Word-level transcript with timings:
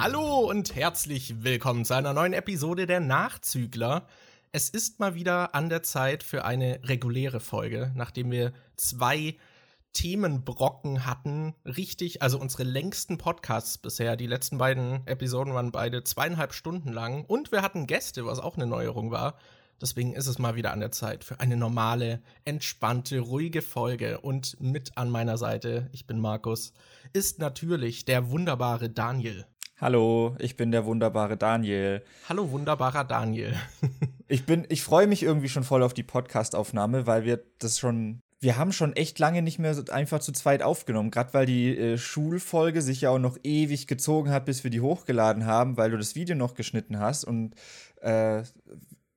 Hallo 0.00 0.48
und 0.48 0.76
herzlich 0.76 1.42
willkommen 1.42 1.84
zu 1.84 1.92
einer 1.92 2.12
neuen 2.12 2.32
Episode 2.32 2.86
der 2.86 3.00
Nachzügler. 3.00 4.06
Es 4.52 4.68
ist 4.68 5.00
mal 5.00 5.16
wieder 5.16 5.56
an 5.56 5.68
der 5.68 5.82
Zeit 5.82 6.22
für 6.22 6.44
eine 6.44 6.78
reguläre 6.84 7.40
Folge, 7.40 7.90
nachdem 7.96 8.30
wir 8.30 8.52
zwei 8.76 9.36
Themenbrocken 9.94 11.04
hatten. 11.04 11.56
Richtig, 11.64 12.22
also 12.22 12.38
unsere 12.38 12.62
längsten 12.62 13.18
Podcasts 13.18 13.76
bisher. 13.76 14.14
Die 14.14 14.28
letzten 14.28 14.56
beiden 14.56 15.04
Episoden 15.08 15.52
waren 15.52 15.72
beide 15.72 16.04
zweieinhalb 16.04 16.54
Stunden 16.54 16.92
lang. 16.92 17.24
Und 17.24 17.50
wir 17.50 17.62
hatten 17.62 17.88
Gäste, 17.88 18.24
was 18.24 18.38
auch 18.38 18.54
eine 18.54 18.68
Neuerung 18.68 19.10
war. 19.10 19.36
Deswegen 19.80 20.14
ist 20.14 20.28
es 20.28 20.38
mal 20.38 20.54
wieder 20.54 20.72
an 20.72 20.80
der 20.80 20.92
Zeit 20.92 21.24
für 21.24 21.40
eine 21.40 21.56
normale, 21.56 22.22
entspannte, 22.44 23.18
ruhige 23.18 23.62
Folge. 23.62 24.20
Und 24.20 24.60
mit 24.60 24.96
an 24.96 25.10
meiner 25.10 25.38
Seite, 25.38 25.90
ich 25.90 26.06
bin 26.06 26.20
Markus, 26.20 26.72
ist 27.12 27.40
natürlich 27.40 28.04
der 28.04 28.30
wunderbare 28.30 28.90
Daniel. 28.90 29.44
Hallo, 29.80 30.34
ich 30.40 30.56
bin 30.56 30.72
der 30.72 30.86
wunderbare 30.86 31.36
Daniel. 31.36 32.02
Hallo, 32.28 32.50
wunderbarer 32.50 33.04
Daniel. 33.04 33.54
ich 34.28 34.44
bin, 34.44 34.66
ich 34.68 34.82
freue 34.82 35.06
mich 35.06 35.22
irgendwie 35.22 35.48
schon 35.48 35.62
voll 35.62 35.84
auf 35.84 35.94
die 35.94 36.02
Podcast-Aufnahme, 36.02 37.06
weil 37.06 37.24
wir 37.24 37.44
das 37.60 37.78
schon 37.78 38.20
wir 38.40 38.56
haben 38.56 38.72
schon 38.72 38.94
echt 38.94 39.18
lange 39.18 39.42
nicht 39.42 39.58
mehr 39.58 39.74
so 39.74 39.82
einfach 39.90 40.20
zu 40.20 40.32
zweit 40.32 40.62
aufgenommen, 40.62 41.10
gerade 41.10 41.34
weil 41.34 41.46
die 41.46 41.76
äh, 41.76 41.98
Schulfolge 41.98 42.82
sich 42.82 43.00
ja 43.00 43.10
auch 43.10 43.18
noch 43.18 43.36
ewig 43.42 43.86
gezogen 43.86 44.30
hat, 44.30 44.44
bis 44.44 44.62
wir 44.62 44.70
die 44.70 44.80
hochgeladen 44.80 45.44
haben, 45.46 45.76
weil 45.76 45.90
du 45.90 45.96
das 45.96 46.14
Video 46.14 46.36
noch 46.36 46.54
geschnitten 46.54 46.98
hast. 46.98 47.24
Und 47.24 47.54
äh, 48.00 48.42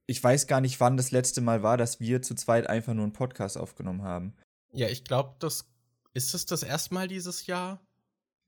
ich 0.08 0.24
weiß 0.24 0.48
gar 0.48 0.62
nicht, 0.62 0.80
wann 0.80 0.98
das 0.98 1.12
letzte 1.12 1.42
Mal 1.42 1.62
war, 1.62 1.78
dass 1.78 2.00
wir 2.00 2.22
zu 2.22 2.34
zweit 2.36 2.68
einfach 2.68 2.94
nur 2.94 3.04
einen 3.04 3.14
Podcast 3.14 3.58
aufgenommen 3.58 4.04
haben. 4.04 4.34
Ja, 4.74 4.88
ich 4.88 5.04
glaube, 5.04 5.36
das 5.40 5.66
ist 6.14 6.34
es 6.34 6.46
das 6.46 6.64
erste 6.64 6.94
Mal 6.94 7.08
dieses 7.08 7.46
Jahr. 7.46 7.80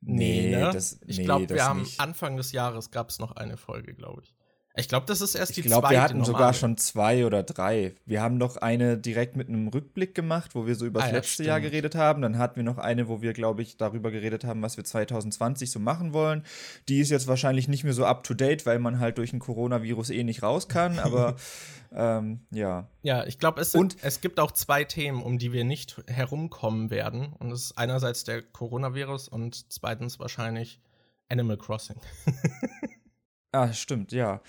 Nee, 0.05 0.49
nee 0.49 0.55
ne? 0.55 0.71
das, 0.73 0.99
ich 1.05 1.23
glaube, 1.23 1.49
wir 1.49 1.65
haben 1.65 1.81
nicht. 1.81 1.99
Anfang 1.99 2.37
des 2.37 2.51
Jahres 2.51 2.91
gab 2.91 3.09
es 3.09 3.19
noch 3.19 3.35
eine 3.35 3.57
Folge, 3.57 3.93
glaube 3.93 4.23
ich. 4.23 4.35
Ich 4.75 4.87
glaube, 4.87 5.05
das 5.05 5.21
ist 5.21 5.35
erst 5.35 5.51
ich 5.51 5.55
die 5.57 5.61
glaub, 5.61 5.81
zweite. 5.81 5.93
Ich 5.93 5.99
glaube, 5.99 6.01
wir 6.01 6.01
hatten 6.01 6.17
normale. 6.17 6.33
sogar 6.33 6.53
schon 6.55 6.77
zwei 6.77 7.27
oder 7.27 7.43
drei. 7.43 7.93
Wir 8.05 8.23
haben 8.23 8.39
noch 8.39 8.57
eine 8.57 8.97
direkt 8.97 9.35
mit 9.35 9.47
einem 9.47 9.67
Rückblick 9.67 10.15
gemacht, 10.15 10.55
wo 10.55 10.65
wir 10.65 10.73
so 10.73 10.87
über 10.87 10.99
das 10.99 11.09
ah, 11.09 11.11
ja, 11.11 11.17
letzte 11.17 11.33
stimmt. 11.33 11.47
Jahr 11.47 11.61
geredet 11.61 11.93
haben. 11.93 12.23
Dann 12.23 12.39
hatten 12.39 12.55
wir 12.55 12.63
noch 12.63 12.79
eine, 12.79 13.07
wo 13.07 13.21
wir, 13.21 13.33
glaube 13.33 13.61
ich, 13.61 13.77
darüber 13.77 14.09
geredet 14.09 14.45
haben, 14.45 14.63
was 14.63 14.75
wir 14.75 14.83
2020 14.83 15.69
so 15.69 15.79
machen 15.79 16.11
wollen. 16.11 16.43
Die 16.89 16.99
ist 16.99 17.11
jetzt 17.11 17.27
wahrscheinlich 17.27 17.67
nicht 17.67 17.83
mehr 17.83 17.93
so 17.93 18.05
up 18.05 18.23
to 18.23 18.33
date, 18.33 18.65
weil 18.65 18.79
man 18.79 18.99
halt 18.99 19.19
durch 19.19 19.31
ein 19.31 19.39
Coronavirus 19.39 20.09
eh 20.09 20.23
nicht 20.23 20.41
raus 20.41 20.67
kann. 20.67 20.97
Aber 20.97 21.35
ähm, 21.95 22.39
ja. 22.49 22.87
Ja, 23.03 23.25
ich 23.27 23.37
glaube, 23.37 23.61
es, 23.61 23.75
es 24.01 24.21
gibt 24.21 24.39
auch 24.39 24.51
zwei 24.51 24.85
Themen, 24.85 25.21
um 25.21 25.37
die 25.37 25.53
wir 25.53 25.65
nicht 25.65 26.01
herumkommen 26.07 26.89
werden. 26.89 27.33
Und 27.37 27.51
das 27.51 27.65
ist 27.65 27.77
einerseits 27.77 28.23
der 28.23 28.41
Coronavirus 28.41 29.27
und 29.27 29.71
zweitens 29.71 30.19
wahrscheinlich 30.19 30.81
Animal 31.29 31.57
Crossing. 31.57 32.01
Ah, 33.53 33.71
stimmt, 33.71 34.11
ja. 34.11 34.41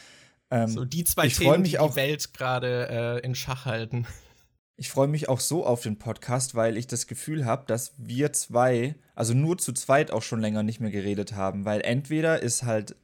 Ähm, 0.50 0.68
so 0.68 0.84
die 0.84 1.04
zwei 1.04 1.28
Themen, 1.28 1.62
die 1.62 1.72
die 1.72 1.96
Welt 1.96 2.34
gerade 2.34 2.88
äh, 3.22 3.24
in 3.24 3.34
Schach 3.34 3.64
halten. 3.64 4.06
Ich 4.76 4.90
freue 4.90 5.06
mich 5.06 5.28
auch 5.28 5.38
so 5.38 5.64
auf 5.64 5.82
den 5.82 6.00
Podcast, 6.00 6.56
weil 6.56 6.76
ich 6.76 6.88
das 6.88 7.06
Gefühl 7.06 7.44
habe, 7.44 7.62
dass 7.68 7.92
wir 7.96 8.32
zwei, 8.32 8.96
also 9.14 9.32
nur 9.32 9.56
zu 9.56 9.72
zweit 9.72 10.10
auch 10.10 10.22
schon 10.22 10.40
länger 10.40 10.64
nicht 10.64 10.80
mehr 10.80 10.90
geredet 10.90 11.34
haben, 11.34 11.64
weil 11.64 11.80
entweder 11.82 12.42
ist 12.42 12.64
halt 12.64 12.96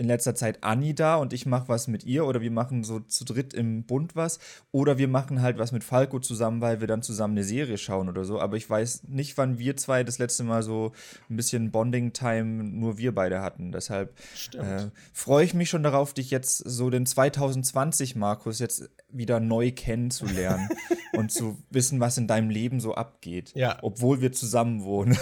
in 0.00 0.06
letzter 0.06 0.34
Zeit 0.34 0.64
Anni 0.64 0.94
da 0.94 1.16
und 1.16 1.32
ich 1.32 1.46
mache 1.46 1.68
was 1.68 1.86
mit 1.86 2.04
ihr 2.04 2.24
oder 2.24 2.40
wir 2.40 2.50
machen 2.50 2.82
so 2.82 3.00
zu 3.00 3.24
dritt 3.24 3.52
im 3.52 3.84
Bund 3.84 4.16
was 4.16 4.38
oder 4.72 4.98
wir 4.98 5.08
machen 5.08 5.42
halt 5.42 5.58
was 5.58 5.72
mit 5.72 5.84
Falco 5.84 6.18
zusammen, 6.18 6.60
weil 6.62 6.80
wir 6.80 6.88
dann 6.88 7.02
zusammen 7.02 7.34
eine 7.34 7.44
Serie 7.44 7.78
schauen 7.78 8.08
oder 8.08 8.24
so. 8.24 8.40
Aber 8.40 8.56
ich 8.56 8.68
weiß 8.68 9.04
nicht, 9.08 9.36
wann 9.36 9.58
wir 9.58 9.76
zwei 9.76 10.02
das 10.02 10.18
letzte 10.18 10.42
Mal 10.42 10.62
so 10.62 10.92
ein 11.28 11.36
bisschen 11.36 11.70
Bonding-Time 11.70 12.64
nur 12.64 12.98
wir 12.98 13.14
beide 13.14 13.42
hatten. 13.42 13.72
Deshalb 13.72 14.18
äh, 14.54 14.86
freue 15.12 15.44
ich 15.44 15.54
mich 15.54 15.68
schon 15.68 15.82
darauf, 15.82 16.14
dich 16.14 16.30
jetzt 16.30 16.56
so 16.56 16.88
den 16.88 17.04
2020 17.04 18.16
Markus 18.16 18.58
jetzt 18.58 18.88
wieder 19.10 19.38
neu 19.38 19.70
kennenzulernen 19.70 20.68
und 21.12 21.30
zu 21.30 21.62
wissen, 21.68 22.00
was 22.00 22.16
in 22.16 22.26
deinem 22.26 22.48
Leben 22.48 22.80
so 22.80 22.94
abgeht. 22.94 23.52
Ja. 23.54 23.78
Obwohl 23.82 24.22
wir 24.22 24.32
zusammen 24.32 24.82
wohnen. 24.82 25.16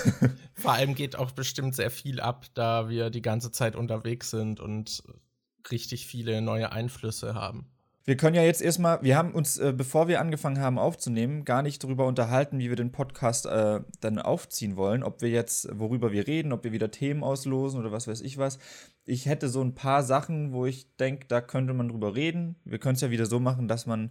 Vor 0.54 0.72
allem 0.72 0.94
geht 0.94 1.16
auch 1.16 1.32
bestimmt 1.32 1.74
sehr 1.74 1.90
viel 1.90 2.20
ab, 2.20 2.46
da 2.54 2.88
wir 2.88 3.10
die 3.10 3.22
ganze 3.22 3.50
Zeit 3.50 3.74
unterwegs 3.74 4.30
sind 4.30 4.60
und 4.68 5.02
richtig 5.70 6.06
viele 6.06 6.42
neue 6.42 6.70
Einflüsse 6.72 7.34
haben. 7.34 7.70
Wir 8.04 8.16
können 8.16 8.36
ja 8.36 8.42
jetzt 8.42 8.62
erstmal, 8.62 9.02
wir 9.02 9.18
haben 9.18 9.34
uns, 9.34 9.58
äh, 9.58 9.74
bevor 9.76 10.08
wir 10.08 10.20
angefangen 10.20 10.60
haben 10.60 10.78
aufzunehmen, 10.78 11.44
gar 11.44 11.60
nicht 11.62 11.84
darüber 11.84 12.06
unterhalten, 12.06 12.58
wie 12.58 12.70
wir 12.70 12.76
den 12.76 12.90
Podcast 12.90 13.44
äh, 13.44 13.80
dann 14.00 14.18
aufziehen 14.18 14.76
wollen, 14.76 15.02
ob 15.02 15.20
wir 15.20 15.28
jetzt, 15.28 15.68
worüber 15.78 16.10
wir 16.10 16.26
reden, 16.26 16.52
ob 16.52 16.64
wir 16.64 16.72
wieder 16.72 16.90
Themen 16.90 17.22
auslosen 17.22 17.78
oder 17.78 17.92
was 17.92 18.08
weiß 18.08 18.22
ich 18.22 18.38
was. 18.38 18.58
Ich 19.04 19.26
hätte 19.26 19.50
so 19.50 19.60
ein 19.62 19.74
paar 19.74 20.02
Sachen, 20.02 20.52
wo 20.52 20.64
ich 20.64 20.96
denke, 20.96 21.26
da 21.28 21.42
könnte 21.42 21.74
man 21.74 21.90
drüber 21.90 22.14
reden. 22.14 22.56
Wir 22.64 22.78
können 22.78 22.94
es 22.94 23.02
ja 23.02 23.10
wieder 23.10 23.26
so 23.26 23.40
machen, 23.40 23.68
dass 23.68 23.84
man 23.84 24.10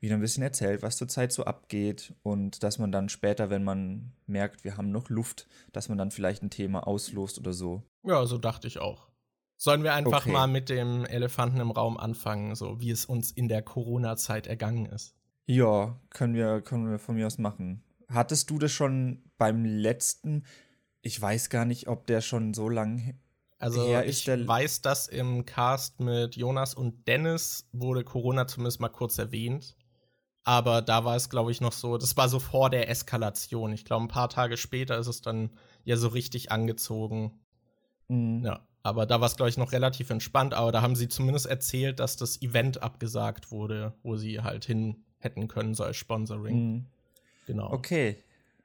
wieder 0.00 0.14
ein 0.14 0.20
bisschen 0.20 0.42
erzählt, 0.42 0.82
was 0.82 0.98
zurzeit 0.98 1.32
so 1.32 1.44
abgeht 1.44 2.14
und 2.22 2.62
dass 2.62 2.78
man 2.78 2.92
dann 2.92 3.08
später, 3.08 3.48
wenn 3.48 3.64
man 3.64 4.12
merkt, 4.26 4.64
wir 4.64 4.76
haben 4.76 4.90
noch 4.90 5.08
Luft, 5.08 5.46
dass 5.72 5.88
man 5.88 5.96
dann 5.96 6.10
vielleicht 6.10 6.42
ein 6.42 6.50
Thema 6.50 6.86
auslost 6.86 7.38
oder 7.38 7.54
so. 7.54 7.84
Ja, 8.02 8.24
so 8.26 8.36
dachte 8.38 8.66
ich 8.66 8.78
auch. 8.80 9.09
Sollen 9.62 9.82
wir 9.82 9.92
einfach 9.92 10.22
okay. 10.22 10.32
mal 10.32 10.46
mit 10.46 10.70
dem 10.70 11.04
Elefanten 11.04 11.60
im 11.60 11.70
Raum 11.70 11.98
anfangen, 11.98 12.54
so 12.54 12.80
wie 12.80 12.90
es 12.90 13.04
uns 13.04 13.30
in 13.30 13.46
der 13.46 13.60
Corona-Zeit 13.60 14.46
ergangen 14.46 14.86
ist? 14.86 15.14
Ja, 15.44 16.00
können 16.08 16.32
wir, 16.32 16.62
können 16.62 16.90
wir 16.90 16.98
von 16.98 17.16
mir 17.16 17.26
aus 17.26 17.36
machen. 17.36 17.84
Hattest 18.08 18.48
du 18.48 18.58
das 18.58 18.72
schon 18.72 19.22
beim 19.36 19.66
letzten? 19.66 20.46
Ich 21.02 21.20
weiß 21.20 21.50
gar 21.50 21.66
nicht, 21.66 21.88
ob 21.88 22.06
der 22.06 22.22
schon 22.22 22.54
so 22.54 22.70
lang 22.70 23.18
also 23.58 23.84
her 23.84 24.04
ist. 24.04 24.26
Ich 24.26 24.48
weiß, 24.48 24.80
dass 24.80 25.08
im 25.08 25.44
Cast 25.44 26.00
mit 26.00 26.36
Jonas 26.36 26.72
und 26.72 27.06
Dennis 27.06 27.68
wurde 27.72 28.02
Corona 28.02 28.46
zumindest 28.46 28.80
mal 28.80 28.88
kurz 28.88 29.18
erwähnt. 29.18 29.76
Aber 30.42 30.80
da 30.80 31.04
war 31.04 31.16
es, 31.16 31.28
glaube 31.28 31.50
ich, 31.50 31.60
noch 31.60 31.74
so, 31.74 31.98
das 31.98 32.16
war 32.16 32.30
so 32.30 32.38
vor 32.38 32.70
der 32.70 32.88
Eskalation. 32.88 33.74
Ich 33.74 33.84
glaube, 33.84 34.06
ein 34.06 34.08
paar 34.08 34.30
Tage 34.30 34.56
später 34.56 34.96
ist 34.96 35.06
es 35.06 35.20
dann 35.20 35.50
ja 35.84 35.98
so 35.98 36.08
richtig 36.08 36.50
angezogen. 36.50 37.42
Mhm. 38.08 38.42
Ja. 38.42 38.66
Aber 38.82 39.06
da 39.06 39.20
war 39.20 39.26
es, 39.26 39.36
glaube 39.36 39.50
ich, 39.50 39.56
noch 39.56 39.72
relativ 39.72 40.10
entspannt. 40.10 40.54
Aber 40.54 40.72
da 40.72 40.82
haben 40.82 40.96
sie 40.96 41.08
zumindest 41.08 41.46
erzählt, 41.46 42.00
dass 42.00 42.16
das 42.16 42.40
Event 42.42 42.82
abgesagt 42.82 43.50
wurde, 43.50 43.92
wo 44.02 44.16
sie 44.16 44.40
halt 44.40 44.64
hin 44.64 45.04
hätten 45.18 45.48
können, 45.48 45.74
so 45.74 45.84
als 45.84 45.96
Sponsoring. 45.96 46.72
Mhm. 46.72 46.86
Genau. 47.46 47.70
Okay. 47.72 48.16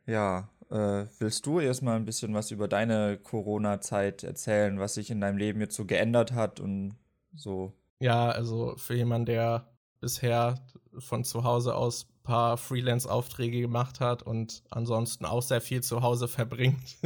Ja. 0.06 0.50
Äh, 0.70 1.06
willst 1.20 1.46
du 1.46 1.60
erstmal 1.60 1.96
ein 1.96 2.06
bisschen 2.06 2.34
was 2.34 2.52
über 2.52 2.68
deine 2.68 3.18
Corona-Zeit 3.18 4.24
erzählen, 4.24 4.80
was 4.80 4.96
sich 4.96 5.12
in 5.12 5.22
deinem 5.22 5.38
Leben 5.38 5.60
jetzt 5.60 5.76
so 5.76 5.86
geändert 5.86 6.32
hat 6.32 6.60
und 6.60 6.96
so? 7.36 7.74
Ja, 8.00 8.30
also 8.30 8.76
für 8.78 8.96
jemanden, 8.96 9.28
der 9.28 9.68
bisher 10.00 10.56
von 10.98 11.24
zu 11.24 11.44
Hause 11.44 11.76
aus 11.76 12.06
ein 12.06 12.24
paar 12.24 12.58
Freelance-Aufträge 12.58 13.62
gemacht 13.62 14.00
hat 14.00 14.24
und 14.24 14.64
ansonsten 14.70 15.26
auch 15.26 15.42
sehr 15.42 15.62
viel 15.62 15.82
zu 15.82 16.02
Hause 16.02 16.28
verbringt 16.30 16.98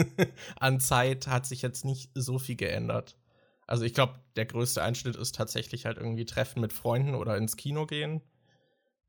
an 0.59 0.79
Zeit, 0.79 1.27
hat 1.27 1.45
sich 1.45 1.61
jetzt 1.61 1.85
nicht 1.85 2.11
so 2.13 2.39
viel 2.39 2.55
geändert. 2.55 3.17
Also 3.67 3.83
ich 3.83 3.93
glaube, 3.93 4.15
der 4.35 4.45
größte 4.45 4.81
Einschnitt 4.81 5.15
ist 5.15 5.35
tatsächlich 5.35 5.85
halt 5.85 5.97
irgendwie 5.97 6.25
Treffen 6.25 6.59
mit 6.59 6.73
Freunden 6.73 7.13
oder 7.13 7.37
ins 7.37 7.55
Kino 7.55 7.85
gehen. 7.85 8.21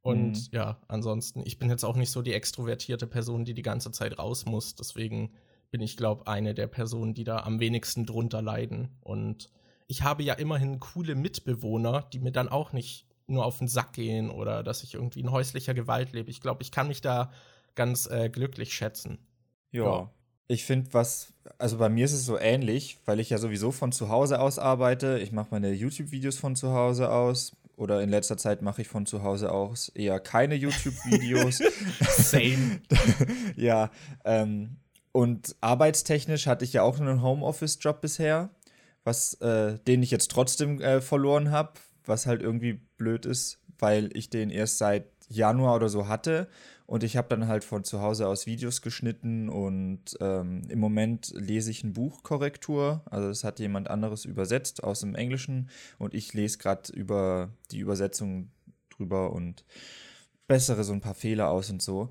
Und 0.03 0.33
mhm. 0.33 0.49
ja, 0.53 0.81
ansonsten, 0.89 1.43
ich 1.45 1.59
bin 1.59 1.71
jetzt 1.71 1.85
auch 1.85 1.97
nicht 1.97 2.11
so 2.11 2.23
die 2.23 2.35
extrovertierte 2.35 3.07
Person, 3.07 3.45
die 3.45 3.55
die 3.55 3.63
ganze 3.63 3.91
Zeit 3.91 4.19
raus 4.19 4.47
muss. 4.47 4.75
Deswegen 4.75 5.33
bin 5.71 5.81
ich, 5.81 5.97
glaube 5.97 6.27
eine 6.27 6.55
der 6.55 6.67
Personen, 6.67 7.15
die 7.15 7.25
da 7.25 7.39
am 7.41 7.61
wenigsten 7.61 8.07
drunter 8.07 8.43
leiden. 8.43 8.99
Und 9.01 9.51
ich 9.87 10.03
habe 10.03 10.23
ja 10.23 10.35
immerhin 10.35 10.81
coole 10.81 11.15
Mitbewohner, 11.15 12.09
die 12.13 12.19
mir 12.19 12.33
dann 12.33 12.49
auch 12.49 12.73
nicht 12.73 13.07
nur 13.31 13.45
auf 13.45 13.59
den 13.59 13.69
Sack 13.69 13.93
gehen 13.93 14.31
oder 14.31 14.63
dass 14.63 14.83
ich 14.83 14.95
irgendwie 14.95 15.21
in 15.21 15.31
häuslicher 15.31 15.75
Gewalt 15.75 16.13
lebe. 16.13 16.31
Ich 16.31 16.41
glaube, 16.41 16.63
ich 16.63 16.73
kann 16.73 16.89
mich 16.89 17.01
da 17.01 17.31
ganz 17.75 18.07
äh, 18.07 18.29
glücklich 18.29 18.75
schätzen. 18.75 19.19
Ja. 19.71 20.11
Ich 20.49 20.65
finde, 20.65 20.93
was, 20.93 21.33
also 21.59 21.79
bei 21.79 21.89
mir 21.89 22.05
ist 22.05 22.13
es 22.13 22.27
so 22.27 22.37
ähnlich, 22.37 22.99
weil 23.05 23.21
ich 23.21 23.31
ja 23.31 23.39
sowieso 23.39 23.71
von 23.71 23.93
zu 23.93 24.09
Hause 24.09 24.41
aus 24.41 24.59
arbeite. 24.59 25.21
Ich 25.21 25.31
mache 25.31 25.49
meine 25.53 25.73
YouTube-Videos 25.73 26.39
von 26.39 26.57
zu 26.57 26.73
Hause 26.73 27.11
aus. 27.11 27.57
Oder 27.77 28.03
in 28.03 28.11
letzter 28.11 28.37
Zeit 28.37 28.61
mache 28.61 28.83
ich 28.83 28.89
von 28.89 29.07
zu 29.07 29.23
Hause 29.23 29.53
aus 29.53 29.89
eher 29.91 30.21
keine 30.21 30.55
YouTube-Videos. 30.57 31.61
Same. 32.01 32.81
ja. 33.57 33.91
Ähm, 34.25 34.77
und 35.13 35.57
arbeitstechnisch 35.61 36.47
hatte 36.47 36.65
ich 36.65 36.73
ja 36.73 36.83
auch 36.83 37.01
einen 37.01 37.23
Homeoffice-Job 37.23 38.01
bisher, 38.01 38.51
was, 39.05 39.35
äh, 39.35 39.79
den 39.87 40.03
ich 40.03 40.11
jetzt 40.11 40.31
trotzdem 40.31 40.81
äh, 40.81 41.01
verloren 41.01 41.51
habe, 41.51 41.73
was 42.05 42.27
halt 42.27 42.43
irgendwie 42.43 42.81
blöd 42.97 43.27
ist, 43.27 43.59
weil 43.79 44.11
ich 44.17 44.31
den 44.31 44.51
erst 44.51 44.79
seit 44.79 45.07
Januar 45.29 45.77
oder 45.77 45.89
so 45.89 46.09
hatte 46.09 46.49
und 46.87 47.05
ich 47.05 47.17
habe 47.17 47.29
dann 47.29 47.47
halt 47.47 47.63
von 47.63 47.85
zu 47.85 48.01
Hause 48.01 48.27
aus 48.27 48.47
Videos 48.47 48.83
geschnitten 48.83 49.49
und 49.49 50.17
ähm, 50.21 50.63
im 50.69 50.81
Moment 50.81 51.33
lese 51.37 51.71
ich 51.71 51.85
ein 51.85 51.93
Buch 51.93 52.25
Korrektur, 52.25 53.03
also 53.09 53.29
das 53.29 53.45
hat 53.45 53.61
jemand 53.61 53.89
anderes 53.89 54.25
übersetzt 54.25 54.83
aus 54.83 55.01
dem 55.01 55.15
Englischen 55.15 55.71
und 55.99 56.15
ich 56.15 56.35
lese 56.35 56.59
gerade 56.59 56.93
über 56.93 57.51
die 57.71 57.79
Übersetzung 57.79 58.51
drüber 58.91 59.33
und 59.33 59.65
bessere 60.49 60.83
so 60.83 60.93
ein 60.93 61.01
paar 61.01 61.15
Fehler 61.15 61.49
aus 61.49 61.71
und 61.71 61.81
so. 61.81 62.11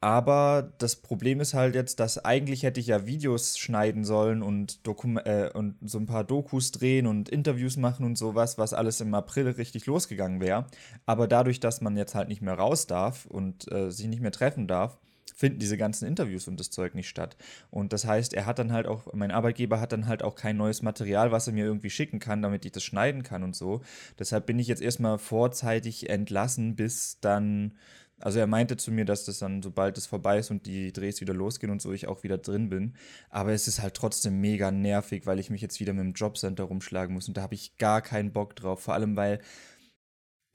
Aber 0.00 0.72
das 0.78 0.96
Problem 0.96 1.40
ist 1.40 1.54
halt 1.54 1.74
jetzt, 1.74 1.98
dass 1.98 2.24
eigentlich 2.24 2.62
hätte 2.62 2.78
ich 2.78 2.86
ja 2.86 3.06
Videos 3.06 3.58
schneiden 3.58 4.04
sollen 4.04 4.42
und, 4.42 4.86
Dokum 4.86 5.18
äh, 5.18 5.50
und 5.52 5.76
so 5.82 5.98
ein 5.98 6.06
paar 6.06 6.22
Dokus 6.22 6.70
drehen 6.70 7.08
und 7.08 7.28
Interviews 7.28 7.76
machen 7.76 8.06
und 8.06 8.16
sowas, 8.16 8.58
was 8.58 8.74
alles 8.74 9.00
im 9.00 9.12
April 9.14 9.48
richtig 9.48 9.86
losgegangen 9.86 10.40
wäre. 10.40 10.66
Aber 11.04 11.26
dadurch, 11.26 11.58
dass 11.58 11.80
man 11.80 11.96
jetzt 11.96 12.14
halt 12.14 12.28
nicht 12.28 12.42
mehr 12.42 12.54
raus 12.54 12.86
darf 12.86 13.26
und 13.26 13.70
äh, 13.72 13.90
sich 13.90 14.06
nicht 14.06 14.22
mehr 14.22 14.30
treffen 14.30 14.68
darf, 14.68 14.98
finden 15.34 15.58
diese 15.58 15.76
ganzen 15.76 16.06
Interviews 16.06 16.48
und 16.48 16.58
das 16.58 16.70
Zeug 16.70 16.94
nicht 16.94 17.08
statt. 17.08 17.36
Und 17.70 17.92
das 17.92 18.04
heißt, 18.04 18.34
er 18.34 18.46
hat 18.46 18.58
dann 18.58 18.72
halt 18.72 18.86
auch, 18.86 19.12
mein 19.14 19.30
Arbeitgeber 19.30 19.80
hat 19.80 19.92
dann 19.92 20.06
halt 20.06 20.22
auch 20.22 20.34
kein 20.34 20.56
neues 20.56 20.82
Material, 20.82 21.32
was 21.32 21.46
er 21.46 21.52
mir 21.52 21.64
irgendwie 21.64 21.90
schicken 21.90 22.18
kann, 22.18 22.42
damit 22.42 22.64
ich 22.64 22.72
das 22.72 22.82
schneiden 22.82 23.22
kann 23.22 23.42
und 23.42 23.54
so. 23.54 23.80
Deshalb 24.18 24.46
bin 24.46 24.58
ich 24.58 24.66
jetzt 24.66 24.82
erstmal 24.82 25.18
vorzeitig 25.18 26.10
entlassen, 26.10 26.74
bis 26.74 27.18
dann 27.20 27.74
also 28.20 28.38
er 28.38 28.46
meinte 28.46 28.76
zu 28.76 28.90
mir, 28.90 29.04
dass 29.04 29.24
das 29.24 29.38
dann, 29.38 29.62
sobald 29.62 29.96
es 29.98 30.06
vorbei 30.06 30.38
ist 30.38 30.50
und 30.50 30.66
die 30.66 30.92
Drehs 30.92 31.20
wieder 31.20 31.34
losgehen 31.34 31.70
und 31.70 31.80
so, 31.80 31.92
ich 31.92 32.08
auch 32.08 32.22
wieder 32.22 32.38
drin 32.38 32.68
bin. 32.68 32.94
Aber 33.30 33.52
es 33.52 33.68
ist 33.68 33.82
halt 33.82 33.94
trotzdem 33.94 34.40
mega 34.40 34.70
nervig, 34.70 35.26
weil 35.26 35.38
ich 35.38 35.50
mich 35.50 35.60
jetzt 35.60 35.80
wieder 35.80 35.92
mit 35.92 36.04
dem 36.04 36.12
Jobcenter 36.12 36.64
rumschlagen 36.64 37.14
muss 37.14 37.28
und 37.28 37.36
da 37.36 37.42
habe 37.42 37.54
ich 37.54 37.76
gar 37.78 38.02
keinen 38.02 38.32
Bock 38.32 38.56
drauf. 38.56 38.80
Vor 38.80 38.94
allem, 38.94 39.16
weil 39.16 39.40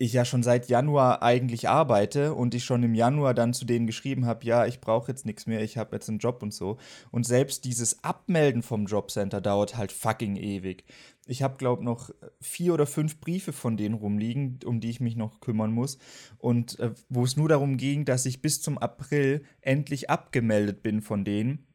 ich 0.03 0.13
ja 0.13 0.25
schon 0.25 0.43
seit 0.43 0.67
Januar 0.67 1.23
eigentlich 1.23 1.69
arbeite 1.69 2.33
und 2.33 2.53
ich 2.55 2.65
schon 2.65 2.83
im 2.83 2.95
Januar 2.95 3.33
dann 3.33 3.53
zu 3.53 3.63
denen 3.63 3.87
geschrieben 3.87 4.25
habe, 4.25 4.45
ja, 4.45 4.65
ich 4.65 4.81
brauche 4.81 5.09
jetzt 5.09 5.25
nichts 5.25 5.45
mehr, 5.45 5.61
ich 5.61 5.77
habe 5.77 5.95
jetzt 5.95 6.09
einen 6.09 6.17
Job 6.17 6.43
und 6.43 6.53
so. 6.53 6.77
Und 7.11 7.25
selbst 7.25 7.63
dieses 7.63 8.03
Abmelden 8.03 8.63
vom 8.63 8.85
Jobcenter 8.85 9.39
dauert 9.39 9.77
halt 9.77 9.91
fucking 9.91 10.35
ewig. 10.35 10.83
Ich 11.25 11.41
habe, 11.41 11.57
glaube 11.57 11.83
noch 11.83 12.09
vier 12.41 12.73
oder 12.73 12.85
fünf 12.85 13.19
Briefe 13.19 13.53
von 13.53 13.77
denen 13.77 13.95
rumliegen, 13.95 14.59
um 14.65 14.81
die 14.81 14.89
ich 14.89 14.99
mich 14.99 15.15
noch 15.15 15.39
kümmern 15.39 15.71
muss. 15.71 15.97
Und 16.37 16.79
äh, 16.79 16.91
wo 17.09 17.23
es 17.23 17.37
nur 17.37 17.47
darum 17.47 17.77
ging, 17.77 18.03
dass 18.05 18.25
ich 18.25 18.41
bis 18.41 18.61
zum 18.61 18.77
April 18.77 19.43
endlich 19.61 20.09
abgemeldet 20.09 20.83
bin 20.83 21.01
von 21.01 21.23
denen. 21.23 21.67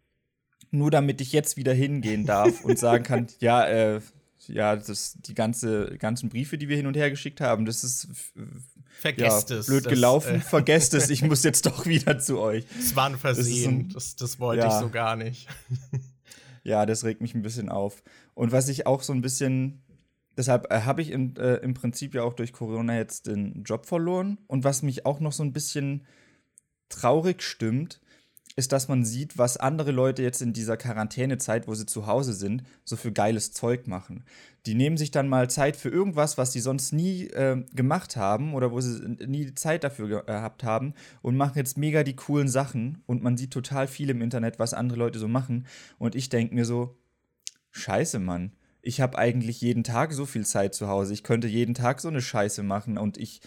Nur 0.71 0.91
damit 0.91 1.23
ich 1.23 1.33
jetzt 1.33 1.57
wieder 1.57 1.73
hingehen 1.73 2.27
darf 2.27 2.63
und 2.63 2.79
sagen 2.79 3.05
kann, 3.05 3.27
ja, 3.41 3.67
äh, 3.67 4.01
ja, 4.47 4.77
das, 4.77 5.17
die 5.21 5.35
ganze, 5.35 5.97
ganzen 5.99 6.29
Briefe, 6.29 6.59
die 6.59 6.69
wir 6.69 6.77
hin 6.77 6.87
und 6.87 6.97
her 6.97 7.11
geschickt 7.11 7.41
haben, 7.41 7.65
das 7.65 7.85
ist 7.85 8.09
Vergesst 8.99 9.51
ja, 9.51 9.59
es. 9.59 9.67
blöd 9.67 9.87
das, 9.87 9.93
gelaufen, 9.93 10.37
äh, 10.37 10.41
vergesst 10.41 10.93
es, 10.95 11.09
ich 11.09 11.23
muss 11.25 11.45
jetzt 11.45 11.67
doch 11.67 11.87
wieder 11.87 12.19
zu 12.19 12.41
euch. 12.41 12.65
Es 12.79 12.97
war 12.97 13.07
ein 13.07 13.17
Versehen, 13.17 13.85
Das 13.89 13.95
das, 13.95 14.05
ist 14.07 14.21
das, 14.21 14.41
wollte 14.41 14.67
ja. 14.67 14.69
ich 14.69 14.81
so 14.81 14.91
gar 14.91 15.17
nicht. 15.17 15.47
Ja, 16.65 16.85
das 16.85 17.05
regt 17.05 17.21
mich 17.23 17.35
ein 17.35 17.41
bisschen 17.43 17.69
auf. 17.69 18.03
Und 18.39 18.53
was 18.53 18.69
ich 18.69 18.87
auch 18.87 19.03
so 19.03 19.13
ein 19.13 19.21
bisschen, 19.21 19.83
deshalb 20.37 20.73
äh, 20.73 20.83
habe 20.83 21.03
ich 21.03 21.11
im, 21.11 21.35
äh, 21.39 21.57
im 21.57 21.75
Prinzip 21.75 22.15
ja 22.15 22.23
auch 22.23 22.35
durch 22.35 22.53
Corona 22.53 22.97
jetzt 22.97 23.27
den 23.27 23.65
Job 23.65 23.85
verloren. 23.85 24.39
Und 24.47 24.63
was 24.63 24.83
mich 24.83 25.05
auch 25.05 25.19
noch 25.19 25.33
so 25.33 25.43
ein 25.43 25.53
bisschen 25.53 26.07
traurig 26.89 27.43
stimmt, 27.43 28.01
ist, 28.55 28.71
dass 28.71 28.87
man 28.87 29.05
sieht, 29.05 29.39
was 29.39 29.57
andere 29.57 29.91
Leute 29.91 30.23
jetzt 30.23 30.41
in 30.41 30.53
dieser 30.53 30.77
Quarantänezeit, 30.77 31.67
wo 31.67 31.75
sie 31.75 31.85
zu 31.85 32.07
Hause 32.07 32.33
sind, 32.33 32.63
so 32.85 32.95
für 32.95 33.11
geiles 33.11 33.51
Zeug 33.51 33.89
machen. 33.89 34.23
Die 34.67 34.77
nehmen 34.77 34.99
sich 34.99 35.11
dann 35.11 35.29
mal 35.29 35.51
Zeit 35.51 35.77
für 35.77 35.89
irgendwas, 35.89 36.39
was 36.39 36.53
sie 36.53 36.61
sonst 36.61 36.93
nie 36.93 37.27
äh, 37.31 37.65
gemacht 37.75 38.17
haben 38.17 38.55
oder 38.55 38.71
wo 38.71 38.81
sie 38.81 39.01
nie 39.27 39.53
Zeit 39.57 39.83
dafür 39.83 40.23
gehabt 40.25 40.63
haben 40.63 40.95
und 41.23 41.37
machen 41.37 41.59
jetzt 41.59 41.77
mega 41.77 42.05
die 42.05 42.15
coolen 42.15 42.47
Sachen 42.47 43.03
und 43.07 43.21
man 43.21 43.37
sieht 43.37 43.53
total 43.53 43.89
viel 43.89 44.11
im 44.11 44.23
Internet, 44.23 44.61
was 44.61 44.75
andere 44.75 44.97
Leute 45.01 45.19
so 45.19 45.27
machen 45.27 45.67
und 45.99 46.15
ich 46.15 46.29
denke 46.29 46.55
mir 46.55 46.65
so, 46.65 46.97
scheiße, 47.71 48.19
Mann. 48.19 48.53
Ich 48.81 49.01
habe 49.01 49.19
eigentlich 49.19 49.61
jeden 49.61 49.85
Tag 49.85 50.13
so 50.13 50.25
viel 50.25 50.47
Zeit 50.47 50.75
zu 50.75 50.89
Hause. 50.89 51.13
Ich 51.13 51.23
könnte 51.23 51.49
jeden 51.49 51.75
Tag 51.75 52.01
so 52.01 52.09
eine 52.09 52.23
Scheiße 52.23 52.63
machen 52.63 52.97
und 52.97 53.19
ich 53.19 53.41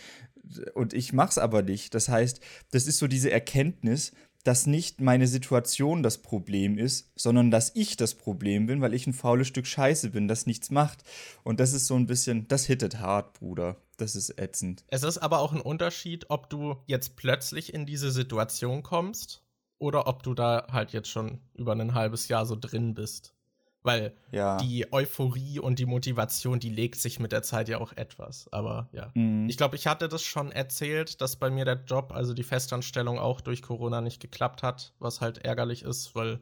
und 0.74 0.94
ich 0.94 1.14
mach's 1.14 1.38
aber 1.38 1.62
nicht. 1.62 1.96
Das 1.96 2.10
heißt, 2.10 2.42
das 2.72 2.88
ist 2.88 2.98
so 2.98 3.08
diese 3.08 3.32
Erkenntnis, 3.32 4.12
dass 4.44 4.66
nicht 4.66 5.02
meine 5.02 5.28
Situation 5.28 6.04
das 6.04 6.18
Problem 6.18 6.78
ist, 6.78 7.12
sondern 7.16 7.52
dass 7.52 7.76
ich 7.76 7.96
das 7.96 8.16
Problem 8.16 8.66
bin, 8.66 8.82
weil 8.82 8.94
ich 8.94 9.06
ein 9.06 9.14
faules 9.14 9.48
Stück 9.48 9.68
Scheiße 9.68 10.10
bin, 10.10 10.28
das 10.28 10.48
nichts 10.48 10.72
macht. 10.72 11.04
Und 11.44 11.60
das 11.60 11.74
ist 11.74 11.88
so 11.88 11.96
ein 11.96 12.08
bisschen, 12.08 12.48
das 12.48 12.66
hittet 12.66 13.00
hart, 13.00 13.34
Bruder. 13.34 13.78
Das 13.98 14.16
ist 14.16 14.40
ätzend. 14.40 14.84
Es 14.88 15.04
ist 15.04 15.20
aber 15.20 15.40
auch 15.40 15.54
ein 15.54 15.62
Unterschied, 15.62 16.30
ob 16.30 16.50
du 16.50 16.78
jetzt 16.88 17.16
plötzlich 17.18 17.74
in 17.74 17.86
diese 17.86 18.12
Situation 18.12 18.82
kommst 18.82 19.44
oder 19.78 20.08
ob 20.08 20.24
du 20.24 20.34
da 20.34 20.68
halt 20.72 20.92
jetzt 20.92 21.10
schon 21.10 21.40
über 21.54 21.74
ein 21.74 21.94
halbes 21.94 22.28
Jahr 22.28 22.46
so 22.46 22.56
drin 22.56 22.96
bist. 22.96 23.36
Weil 23.84 24.14
Ja. 24.32 24.58
die 24.58 24.92
Euphorie 24.94 25.60
und 25.60 25.80
die 25.80 25.88
Motivation, 25.88 26.60
die 26.60 26.70
legt 26.70 27.00
sich 27.00 27.20
mit 27.20 27.32
der 27.32 27.42
Zeit 27.42 27.68
ja 27.68 27.80
auch 27.80 27.94
etwas. 27.94 28.48
Aber 28.52 28.90
ja. 28.92 29.10
Mhm. 29.16 29.50
Ich 29.50 29.58
glaube, 29.58 29.76
ich 29.76 29.88
hatte 29.88 30.08
das 30.08 30.22
schon 30.22 30.52
erzählt, 30.52 31.20
dass 31.20 31.36
bei 31.36 31.50
mir 31.50 31.66
der 31.66 31.82
Job, 31.88 32.12
also 32.14 32.34
die 32.36 32.44
Festanstellung 32.44 33.18
auch 33.18 33.42
durch 33.42 33.62
Corona 33.64 34.02
nicht 34.02 34.20
geklappt 34.22 34.62
hat, 34.62 34.94
was 35.00 35.20
halt 35.20 35.40
ärgerlich 35.40 35.82
ist, 35.82 36.14
weil 36.16 36.40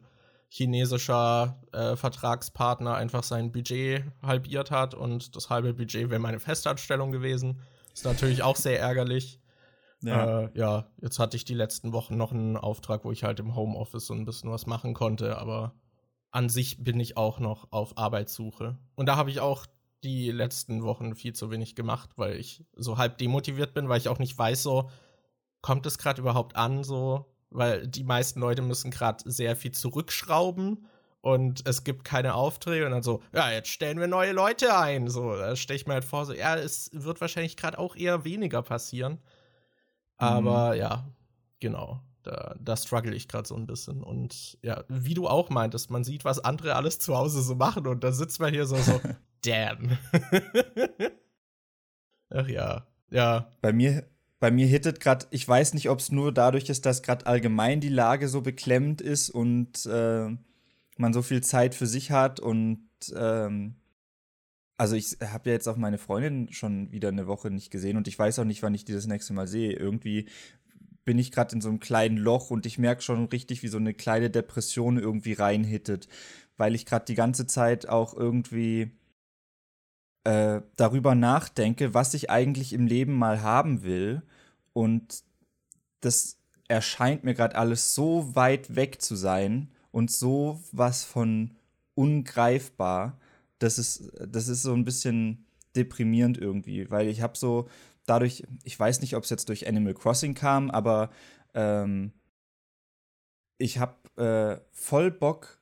chinesischer 0.50 1.62
äh, 1.72 1.96
Vertragspartner 1.96 2.96
einfach 2.96 3.24
sein 3.24 3.52
Budget 3.52 4.04
halbiert 4.22 4.72
hat 4.72 4.94
und 4.94 5.36
das 5.36 5.50
halbe 5.50 5.74
Budget 5.74 6.10
wäre 6.10 6.20
meine 6.20 6.40
Festanstellung 6.40 7.12
gewesen. 7.12 7.62
Ist 7.94 8.06
natürlich 8.06 8.44
auch 8.44 8.56
sehr 8.56 8.80
ärgerlich. 8.80 9.40
ja. 10.02 10.42
Äh, 10.44 10.50
ja, 10.56 10.88
jetzt 11.02 11.20
hatte 11.20 11.38
ich 11.38 11.46
die 11.46 11.54
letzten 11.54 11.94
Wochen 11.94 12.18
noch 12.18 12.32
einen 12.32 12.58
Auftrag, 12.58 13.06
wo 13.06 13.12
ich 13.12 13.24
halt 13.24 13.40
im 13.40 13.56
Homeoffice 13.56 14.06
so 14.08 14.14
ein 14.14 14.26
bisschen 14.26 14.52
was 14.52 14.66
machen 14.66 14.94
konnte, 14.94 15.38
aber 15.38 15.74
an 16.32 16.50
sich 16.50 16.84
bin 16.84 17.00
ich 17.00 17.18
auch 17.18 17.40
noch 17.40 17.72
auf 17.72 17.98
Arbeitssuche. 17.98 18.78
Und 18.96 19.06
da 19.08 19.16
habe 19.16 19.32
ich 19.32 19.40
auch 19.40 19.66
die 20.04 20.32
letzten 20.32 20.84
Wochen 20.84 21.16
viel 21.16 21.34
zu 21.34 21.52
wenig 21.52 21.76
gemacht, 21.76 22.12
weil 22.16 22.36
ich 22.36 22.66
so 22.76 22.98
halb 22.98 23.18
demotiviert 23.18 23.74
bin, 23.74 23.90
weil 23.90 23.98
ich 23.98 24.08
auch 24.08 24.20
nicht 24.20 24.38
weiß, 24.38 24.64
so, 24.64 24.90
kommt 25.62 25.86
es 25.86 25.98
gerade 25.98 26.22
überhaupt 26.22 26.56
an, 26.56 26.84
so, 26.84 27.26
weil 27.50 27.88
die 27.88 28.04
meisten 28.04 28.40
Leute 28.40 28.62
müssen 28.62 28.92
gerade 28.92 29.30
sehr 29.30 29.56
viel 29.56 29.72
zurückschrauben 29.72 30.86
und 31.22 31.68
es 31.68 31.84
gibt 31.84 32.06
keine 32.06 32.34
Aufträge 32.34 32.86
und 32.86 32.92
dann 32.92 33.04
so, 33.04 33.22
ja, 33.34 33.52
jetzt 33.52 33.70
stellen 33.70 34.00
wir 34.00 34.08
neue 34.08 34.32
Leute 34.32 34.78
ein. 34.78 35.10
So, 35.10 35.36
da 35.36 35.56
stelle 35.56 35.76
ich 35.76 35.86
mir 35.86 35.94
halt 35.94 36.06
vor, 36.06 36.26
so, 36.26 36.34
ja, 36.34 36.56
es 36.56 36.92
wird 36.94 37.20
wahrscheinlich 37.20 37.58
gerade 37.58 37.78
auch 37.78 37.96
eher 37.96 38.24
weniger 38.24 38.62
passieren. 38.62 39.20
Aber 40.16 40.76
ja, 40.76 41.06
genau. 41.60 42.02
Da, 42.24 42.56
da 42.60 42.76
struggle 42.76 43.16
ich 43.16 43.28
gerade 43.28 43.48
so 43.48 43.56
ein 43.56 43.68
bisschen. 43.68 44.04
Und 44.04 44.58
ja, 44.62 44.84
wie 44.88 45.14
du 45.14 45.28
auch 45.28 45.50
meintest, 45.50 45.90
man 45.90 46.04
sieht, 46.04 46.26
was 46.26 46.40
andere 46.40 46.76
alles 46.76 47.00
zu 47.00 47.16
Hause 47.16 47.42
so 47.42 47.56
machen 47.56 47.88
und 47.88 48.04
da 48.04 48.12
sitzt 48.12 48.40
man 48.40 48.54
hier 48.54 48.66
so, 48.66 48.76
so, 48.78 49.00
damn. 49.44 49.98
Ach 52.30 52.48
ja, 52.48 52.86
ja. 53.10 53.52
Bei 53.62 53.74
mir, 53.74 54.06
bei 54.40 54.52
mir 54.52 54.68
hittet 54.68 55.00
gerade, 55.00 55.26
ich 55.32 55.48
weiß 55.48 55.74
nicht, 55.74 55.90
ob 55.90 56.00
es 56.00 56.12
nur 56.12 56.34
dadurch 56.34 56.70
ist, 56.70 56.86
dass 56.86 57.02
gerade 57.02 57.26
allgemein 57.26 57.82
die 57.82 57.90
Lage 57.90 58.28
so 58.28 58.42
beklemmt 58.42 59.02
ist 59.02 59.30
und 59.30 59.86
äh, 59.86 60.30
man 60.98 61.14
so 61.14 61.22
viel 61.22 61.42
Zeit 61.42 61.74
für 61.74 61.88
sich 61.88 62.12
hat 62.12 62.40
und 62.40 62.90
ähm, 63.16 63.76
also 64.80 64.96
ich 64.96 65.18
habe 65.22 65.50
ja 65.50 65.54
jetzt 65.54 65.68
auch 65.68 65.76
meine 65.76 65.98
Freundin 65.98 66.54
schon 66.54 66.90
wieder 66.94 67.10
eine 67.10 67.28
Woche 67.28 67.52
nicht 67.52 67.70
gesehen 67.70 67.98
und 67.98 68.08
ich 68.08 68.18
weiß 68.18 68.40
auch 68.40 68.46
nicht, 68.46 68.64
wann 68.64 68.74
ich 68.74 68.86
die 68.86 68.94
das 68.94 69.08
nächste 69.08 69.34
Mal 69.34 69.46
sehe. 69.46 69.74
Irgendwie 69.74 70.30
bin 71.10 71.18
ich 71.18 71.32
gerade 71.32 71.56
in 71.56 71.62
so 71.62 71.70
einem 71.70 71.80
kleinen 71.80 72.18
Loch 72.18 72.52
und 72.52 72.68
ich 72.68 72.78
merke 72.78 73.02
schon 73.02 73.26
richtig, 73.26 73.64
wie 73.64 73.68
so 73.68 73.80
eine 73.80 73.96
kleine 73.96 74.30
Depression 74.30 75.00
irgendwie 75.00 75.34
reinhittet, 75.34 76.08
weil 76.56 76.76
ich 76.76 76.86
gerade 76.86 77.06
die 77.06 77.16
ganze 77.16 77.48
Zeit 77.48 77.90
auch 77.90 78.14
irgendwie 78.14 78.92
äh, 80.24 80.62
darüber 80.76 81.16
nachdenke, 81.16 81.96
was 81.96 82.14
ich 82.14 82.30
eigentlich 82.30 82.74
im 82.74 82.86
Leben 82.86 83.16
mal 83.16 83.42
haben 83.42 83.82
will. 83.82 84.22
Und 84.74 85.24
das 86.02 86.38
erscheint 86.68 87.24
mir 87.24 87.34
gerade 87.34 87.56
alles 87.56 87.96
so 87.96 88.36
weit 88.36 88.76
weg 88.76 89.02
zu 89.02 89.16
sein 89.16 89.72
und 89.92 90.12
so 90.12 90.62
was 90.72 91.06
von 91.06 91.56
ungreifbar. 91.96 93.18
Das 93.58 93.80
ist, 93.80 94.12
das 94.28 94.48
ist 94.48 94.62
so 94.62 94.76
ein 94.76 94.86
bisschen 94.86 95.44
deprimierend 95.76 96.38
irgendwie, 96.38 96.92
weil 96.92 97.08
ich 97.08 97.24
habe 97.24 97.36
so 97.36 97.68
dadurch, 98.10 98.44
ich 98.64 98.80
weiß 98.80 99.02
nicht, 99.02 99.16
ob 99.16 99.24
es 99.24 99.30
jetzt 99.30 99.50
durch 99.50 99.68
Animal 99.68 99.94
Crossing 99.94 100.34
kam, 100.34 100.72
aber 100.72 101.12
ähm, 101.54 102.12
ich 103.58 103.78
habe 103.78 103.96
äh, 104.18 104.62
voll 104.72 105.12
Bock 105.12 105.62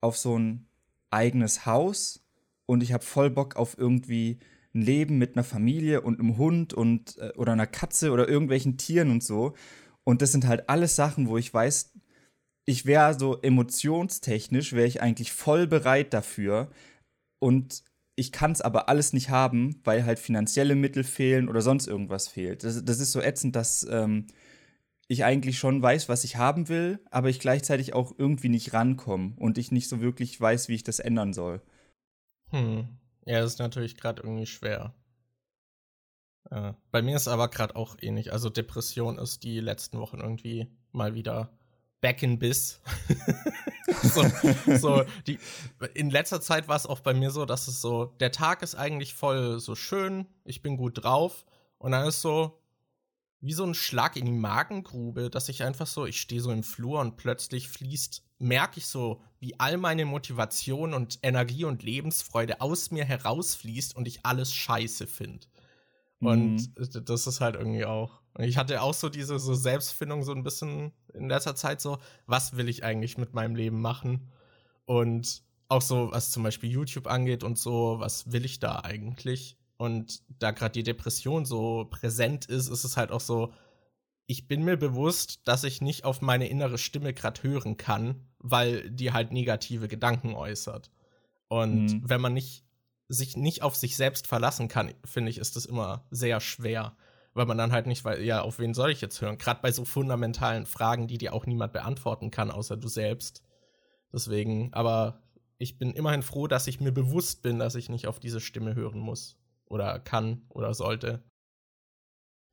auf 0.00 0.16
so 0.16 0.38
ein 0.38 0.66
eigenes 1.10 1.66
Haus 1.66 2.24
und 2.66 2.82
ich 2.82 2.92
habe 2.92 3.04
voll 3.04 3.30
Bock 3.30 3.56
auf 3.56 3.78
irgendwie 3.78 4.38
ein 4.74 4.82
Leben 4.82 5.18
mit 5.18 5.36
einer 5.36 5.44
Familie 5.44 6.02
und 6.02 6.20
einem 6.20 6.36
Hund 6.36 6.72
und 6.74 7.18
äh, 7.18 7.32
oder 7.36 7.52
einer 7.52 7.66
Katze 7.66 8.12
oder 8.12 8.28
irgendwelchen 8.28 8.76
Tieren 8.78 9.10
und 9.10 9.24
so. 9.24 9.54
Und 10.04 10.22
das 10.22 10.32
sind 10.32 10.46
halt 10.46 10.68
alles 10.68 10.96
Sachen, 10.96 11.28
wo 11.28 11.38
ich 11.38 11.52
weiß, 11.52 11.92
ich 12.66 12.86
wäre 12.86 13.18
so 13.18 13.40
emotionstechnisch, 13.40 14.72
wäre 14.72 14.86
ich 14.86 15.02
eigentlich 15.02 15.32
voll 15.32 15.66
bereit 15.66 16.14
dafür. 16.14 16.70
Und 17.40 17.82
ich 18.20 18.32
kann 18.32 18.52
es 18.52 18.60
aber 18.60 18.90
alles 18.90 19.14
nicht 19.14 19.30
haben, 19.30 19.80
weil 19.82 20.04
halt 20.04 20.18
finanzielle 20.18 20.74
Mittel 20.74 21.04
fehlen 21.04 21.48
oder 21.48 21.62
sonst 21.62 21.86
irgendwas 21.86 22.28
fehlt. 22.28 22.64
Das, 22.64 22.84
das 22.84 23.00
ist 23.00 23.12
so 23.12 23.20
ätzend, 23.22 23.56
dass 23.56 23.86
ähm, 23.90 24.26
ich 25.08 25.24
eigentlich 25.24 25.58
schon 25.58 25.80
weiß, 25.80 26.10
was 26.10 26.22
ich 26.22 26.36
haben 26.36 26.68
will, 26.68 27.00
aber 27.10 27.30
ich 27.30 27.40
gleichzeitig 27.40 27.94
auch 27.94 28.12
irgendwie 28.18 28.50
nicht 28.50 28.74
rankomme 28.74 29.32
und 29.38 29.56
ich 29.56 29.72
nicht 29.72 29.88
so 29.88 30.02
wirklich 30.02 30.38
weiß, 30.38 30.68
wie 30.68 30.74
ich 30.74 30.84
das 30.84 30.98
ändern 30.98 31.32
soll. 31.32 31.62
Hm. 32.50 32.88
Ja, 33.24 33.40
das 33.40 33.54
ist 33.54 33.58
natürlich 33.58 33.96
gerade 33.96 34.22
irgendwie 34.22 34.46
schwer. 34.46 34.94
Äh, 36.50 36.74
bei 36.90 37.00
mir 37.00 37.16
ist 37.16 37.26
aber 37.26 37.48
gerade 37.48 37.74
auch 37.74 37.96
ähnlich. 38.02 38.34
Also 38.34 38.50
Depression 38.50 39.18
ist 39.18 39.44
die 39.44 39.60
letzten 39.60 39.98
Wochen 39.98 40.20
irgendwie 40.20 40.68
mal 40.92 41.14
wieder 41.14 41.56
back 42.02 42.22
in 42.22 42.38
Biss. 42.38 42.82
so, 44.02 44.24
so, 44.76 45.04
die, 45.26 45.38
in 45.94 46.10
letzter 46.10 46.40
Zeit 46.40 46.68
war 46.68 46.76
es 46.76 46.86
auch 46.86 47.00
bei 47.00 47.14
mir 47.14 47.30
so, 47.30 47.44
dass 47.44 47.68
es 47.68 47.80
so, 47.80 48.06
der 48.20 48.32
Tag 48.32 48.62
ist 48.62 48.74
eigentlich 48.74 49.14
voll 49.14 49.60
so 49.60 49.74
schön, 49.74 50.26
ich 50.44 50.62
bin 50.62 50.76
gut 50.76 51.02
drauf 51.02 51.44
und 51.78 51.92
dann 51.92 52.06
ist 52.06 52.20
so 52.20 52.60
wie 53.40 53.52
so 53.54 53.64
ein 53.64 53.74
Schlag 53.74 54.16
in 54.16 54.26
die 54.26 54.32
Magengrube, 54.32 55.30
dass 55.30 55.48
ich 55.48 55.62
einfach 55.62 55.86
so, 55.86 56.04
ich 56.04 56.20
stehe 56.20 56.42
so 56.42 56.52
im 56.52 56.62
Flur 56.62 57.00
und 57.00 57.16
plötzlich 57.16 57.68
fließt, 57.68 58.22
merke 58.38 58.78
ich 58.78 58.86
so, 58.86 59.22
wie 59.38 59.58
all 59.58 59.78
meine 59.78 60.04
Motivation 60.04 60.92
und 60.92 61.18
Energie 61.22 61.64
und 61.64 61.82
Lebensfreude 61.82 62.60
aus 62.60 62.90
mir 62.90 63.04
herausfließt 63.04 63.96
und 63.96 64.06
ich 64.06 64.26
alles 64.26 64.52
scheiße 64.52 65.06
finde. 65.06 65.46
Und 66.20 66.78
mhm. 66.78 67.04
das 67.04 67.26
ist 67.26 67.40
halt 67.40 67.56
irgendwie 67.56 67.86
auch. 67.86 68.19
Ich 68.38 68.56
hatte 68.56 68.82
auch 68.82 68.94
so 68.94 69.08
diese 69.08 69.38
so 69.38 69.54
Selbstfindung 69.54 70.22
so 70.22 70.32
ein 70.32 70.42
bisschen 70.42 70.92
in 71.14 71.28
letzter 71.28 71.56
Zeit 71.56 71.80
so, 71.80 71.98
was 72.26 72.56
will 72.56 72.68
ich 72.68 72.84
eigentlich 72.84 73.18
mit 73.18 73.34
meinem 73.34 73.56
Leben 73.56 73.80
machen? 73.80 74.30
Und 74.84 75.42
auch 75.68 75.82
so, 75.82 76.10
was 76.12 76.30
zum 76.30 76.42
Beispiel 76.42 76.70
YouTube 76.70 77.06
angeht 77.06 77.44
und 77.44 77.58
so, 77.58 77.96
was 77.98 78.32
will 78.32 78.44
ich 78.44 78.58
da 78.58 78.80
eigentlich? 78.80 79.56
Und 79.76 80.22
da 80.28 80.50
gerade 80.50 80.72
die 80.72 80.82
Depression 80.82 81.44
so 81.44 81.86
präsent 81.90 82.46
ist, 82.46 82.68
ist 82.68 82.84
es 82.84 82.96
halt 82.96 83.10
auch 83.10 83.20
so, 83.20 83.52
ich 84.26 84.46
bin 84.46 84.62
mir 84.62 84.76
bewusst, 84.76 85.40
dass 85.48 85.64
ich 85.64 85.80
nicht 85.80 86.04
auf 86.04 86.20
meine 86.20 86.48
innere 86.48 86.78
Stimme 86.78 87.14
gerade 87.14 87.42
hören 87.42 87.76
kann, 87.76 88.28
weil 88.38 88.90
die 88.90 89.12
halt 89.12 89.32
negative 89.32 89.88
Gedanken 89.88 90.34
äußert. 90.34 90.90
Und 91.48 91.86
mhm. 91.86 92.02
wenn 92.04 92.20
man 92.20 92.34
nicht 92.34 92.64
sich 93.08 93.36
nicht 93.36 93.62
auf 93.62 93.74
sich 93.74 93.96
selbst 93.96 94.28
verlassen 94.28 94.68
kann, 94.68 94.94
finde 95.04 95.30
ich, 95.30 95.38
ist 95.38 95.56
das 95.56 95.66
immer 95.66 96.06
sehr 96.10 96.40
schwer. 96.40 96.96
Weil 97.32 97.46
man 97.46 97.58
dann 97.58 97.72
halt 97.72 97.86
nicht 97.86 98.04
weiß, 98.04 98.20
ja, 98.24 98.42
auf 98.42 98.58
wen 98.58 98.74
soll 98.74 98.90
ich 98.90 99.00
jetzt 99.00 99.20
hören? 99.20 99.38
Gerade 99.38 99.60
bei 99.62 99.70
so 99.70 99.84
fundamentalen 99.84 100.66
Fragen, 100.66 101.06
die 101.06 101.18
dir 101.18 101.32
auch 101.32 101.46
niemand 101.46 101.72
beantworten 101.72 102.30
kann, 102.30 102.50
außer 102.50 102.76
du 102.76 102.88
selbst. 102.88 103.44
Deswegen, 104.12 104.72
aber 104.72 105.22
ich 105.58 105.78
bin 105.78 105.92
immerhin 105.92 106.22
froh, 106.22 106.46
dass 106.46 106.66
ich 106.66 106.80
mir 106.80 106.90
bewusst 106.90 107.42
bin, 107.42 107.58
dass 107.58 107.74
ich 107.74 107.88
nicht 107.88 108.06
auf 108.06 108.18
diese 108.18 108.40
Stimme 108.40 108.74
hören 108.74 108.98
muss. 108.98 109.36
Oder 109.66 110.00
kann 110.00 110.42
oder 110.48 110.74
sollte. 110.74 111.22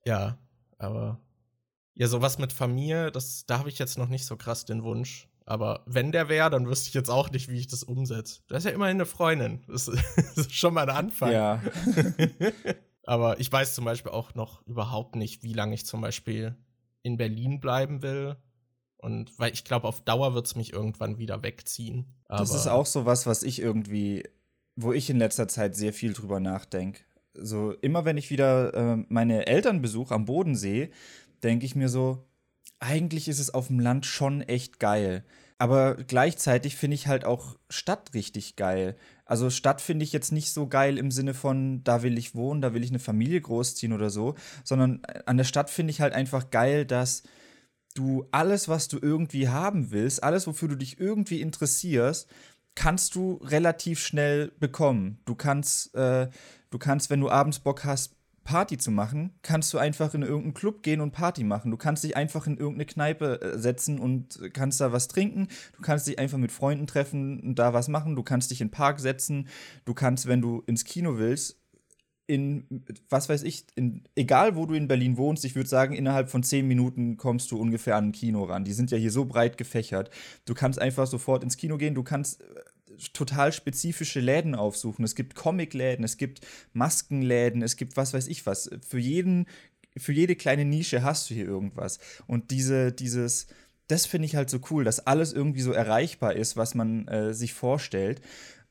Ja, 0.05 0.38
aber. 0.77 1.19
Ja, 1.96 2.07
sowas 2.07 2.38
mit 2.38 2.53
Familie, 2.53 3.12
das, 3.12 3.48
da 3.48 3.57
habe 3.57 3.69
ich 3.69 3.79
jetzt 3.79 3.98
noch 3.98 4.07
nicht 4.07 4.25
so 4.25 4.38
krass 4.38 4.65
den 4.65 4.84
Wunsch. 4.84 5.27
Aber 5.46 5.84
wenn 5.88 6.12
der 6.12 6.29
wäre, 6.29 6.50
dann 6.50 6.67
wüsste 6.67 6.89
ich 6.89 6.93
jetzt 6.93 7.10
auch 7.10 7.31
nicht, 7.31 7.48
wie 7.48 7.57
ich 7.57 7.67
das 7.67 7.84
umsetze. 7.84 8.41
Du 8.48 8.55
hast 8.55 8.65
ja 8.65 8.72
immerhin 8.72 8.98
eine 8.98 9.05
Freundin. 9.05 9.63
Das 9.67 9.88
ist 10.36 10.53
schon 10.53 10.74
mal 10.74 10.88
ein 10.88 10.96
Anfang. 10.96 11.31
Ja. 11.31 11.62
Aber 13.07 13.39
ich 13.39 13.49
weiß 13.49 13.73
zum 13.73 13.85
Beispiel 13.85 14.11
auch 14.11 14.35
noch 14.35 14.61
überhaupt 14.67 15.15
nicht, 15.15 15.41
wie 15.41 15.53
lange 15.53 15.73
ich 15.73 15.85
zum 15.85 16.01
Beispiel 16.01 16.57
in 17.03 17.15
Berlin 17.15 17.61
bleiben 17.61 18.01
will. 18.01 18.35
Und 18.97 19.39
weil 19.39 19.53
ich 19.53 19.63
glaube, 19.63 19.87
auf 19.87 20.01
Dauer 20.01 20.33
wird 20.33 20.45
es 20.45 20.55
mich 20.55 20.73
irgendwann 20.73 21.17
wieder 21.17 21.41
wegziehen. 21.41 22.13
Aber 22.25 22.39
das 22.39 22.53
ist 22.53 22.67
auch 22.67 22.85
so 22.85 23.05
was, 23.05 23.25
was 23.25 23.43
ich 23.43 23.61
irgendwie, 23.61 24.27
wo 24.75 24.91
ich 24.91 25.09
in 25.09 25.19
letzter 25.19 25.47
Zeit 25.47 25.73
sehr 25.73 25.93
viel 25.93 26.11
drüber 26.11 26.41
nachdenke. 26.41 27.01
So, 27.33 27.71
immer 27.71 28.03
wenn 28.03 28.17
ich 28.17 28.29
wieder 28.29 28.73
äh, 28.73 29.05
meine 29.07 29.47
Eltern 29.47 29.81
besuche 29.81 30.13
am 30.13 30.25
Bodensee, 30.25 30.91
denke 31.43 31.65
ich 31.65 31.77
mir 31.77 31.87
so, 31.87 32.27
eigentlich 32.79 33.29
ist 33.29 33.39
es 33.39 33.53
auf 33.53 33.67
dem 33.67 33.79
Land 33.79 34.05
schon 34.05 34.41
echt 34.41 34.79
geil. 34.79 35.23
Aber 35.59 35.95
gleichzeitig 35.95 36.75
finde 36.75 36.95
ich 36.95 37.07
halt 37.07 37.25
auch 37.25 37.57
Stadt 37.69 38.13
richtig 38.13 38.55
geil. 38.57 38.95
Also 39.25 39.49
Stadt 39.49 39.81
finde 39.81 40.03
ich 40.03 40.13
jetzt 40.13 40.31
nicht 40.31 40.51
so 40.51 40.67
geil 40.67 40.97
im 40.97 41.09
Sinne 41.09 41.33
von, 41.33 41.83
da 41.83 42.03
will 42.03 42.17
ich 42.17 42.35
wohnen, 42.35 42.61
da 42.61 42.73
will 42.73 42.83
ich 42.83 42.91
eine 42.91 42.99
Familie 42.99 43.41
großziehen 43.41 43.91
oder 43.91 44.09
so, 44.11 44.35
sondern 44.63 45.01
an 45.25 45.37
der 45.37 45.43
Stadt 45.45 45.69
finde 45.69 45.91
ich 45.91 46.01
halt 46.01 46.13
einfach 46.13 46.51
geil, 46.51 46.85
dass 46.85 47.23
du 47.95 48.27
alles, 48.31 48.69
was 48.69 48.87
du 48.87 48.99
irgendwie 49.01 49.49
haben 49.49 49.91
willst, 49.91 50.23
alles, 50.23 50.45
wofür 50.45 50.67
du 50.67 50.75
dich 50.75 50.99
irgendwie 50.99 51.41
interessierst, 51.41 52.29
kannst 52.75 53.15
du 53.15 53.33
relativ 53.43 53.99
schnell 53.99 54.51
bekommen. 54.59 55.19
Du 55.25 55.33
kannst, 55.33 55.95
äh, 55.95 56.29
du 56.69 56.77
kannst, 56.77 57.09
wenn 57.09 57.19
du 57.19 57.29
abends 57.31 57.57
Bock 57.59 57.83
hast, 57.83 58.16
Party 58.48 58.77
zu 58.77 58.92
machen, 58.92 59.34
kannst 59.42 59.74
du 59.74 59.77
einfach 59.77 60.13
in 60.13 60.22
irgendeinen 60.22 60.54
Club 60.54 60.82
gehen 60.82 61.01
und 61.01 61.12
Party 61.12 61.44
machen. 61.44 61.70
Du 61.70 61.75
kannst 61.75 62.06
dich 62.06 62.16
einfach 62.16 62.48
in 62.48 62.56
irgendeine 62.56 62.86
Kneipe 62.86 63.42
äh, 63.42 63.60
setzen 63.60 64.00
und 64.00 64.39
kannst 64.54 64.80
da 64.80 64.94
was 64.94 65.10
trinken. 65.10 65.50
Du 65.75 65.82
kannst 65.82 66.08
dich 66.08 66.18
einfach 66.18 66.38
mit 66.38 66.54
Freunden 66.54 66.88
treffen 66.88 67.42
und 67.42 67.60
da 67.60 67.74
was 67.74 67.89
machen. 67.89 68.16
Du 68.16 68.24
kannst 68.24 68.50
dich 68.50 68.62
in 68.62 68.70
den 68.70 68.72
Park 68.72 69.01
setzen. 69.01 69.50
Du 69.84 69.94
kannst, 69.94 70.27
wenn 70.27 70.42
du 70.42 70.63
ins 70.66 70.86
Kino 70.86 71.18
willst, 71.18 71.60
in, 72.25 72.86
was 73.10 73.27
weiß 73.27 73.44
ich, 73.44 73.66
in, 73.75 74.04
egal 74.16 74.56
wo 74.56 74.66
du 74.66 74.75
in 74.75 74.88
Berlin 74.88 75.18
wohnst, 75.18 75.44
ich 75.44 75.56
würde 75.56 75.68
sagen, 75.68 75.94
innerhalb 75.94 76.30
von 76.30 76.42
zehn 76.42 76.68
Minuten 76.70 77.18
kommst 77.18 77.51
du 77.51 77.60
ungefähr 77.60 77.98
an 77.98 78.10
ein 78.10 78.12
Kino 78.13 78.46
ran. 78.46 78.63
Die 78.63 78.74
sind 78.74 78.92
ja 78.92 78.98
hier 78.98 79.12
so 79.12 79.25
breit 79.25 79.58
gefächert. 79.58 80.10
Du 80.46 80.54
kannst 80.54 80.80
einfach 80.80 81.08
sofort 81.08 81.44
ins 81.44 81.58
Kino 81.58 81.77
gehen, 81.77 81.96
du 81.96 82.04
kannst 82.04 82.42
total 83.13 83.51
spezifische 83.51 84.20
Läden 84.20 84.56
aufsuchen. 84.56 85.06
Es 85.06 85.16
gibt 85.16 85.36
Comicläden, 85.36 86.04
es 86.04 86.18
gibt 86.18 86.42
Maskenläden, 86.74 87.62
es 87.62 87.75
gibt 87.77 87.98
was 87.98 88.13
weiß 88.13 88.27
ich 88.27 88.46
was. 88.46 88.70
Für 88.88 89.00
jeden, 89.00 89.48
für 89.98 90.13
jede 90.13 90.36
kleine 90.36 90.66
Nische 90.66 91.04
hast 91.04 91.30
du 91.30 91.34
hier 91.34 91.46
irgendwas. 91.46 92.00
Und 92.27 92.51
diese, 92.51 92.92
dieses, 92.92 93.48
das 93.88 94.06
finde 94.06 94.25
ich 94.25 94.36
halt 94.36 94.50
so 94.50 94.60
cool, 94.70 94.84
dass 94.84 95.06
alles 95.06 95.34
irgendwie 95.34 95.62
so 95.62 95.72
erreichbar 95.72 96.36
ist, 96.36 96.58
was 96.58 96.75
man 96.75 97.08
äh, 97.08 97.34
sich 97.34 97.54
vorstellt 97.54 98.22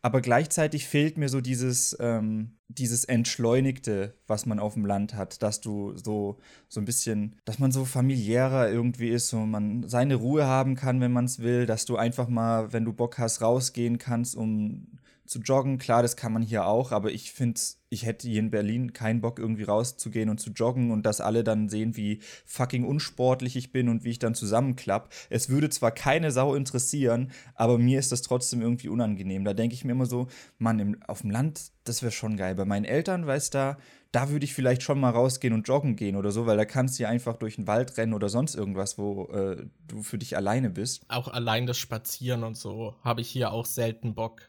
aber 0.03 0.21
gleichzeitig 0.21 0.87
fehlt 0.87 1.19
mir 1.19 1.29
so 1.29 1.41
dieses, 1.41 1.97
ähm, 2.01 2.59
dieses 2.69 3.05
Entschleunigte, 3.05 4.15
was 4.27 4.47
man 4.47 4.59
auf 4.59 4.75
dem 4.75 4.87
Land 4.87 5.15
hat, 5.15 5.43
dass 5.43 5.61
du 5.61 5.97
so, 5.97 6.39
so 6.69 6.81
ein 6.81 6.85
bisschen, 6.85 7.37
dass 7.45 7.59
man 7.59 7.73
so 7.73 7.85
familiärer 7.85 8.71
irgendwie 8.71 9.09
ist, 9.09 9.29
so 9.29 9.39
man 9.39 9.89
seine 9.89 10.17
Ruhe 10.17 10.47
haben 10.47 10.75
kann, 10.75 11.01
wenn 11.01 11.13
man 11.13 11.25
es 11.25 11.41
will, 11.41 11.67
dass 11.67 11.87
du 11.87 11.97
einfach 11.97 12.29
mal, 12.29 12.73
wenn 12.73 12.85
du 12.85 12.93
Bock 12.93 13.19
hast, 13.19 13.41
rausgehen 13.43 13.99
kannst, 13.99 14.37
um 14.37 14.96
zu 15.27 15.41
joggen. 15.41 15.79
Klar, 15.79 16.03
das 16.03 16.17
kann 16.17 16.33
man 16.33 16.43
hier 16.43 16.67
auch, 16.67 16.93
aber 16.93 17.13
ich 17.13 17.33
finde, 17.33 17.61
ich 17.89 18.05
hätte 18.05 18.29
hier 18.29 18.41
in 18.41 18.51
Berlin 18.51 18.93
keinen 18.93 19.21
Bock, 19.21 19.39
irgendwie 19.39 19.63
rauszugehen 19.63 20.29
und 20.29 20.39
zu 20.39 20.51
joggen 20.51 20.91
und 20.91 21.05
dass 21.05 21.21
alle 21.21 21.45
dann 21.45 21.69
sehen, 21.69 21.97
wie 21.97 22.21
fucking 22.45 22.85
unsportlich 22.85 23.57
ich 23.57 23.73
bin 23.73 23.89
und 23.89 24.05
wie 24.05 24.11
ich 24.11 24.19
dann 24.19 24.35
zusammenklapp. 24.35 25.13
Es 25.31 25.49
würde 25.49 25.71
zwar 25.71 25.93
keine 25.93 26.31
Sau 26.31 26.55
interessieren, 26.55 27.31
aber 27.55 27.79
mir 27.79 27.99
ist 27.99 28.13
das 28.13 28.23
trotzdem 28.23 28.63
irgendwie 28.63 28.89
unangenehm. 28.89 29.45
Da 29.45 29.55
denke 29.55 29.75
ich 29.75 29.85
mir 29.85 29.93
immer 29.93 30.07
so, 30.07 30.29
Mann, 30.59 30.79
im, 30.79 31.03
auf 31.07 31.21
dem 31.21 31.31
Land, 31.31 31.73
das 31.85 32.03
wäre 32.03 32.13
schon 32.13 32.37
geil. 32.37 32.55
Bei 32.55 32.65
meinen 32.65 32.85
Eltern, 32.85 33.27
weißt 33.27 33.55
du, 33.55 33.77
da 34.13 34.31
würde 34.31 34.45
ich 34.45 34.55
vielleicht 34.55 34.83
schon 34.83 34.99
mal 34.99 35.11
rausgehen 35.11 35.53
und 35.53 35.69
joggen 35.69 35.95
gehen 35.95 36.17
oder 36.17 36.31
so, 36.31 36.47
weil 36.47 36.57
da 36.57 36.65
kannst 36.65 36.99
du 36.99 37.03
ja 37.03 37.09
einfach 37.09 37.37
durch 37.37 37.57
den 37.57 37.67
Wald 37.67 37.97
rennen 37.99 38.15
oder 38.15 38.29
sonst 38.29 38.55
irgendwas, 38.55 38.99
wo 38.99 39.27
äh, 39.27 39.67
du 39.87 40.03
für 40.03 40.17
dich 40.19 40.37
alleine 40.37 40.71
bist. 40.71 41.05
Auch 41.09 41.29
allein 41.29 41.67
das 41.67 41.77
Spazieren 41.77 42.43
und 42.43 42.57
so 42.57 42.95
habe 43.03 43.21
ich 43.21 43.29
hier 43.29 43.53
auch 43.53 43.67
selten 43.67 44.15
Bock. 44.15 44.49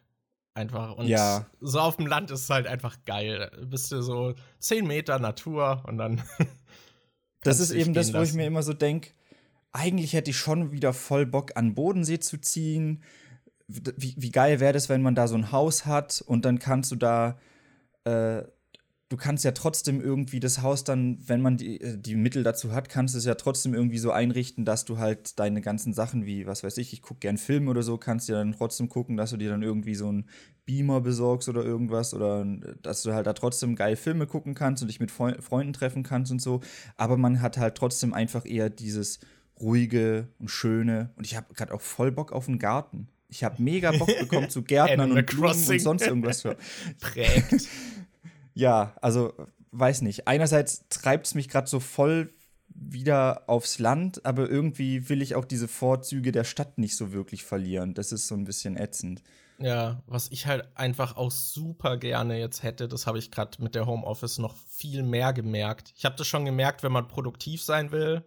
Einfach. 0.57 0.97
Und 0.97 1.05
ja. 1.05 1.45
so 1.61 1.79
auf 1.79 1.97
dem 1.97 2.07
Land 2.07 2.31
ist 2.31 2.41
es 2.41 2.49
halt 2.49 2.65
einfach 2.65 2.97
geil. 3.05 3.51
Bist 3.67 3.91
du 3.91 4.01
so 4.01 4.33
10 4.57 4.87
Meter 4.87 5.19
Natur 5.19 5.83
und 5.85 5.99
dann. 5.99 6.23
das 7.43 7.59
ist 7.59 7.69
eben 7.69 7.93
das, 7.93 8.11
wo 8.11 8.21
ich 8.23 8.33
mir 8.33 8.47
immer 8.47 8.63
so 8.63 8.73
denke, 8.73 9.11
eigentlich 9.71 10.13
hätte 10.13 10.31
ich 10.31 10.37
schon 10.37 10.71
wieder 10.71 10.93
voll 10.93 11.27
Bock, 11.27 11.51
an 11.55 11.75
Bodensee 11.75 12.17
zu 12.17 12.41
ziehen. 12.41 13.03
Wie, 13.67 14.15
wie 14.17 14.31
geil 14.31 14.59
wäre 14.59 14.73
das, 14.73 14.89
wenn 14.89 15.03
man 15.03 15.13
da 15.13 15.27
so 15.27 15.35
ein 15.35 15.51
Haus 15.51 15.85
hat 15.85 16.23
und 16.25 16.43
dann 16.43 16.57
kannst 16.57 16.91
du 16.91 16.95
da 16.95 17.37
äh, 18.05 18.41
du 19.09 19.15
kannst 19.15 19.45
ja 19.45 19.51
trotzdem 19.51 20.01
irgendwie 20.01 20.39
das 20.39 20.61
Haus 20.61 20.83
dann, 20.83 21.17
wenn 21.25 21.41
man 21.41 21.57
die, 21.57 21.79
äh, 21.79 21.97
die 21.97 22.15
Mittel 22.15 22.43
dazu 22.43 22.73
hat, 22.73 22.89
kannst 22.89 23.13
du 23.13 23.19
es 23.19 23.25
ja 23.25 23.35
trotzdem 23.35 23.73
irgendwie 23.73 23.97
so 23.97 24.11
einrichten, 24.11 24.65
dass 24.65 24.85
du 24.85 24.97
halt 24.97 25.39
deine 25.39 25.61
ganzen 25.61 25.93
Sachen 25.93 26.25
wie, 26.25 26.45
was 26.45 26.63
weiß 26.63 26.77
ich, 26.77 26.93
ich 26.93 27.01
gucke 27.01 27.21
gern 27.21 27.37
Filme 27.37 27.71
oder 27.71 27.83
so, 27.83 27.97
kannst 27.97 28.27
du 28.27 28.33
ja 28.33 28.39
dann 28.39 28.53
trotzdem 28.53 28.89
gucken, 28.89 29.15
dass 29.15 29.29
du 29.29 29.37
dir 29.37 29.49
dann 29.49 29.63
irgendwie 29.63 29.95
so 29.95 30.09
einen 30.09 30.25
Beamer 30.65 30.99
besorgst 31.01 31.47
oder 31.47 31.63
irgendwas 31.63 32.13
oder 32.13 32.41
äh, 32.41 32.75
dass 32.81 33.03
du 33.03 33.13
halt 33.13 33.27
da 33.27 33.33
trotzdem 33.33 33.75
geil 33.75 33.95
Filme 33.95 34.27
gucken 34.27 34.53
kannst 34.53 34.83
und 34.83 34.89
dich 34.89 34.99
mit 34.99 35.11
Freunden 35.11 35.73
treffen 35.73 36.03
kannst 36.03 36.31
und 36.31 36.41
so. 36.41 36.59
Aber 36.97 37.17
man 37.17 37.41
hat 37.41 37.57
halt 37.57 37.75
trotzdem 37.75 38.13
einfach 38.13 38.45
eher 38.45 38.69
dieses 38.69 39.19
ruhige 39.59 40.27
und 40.37 40.49
schöne 40.49 41.11
und 41.15 41.25
ich 41.25 41.35
habe 41.35 41.53
gerade 41.53 41.73
auch 41.73 41.81
voll 41.81 42.11
Bock 42.11 42.31
auf 42.33 42.47
einen 42.47 42.59
Garten. 42.59 43.07
Ich 43.29 43.43
habe 43.43 43.61
mega 43.61 43.91
Bock 43.91 44.07
bekommen 44.19 44.49
zu 44.49 44.61
Gärtnern 44.63 45.11
und 45.11 45.25
Blumen 45.25 45.67
und 45.69 45.81
sonst 45.81 46.05
irgendwas. 46.05 46.41
Für. 46.41 46.57
Prägt. 46.99 47.67
Ja, 48.57 48.95
also 49.01 49.33
weiß 49.71 50.01
nicht. 50.01 50.27
Einerseits 50.27 50.87
treibt 50.89 51.27
es 51.27 51.35
mich 51.35 51.47
gerade 51.49 51.67
so 51.67 51.79
voll 51.79 52.33
wieder 52.69 53.43
aufs 53.47 53.79
Land, 53.79 54.25
aber 54.25 54.49
irgendwie 54.49 55.09
will 55.09 55.21
ich 55.21 55.35
auch 55.35 55.45
diese 55.45 55.67
Vorzüge 55.67 56.31
der 56.31 56.43
Stadt 56.43 56.77
nicht 56.77 56.95
so 56.95 57.11
wirklich 57.11 57.43
verlieren. 57.43 57.93
Das 57.93 58.11
ist 58.11 58.27
so 58.27 58.35
ein 58.35 58.45
bisschen 58.45 58.77
ätzend. 58.77 59.23
Ja, 59.59 60.03
was 60.05 60.29
ich 60.29 60.45
halt 60.45 60.67
einfach 60.75 61.17
auch 61.17 61.31
super 61.31 61.97
gerne 61.97 62.39
jetzt 62.39 62.61
hätte, 62.61 62.87
das 62.87 63.07
habe 63.07 63.17
ich 63.17 63.31
gerade 63.31 63.61
mit 63.61 63.73
der 63.73 63.87
Homeoffice 63.87 64.37
noch 64.37 64.55
viel 64.67 65.01
mehr 65.01 65.33
gemerkt. 65.33 65.93
Ich 65.95 66.05
habe 66.05 66.15
das 66.15 66.27
schon 66.27 66.45
gemerkt, 66.45 66.83
wenn 66.83 66.91
man 66.91 67.07
produktiv 67.07 67.63
sein 67.63 67.91
will, 67.91 68.23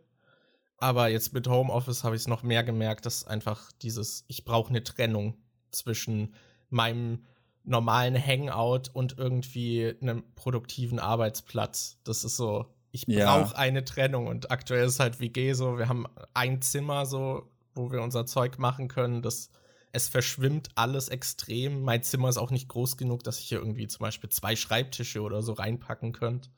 aber 0.78 1.08
jetzt 1.08 1.32
mit 1.32 1.46
Homeoffice 1.46 2.02
habe 2.02 2.16
ich 2.16 2.22
es 2.22 2.28
noch 2.28 2.42
mehr 2.42 2.64
gemerkt, 2.64 3.06
dass 3.06 3.25
einfach 3.25 3.70
dieses, 3.82 4.25
ich 4.26 4.44
brauche 4.44 4.70
eine 4.70 4.82
Trennung 4.82 5.37
zwischen 5.70 6.34
meinem 6.68 7.26
normalen 7.64 8.16
Hangout 8.16 8.90
und 8.92 9.18
irgendwie 9.18 9.94
einem 10.00 10.24
produktiven 10.34 10.98
Arbeitsplatz. 10.98 11.98
Das 12.04 12.24
ist 12.24 12.36
so, 12.36 12.66
ich 12.90 13.06
brauche 13.06 13.52
ja. 13.52 13.56
eine 13.56 13.84
Trennung 13.84 14.26
und 14.26 14.50
aktuell 14.50 14.86
ist 14.86 15.00
halt 15.00 15.20
WG 15.20 15.52
so, 15.52 15.78
wir 15.78 15.88
haben 15.88 16.06
ein 16.34 16.62
Zimmer 16.62 17.06
so, 17.06 17.50
wo 17.74 17.92
wir 17.92 18.02
unser 18.02 18.26
Zeug 18.26 18.58
machen 18.58 18.88
können. 18.88 19.22
Das, 19.22 19.50
es 19.92 20.08
verschwimmt 20.08 20.68
alles 20.74 21.08
extrem. 21.08 21.82
Mein 21.82 22.02
Zimmer 22.02 22.28
ist 22.28 22.38
auch 22.38 22.50
nicht 22.50 22.68
groß 22.68 22.96
genug, 22.96 23.22
dass 23.22 23.38
ich 23.38 23.48
hier 23.48 23.58
irgendwie 23.58 23.88
zum 23.88 24.00
Beispiel 24.00 24.30
zwei 24.30 24.56
Schreibtische 24.56 25.20
oder 25.22 25.42
so 25.42 25.52
reinpacken 25.52 26.12
könnte. 26.12 26.50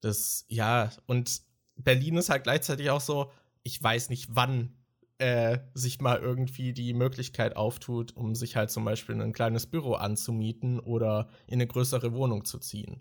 Das, 0.00 0.44
ja, 0.48 0.90
und 1.06 1.42
Berlin 1.76 2.16
ist 2.16 2.30
halt 2.30 2.44
gleichzeitig 2.44 2.90
auch 2.90 3.00
so, 3.00 3.30
ich 3.62 3.82
weiß 3.82 4.08
nicht, 4.10 4.28
wann 4.30 4.74
äh, 5.22 5.60
sich 5.72 6.00
mal 6.00 6.18
irgendwie 6.18 6.72
die 6.72 6.94
Möglichkeit 6.94 7.54
auftut, 7.54 8.16
um 8.16 8.34
sich 8.34 8.56
halt 8.56 8.72
zum 8.72 8.84
Beispiel 8.84 9.20
ein 9.20 9.32
kleines 9.32 9.66
Büro 9.66 9.92
anzumieten 9.92 10.80
oder 10.80 11.28
in 11.46 11.54
eine 11.54 11.68
größere 11.68 12.12
Wohnung 12.12 12.44
zu 12.44 12.58
ziehen. 12.58 13.00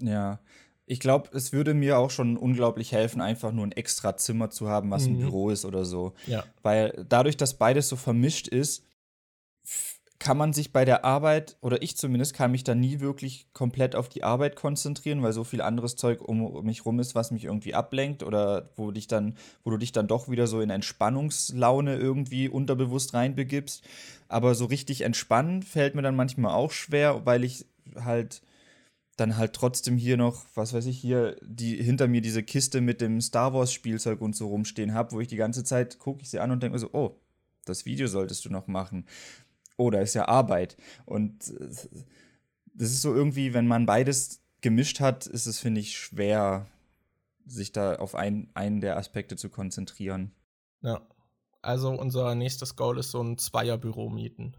Ja, 0.00 0.38
ich 0.86 1.00
glaube, 1.00 1.36
es 1.36 1.52
würde 1.52 1.74
mir 1.74 1.98
auch 1.98 2.10
schon 2.10 2.36
unglaublich 2.36 2.92
helfen, 2.92 3.20
einfach 3.20 3.50
nur 3.50 3.66
ein 3.66 3.72
extra 3.72 4.16
Zimmer 4.16 4.50
zu 4.50 4.68
haben, 4.68 4.92
was 4.92 5.08
mhm. 5.08 5.14
ein 5.14 5.18
Büro 5.18 5.50
ist 5.50 5.64
oder 5.64 5.84
so. 5.84 6.14
Ja. 6.28 6.44
Weil 6.62 7.04
dadurch, 7.08 7.36
dass 7.36 7.58
beides 7.58 7.88
so 7.88 7.96
vermischt 7.96 8.46
ist, 8.46 8.84
kann 10.22 10.36
man 10.36 10.52
sich 10.52 10.72
bei 10.72 10.84
der 10.84 11.04
Arbeit, 11.04 11.56
oder 11.62 11.82
ich 11.82 11.96
zumindest, 11.96 12.32
kann 12.32 12.52
mich 12.52 12.62
da 12.62 12.76
nie 12.76 13.00
wirklich 13.00 13.48
komplett 13.52 13.96
auf 13.96 14.08
die 14.08 14.22
Arbeit 14.22 14.54
konzentrieren, 14.54 15.20
weil 15.20 15.32
so 15.32 15.42
viel 15.42 15.60
anderes 15.60 15.96
Zeug 15.96 16.22
um, 16.22 16.64
mich 16.64 16.86
rum 16.86 17.00
ist, 17.00 17.16
was 17.16 17.32
mich 17.32 17.42
irgendwie 17.42 17.74
ablenkt 17.74 18.22
oder 18.22 18.70
wo 18.76 18.92
dich 18.92 19.08
dann, 19.08 19.34
wo 19.64 19.70
du 19.70 19.78
dich 19.78 19.90
dann 19.90 20.06
doch 20.06 20.28
wieder 20.28 20.46
so 20.46 20.60
in 20.60 20.70
Entspannungslaune 20.70 21.96
irgendwie 21.96 22.48
unterbewusst 22.48 23.14
reinbegibst. 23.14 23.82
Aber 24.28 24.54
so 24.54 24.66
richtig 24.66 25.00
entspannen 25.00 25.64
fällt 25.64 25.96
mir 25.96 26.02
dann 26.02 26.14
manchmal 26.14 26.54
auch 26.54 26.70
schwer, 26.70 27.26
weil 27.26 27.42
ich 27.42 27.66
halt 27.96 28.42
dann 29.16 29.36
halt 29.36 29.54
trotzdem 29.54 29.96
hier 29.96 30.16
noch, 30.16 30.44
was 30.54 30.72
weiß 30.72 30.86
ich, 30.86 31.00
hier 31.00 31.36
die 31.42 31.82
hinter 31.82 32.06
mir 32.06 32.20
diese 32.20 32.44
Kiste 32.44 32.80
mit 32.80 33.00
dem 33.00 33.20
Star 33.20 33.54
Wars 33.54 33.72
Spielzeug 33.72 34.20
und 34.20 34.36
so 34.36 34.46
rumstehen 34.46 34.94
habe, 34.94 35.10
wo 35.10 35.20
ich 35.20 35.26
die 35.26 35.36
ganze 35.36 35.64
Zeit 35.64 35.98
gucke 35.98 36.22
ich 36.22 36.30
sie 36.30 36.38
an 36.38 36.52
und 36.52 36.62
denke 36.62 36.74
mir 36.74 36.78
so, 36.78 36.90
oh, 36.92 37.16
das 37.64 37.86
Video 37.86 38.06
solltest 38.06 38.44
du 38.44 38.50
noch 38.50 38.68
machen. 38.68 39.04
Oh, 39.76 39.90
da 39.90 40.00
ist 40.00 40.14
ja 40.14 40.28
Arbeit. 40.28 40.76
Und 41.04 41.48
äh, 41.48 41.68
das 42.74 42.90
ist 42.90 43.02
so 43.02 43.14
irgendwie, 43.14 43.54
wenn 43.54 43.66
man 43.66 43.86
beides 43.86 44.40
gemischt 44.60 45.00
hat, 45.00 45.26
ist 45.26 45.46
es, 45.46 45.58
finde 45.58 45.80
ich, 45.80 45.98
schwer, 45.98 46.66
sich 47.44 47.72
da 47.72 47.96
auf 47.96 48.14
ein, 48.14 48.50
einen 48.54 48.80
der 48.80 48.96
Aspekte 48.96 49.36
zu 49.36 49.48
konzentrieren. 49.50 50.32
Ja. 50.82 51.00
Also 51.60 51.90
unser 51.90 52.34
nächstes 52.34 52.74
Goal 52.74 52.98
ist 52.98 53.12
so 53.12 53.22
ein 53.22 53.38
Zweierbüro 53.38 54.10
mieten. 54.10 54.54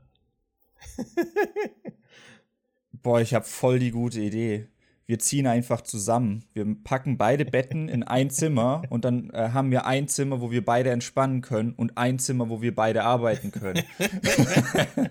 Boah, 2.91 3.19
ich 3.19 3.33
habe 3.33 3.43
voll 3.43 3.79
die 3.79 3.91
gute 3.91 4.21
Idee. 4.21 4.69
Wir 5.05 5.19
ziehen 5.19 5.47
einfach 5.47 5.81
zusammen. 5.81 6.45
Wir 6.53 6.65
packen 6.83 7.17
beide 7.17 7.45
Betten 7.45 7.89
in 7.89 8.03
ein 8.03 8.29
Zimmer 8.29 8.83
und 8.89 9.03
dann 9.03 9.29
äh, 9.31 9.49
haben 9.49 9.69
wir 9.71 9.85
ein 9.85 10.07
Zimmer, 10.07 10.39
wo 10.39 10.49
wir 10.49 10.63
beide 10.63 10.91
entspannen 10.91 11.41
können 11.41 11.73
und 11.73 11.97
ein 11.97 12.19
Zimmer, 12.19 12.49
wo 12.49 12.61
wir 12.61 12.73
beide 12.73 13.03
arbeiten 13.03 13.51
können. 13.51 13.83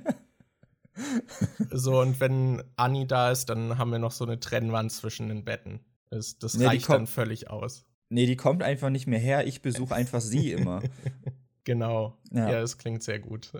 so, 1.71 2.01
und 2.01 2.21
wenn 2.21 2.63
Anni 2.77 3.07
da 3.07 3.31
ist, 3.31 3.51
dann 3.51 3.77
haben 3.77 3.91
wir 3.91 3.99
noch 3.99 4.13
so 4.13 4.25
eine 4.25 4.41
Trennwand 4.41 4.93
zwischen 4.93 5.29
den 5.29 5.45
Betten. 5.45 5.81
Das, 6.09 6.39
das 6.39 6.55
nee, 6.55 6.67
reicht 6.67 6.89
dann 6.89 7.07
völlig 7.07 7.51
aus. 7.51 7.85
Nee, 8.09 8.27
die 8.27 8.37
kommt 8.37 8.63
einfach 8.63 8.91
nicht 8.91 9.07
mehr 9.07 9.19
her. 9.19 9.47
Ich 9.47 9.63
besuche 9.63 9.95
einfach 9.95 10.21
sie 10.21 10.53
immer. 10.53 10.83
Genau. 11.65 12.19
Ja, 12.33 12.51
ja 12.51 12.61
das 12.61 12.77
klingt 12.77 13.05
sehr 13.05 13.21
gut. 13.21 13.53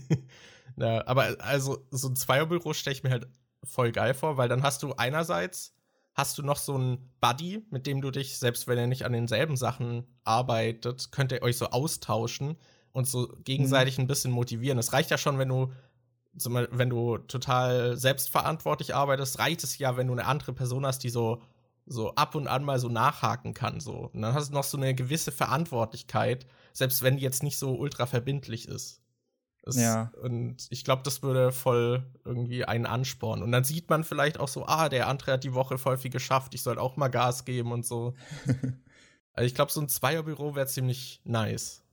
ja, 0.76 1.06
aber 1.06 1.36
also 1.38 1.86
so 1.90 2.08
ein 2.08 2.16
Zweierbüro 2.16 2.74
stelle 2.74 2.92
ich 2.92 3.02
mir 3.02 3.08
halt 3.08 3.28
voll 3.64 3.92
geil 3.92 4.14
vor, 4.14 4.36
weil 4.36 4.48
dann 4.48 4.62
hast 4.62 4.82
du 4.82 4.92
einerseits 4.94 5.74
hast 6.14 6.38
du 6.38 6.42
noch 6.42 6.56
so 6.56 6.74
einen 6.74 7.12
Buddy, 7.20 7.64
mit 7.70 7.86
dem 7.86 8.00
du 8.00 8.10
dich, 8.10 8.38
selbst 8.38 8.66
wenn 8.66 8.78
er 8.78 8.86
nicht 8.86 9.04
an 9.04 9.12
denselben 9.12 9.56
Sachen 9.56 10.06
arbeitet, 10.24 11.12
könnt 11.12 11.32
ihr 11.32 11.42
euch 11.42 11.56
so 11.56 11.66
austauschen 11.66 12.56
und 12.92 13.06
so 13.06 13.32
gegenseitig 13.44 13.98
mhm. 13.98 14.04
ein 14.04 14.08
bisschen 14.08 14.32
motivieren. 14.32 14.78
Es 14.78 14.92
reicht 14.92 15.10
ja 15.10 15.18
schon, 15.18 15.38
wenn 15.38 15.48
du 15.48 15.72
wenn 16.32 16.90
du 16.90 17.18
total 17.18 17.96
selbstverantwortlich 17.96 18.94
arbeitest, 18.94 19.40
reicht 19.40 19.64
es 19.64 19.78
ja, 19.78 19.96
wenn 19.96 20.06
du 20.06 20.12
eine 20.12 20.26
andere 20.26 20.52
Person 20.52 20.86
hast, 20.86 21.00
die 21.00 21.10
so 21.10 21.42
so 21.86 22.14
ab 22.14 22.36
und 22.36 22.46
an 22.46 22.62
mal 22.62 22.78
so 22.78 22.88
nachhaken 22.88 23.52
kann 23.52 23.80
so. 23.80 24.10
Und 24.12 24.22
dann 24.22 24.32
hast 24.34 24.50
du 24.50 24.54
noch 24.54 24.62
so 24.62 24.76
eine 24.76 24.94
gewisse 24.94 25.32
Verantwortlichkeit, 25.32 26.46
selbst 26.72 27.02
wenn 27.02 27.16
die 27.16 27.22
jetzt 27.24 27.42
nicht 27.42 27.58
so 27.58 27.74
ultra 27.74 28.06
verbindlich 28.06 28.68
ist. 28.68 29.00
Das, 29.62 29.76
ja. 29.76 30.10
Und 30.22 30.66
ich 30.70 30.84
glaube, 30.84 31.02
das 31.02 31.22
würde 31.22 31.52
voll 31.52 32.04
irgendwie 32.24 32.64
einen 32.64 32.86
anspornen. 32.86 33.44
Und 33.44 33.52
dann 33.52 33.64
sieht 33.64 33.90
man 33.90 34.04
vielleicht 34.04 34.40
auch 34.40 34.48
so, 34.48 34.66
ah, 34.66 34.88
der 34.88 35.06
andere 35.06 35.32
hat 35.32 35.44
die 35.44 35.54
Woche 35.54 35.78
voll 35.78 35.98
viel 35.98 36.10
geschafft, 36.10 36.54
ich 36.54 36.62
soll 36.62 36.78
auch 36.78 36.96
mal 36.96 37.08
Gas 37.08 37.44
geben 37.44 37.72
und 37.72 37.84
so. 37.84 38.14
also 39.32 39.46
ich 39.46 39.54
glaube, 39.54 39.70
so 39.70 39.80
ein 39.80 39.88
Zweierbüro 39.88 40.54
wäre 40.54 40.66
ziemlich 40.66 41.20
nice. 41.24 41.84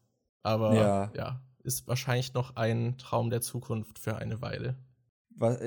Aber 0.44 0.76
ja. 0.76 1.12
ja, 1.14 1.42
ist 1.64 1.88
wahrscheinlich 1.88 2.34
noch 2.34 2.56
ein 2.56 2.98
Traum 2.98 3.30
der 3.30 3.42
Zukunft 3.42 4.00
für 4.00 4.16
eine 4.16 4.42
Weile. 4.42 4.78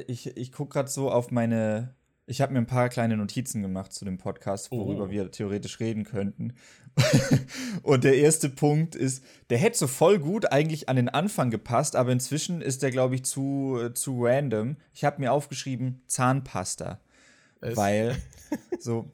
Ich, 0.06 0.26
ich 0.36 0.52
gucke 0.52 0.72
gerade 0.72 0.88
so 0.88 1.10
auf 1.10 1.30
meine 1.30 1.94
ich 2.30 2.40
habe 2.40 2.52
mir 2.52 2.60
ein 2.60 2.66
paar 2.66 2.88
kleine 2.88 3.16
Notizen 3.16 3.60
gemacht 3.60 3.92
zu 3.92 4.04
dem 4.04 4.16
Podcast, 4.16 4.70
worüber 4.70 5.06
oh. 5.06 5.10
wir 5.10 5.32
theoretisch 5.32 5.80
reden 5.80 6.04
könnten. 6.04 6.52
und 7.82 8.04
der 8.04 8.16
erste 8.18 8.48
Punkt 8.48 8.94
ist, 8.94 9.24
der 9.50 9.58
hätte 9.58 9.76
so 9.76 9.88
voll 9.88 10.20
gut 10.20 10.52
eigentlich 10.52 10.88
an 10.88 10.94
den 10.94 11.08
Anfang 11.08 11.50
gepasst, 11.50 11.96
aber 11.96 12.12
inzwischen 12.12 12.62
ist 12.62 12.82
der, 12.82 12.92
glaube 12.92 13.16
ich, 13.16 13.24
zu, 13.24 13.80
äh, 13.82 13.94
zu 13.94 14.24
random. 14.24 14.76
Ich 14.94 15.02
habe 15.02 15.20
mir 15.20 15.32
aufgeschrieben 15.32 16.02
Zahnpasta. 16.06 17.00
Es. 17.60 17.76
Weil 17.76 18.16
so, 18.78 19.10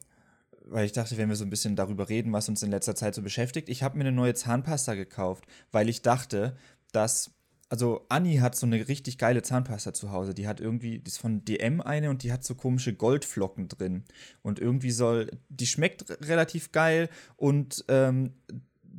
weil 0.65 0.85
ich 0.85 0.91
dachte, 0.91 1.17
wenn 1.17 1.29
wir 1.29 1.35
so 1.35 1.43
ein 1.43 1.49
bisschen 1.49 1.75
darüber 1.75 2.09
reden, 2.09 2.31
was 2.33 2.49
uns 2.49 2.61
in 2.61 2.69
letzter 2.69 2.93
Zeit 2.93 3.15
so 3.15 3.23
beschäftigt, 3.23 3.67
ich 3.69 3.81
habe 3.81 3.97
mir 3.97 4.03
eine 4.03 4.11
neue 4.11 4.35
Zahnpasta 4.35 4.93
gekauft, 4.93 5.45
weil 5.71 5.89
ich 5.89 6.03
dachte, 6.03 6.55
dass 6.91 7.31
also 7.69 8.05
Anni 8.09 8.37
hat 8.37 8.55
so 8.55 8.65
eine 8.65 8.87
richtig 8.87 9.17
geile 9.17 9.41
Zahnpasta 9.41 9.93
zu 9.93 10.11
Hause. 10.11 10.33
Die 10.33 10.47
hat 10.47 10.59
irgendwie, 10.59 10.99
die 10.99 11.07
ist 11.07 11.17
von 11.17 11.43
DM 11.43 11.81
eine 11.81 12.09
und 12.09 12.23
die 12.23 12.31
hat 12.31 12.43
so 12.43 12.55
komische 12.55 12.93
Goldflocken 12.93 13.67
drin. 13.67 14.03
Und 14.41 14.59
irgendwie 14.59 14.91
soll, 14.91 15.31
die 15.49 15.67
schmeckt 15.67 16.09
relativ 16.25 16.71
geil 16.71 17.09
und 17.35 17.83
ähm, 17.89 18.33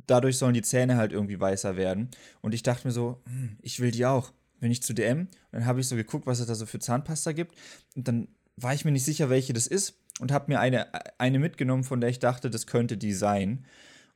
dadurch 0.05 0.37
sollen 0.37 0.53
die 0.53 0.61
Zähne 0.61 0.97
halt 0.97 1.11
irgendwie 1.11 1.39
weißer 1.39 1.77
werden. 1.77 2.09
Und 2.41 2.53
ich 2.53 2.63
dachte 2.63 2.87
mir 2.87 2.91
so, 2.91 3.21
hm, 3.25 3.57
ich 3.61 3.79
will 3.79 3.91
die 3.91 4.05
auch. 4.05 4.31
Wenn 4.59 4.71
ich 4.71 4.83
zu 4.83 4.93
DM, 4.93 5.29
dann 5.53 5.65
habe 5.65 5.79
ich 5.79 5.87
so 5.87 5.95
geguckt, 5.95 6.27
was 6.27 6.41
es 6.41 6.47
da 6.47 6.53
so 6.53 6.65
für 6.65 6.79
Zahnpasta 6.79 7.31
gibt. 7.31 7.55
Und 7.95 8.07
dann 8.07 8.27
war 8.57 8.73
ich 8.73 8.83
mir 8.83 8.91
nicht 8.91 9.05
sicher, 9.05 9.29
welche 9.29 9.53
das 9.53 9.67
ist 9.67 9.97
und 10.19 10.33
habe 10.33 10.51
mir 10.51 10.59
eine, 10.59 10.87
eine 11.17 11.39
mitgenommen, 11.39 11.85
von 11.85 12.01
der 12.01 12.09
ich 12.09 12.19
dachte, 12.19 12.49
das 12.49 12.67
könnte 12.67 12.97
die 12.97 13.13
sein. 13.13 13.65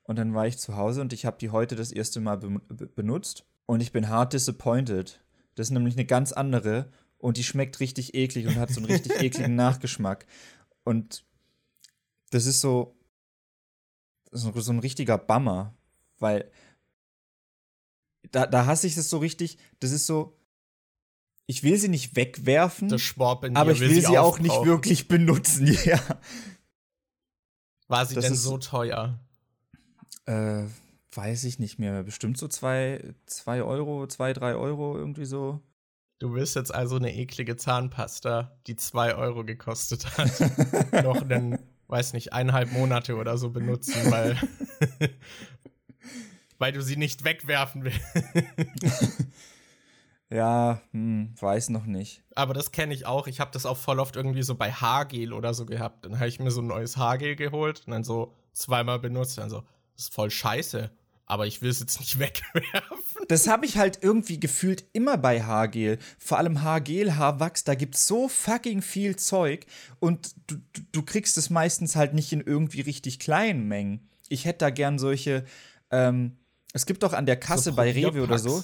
Und 0.04 0.20
dann 0.20 0.34
war 0.34 0.46
ich 0.46 0.58
zu 0.58 0.76
Hause 0.76 1.00
und 1.00 1.13
ich 1.13 1.26
habe 1.26 1.38
die 1.39 1.50
heute 1.50 1.78
das 1.78 1.94
erste 1.94 2.20
Mal 2.20 2.38
be 2.38 2.60
benutzt 2.88 3.46
und 3.65 3.82
ich 3.82 3.91
bin 3.91 4.10
hart 4.10 4.34
disappointed. 4.34 5.19
Das 5.56 5.67
ist 5.67 5.71
nämlich 5.71 5.95
eine 5.95 6.06
ganz 6.06 6.32
andere 6.32 6.91
und 7.17 7.38
die 7.38 7.43
schmeckt 7.43 7.80
richtig 7.80 8.15
eklig 8.15 8.47
und 8.47 8.56
hat 8.56 8.69
so 8.71 8.80
einen 8.80 8.91
richtig 8.91 9.21
ekligen 9.21 9.56
Nachgeschmack. 9.56 10.26
Und 10.84 11.23
das 12.32 12.45
ist 12.45 12.62
so, 12.62 12.97
so, 14.32 14.52
so 14.60 14.71
ein 14.71 14.80
richtiger 14.80 15.17
Bummer, 15.17 15.73
weil 16.19 16.52
da, 18.32 18.47
da 18.47 18.65
hasse 18.65 18.88
ich 18.88 18.97
es 18.97 19.10
so 19.10 19.19
richtig. 19.19 19.58
Das 19.80 19.91
ist 19.91 20.06
so, 20.06 20.38
ich 21.45 21.63
will 21.63 21.78
sie 21.78 21.89
nicht 21.89 22.15
wegwerfen, 22.15 22.91
aber 22.91 23.71
ich 23.71 23.80
will, 23.80 23.89
will 23.89 23.95
sie, 23.95 24.02
sie 24.08 24.17
auch 24.17 24.39
nicht 24.39 24.65
wirklich 24.65 25.08
benutzen. 25.08 25.67
Ja. 25.86 25.99
War 27.88 28.06
sie 28.06 28.15
das 28.15 28.26
denn 28.26 28.36
so 28.36 28.58
teuer? 28.58 29.19
Äh, 30.26 30.63
weiß 31.15 31.43
ich 31.45 31.60
nicht 31.60 31.80
mehr, 31.80 32.04
bestimmt 32.04 32.38
so 32.38 32.47
zwei, 32.47 33.13
zwei 33.26 33.63
Euro, 33.63 34.08
zwei, 34.08 34.34
drei 34.34 34.56
Euro, 34.56 34.97
irgendwie 34.97 35.26
so. 35.26 35.62
Du 36.19 36.34
willst 36.34 36.56
jetzt 36.56 36.73
also 36.73 36.95
eine 36.95 37.13
eklige 37.13 37.58
Zahnpasta, 37.58 38.56
die 38.67 38.76
zwei 38.76 39.15
Euro 39.15 39.43
gekostet 39.43 40.17
hat, 40.17 41.04
noch 41.04 41.21
einen, 41.21 41.60
weiß 41.88 42.13
nicht, 42.13 42.34
eineinhalb 42.34 42.71
Monate 42.71 43.15
oder 43.15 43.38
so 43.38 43.49
benutzen, 43.49 44.12
weil, 44.12 44.38
weil 46.60 46.71
du 46.71 46.82
sie 46.82 46.95
nicht 46.95 47.23
wegwerfen 47.23 47.84
willst. 47.84 47.99
Ja, 50.30 50.82
hm, 50.93 51.36
weiß 51.39 51.69
noch 51.69 51.86
nicht. 51.86 52.23
Aber 52.34 52.56
das 52.56 52.71
kenne 52.71 52.95
ich 52.95 53.06
auch. 53.06 53.28
Ich 53.28 53.39
habe 53.39 53.52
das 53.52 53.67
auch 53.67 53.78
voll 53.78 53.99
oft 53.99 54.15
irgendwie 54.15 54.41
so 54.41 54.56
bei 54.56 54.71
Haargel 54.71 55.32
oder 55.32 55.54
so 55.54 55.67
gehabt. 55.67 56.06
Dann 56.06 56.15
habe 56.15 56.28
ich 56.28 56.39
mir 56.39 56.49
so 56.49 56.62
ein 56.62 56.65
neues 56.65 56.97
Haargel 56.97 57.36
geholt 57.36 57.84
und 57.86 57.91
dann 57.91 58.04
so 58.04 58.34
zweimal 58.52 58.97
benutzt. 58.97 59.38
Dann 59.38 59.52
so, 59.52 59.62
das 59.93 60.06
ist 60.06 60.13
voll 60.15 60.32
scheiße 60.32 60.89
aber 61.34 61.48
ich 61.48 61.63
will 61.63 61.72
es 61.72 61.80
jetzt 61.80 62.00
nicht 62.00 62.19
wegwerfen. 62.19 63.26
Das 63.28 63.48
habe 63.48 63.65
ich 63.65 63.78
halt 63.78 64.00
irgendwie 64.02 64.39
gefühlt 64.39 64.86
immer 64.93 65.17
bei 65.17 65.41
Haargel. 65.41 65.98
Vor 66.19 66.38
allem 66.38 66.62
Haargel, 66.62 67.15
Haarwachs, 67.15 67.63
da 67.63 67.74
gibt 67.74 67.96
es 67.96 68.06
so 68.06 68.30
fucking 68.30 68.84
viel 68.84 69.15
Zeug 69.15 69.65
und 70.00 70.36
du, 70.46 70.58
du, 70.74 70.82
du, 70.91 71.02
kriegst 71.02 71.38
es 71.39 71.50
meistens 71.50 71.96
halt 71.96 72.13
nicht 72.13 72.32
in 72.34 72.41
irgendwie 72.41 72.82
richtig 72.82 73.17
kleinen 73.17 73.67
Mengen. 73.67 74.08
Ich 74.30 74.46
hätte 74.46 74.60
da 74.60 74.69
gern 74.69 75.00
solche, 75.00 75.43
ähm, 75.89 76.38
es 76.74 76.86
gibt 76.86 77.02
doch 77.02 77.13
an 77.13 77.26
der 77.26 77.38
Kasse 77.38 77.72
so 77.72 77.76
bei 77.76 77.91
Rewe 77.91 78.22
oder 78.22 78.38
so. 78.38 78.63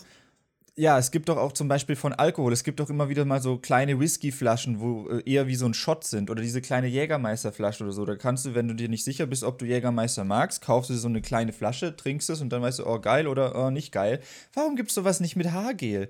Ja, 0.79 0.97
es 0.97 1.11
gibt 1.11 1.27
doch 1.27 1.35
auch 1.35 1.51
zum 1.51 1.67
Beispiel 1.67 1.97
von 1.97 2.13
Alkohol, 2.13 2.53
es 2.53 2.63
gibt 2.63 2.79
doch 2.79 2.89
immer 2.89 3.09
wieder 3.09 3.25
mal 3.25 3.41
so 3.41 3.57
kleine 3.57 3.99
Whiskyflaschen, 3.99 4.79
wo 4.79 5.09
äh, 5.09 5.29
eher 5.29 5.45
wie 5.45 5.55
so 5.55 5.65
ein 5.65 5.73
Shot 5.73 6.05
sind 6.05 6.29
oder 6.29 6.41
diese 6.41 6.61
kleine 6.61 6.87
Jägermeisterflasche 6.87 7.83
oder 7.83 7.91
so. 7.91 8.05
Da 8.05 8.15
kannst 8.15 8.45
du, 8.45 8.55
wenn 8.55 8.69
du 8.69 8.73
dir 8.73 8.87
nicht 8.87 9.03
sicher 9.03 9.25
bist, 9.25 9.43
ob 9.43 9.59
du 9.59 9.65
Jägermeister 9.65 10.23
magst, 10.23 10.61
kaufst 10.61 10.89
du 10.89 10.95
so 10.95 11.09
eine 11.09 11.21
kleine 11.21 11.51
Flasche, 11.51 11.97
trinkst 11.97 12.29
es 12.29 12.39
und 12.39 12.53
dann 12.53 12.61
weißt 12.61 12.79
du, 12.79 12.87
oh 12.87 12.97
geil 12.99 13.27
oder 13.27 13.55
oh 13.61 13.71
nicht 13.71 13.91
geil. 13.91 14.21
Warum 14.53 14.77
gibt's 14.77 14.93
sowas 14.95 15.19
nicht 15.19 15.35
mit 15.35 15.51
Haargel? 15.51 16.09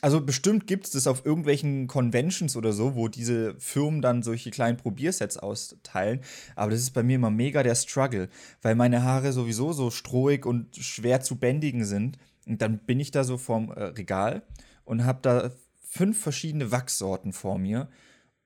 Also 0.00 0.20
bestimmt 0.20 0.68
gibt 0.68 0.86
es 0.86 0.92
das 0.92 1.08
auf 1.08 1.26
irgendwelchen 1.26 1.88
Conventions 1.88 2.54
oder 2.54 2.72
so, 2.72 2.94
wo 2.94 3.08
diese 3.08 3.56
Firmen 3.58 4.00
dann 4.00 4.22
solche 4.22 4.52
kleinen 4.52 4.76
Probiersets 4.76 5.38
austeilen. 5.38 6.20
Aber 6.54 6.70
das 6.70 6.82
ist 6.82 6.92
bei 6.92 7.02
mir 7.02 7.16
immer 7.16 7.30
mega 7.30 7.64
der 7.64 7.74
Struggle, 7.74 8.28
weil 8.62 8.76
meine 8.76 9.02
Haare 9.02 9.32
sowieso 9.32 9.72
so 9.72 9.90
strohig 9.90 10.46
und 10.46 10.76
schwer 10.76 11.20
zu 11.20 11.34
bändigen 11.34 11.84
sind 11.84 12.16
und 12.48 12.62
dann 12.62 12.78
bin 12.78 12.98
ich 12.98 13.10
da 13.10 13.24
so 13.24 13.36
vorm 13.36 13.70
äh, 13.70 13.84
Regal 13.84 14.42
und 14.84 15.04
habe 15.04 15.20
da 15.22 15.50
fünf 15.82 16.20
verschiedene 16.20 16.72
Wachssorten 16.72 17.32
vor 17.32 17.58
mir. 17.58 17.88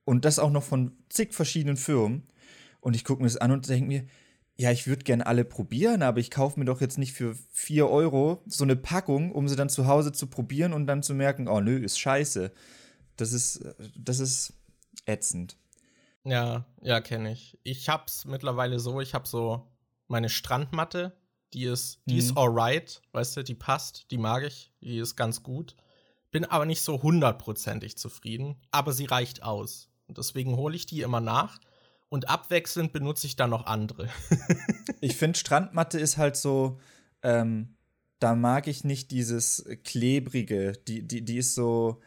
Und 0.04 0.24
das 0.24 0.40
auch 0.40 0.50
noch 0.50 0.64
von 0.64 0.96
zig 1.08 1.32
verschiedenen 1.32 1.76
Firmen. 1.76 2.24
Und 2.80 2.96
ich 2.96 3.04
gucke 3.04 3.22
mir 3.22 3.28
das 3.28 3.36
an 3.36 3.52
und 3.52 3.68
denke 3.68 3.86
mir, 3.86 4.06
ja, 4.56 4.70
ich 4.72 4.86
würde 4.86 5.04
gerne 5.04 5.26
alle 5.26 5.44
probieren, 5.44 6.02
aber 6.02 6.18
ich 6.18 6.30
kaufe 6.30 6.58
mir 6.58 6.66
doch 6.66 6.80
jetzt 6.80 6.98
nicht 6.98 7.12
für 7.12 7.36
vier 7.50 7.88
Euro 7.88 8.42
so 8.46 8.64
eine 8.64 8.76
Packung, 8.76 9.32
um 9.32 9.48
sie 9.48 9.56
dann 9.56 9.68
zu 9.68 9.86
Hause 9.86 10.12
zu 10.12 10.26
probieren 10.26 10.72
und 10.72 10.86
dann 10.86 11.02
zu 11.02 11.14
merken, 11.14 11.48
oh 11.48 11.60
nö, 11.60 11.78
ist 11.78 11.98
scheiße. 11.98 12.52
Das 13.16 13.32
ist, 13.32 13.64
das 13.96 14.18
ist 14.18 14.54
ätzend. 15.06 15.56
Ja, 16.24 16.66
ja, 16.80 17.00
kenne 17.00 17.32
ich. 17.32 17.58
Ich 17.62 17.88
hab's 17.88 18.24
mittlerweile 18.24 18.78
so, 18.78 19.00
ich 19.00 19.14
hab 19.14 19.26
so 19.26 19.68
meine 20.08 20.28
Strandmatte, 20.28 21.16
die 21.54 21.64
ist, 21.64 22.00
die 22.06 22.14
mhm. 22.14 22.20
ist 22.20 22.36
alright, 22.36 23.02
weißt 23.12 23.36
du, 23.36 23.44
die 23.44 23.54
passt, 23.54 24.10
die 24.10 24.18
mag 24.18 24.44
ich, 24.44 24.72
die 24.80 24.98
ist 24.98 25.16
ganz 25.16 25.42
gut. 25.42 25.76
Bin 26.30 26.44
aber 26.44 26.64
nicht 26.64 26.82
so 26.82 27.02
hundertprozentig 27.02 27.98
zufrieden, 27.98 28.56
aber 28.70 28.92
sie 28.92 29.04
reicht 29.04 29.42
aus. 29.42 29.90
Und 30.06 30.18
deswegen 30.18 30.56
hole 30.56 30.76
ich 30.76 30.86
die 30.86 31.02
immer 31.02 31.20
nach 31.20 31.58
und 32.08 32.28
abwechselnd 32.28 32.92
benutze 32.92 33.26
ich 33.26 33.36
dann 33.36 33.50
noch 33.50 33.66
andere. 33.66 34.08
ich 35.00 35.16
finde, 35.16 35.38
Strandmatte 35.38 35.98
ist 35.98 36.18
halt 36.18 36.36
so, 36.36 36.78
ähm, 37.22 37.76
da 38.18 38.34
mag 38.34 38.66
ich 38.66 38.84
nicht 38.84 39.10
dieses 39.10 39.64
klebrige, 39.84 40.72
die, 40.86 41.06
die, 41.06 41.24
die 41.24 41.38
ist 41.38 41.54
so, 41.54 42.00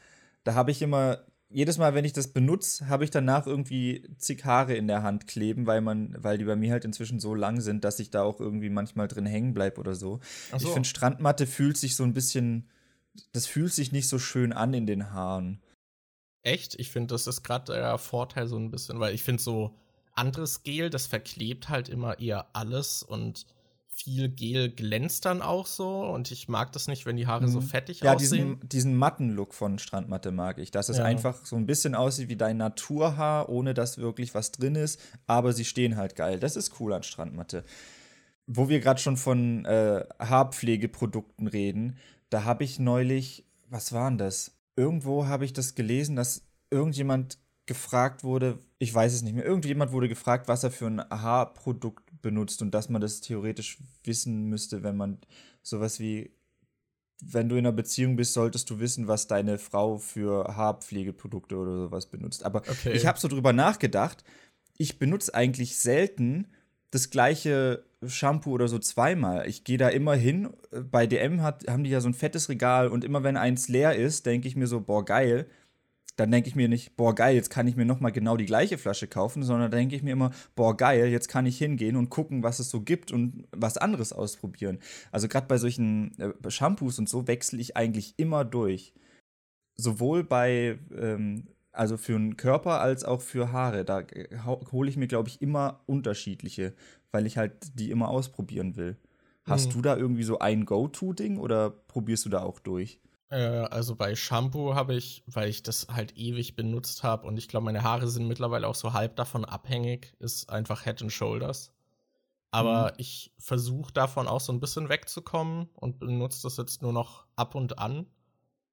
da 0.43 0.53
habe 0.53 0.71
ich 0.71 0.81
immer 0.81 1.25
jedes 1.49 1.77
Mal, 1.77 1.93
wenn 1.93 2.05
ich 2.05 2.13
das 2.13 2.33
benutze, 2.33 2.87
habe 2.89 3.03
ich 3.03 3.11
danach 3.11 3.45
irgendwie 3.45 4.07
zig 4.17 4.45
Haare 4.45 4.75
in 4.75 4.87
der 4.87 5.03
Hand 5.03 5.27
kleben, 5.27 5.67
weil 5.67 5.81
man, 5.81 6.15
weil 6.17 6.37
die 6.37 6.45
bei 6.45 6.55
mir 6.55 6.71
halt 6.71 6.85
inzwischen 6.85 7.19
so 7.19 7.35
lang 7.35 7.61
sind, 7.61 7.83
dass 7.83 7.99
ich 7.99 8.09
da 8.09 8.23
auch 8.23 8.39
irgendwie 8.39 8.69
manchmal 8.69 9.07
drin 9.07 9.25
hängen 9.25 9.53
bleibe 9.53 9.79
oder 9.79 9.95
so. 9.95 10.19
so. 10.51 10.57
Ich 10.57 10.73
finde, 10.73 10.87
Strandmatte 10.87 11.45
fühlt 11.45 11.77
sich 11.77 11.95
so 11.95 12.03
ein 12.03 12.13
bisschen, 12.13 12.69
das 13.31 13.45
fühlt 13.45 13.73
sich 13.73 13.91
nicht 13.91 14.09
so 14.09 14.19
schön 14.19 14.53
an 14.53 14.73
in 14.73 14.87
den 14.87 15.11
Haaren. 15.11 15.61
Echt? 16.41 16.75
Ich 16.79 16.91
finde, 16.91 17.13
das 17.13 17.27
ist 17.27 17.43
gerade 17.43 17.73
der 17.73 17.97
Vorteil 17.97 18.47
so 18.47 18.57
ein 18.57 18.71
bisschen, 18.71 18.99
weil 18.99 19.13
ich 19.13 19.23
finde 19.23 19.41
so 19.41 19.75
anderes 20.13 20.63
Gel, 20.63 20.89
das 20.89 21.07
verklebt 21.07 21.69
halt 21.69 21.89
immer 21.89 22.19
eher 22.19 22.47
alles 22.53 23.03
und 23.03 23.45
viel 23.95 24.27
Gel 24.27 24.69
glänzt 24.69 25.23
dann 25.23 25.41
auch 25.41 25.65
so 25.65 26.03
und 26.03 26.29
ich 26.29 26.49
mag 26.49 26.73
das 26.73 26.87
nicht, 26.87 27.05
wenn 27.05 27.15
die 27.15 27.27
Haare 27.27 27.47
mhm. 27.47 27.51
so 27.51 27.61
fettig 27.61 28.01
ja, 28.01 28.13
aussehen. 28.13 28.37
Ja, 28.37 28.53
diesen, 28.55 28.69
diesen 28.69 28.95
matten 28.95 29.29
Look 29.29 29.53
von 29.53 29.79
Strandmatte 29.79 30.31
mag 30.31 30.57
ich, 30.57 30.69
dass 30.69 30.89
es 30.89 30.97
ja. 30.97 31.05
einfach 31.05 31.45
so 31.45 31.55
ein 31.55 31.65
bisschen 31.65 31.95
aussieht 31.95 32.27
wie 32.27 32.35
dein 32.35 32.57
Naturhaar, 32.57 33.47
ohne 33.47 33.73
dass 33.73 33.97
wirklich 33.97 34.35
was 34.35 34.51
drin 34.51 34.75
ist, 34.75 34.99
aber 35.27 35.53
sie 35.53 35.63
stehen 35.63 35.95
halt 35.95 36.17
geil. 36.17 36.39
Das 36.39 36.57
ist 36.57 36.79
cool 36.79 36.91
an 36.91 37.03
Strandmatte. 37.03 37.63
Wo 38.47 38.67
wir 38.67 38.81
gerade 38.81 38.99
schon 38.99 39.15
von 39.15 39.63
äh, 39.63 40.03
Haarpflegeprodukten 40.19 41.47
reden, 41.47 41.97
da 42.29 42.43
habe 42.43 42.65
ich 42.65 42.79
neulich, 42.79 43.45
was 43.69 43.93
war 43.93 44.09
denn 44.09 44.17
das? 44.17 44.57
Irgendwo 44.75 45.25
habe 45.25 45.45
ich 45.45 45.53
das 45.53 45.73
gelesen, 45.73 46.17
dass 46.17 46.43
irgendjemand 46.69 47.37
gefragt 47.65 48.23
wurde, 48.23 48.59
ich 48.77 48.93
weiß 48.93 49.13
es 49.13 49.21
nicht 49.21 49.35
mehr, 49.35 49.45
irgendjemand 49.45 49.91
wurde 49.93 50.09
gefragt, 50.09 50.47
was 50.47 50.63
er 50.63 50.71
für 50.71 50.87
ein 50.87 50.99
Haarprodukt 50.99 52.04
benutzt 52.25 52.63
und 52.63 52.71
dass 52.71 52.89
man 52.89 53.01
das 53.01 53.21
theoretisch 53.21 53.77
wissen 54.03 54.49
müsste, 54.49 54.81
wenn 54.81 54.97
man 54.97 55.19
sowas 55.61 55.99
wie, 55.99 56.31
wenn 57.21 57.49
du 57.49 57.55
in 57.55 57.67
einer 57.67 57.71
Beziehung 57.71 58.15
bist, 58.15 58.33
solltest 58.33 58.67
du 58.71 58.79
wissen, 58.79 59.07
was 59.07 59.27
deine 59.27 59.59
Frau 59.59 59.99
für 59.99 60.55
Haarpflegeprodukte 60.55 61.55
oder 61.55 61.77
sowas 61.77 62.07
benutzt. 62.07 62.43
Aber 62.43 62.61
okay. 62.61 62.93
ich 62.93 63.05
habe 63.05 63.19
so 63.19 63.27
drüber 63.27 63.53
nachgedacht, 63.53 64.23
ich 64.75 64.97
benutze 64.97 65.35
eigentlich 65.35 65.77
selten 65.77 66.47
das 66.89 67.11
gleiche 67.11 67.83
Shampoo 68.07 68.53
oder 68.53 68.67
so 68.67 68.79
zweimal. 68.79 69.47
Ich 69.47 69.63
gehe 69.63 69.77
da 69.77 69.89
immer 69.89 70.15
hin. 70.15 70.49
Bei 70.71 71.05
DM 71.05 71.43
hat, 71.43 71.67
haben 71.67 71.83
die 71.83 71.91
ja 71.91 72.01
so 72.01 72.09
ein 72.09 72.15
fettes 72.15 72.49
Regal 72.49 72.87
und 72.87 73.03
immer 73.03 73.21
wenn 73.21 73.37
eins 73.37 73.67
leer 73.67 73.95
ist, 73.95 74.25
denke 74.25 74.47
ich 74.47 74.55
mir 74.55 74.65
so, 74.65 74.81
boah, 74.81 75.05
geil, 75.05 75.47
dann 76.15 76.31
denke 76.31 76.47
ich 76.47 76.55
mir 76.55 76.69
nicht, 76.69 76.95
boah, 76.95 77.13
geil, 77.13 77.35
jetzt 77.35 77.49
kann 77.49 77.67
ich 77.67 77.75
mir 77.75 77.85
nochmal 77.85 78.11
genau 78.11 78.37
die 78.37 78.45
gleiche 78.45 78.77
Flasche 78.77 79.07
kaufen, 79.07 79.43
sondern 79.43 79.69
denke 79.71 79.95
ich 79.95 80.03
mir 80.03 80.13
immer, 80.13 80.31
boah, 80.55 80.75
geil, 80.75 81.07
jetzt 81.07 81.27
kann 81.27 81.45
ich 81.45 81.57
hingehen 81.57 81.95
und 81.97 82.09
gucken, 82.09 82.41
was 82.43 82.59
es 82.59 82.69
so 82.69 82.81
gibt 82.81 83.11
und 83.11 83.47
was 83.51 83.77
anderes 83.77 84.13
ausprobieren. 84.13 84.79
Also 85.11 85.27
gerade 85.27 85.47
bei 85.47 85.57
solchen 85.57 86.17
äh, 86.19 86.49
Shampoos 86.49 86.99
und 86.99 87.09
so 87.09 87.27
wechsle 87.27 87.59
ich 87.59 87.75
eigentlich 87.75 88.13
immer 88.17 88.45
durch. 88.45 88.93
Sowohl 89.75 90.23
bei, 90.23 90.79
ähm, 90.97 91.47
also 91.73 91.97
für 91.97 92.13
den 92.13 92.37
Körper 92.37 92.79
als 92.79 93.03
auch 93.03 93.21
für 93.21 93.51
Haare. 93.51 93.83
Da 93.83 94.01
äh, 94.01 94.27
hole 94.71 94.89
ich 94.89 94.95
mir, 94.95 95.07
glaube 95.07 95.27
ich, 95.27 95.41
immer 95.41 95.81
unterschiedliche, 95.85 96.73
weil 97.11 97.25
ich 97.25 97.37
halt 97.37 97.77
die 97.77 97.91
immer 97.91 98.07
ausprobieren 98.07 98.77
will. 98.77 98.95
Hast 99.43 99.67
hm. 99.67 99.73
du 99.73 99.81
da 99.81 99.97
irgendwie 99.97 100.23
so 100.23 100.39
ein 100.39 100.65
Go-To-Ding 100.65 101.37
oder 101.37 101.69
probierst 101.69 102.25
du 102.25 102.29
da 102.29 102.41
auch 102.41 102.59
durch? 102.59 103.01
Äh, 103.29 103.37
also 103.37 103.95
bei 103.95 104.15
Shampoo 104.15 104.75
habe 104.75 104.95
ich, 104.95 105.23
weil 105.27 105.49
ich 105.49 105.63
das 105.63 105.87
halt 105.91 106.17
ewig 106.17 106.55
benutzt 106.55 107.03
habe 107.03 107.27
und 107.27 107.37
ich 107.37 107.47
glaube, 107.47 107.65
meine 107.65 107.83
Haare 107.83 108.07
sind 108.07 108.27
mittlerweile 108.27 108.67
auch 108.67 108.75
so 108.75 108.93
halb 108.93 109.15
davon 109.15 109.45
abhängig, 109.45 110.15
ist 110.19 110.49
einfach 110.49 110.83
Head 110.83 111.01
and 111.01 111.11
Shoulders. 111.11 111.71
Aber 112.51 112.91
mhm. 112.91 112.93
ich 112.97 113.33
versuche 113.37 113.91
davon 113.91 114.27
auch 114.27 114.39
so 114.39 114.53
ein 114.53 114.61
bisschen 114.61 114.87
wegzukommen 114.87 115.69
und 115.73 115.99
benutze 115.99 116.43
das 116.43 116.57
jetzt 116.57 116.81
nur 116.81 116.93
noch 116.93 117.25
ab 117.35 117.55
und 117.55 117.79
an. 117.79 118.05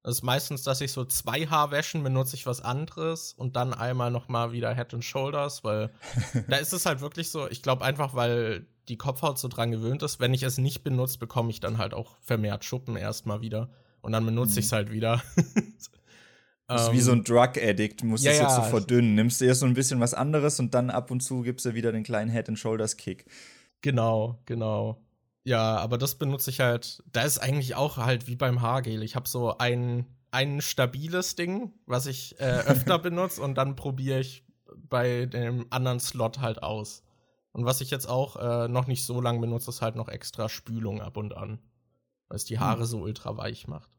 Das 0.05 0.17
ist 0.17 0.23
meistens, 0.23 0.63
dass 0.63 0.81
ich 0.81 0.93
so 0.93 1.05
zwei 1.05 1.47
Haarwäschen 1.47 2.03
benutze 2.03 2.35
ich 2.35 2.47
was 2.47 2.61
anderes 2.61 3.33
und 3.33 3.57
dann 3.57 3.73
einmal 3.73 4.11
noch 4.11 4.29
mal 4.29 4.53
wieder 4.53 4.75
Head 4.75 4.95
and 4.95 5.05
Shoulders, 5.05 5.65
weil 5.65 5.93
da 6.49 6.57
ist 6.57 6.73
es 6.73 6.87
halt 6.87 7.01
wirklich 7.01 7.31
so, 7.31 7.49
ich 7.49 7.63
glaube 7.63 7.85
einfach, 7.85 8.15
weil 8.15 8.67
die 8.89 8.99
Kopfhaut 8.99 9.39
so 9.39 9.49
dran 9.49 9.71
gewöhnt 9.71 10.03
ist, 10.03 10.21
wenn 10.21 10.35
ich 10.35 10.43
es 10.43 10.59
nicht 10.59 10.83
benutze, 10.83 11.19
bekomme 11.19 11.51
ich 11.51 11.61
dann 11.61 11.79
halt 11.79 11.95
auch 11.95 12.17
vermehrt 12.21 12.65
Schuppen 12.65 12.97
erstmal 12.97 13.41
wieder 13.41 13.71
und 14.03 14.13
dann 14.13 14.27
benutze 14.27 14.55
mhm. 14.55 14.59
ich 14.59 14.67
es 14.67 14.73
halt 14.73 14.93
wieder. 14.93 15.23
Das 16.67 16.83
ist 16.89 16.93
wie 16.93 17.01
so 17.01 17.13
ein 17.13 17.19
ähm, 17.19 17.25
Drug-Addict, 17.25 18.05
musst 18.05 18.25
ja, 18.25 18.33
es 18.33 18.41
jetzt 18.41 18.57
so 18.57 18.63
verdünnen. 18.63 19.15
Nimmst 19.15 19.41
du 19.41 19.47
erst 19.47 19.61
so 19.61 19.67
ein 19.67 19.75
bisschen 19.75 20.01
was 20.01 20.13
anderes 20.13 20.61
und 20.61 20.75
dann 20.75 20.91
ab 20.91 21.11
und 21.11 21.21
zu 21.21 21.43
gibst 21.43 21.65
du 21.65 21.75
wieder 21.75 21.93
den 21.93 22.03
kleinen 22.03 22.31
Head-and-Shoulders-Kick. 22.31 23.25
Genau, 23.81 24.41
genau. 24.45 25.01
Ja, 25.45 25.77
aber 25.77 25.99
das 25.99 26.17
benutze 26.17 26.51
ich 26.51 26.61
halt. 26.61 27.03
Da 27.11 27.23
ist 27.23 27.39
eigentlich 27.39 27.75
auch 27.75 27.97
halt 27.97 28.29
wie 28.29 28.37
beim 28.37 28.61
Haargel. 28.61 29.03
Ich 29.03 29.17
habe 29.17 29.29
so 29.29 29.57
ein, 29.59 30.07
ein 30.31 30.61
stabiles 30.61 31.35
Ding, 31.35 31.73
was 31.87 32.07
ich 32.07 32.39
äh, 32.41 32.45
öfter 32.67 32.99
benutze 32.99 33.41
und 33.41 33.57
dann 33.57 33.77
probiere 33.77 34.21
ich 34.21 34.45
bei 34.89 35.27
dem 35.27 35.67
anderen 35.71 36.01
Slot 36.01 36.41
halt 36.41 36.63
aus. 36.63 37.03
Und 37.53 37.67
was 37.67 37.81
ich 37.81 37.91
jetzt 37.91 38.09
auch 38.09 38.37
äh, 38.37 38.69
noch 38.69 38.87
nicht 38.87 39.05
so 39.05 39.21
lange 39.21 39.41
benutze, 39.41 39.71
ist 39.71 39.83
halt 39.83 39.95
noch 39.95 40.09
extra 40.09 40.49
Spülung 40.49 41.03
ab 41.03 41.17
und 41.17 41.37
an 41.37 41.59
weil 42.33 42.39
es 42.39 42.47
die 42.47 42.59
Haare 42.59 42.87
so 42.87 43.03
ultra 43.03 43.37
weich 43.37 43.69
macht. 43.69 43.91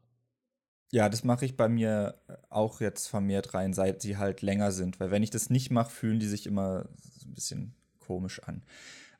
Ja, 0.90 1.08
das 1.08 1.22
mache 1.22 1.44
ich 1.44 1.56
bei 1.56 1.68
mir 1.68 2.18
auch 2.50 2.80
jetzt 2.80 3.06
vermehrt 3.06 3.54
rein, 3.54 3.72
seit 3.72 4.02
sie 4.02 4.16
halt 4.16 4.42
länger 4.42 4.72
sind. 4.72 4.98
Weil 4.98 5.12
wenn 5.12 5.22
ich 5.22 5.30
das 5.30 5.50
nicht 5.50 5.70
mache, 5.70 5.90
fühlen 5.90 6.18
die 6.18 6.26
sich 6.26 6.44
immer 6.44 6.88
so 7.00 7.28
ein 7.28 7.34
bisschen 7.34 7.76
komisch 8.00 8.42
an. 8.42 8.64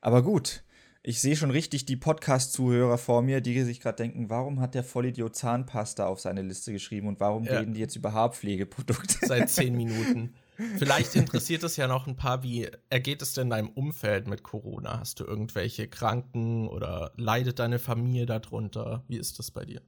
Aber 0.01 0.21
gut, 0.21 0.65
ich 1.01 1.21
sehe 1.21 1.37
schon 1.37 1.49
richtig 1.49 1.85
die 1.85 1.95
Podcast-Zuhörer 1.95 2.97
vor 2.97 3.21
mir, 3.21 3.39
die 3.39 3.63
sich 3.63 3.79
gerade 3.79 3.95
denken, 3.95 4.29
warum 4.29 4.59
hat 4.59 4.75
der 4.75 4.83
Vollidiot 4.83 5.33
Zahnpasta 5.33 6.05
auf 6.05 6.19
seine 6.19 6.41
Liste 6.41 6.73
geschrieben 6.73 7.07
und 7.07 7.21
warum 7.21 7.45
ja. 7.45 7.59
reden 7.59 7.73
die 7.73 7.79
jetzt 7.79 7.95
über 7.95 8.11
Haarpflegeprodukte? 8.11 9.25
Seit 9.25 9.49
zehn 9.49 9.77
Minuten. 9.77 10.33
Vielleicht 10.77 11.15
interessiert 11.15 11.63
es 11.63 11.75
ja 11.75 11.87
noch 11.87 12.07
ein 12.07 12.15
paar, 12.15 12.43
wie 12.43 12.69
ergeht 12.89 13.21
es 13.21 13.33
denn 13.33 13.49
deinem 13.49 13.69
Umfeld 13.69 14.27
mit 14.27 14.43
Corona? 14.43 14.99
Hast 14.99 15.19
du 15.19 15.25
irgendwelche 15.25 15.87
Kranken 15.87 16.67
oder 16.67 17.11
leidet 17.15 17.59
deine 17.59 17.79
Familie 17.79 18.25
darunter? 18.25 19.03
Wie 19.07 19.17
ist 19.17 19.39
das 19.39 19.51
bei 19.51 19.65
dir? 19.65 19.81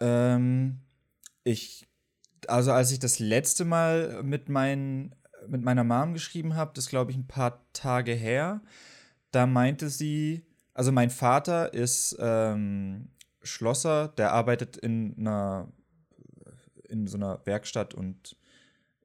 Ähm, 0.00 0.80
ich, 1.44 1.88
also 2.46 2.72
als 2.72 2.92
ich 2.92 2.98
das 2.98 3.18
letzte 3.18 3.64
Mal 3.64 4.22
mit, 4.22 4.48
mein, 4.48 5.14
mit 5.46 5.62
meiner 5.62 5.84
Mom 5.84 6.14
geschrieben 6.14 6.54
habe, 6.54 6.72
das 6.74 6.88
glaube 6.88 7.10
ich 7.10 7.16
ein 7.16 7.26
paar 7.26 7.66
Tage 7.72 8.12
her, 8.12 8.62
da 9.30 9.46
meinte 9.46 9.90
sie, 9.90 10.46
also 10.72 10.92
mein 10.92 11.10
Vater 11.10 11.74
ist 11.74 12.16
ähm, 12.18 13.10
Schlosser, 13.42 14.08
der 14.08 14.32
arbeitet 14.32 14.76
in 14.76 15.14
einer 15.18 15.68
in 16.88 17.06
so 17.06 17.16
einer 17.16 17.44
Werkstatt 17.44 17.94
und 17.94 18.36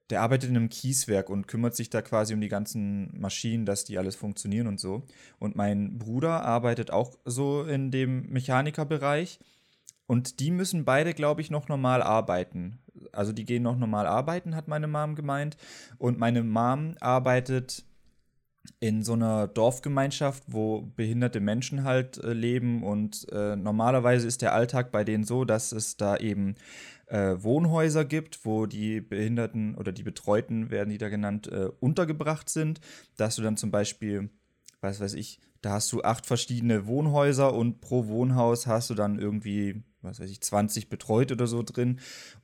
der 0.10 0.22
arbeitet 0.22 0.50
in 0.50 0.58
einem 0.58 0.70
Kieswerk 0.70 1.30
und 1.30 1.48
kümmert 1.48 1.76
sich 1.76 1.90
da 1.90 2.02
quasi 2.02 2.34
um 2.34 2.42
die 2.42 2.50
ganzen 2.50 3.18
Maschinen, 3.20 3.66
dass 3.66 3.86
die 3.86 3.98
alles 3.98 4.16
funktionieren 4.16 4.68
und 4.68 4.80
so. 4.80 5.04
Und 5.40 5.56
mein 5.56 5.98
Bruder 5.98 6.44
arbeitet 6.44 6.92
auch 6.92 7.18
so 7.26 7.64
in 7.64 7.92
dem 7.92 8.30
Mechanikerbereich. 8.30 9.40
Und 10.06 10.40
die 10.40 10.52
müssen 10.52 10.86
beide, 10.86 11.14
glaube 11.14 11.42
ich, 11.42 11.50
noch 11.50 11.70
normal 11.70 12.02
arbeiten. 12.02 12.80
Also 13.14 13.32
die 13.32 13.46
gehen 13.46 13.64
noch 13.64 13.78
normal 13.78 14.06
arbeiten, 14.06 14.56
hat 14.56 14.68
meine 14.68 14.88
Mom 14.88 15.16
gemeint. 15.16 15.58
Und 15.98 16.20
meine 16.20 16.44
Mom 16.44 16.96
arbeitet 17.00 17.86
in 18.80 19.04
so 19.04 19.14
einer 19.14 19.48
Dorfgemeinschaft, 19.48 20.44
wo 20.48 20.82
behinderte 20.96 21.40
Menschen 21.40 21.84
halt 21.84 22.18
äh, 22.18 22.34
leben. 22.34 22.84
Und 22.84 23.28
äh, 23.32 23.56
normalerweise 23.56 24.28
ist 24.28 24.42
der 24.42 24.54
Alltag 24.54 24.92
bei 24.92 25.04
denen 25.04 25.24
so, 25.24 25.46
dass 25.46 25.72
es 25.72 25.98
da 25.98 26.18
eben 26.18 26.56
äh, 27.14 27.44
Wohnhäuser 27.44 28.06
gibt, 28.06 28.44
wo 28.44 28.66
die 28.66 29.00
Behinderten 29.00 29.76
oder 29.76 29.92
die 29.92 30.04
Betreuten, 30.04 30.72
werden 30.72 30.90
die 30.90 30.98
da 30.98 31.10
genannt, 31.10 31.48
äh, 31.48 31.70
untergebracht 31.80 32.50
sind. 32.50 32.82
Dass 33.18 33.36
du 33.36 33.42
dann 33.42 33.56
zum 33.56 33.72
Beispiel, 33.72 34.30
was 34.82 35.00
weiß 35.00 35.14
ich, 35.14 35.40
da 35.62 35.74
hast 35.74 35.92
du 35.92 36.02
acht 36.02 36.26
verschiedene 36.26 36.88
Wohnhäuser 36.88 37.54
und 37.54 37.82
pro 37.82 38.08
Wohnhaus 38.08 38.68
hast 38.68 38.90
du 38.90 38.96
dann 38.96 39.20
irgendwie 39.20 39.84
was 40.04 40.20
weiß 40.20 40.30
ich, 40.30 40.42
20 40.42 40.90
betreut 40.90 41.32
oder 41.32 41.48
so 41.48 41.64
drin. 41.64 42.00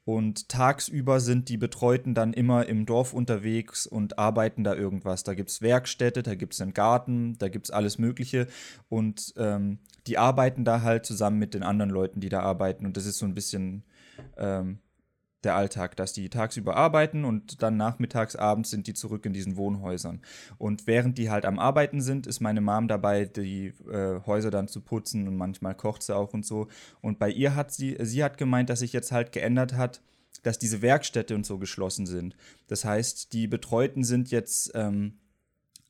Und 0.06 0.50
tagsüber 0.50 1.20
sind 1.20 1.50
die 1.50 1.58
Betreuten 1.58 2.14
dann 2.14 2.34
immer 2.34 2.66
im 2.68 2.86
Dorf 2.86 3.14
unterwegs 3.14 3.86
und 3.86 4.18
arbeiten 4.18 4.64
da 4.64 4.74
irgendwas. 4.76 5.24
Da 5.24 5.34
gibt 5.34 5.50
es 5.50 5.62
Werkstätte, 5.62 6.24
da 6.24 6.36
gibt 6.36 6.54
es 6.54 6.62
einen 6.62 6.74
Garten, 6.74 7.38
da 7.38 7.50
gibt 7.50 7.66
es 7.66 7.72
alles 7.72 7.98
Mögliche. 7.98 8.48
Und 8.88 9.34
ähm, 9.38 9.80
die 10.08 10.18
arbeiten 10.18 10.64
da 10.64 10.82
halt 10.82 11.06
zusammen 11.06 11.38
mit 11.38 11.54
den 11.54 11.64
anderen 11.64 11.92
Leuten, 11.92 12.22
die 12.22 12.30
da 12.30 12.40
arbeiten. 12.42 12.86
Und 12.86 12.98
das 12.98 13.06
ist 13.06 13.18
so 13.18 13.26
ein 13.26 13.36
bisschen 13.36 13.84
ähm, 14.38 14.80
der 15.44 15.56
Alltag, 15.56 15.96
dass 15.96 16.12
die 16.12 16.30
tagsüber 16.30 16.76
arbeiten 16.76 17.24
und 17.24 17.62
dann 17.62 17.78
nachmittags, 17.78 18.36
abends 18.36 18.70
sind 18.70 18.88
die 18.88 18.94
zurück 18.94 19.26
in 19.26 19.34
diesen 19.34 19.56
Wohnhäusern. 19.56 20.22
Und 20.58 20.86
während 20.86 21.18
die 21.18 21.30
halt 21.30 21.46
am 21.46 21.60
Arbeiten 21.60 22.02
sind, 22.02 22.28
ist 22.28 22.42
meine 22.42 22.62
Mom 22.62 22.88
dabei, 22.88 23.26
die 23.26 23.68
äh, 23.90 24.20
Häuser 24.26 24.52
dann 24.52 24.68
zu 24.68 24.82
putzen 24.82 25.28
und 25.28 25.38
manchmal 25.38 25.76
kocht 25.76 26.04
sie 26.04 26.16
auch 26.16 26.34
und 26.34 26.46
so. 26.46 26.68
Und 27.02 27.20
bei 27.20 27.30
ihr 27.30 27.56
hat 27.56 27.72
sie, 27.72 27.98
sie 28.02 28.24
hat 28.24 28.38
gemeint, 28.38 28.70
dass 28.70 28.80
sich 28.80 28.92
jetzt 28.92 29.12
halt 29.12 29.32
geändert 29.32 29.76
hat, 29.76 30.02
dass 30.44 30.60
diese 30.60 30.82
Werkstätte 30.82 31.36
und 31.36 31.46
so 31.46 31.58
geschlossen 31.58 32.06
sind. 32.06 32.36
Das 32.68 32.84
heißt, 32.84 33.34
die 33.34 33.48
Betreuten 33.48 34.04
sind 34.04 34.32
jetzt 34.32 34.72
ähm, 34.76 35.20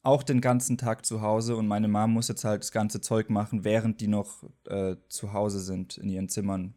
auch 0.03 0.23
den 0.23 0.41
ganzen 0.41 0.77
Tag 0.77 1.05
zu 1.05 1.21
Hause 1.21 1.55
und 1.55 1.67
meine 1.67 1.87
Mom 1.87 2.13
muss 2.13 2.29
jetzt 2.29 2.45
halt 2.45 2.61
das 2.61 2.71
ganze 2.71 3.01
Zeug 3.01 3.29
machen, 3.29 3.63
während 3.63 3.99
die 3.99 4.07
noch 4.07 4.43
äh, 4.67 4.95
zu 5.07 5.33
Hause 5.33 5.59
sind 5.59 5.97
in 5.97 6.09
ihren 6.09 6.29
Zimmern. 6.29 6.75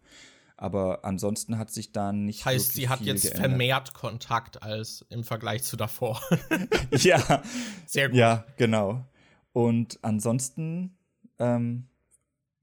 Aber 0.56 1.04
ansonsten 1.04 1.58
hat 1.58 1.70
sich 1.70 1.92
da 1.92 2.12
nicht. 2.12 2.44
Heißt, 2.44 2.72
sie 2.72 2.88
hat 2.88 3.00
jetzt 3.00 3.22
geändert. 3.22 3.46
vermehrt 3.46 3.94
Kontakt 3.94 4.62
als 4.62 5.04
im 5.08 5.24
Vergleich 5.24 5.62
zu 5.62 5.76
davor. 5.76 6.20
ja. 6.92 7.42
Sehr 7.86 8.08
gut. 8.08 8.18
Ja, 8.18 8.44
genau. 8.56 9.04
Und 9.52 9.98
ansonsten, 10.02 10.96
ähm, 11.38 11.88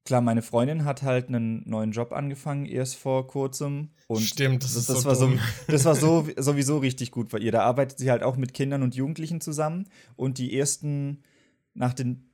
klar, 0.05 0.21
meine 0.21 0.41
Freundin 0.41 0.85
hat 0.85 1.03
halt 1.03 1.27
einen 1.27 1.67
neuen 1.69 1.91
Job 1.91 2.11
angefangen, 2.13 2.65
erst 2.65 2.95
vor 2.95 3.27
kurzem. 3.27 3.89
Und 4.07 4.21
Stimmt, 4.21 4.63
das, 4.63 4.73
das, 4.73 4.87
das 4.87 5.01
so 5.01 5.09
war 5.09 5.15
so, 5.15 5.31
das 5.67 5.85
war 5.85 5.95
so 5.95 6.27
sowieso 6.37 6.77
richtig 6.79 7.11
gut 7.11 7.29
bei 7.29 7.39
ihr. 7.39 7.51
Da 7.51 7.61
arbeitet 7.63 7.99
sie 7.99 8.09
halt 8.09 8.23
auch 8.23 8.37
mit 8.37 8.53
Kindern 8.53 8.81
und 8.83 8.95
Jugendlichen 8.95 9.41
zusammen. 9.41 9.87
Und 10.15 10.37
die 10.37 10.57
ersten, 10.57 11.23
nach 11.73 11.93
den 11.93 12.28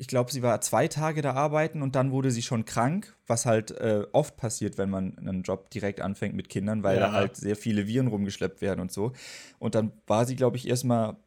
ich 0.00 0.06
glaube, 0.06 0.32
sie 0.32 0.42
war 0.42 0.62
zwei 0.62 0.88
Tage 0.88 1.20
da 1.20 1.34
arbeiten 1.34 1.82
und 1.82 1.94
dann 1.94 2.10
wurde 2.10 2.30
sie 2.30 2.40
schon 2.40 2.64
krank, 2.64 3.14
was 3.26 3.44
halt 3.44 3.70
äh, 3.72 4.06
oft 4.12 4.38
passiert, 4.38 4.78
wenn 4.78 4.88
man 4.88 5.18
einen 5.18 5.42
Job 5.42 5.68
direkt 5.68 6.00
anfängt 6.00 6.34
mit 6.34 6.48
Kindern, 6.48 6.82
weil 6.82 6.96
ja. 6.96 7.08
da 7.08 7.12
halt 7.12 7.36
sehr 7.36 7.54
viele 7.54 7.86
Viren 7.86 8.06
rumgeschleppt 8.06 8.62
werden 8.62 8.80
und 8.80 8.90
so. 8.90 9.12
Und 9.58 9.74
dann 9.74 9.92
war 10.06 10.24
sie, 10.24 10.36
glaube 10.36 10.56
ich, 10.56 10.66
erstmal 10.66 11.18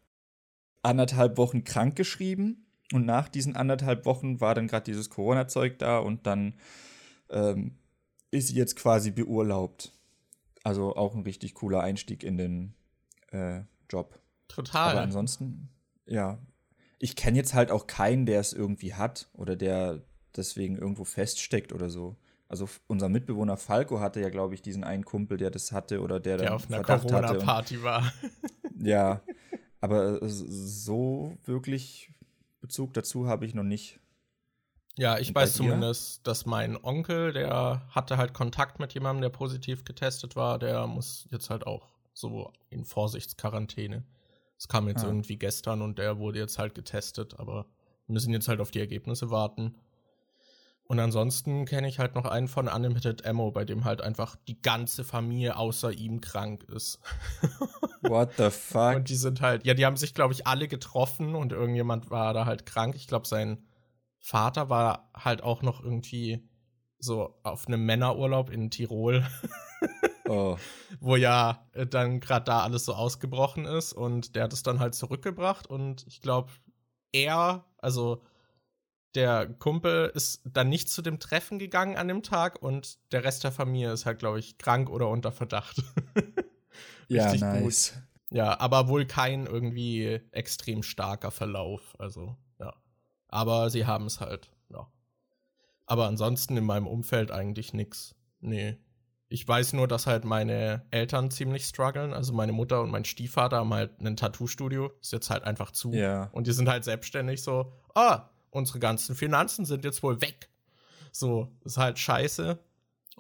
anderthalb 0.82 1.38
Wochen 1.38 1.64
krank 1.64 1.96
geschrieben 1.96 2.66
und 2.92 3.06
nach 3.06 3.30
diesen 3.30 3.56
anderthalb 3.56 4.08
Wochen 4.08 4.42
war 4.42 4.56
dann 4.56 4.68
gerade 4.68 4.86
dieses 4.86 5.12
Corona-Zeug 5.12 5.78
da 5.78 6.00
und 6.00 6.26
dann 6.26 6.56
ähm, 7.30 7.76
ist 8.32 8.48
sie 8.48 8.56
jetzt 8.56 8.76
quasi 8.76 9.12
beurlaubt. 9.12 9.94
Also 10.64 10.96
auch 10.96 11.14
ein 11.14 11.22
richtig 11.22 11.54
cooler 11.54 11.82
Einstieg 11.82 12.24
in 12.24 12.38
den 12.38 12.74
äh, 13.32 13.62
Job. 13.88 14.20
Total. 14.48 14.94
Aber 14.94 15.02
ansonsten, 15.02 15.70
ja, 16.08 16.40
ich 17.04 17.18
kenne 17.18 17.36
jetzt 17.36 17.54
halt 17.54 17.70
auch 17.70 17.86
keinen, 17.86 18.26
der 18.26 18.40
es 18.40 18.54
irgendwie 18.54 18.94
hat 18.94 19.28
oder 19.34 19.58
der 19.58 20.00
deswegen 20.38 20.78
irgendwo 20.78 21.04
feststeckt 21.04 21.74
oder 21.74 21.90
so. 21.90 22.16
Also 22.48 22.70
unser 22.88 23.10
Mitbewohner 23.10 23.58
Falco 23.58 24.00
hatte 24.00 24.22
ja, 24.22 24.30
glaube 24.30 24.54
ich, 24.54 24.62
diesen 24.62 24.86
einen 24.86 25.04
Kumpel, 25.04 25.36
der 25.36 25.52
das 25.52 25.74
hatte 25.74 26.00
oder 26.02 26.22
der, 26.22 26.38
der 26.38 26.56
auf 26.56 26.72
einer 26.72 26.82
Corona-Party 26.82 27.84
war. 27.84 28.10
ja, 28.80 29.22
aber 29.82 30.20
so 30.30 31.36
wirklich 31.44 32.10
Bezug 32.62 32.94
dazu 32.94 33.28
habe 33.28 33.46
ich 33.46 33.54
noch 33.54 33.64
nicht. 33.64 34.00
Ja, 34.96 35.18
ich 35.18 35.36
weiß 35.36 35.56
zumindest, 35.56 36.26
dass 36.26 36.46
mein 36.46 36.82
Onkel, 36.82 37.34
der 37.34 37.82
hatte 37.90 38.16
halt 38.16 38.34
Kontakt 38.34 38.80
mit 38.80 38.94
jemandem, 38.94 39.24
der 39.24 39.30
positiv 39.30 39.84
getestet 39.84 40.38
war, 40.38 40.58
der 40.58 40.88
muss 40.88 41.28
jetzt 41.32 41.50
halt 41.50 41.68
auch 41.68 41.90
so 42.14 42.54
in 42.70 42.86
Vorsichtsquarantäne. 42.86 44.06
Es 44.58 44.68
kam 44.68 44.88
jetzt 44.88 45.04
ah. 45.04 45.08
irgendwie 45.08 45.38
gestern 45.38 45.82
und 45.82 46.00
der 46.00 46.18
wurde 46.18 46.40
jetzt 46.40 46.60
halt 46.60 46.76
getestet, 46.76 47.40
aber 47.40 47.66
wir 48.08 48.14
müssen 48.14 48.34
jetzt 48.34 48.48
halt 48.48 48.60
auf 48.60 48.72
die 48.72 48.80
Ergebnisse 48.80 49.30
warten. 49.30 49.76
Und 50.86 51.00
ansonsten 51.00 51.66
kenne 51.66 51.88
ich 51.88 52.00
halt 52.00 52.14
noch 52.14 52.26
einen 52.26 52.48
von 52.48 52.68
Unlimited 52.68 53.26
Ammo, 53.26 53.52
bei 53.52 53.64
dem 53.64 53.86
halt 53.86 54.02
einfach 54.02 54.36
die 54.48 54.62
ganze 54.62 55.04
Familie 55.04 55.56
außer 55.56 55.92
ihm 55.92 56.20
krank 56.20 56.64
ist. 56.64 57.00
What 58.02 58.34
the 58.38 58.50
fuck? 58.50 58.98
Und 58.98 59.10
die 59.10 59.16
sind 59.16 59.42
halt, 59.42 59.66
ja, 59.66 59.74
die 59.74 59.86
haben 59.86 59.96
sich, 59.96 60.14
glaube 60.14 60.34
ich, 60.34 60.46
alle 60.46 60.68
getroffen 60.68 61.36
und 61.36 61.54
irgendjemand 61.54 62.10
war 62.10 62.34
da 62.34 62.46
halt 62.46 62.66
krank. 62.66 62.96
Ich 62.96 63.08
glaube, 63.08 63.28
sein 63.28 63.64
Vater 64.20 64.70
war 64.70 65.10
halt 65.14 65.42
auch 65.42 65.62
noch 65.62 65.82
irgendwie 65.82 66.48
so 67.00 67.40
auf 67.44 67.68
einem 67.68 67.86
Männerurlaub 67.86 68.50
in 68.50 68.70
Tirol. 68.70 69.26
Oh. 70.28 70.58
Wo 71.00 71.16
ja 71.16 71.68
äh, 71.74 71.86
dann 71.86 72.20
gerade 72.20 72.46
da 72.46 72.62
alles 72.62 72.86
so 72.86 72.94
ausgebrochen 72.94 73.66
ist 73.66 73.94
und 73.94 74.36
der 74.36 74.44
hat 74.44 74.54
es 74.54 74.64
dann 74.64 74.80
halt 74.80 74.96
zurückgebracht 74.96 75.68
und 75.68 76.06
ich 76.08 76.22
glaube, 76.22 76.52
er, 77.12 77.66
also 77.78 78.24
der 79.16 79.48
Kumpel 79.48 80.12
ist 80.16 80.42
dann 80.46 80.70
nicht 80.70 80.90
zu 80.90 81.02
dem 81.02 81.20
Treffen 81.20 81.60
gegangen 81.60 81.98
an 81.98 82.08
dem 82.08 82.24
Tag 82.24 82.62
und 82.62 82.98
der 83.12 83.24
Rest 83.24 83.44
der 83.44 83.52
Familie 83.52 83.94
ist 83.94 84.06
halt, 84.06 84.20
glaube 84.20 84.40
ich, 84.40 84.58
krank 84.58 84.90
oder 84.90 85.10
unter 85.10 85.32
Verdacht. 85.32 85.84
ja, 87.08 87.34
nice. 87.36 87.94
Gut. 87.94 88.04
Ja, 88.32 88.60
aber 88.60 88.88
wohl 88.88 89.06
kein 89.06 89.46
irgendwie 89.46 90.20
extrem 90.32 90.82
starker 90.82 91.30
Verlauf. 91.30 91.96
Also, 92.00 92.36
ja. 92.60 92.74
Aber 93.28 93.70
sie 93.70 93.86
haben 93.86 94.08
es 94.08 94.20
halt, 94.20 94.50
ja. 94.70 94.88
Aber 95.86 96.08
ansonsten 96.08 96.58
in 96.58 96.64
meinem 96.64 96.88
Umfeld 96.88 97.30
eigentlich 97.30 97.74
nix. 97.74 98.16
Nee. 98.40 98.78
Ich 99.34 99.48
weiß 99.48 99.74
nur, 99.74 99.88
dass 99.88 100.06
halt 100.06 100.26
meine 100.26 100.86
Eltern 100.92 101.32
ziemlich 101.32 101.66
strugglen. 101.66 102.14
Also 102.14 102.34
meine 102.34 102.52
Mutter 102.52 102.84
und 102.84 102.92
mein 102.92 103.04
Stiefvater 103.04 103.58
haben 103.58 103.74
halt 103.74 104.00
ein 104.00 104.16
Tattoo-Studio. 104.16 104.92
Ist 105.02 105.12
jetzt 105.12 105.32
halt 105.32 105.44
einfach 105.44 105.72
zu. 105.72 105.92
Ja. 105.92 106.30
Und 106.34 106.46
die 106.46 106.52
sind 106.52 106.70
halt 106.70 106.84
selbstständig 106.84 107.42
so, 107.42 107.74
ah, 107.96 108.30
unsere 108.52 108.78
ganzen 108.78 109.16
Finanzen 109.16 109.66
sind 109.66 109.86
jetzt 109.86 110.04
wohl 110.04 110.22
weg. 110.22 110.50
So, 111.12 111.52
ist 111.66 111.78
halt 111.80 111.98
scheiße. 111.98 112.60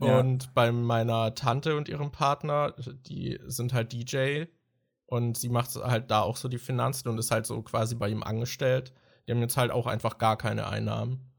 Ja. 0.01 0.19
Und 0.19 0.53
bei 0.53 0.71
meiner 0.71 1.33
Tante 1.33 1.75
und 1.75 1.89
ihrem 1.89 2.11
Partner, 2.11 2.75
die 3.07 3.39
sind 3.47 3.73
halt 3.73 3.91
DJ 3.91 4.43
und 5.07 5.35
sie 5.35 5.49
macht 5.49 5.73
halt 5.73 6.11
da 6.11 6.21
auch 6.21 6.37
so 6.37 6.47
die 6.47 6.59
Finanzen 6.59 7.09
und 7.09 7.17
ist 7.17 7.31
halt 7.31 7.47
so 7.47 7.59
quasi 7.63 7.95
bei 7.95 8.09
ihm 8.09 8.21
angestellt. 8.21 8.93
Die 9.25 9.31
haben 9.31 9.41
jetzt 9.41 9.57
halt 9.57 9.71
auch 9.71 9.87
einfach 9.87 10.19
gar 10.19 10.37
keine 10.37 10.67
Einnahmen. 10.67 11.31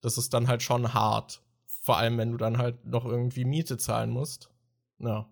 Das 0.00 0.16
ist 0.16 0.32
dann 0.32 0.46
halt 0.46 0.62
schon 0.62 0.94
hart. 0.94 1.42
Vor 1.86 1.98
allem, 1.98 2.18
wenn 2.18 2.32
du 2.32 2.36
dann 2.36 2.58
halt 2.58 2.84
noch 2.84 3.04
irgendwie 3.04 3.44
Miete 3.44 3.78
zahlen 3.78 4.10
musst. 4.10 4.50
Ja. 4.98 5.30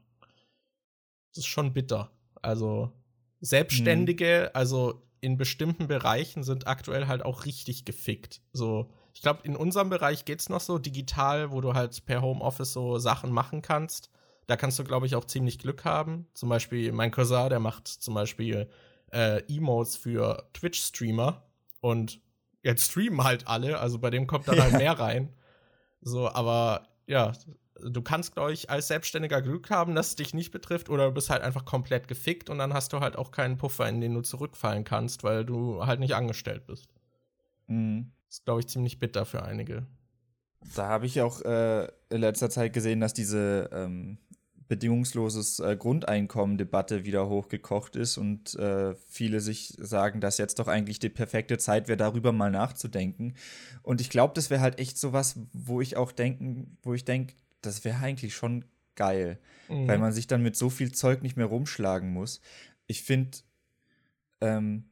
Das 1.31 1.39
ist 1.39 1.47
schon 1.47 1.73
bitter. 1.73 2.13
Also, 2.43 2.93
Selbstständige, 3.41 4.45
mhm. 4.45 4.57
also 4.57 5.03
in 5.21 5.37
bestimmten 5.37 5.89
Bereichen 5.89 6.45
sind 6.45 6.69
aktuell 6.69 7.09
halt 7.09 7.25
auch 7.25 7.45
richtig 7.45 7.85
gefickt. 7.85 8.41
So, 8.53 8.89
ich 9.15 9.21
glaube, 9.21 9.41
in 9.43 9.57
unserem 9.57 9.91
Bereich 9.91 10.25
geht 10.27 10.39
es 10.39 10.49
noch 10.49 10.61
so 10.61 10.79
digital, 10.79 11.51
wo 11.51 11.61
du 11.61 11.75
halt 11.75 12.07
per 12.07 12.23
Homeoffice 12.23 12.73
so 12.73 12.99
Sachen 12.99 13.33
machen 13.33 13.61
kannst. 13.61 14.09
Da 14.47 14.57
kannst 14.57 14.79
du, 14.79 14.85
glaube 14.85 15.07
ich, 15.07 15.17
auch 15.17 15.25
ziemlich 15.25 15.59
Glück 15.59 15.85
haben. 15.85 16.29
Zum 16.35 16.51
Beispiel 16.51 16.93
mein 16.93 17.11
Cousin, 17.11 17.49
der 17.49 17.59
macht 17.59 17.89
zum 17.89 18.15
Beispiel 18.15 18.71
äh, 19.11 19.43
Emotes 19.53 19.97
für 19.97 20.49
Twitch-Streamer 20.53 21.43
und 21.81 22.21
jetzt 22.63 22.93
streamen 22.93 23.25
halt 23.25 23.49
alle, 23.49 23.81
also 23.81 23.99
bei 23.99 24.11
dem 24.11 24.29
kommt 24.29 24.47
dann 24.47 24.61
halt 24.63 24.75
mehr 24.75 24.97
rein. 24.97 25.35
So, 26.05 26.29
aber 26.29 26.87
ja, 27.07 27.33
du 27.81 28.03
kannst, 28.03 28.35
glaube 28.35 28.53
ich, 28.53 28.71
als 28.71 28.89
Selbstständiger 28.89 29.43
Glück 29.43 29.71
haben, 29.71 29.95
dass 29.95 30.09
es 30.09 30.17
dich 30.17 30.35
nicht 30.35 30.53
betrifft, 30.53 30.91
oder 30.91 31.07
du 31.07 31.13
bist 31.13 31.31
halt 31.31 31.43
einfach 31.43 31.65
komplett 31.65 32.09
gefickt 32.09 32.51
und 32.51 32.59
dann 32.59 32.75
hast 32.75 32.93
du 32.93 33.01
halt 33.01 33.17
auch 33.17 33.31
keinen 33.31 33.57
Puffer, 33.57 33.89
in 33.89 34.01
den 34.01 34.15
du 34.15 34.21
zurückfallen 34.21 34.85
kannst, 34.85 35.25
weil 35.25 35.45
du 35.45 35.85
halt 35.85 36.01
nicht 36.01 36.15
angestellt 36.15 36.67
bist. 36.67 36.89
Mhm. 37.67 38.13
Das 38.29 38.39
ist, 38.39 38.45
glaube 38.45 38.61
ich, 38.61 38.69
ziemlich 38.69 38.99
bitter 38.99 39.25
für 39.25 39.43
einige. 39.43 39.87
Da 40.77 40.89
habe 40.89 41.07
ich 41.07 41.21
auch 41.21 41.41
äh, 41.43 41.89
in 42.11 42.21
letzter 42.21 42.51
Zeit 42.51 42.73
gesehen, 42.73 43.01
dass 43.01 43.15
diese 43.15 43.71
ähm, 43.73 44.19
bedingungsloses 44.69 45.61
äh, 45.61 45.77
Grundeinkommen-Debatte 45.77 47.05
wieder 47.05 47.29
hochgekocht 47.29 47.97
ist 47.97 48.17
und 48.17 48.55
äh, 48.57 48.95
viele 49.09 49.41
sich 49.41 49.75
sagen, 49.79 50.21
dass 50.21 50.39
jetzt 50.39 50.59
doch 50.59 50.69
eigentlich 50.69 50.99
die 50.99 51.09
perfekte 51.09 51.59
Zeit 51.59 51.89
wäre, 51.89 51.97
darüber 51.97 52.33
mal 52.33 52.51
nachzudenken. 52.51 53.35
Und 53.83 54.01
ich 54.01 54.11
glaube, 54.11 54.35
das 54.35 54.51
wäre 54.51 54.61
halt 54.61 54.79
echt 54.79 54.99
sowas, 54.99 55.39
wo 55.53 55.81
ich 55.81 55.97
auch 55.97 56.13
denken, 56.13 56.79
wo 56.83 56.95
ich 56.95 57.05
denke, 57.05 57.35
das 57.61 57.85
wäre 57.85 57.99
eigentlich 57.99 58.35
schon 58.35 58.65
geil, 58.95 59.39
mhm. 59.69 59.89
weil 59.89 59.99
man 59.99 60.13
sich 60.13 60.27
dann 60.27 60.43
mit 60.43 60.57
so 60.57 60.71
viel 60.71 60.93
Zeug 60.93 61.23
nicht 61.23 61.37
mehr 61.37 61.47
rumschlagen 61.47 62.13
muss. 62.13 62.41
Ich 62.87 63.03
finde, 63.03 63.39
ähm, 64.41 64.85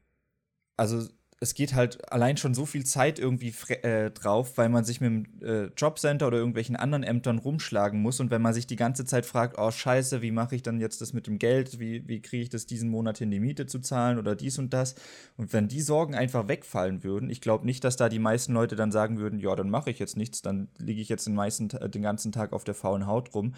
also 0.77 1.07
es 1.43 1.55
geht 1.55 1.73
halt 1.73 2.09
allein 2.09 2.37
schon 2.37 2.53
so 2.53 2.65
viel 2.65 2.85
Zeit 2.85 3.19
irgendwie 3.19 3.53
äh, 3.81 4.11
drauf, 4.11 4.57
weil 4.57 4.69
man 4.69 4.85
sich 4.85 5.01
mit 5.01 5.09
dem 5.09 5.25
äh, 5.41 5.65
Jobcenter 5.75 6.27
oder 6.27 6.37
irgendwelchen 6.37 6.77
anderen 6.77 7.03
Ämtern 7.03 7.37
rumschlagen 7.37 8.01
muss. 8.01 8.21
Und 8.21 8.31
wenn 8.31 8.41
man 8.41 8.53
sich 8.53 8.65
die 8.65 8.77
ganze 8.77 9.03
Zeit 9.03 9.25
fragt, 9.25 9.57
oh 9.59 9.69
scheiße, 9.69 10.21
wie 10.21 10.31
mache 10.31 10.55
ich 10.55 10.63
dann 10.63 10.79
jetzt 10.79 11.01
das 11.01 11.11
mit 11.11 11.27
dem 11.27 11.39
Geld? 11.39 11.81
Wie, 11.81 12.07
wie 12.07 12.21
kriege 12.21 12.43
ich 12.43 12.49
das 12.49 12.65
diesen 12.65 12.89
Monat 12.89 13.17
hin, 13.17 13.29
die 13.29 13.41
Miete 13.41 13.65
zu 13.65 13.79
zahlen 13.79 14.19
oder 14.19 14.37
dies 14.37 14.57
und 14.57 14.73
das? 14.73 14.95
Und 15.35 15.51
wenn 15.51 15.67
die 15.67 15.81
Sorgen 15.81 16.15
einfach 16.15 16.47
wegfallen 16.47 17.03
würden, 17.03 17.29
ich 17.29 17.41
glaube 17.41 17.65
nicht, 17.65 17.83
dass 17.83 17.97
da 17.97 18.07
die 18.07 18.19
meisten 18.19 18.53
Leute 18.53 18.77
dann 18.77 18.93
sagen 18.93 19.19
würden, 19.19 19.39
ja, 19.39 19.53
dann 19.53 19.69
mache 19.69 19.91
ich 19.91 19.99
jetzt 19.99 20.15
nichts, 20.15 20.41
dann 20.41 20.69
liege 20.77 21.01
ich 21.01 21.09
jetzt 21.09 21.27
den, 21.27 21.35
meisten, 21.35 21.67
den 21.67 22.01
ganzen 22.01 22.31
Tag 22.31 22.53
auf 22.53 22.63
der 22.63 22.73
faulen 22.73 23.05
Haut 23.05 23.35
rum. 23.35 23.53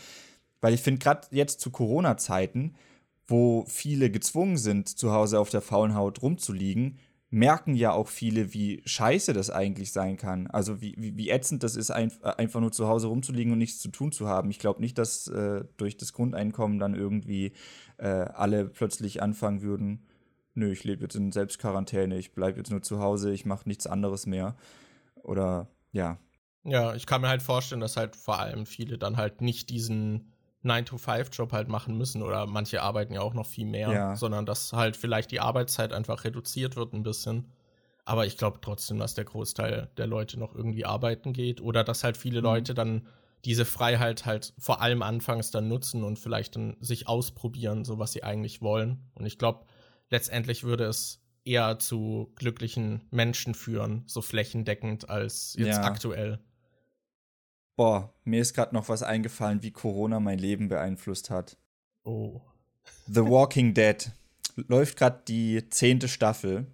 Weil 0.60 0.74
ich 0.74 0.82
finde, 0.82 1.00
gerade 1.00 1.28
jetzt 1.30 1.60
zu 1.60 1.70
Corona-Zeiten, 1.70 2.74
wo 3.28 3.64
viele 3.68 4.10
gezwungen 4.10 4.58
sind, 4.58 4.90
zu 4.90 5.12
Hause 5.12 5.40
auf 5.40 5.52
der 5.52 5.62
faulen 5.62 5.94
Haut 5.94 6.24
rumzuliegen, 6.24 6.98
merken 7.30 7.76
ja 7.76 7.92
auch 7.92 8.08
viele, 8.08 8.54
wie 8.54 8.82
scheiße 8.86 9.34
das 9.34 9.50
eigentlich 9.50 9.92
sein 9.92 10.18
kann. 10.18 10.48
Also 10.48 10.82
wie, 10.82 10.96
wie, 10.98 11.18
wie 11.18 11.30
ätzend 11.30 11.64
das 11.64 11.76
ist, 11.76 11.92
ein, 11.92 12.12
einfach 12.24 12.62
nur 12.62 12.72
zu 12.72 12.88
Hause 12.88 13.08
rumzuliegen 13.08 13.52
und 13.52 13.60
nichts 13.60 13.80
zu 13.80 13.90
tun 13.90 14.12
zu 14.12 14.28
haben. 14.28 14.50
Ich 14.52 14.60
glaube 14.60 14.82
nicht, 14.82 14.98
dass 14.98 15.28
äh, 15.28 15.66
durch 15.78 15.98
das 15.98 16.14
Grundeinkommen 16.14 16.80
dann 16.80 16.96
irgendwie 16.96 17.54
äh, 17.98 18.08
alle 18.08 18.66
plötzlich 18.66 19.22
anfangen 19.22 19.62
würden, 19.62 20.06
nö, 20.54 20.72
ich 20.72 20.84
lebe 20.84 21.04
jetzt 21.04 21.16
in 21.16 21.32
Selbstquarantäne, 21.32 22.18
ich 22.18 22.34
bleibe 22.34 22.58
jetzt 22.58 22.72
nur 22.72 22.82
zu 22.82 23.00
Hause, 23.00 23.32
ich 23.32 23.46
mache 23.46 23.68
nichts 23.68 23.88
anderes 23.88 24.26
mehr. 24.26 24.56
Oder 25.16 25.68
ja. 25.92 26.18
Ja, 26.64 26.96
ich 26.96 27.06
kann 27.06 27.22
mir 27.22 27.28
halt 27.28 27.44
vorstellen, 27.44 27.82
dass 27.82 27.98
halt 27.98 28.16
vor 28.16 28.40
allem 28.40 28.66
viele 28.66 28.98
dann 28.98 29.18
halt 29.18 29.42
nicht 29.42 29.70
diesen 29.70 30.32
9-to-5-Job 30.66 31.52
halt 31.52 31.68
machen 31.70 31.98
müssen 31.98 32.22
oder 32.22 32.46
manche 32.46 32.82
arbeiten 32.82 33.14
ja 33.14 33.22
auch 33.22 33.34
noch 33.34 33.46
viel 33.46 33.66
mehr, 33.66 33.92
ja. 33.92 34.16
sondern 34.16 34.46
dass 34.46 34.74
halt 34.74 34.98
vielleicht 34.98 35.32
die 35.32 35.40
Arbeitszeit 35.40 35.94
einfach 35.94 36.24
reduziert 36.24 36.76
wird 36.76 36.94
ein 36.94 37.04
bisschen. 37.04 37.52
Aber 38.06 38.26
ich 38.26 38.38
glaube 38.38 38.60
trotzdem, 38.62 39.00
dass 39.00 39.16
der 39.16 39.26
Großteil 39.26 39.90
der 39.98 40.08
Leute 40.08 40.40
noch 40.40 40.54
irgendwie 40.54 40.86
arbeiten 40.86 41.34
geht 41.34 41.62
oder 41.62 41.84
dass 41.84 42.04
halt 42.04 42.18
viele 42.18 42.40
mhm. 42.40 42.46
Leute 42.46 42.74
dann 42.74 43.08
diese 43.46 43.66
Freiheit 43.66 44.26
halt 44.26 44.54
vor 44.58 44.82
allem 44.82 45.02
anfangs 45.02 45.52
dann 45.52 45.68
nutzen 45.68 46.04
und 46.04 46.18
vielleicht 46.18 46.56
dann 46.56 46.78
sich 46.80 47.08
ausprobieren, 47.08 47.86
so 47.86 48.00
was 48.00 48.12
sie 48.12 48.24
eigentlich 48.24 48.62
wollen. 48.62 49.10
Und 49.14 49.26
ich 49.26 49.38
glaube, 49.38 49.66
letztendlich 50.10 50.64
würde 50.64 50.86
es 50.86 51.22
eher 51.44 51.78
zu 51.78 52.32
glücklichen 52.36 53.02
Menschen 53.12 53.54
führen, 53.54 54.04
so 54.08 54.22
flächendeckend 54.22 55.10
als 55.10 55.56
jetzt 55.58 55.78
ja. 55.78 55.84
aktuell. 55.84 56.40
Boah, 57.76 58.14
mir 58.24 58.42
ist 58.42 58.54
gerade 58.54 58.74
noch 58.74 58.90
was 58.90 59.04
eingefallen, 59.04 59.62
wie 59.62 59.72
Corona 59.72 60.20
mein 60.20 60.40
Leben 60.40 60.70
beeinflusst 60.70 61.30
hat. 61.30 61.58
Oh. 62.04 62.42
The 63.08 63.22
Walking 63.26 63.74
Dead 63.74 64.12
läuft 64.56 64.98
gerade 64.98 65.22
die 65.28 65.70
zehnte 65.70 66.08
Staffel. 66.08 66.68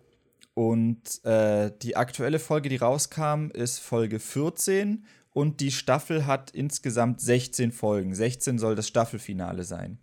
Und 0.53 1.23
äh, 1.23 1.71
die 1.81 1.95
aktuelle 1.95 2.37
Folge, 2.37 2.69
die 2.69 2.75
rauskam, 2.75 3.49
ist 3.51 3.79
Folge 3.79 4.19
14. 4.19 5.05
Und 5.33 5.61
die 5.61 5.71
Staffel 5.71 6.25
hat 6.25 6.51
insgesamt 6.51 7.21
16 7.21 7.71
Folgen. 7.71 8.13
16 8.13 8.59
soll 8.59 8.75
das 8.75 8.87
Staffelfinale 8.87 9.63
sein. 9.63 9.97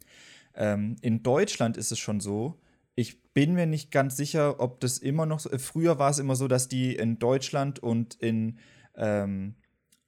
Ähm, 0.55 0.97
in 1.03 1.23
Deutschland 1.23 1.77
ist 1.77 1.93
es 1.93 1.99
schon 1.99 2.21
so, 2.21 2.59
ich 2.95 3.23
bin 3.33 3.55
mir 3.55 3.67
nicht 3.67 3.93
ganz 3.93 4.17
sicher, 4.17 4.59
ob 4.59 4.81
das 4.81 4.99
immer 4.99 5.27
noch 5.27 5.39
so. 5.39 5.51
Äh, 5.51 5.61
früher 5.61 5.99
war 6.01 6.11
es 6.11 6.19
immer 6.19 6.35
so, 6.35 6.49
dass 6.49 6.67
die 6.67 6.97
in 6.97 7.19
Deutschland 7.19 7.79
und 7.79 8.15
in 8.15 8.59
ähm, 8.97 9.55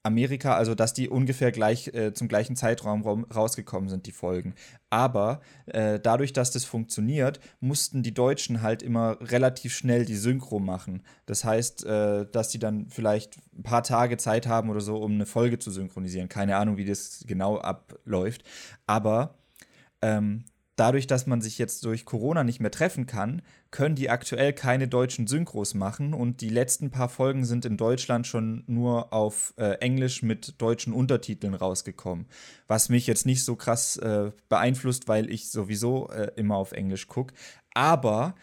Amerika, 0.02 0.54
also 0.54 0.74
dass 0.74 0.94
die 0.94 1.08
ungefähr 1.08 1.52
gleich 1.52 1.88
äh, 1.88 2.14
zum 2.14 2.28
gleichen 2.28 2.56
Zeitraum 2.56 3.24
rausgekommen 3.24 3.90
sind, 3.90 4.06
die 4.06 4.12
Folgen. 4.12 4.54
Aber 4.88 5.40
äh, 5.66 6.00
dadurch, 6.00 6.32
dass 6.32 6.50
das 6.50 6.64
funktioniert, 6.64 7.38
mussten 7.60 8.02
die 8.02 8.14
Deutschen 8.14 8.62
halt 8.62 8.82
immer 8.82 9.18
relativ 9.20 9.74
schnell 9.74 10.04
die 10.06 10.16
Synchro 10.16 10.58
machen. 10.58 11.02
Das 11.26 11.44
heißt, 11.44 11.84
äh, 11.84 12.26
dass 12.30 12.48
die 12.48 12.58
dann 12.58 12.88
vielleicht 12.88 13.36
ein 13.56 13.62
paar 13.62 13.82
Tage 13.82 14.16
Zeit 14.16 14.46
haben 14.46 14.70
oder 14.70 14.80
so, 14.80 14.96
um 14.96 15.12
eine 15.12 15.26
Folge 15.26 15.58
zu 15.58 15.70
synchronisieren. 15.70 16.28
Keine 16.28 16.56
Ahnung, 16.56 16.76
wie 16.78 16.86
das 16.86 17.24
genau 17.26 17.58
abläuft. 17.58 18.42
Aber 18.86 19.34
ähm, 20.02 20.44
dadurch, 20.80 21.06
dass 21.06 21.26
man 21.26 21.42
sich 21.42 21.58
jetzt 21.58 21.84
durch 21.84 22.06
Corona 22.06 22.42
nicht 22.42 22.58
mehr 22.58 22.70
treffen 22.70 23.04
kann, 23.06 23.42
können 23.70 23.94
die 23.94 24.08
aktuell 24.08 24.54
keine 24.54 24.88
deutschen 24.88 25.26
Synchros 25.26 25.74
machen 25.74 26.14
und 26.14 26.40
die 26.40 26.48
letzten 26.48 26.90
paar 26.90 27.10
Folgen 27.10 27.44
sind 27.44 27.66
in 27.66 27.76
Deutschland 27.76 28.26
schon 28.26 28.64
nur 28.66 29.12
auf 29.12 29.52
äh, 29.58 29.74
Englisch 29.80 30.22
mit 30.22 30.54
deutschen 30.56 30.94
Untertiteln 30.94 31.52
rausgekommen. 31.52 32.24
Was 32.66 32.88
mich 32.88 33.06
jetzt 33.06 33.26
nicht 33.26 33.44
so 33.44 33.56
krass 33.56 33.98
äh, 33.98 34.30
beeinflusst, 34.48 35.06
weil 35.06 35.30
ich 35.30 35.50
sowieso 35.50 36.08
äh, 36.08 36.32
immer 36.36 36.56
auf 36.56 36.72
Englisch 36.72 37.08
gucke. 37.08 37.34
Aber 37.74 38.34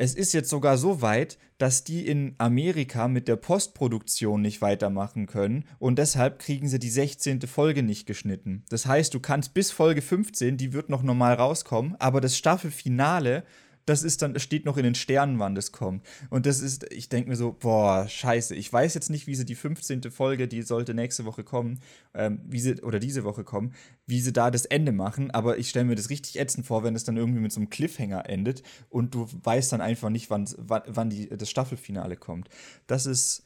es 0.00 0.14
ist 0.14 0.32
jetzt 0.32 0.48
sogar 0.48 0.78
so 0.78 1.02
weit, 1.02 1.38
dass 1.58 1.82
die 1.82 2.06
in 2.06 2.36
Amerika 2.38 3.08
mit 3.08 3.26
der 3.26 3.34
Postproduktion 3.34 4.40
nicht 4.40 4.62
weitermachen 4.62 5.26
können 5.26 5.64
und 5.80 5.98
deshalb 5.98 6.38
kriegen 6.38 6.68
sie 6.68 6.78
die 6.78 6.88
16. 6.88 7.42
Folge 7.42 7.82
nicht 7.82 8.06
geschnitten. 8.06 8.62
Das 8.70 8.86
heißt, 8.86 9.12
du 9.12 9.18
kannst 9.18 9.54
bis 9.54 9.72
Folge 9.72 10.00
15, 10.00 10.56
die 10.56 10.72
wird 10.72 10.88
noch 10.88 11.02
normal 11.02 11.34
rauskommen, 11.34 11.96
aber 11.98 12.20
das 12.20 12.38
Staffelfinale 12.38 13.42
das 13.88 14.02
ist 14.02 14.22
dann, 14.22 14.38
steht 14.38 14.66
noch 14.66 14.76
in 14.76 14.84
den 14.84 14.94
Sternen, 14.94 15.38
wann 15.38 15.54
das 15.54 15.72
kommt. 15.72 16.04
Und 16.30 16.46
das 16.46 16.60
ist, 16.60 16.92
ich 16.92 17.08
denke 17.08 17.30
mir 17.30 17.36
so, 17.36 17.52
boah, 17.52 18.06
scheiße. 18.06 18.54
Ich 18.54 18.70
weiß 18.72 18.94
jetzt 18.94 19.08
nicht, 19.08 19.26
wie 19.26 19.34
sie 19.34 19.44
die 19.44 19.54
15. 19.54 20.10
Folge, 20.10 20.46
die 20.46 20.62
sollte 20.62 20.92
nächste 20.92 21.24
Woche 21.24 21.42
kommen, 21.44 21.80
ähm, 22.14 22.40
wie 22.44 22.60
sie, 22.60 22.82
oder 22.82 22.98
diese 22.98 23.24
Woche 23.24 23.44
kommen, 23.44 23.74
wie 24.06 24.20
sie 24.20 24.32
da 24.32 24.50
das 24.50 24.66
Ende 24.66 24.92
machen, 24.92 25.30
aber 25.30 25.58
ich 25.58 25.70
stelle 25.70 25.86
mir 25.86 25.94
das 25.94 26.10
richtig 26.10 26.38
ätzend 26.38 26.66
vor, 26.66 26.84
wenn 26.84 26.94
es 26.94 27.04
dann 27.04 27.16
irgendwie 27.16 27.40
mit 27.40 27.52
so 27.52 27.60
einem 27.60 27.70
Cliffhanger 27.70 28.28
endet 28.28 28.62
und 28.90 29.14
du 29.14 29.26
weißt 29.42 29.72
dann 29.72 29.80
einfach 29.80 30.10
nicht, 30.10 30.28
wann, 30.30 30.46
wann, 30.58 31.10
die, 31.10 31.28
das 31.28 31.48
Staffelfinale 31.48 32.16
kommt. 32.16 32.48
Das 32.86 33.06
ist, 33.06 33.44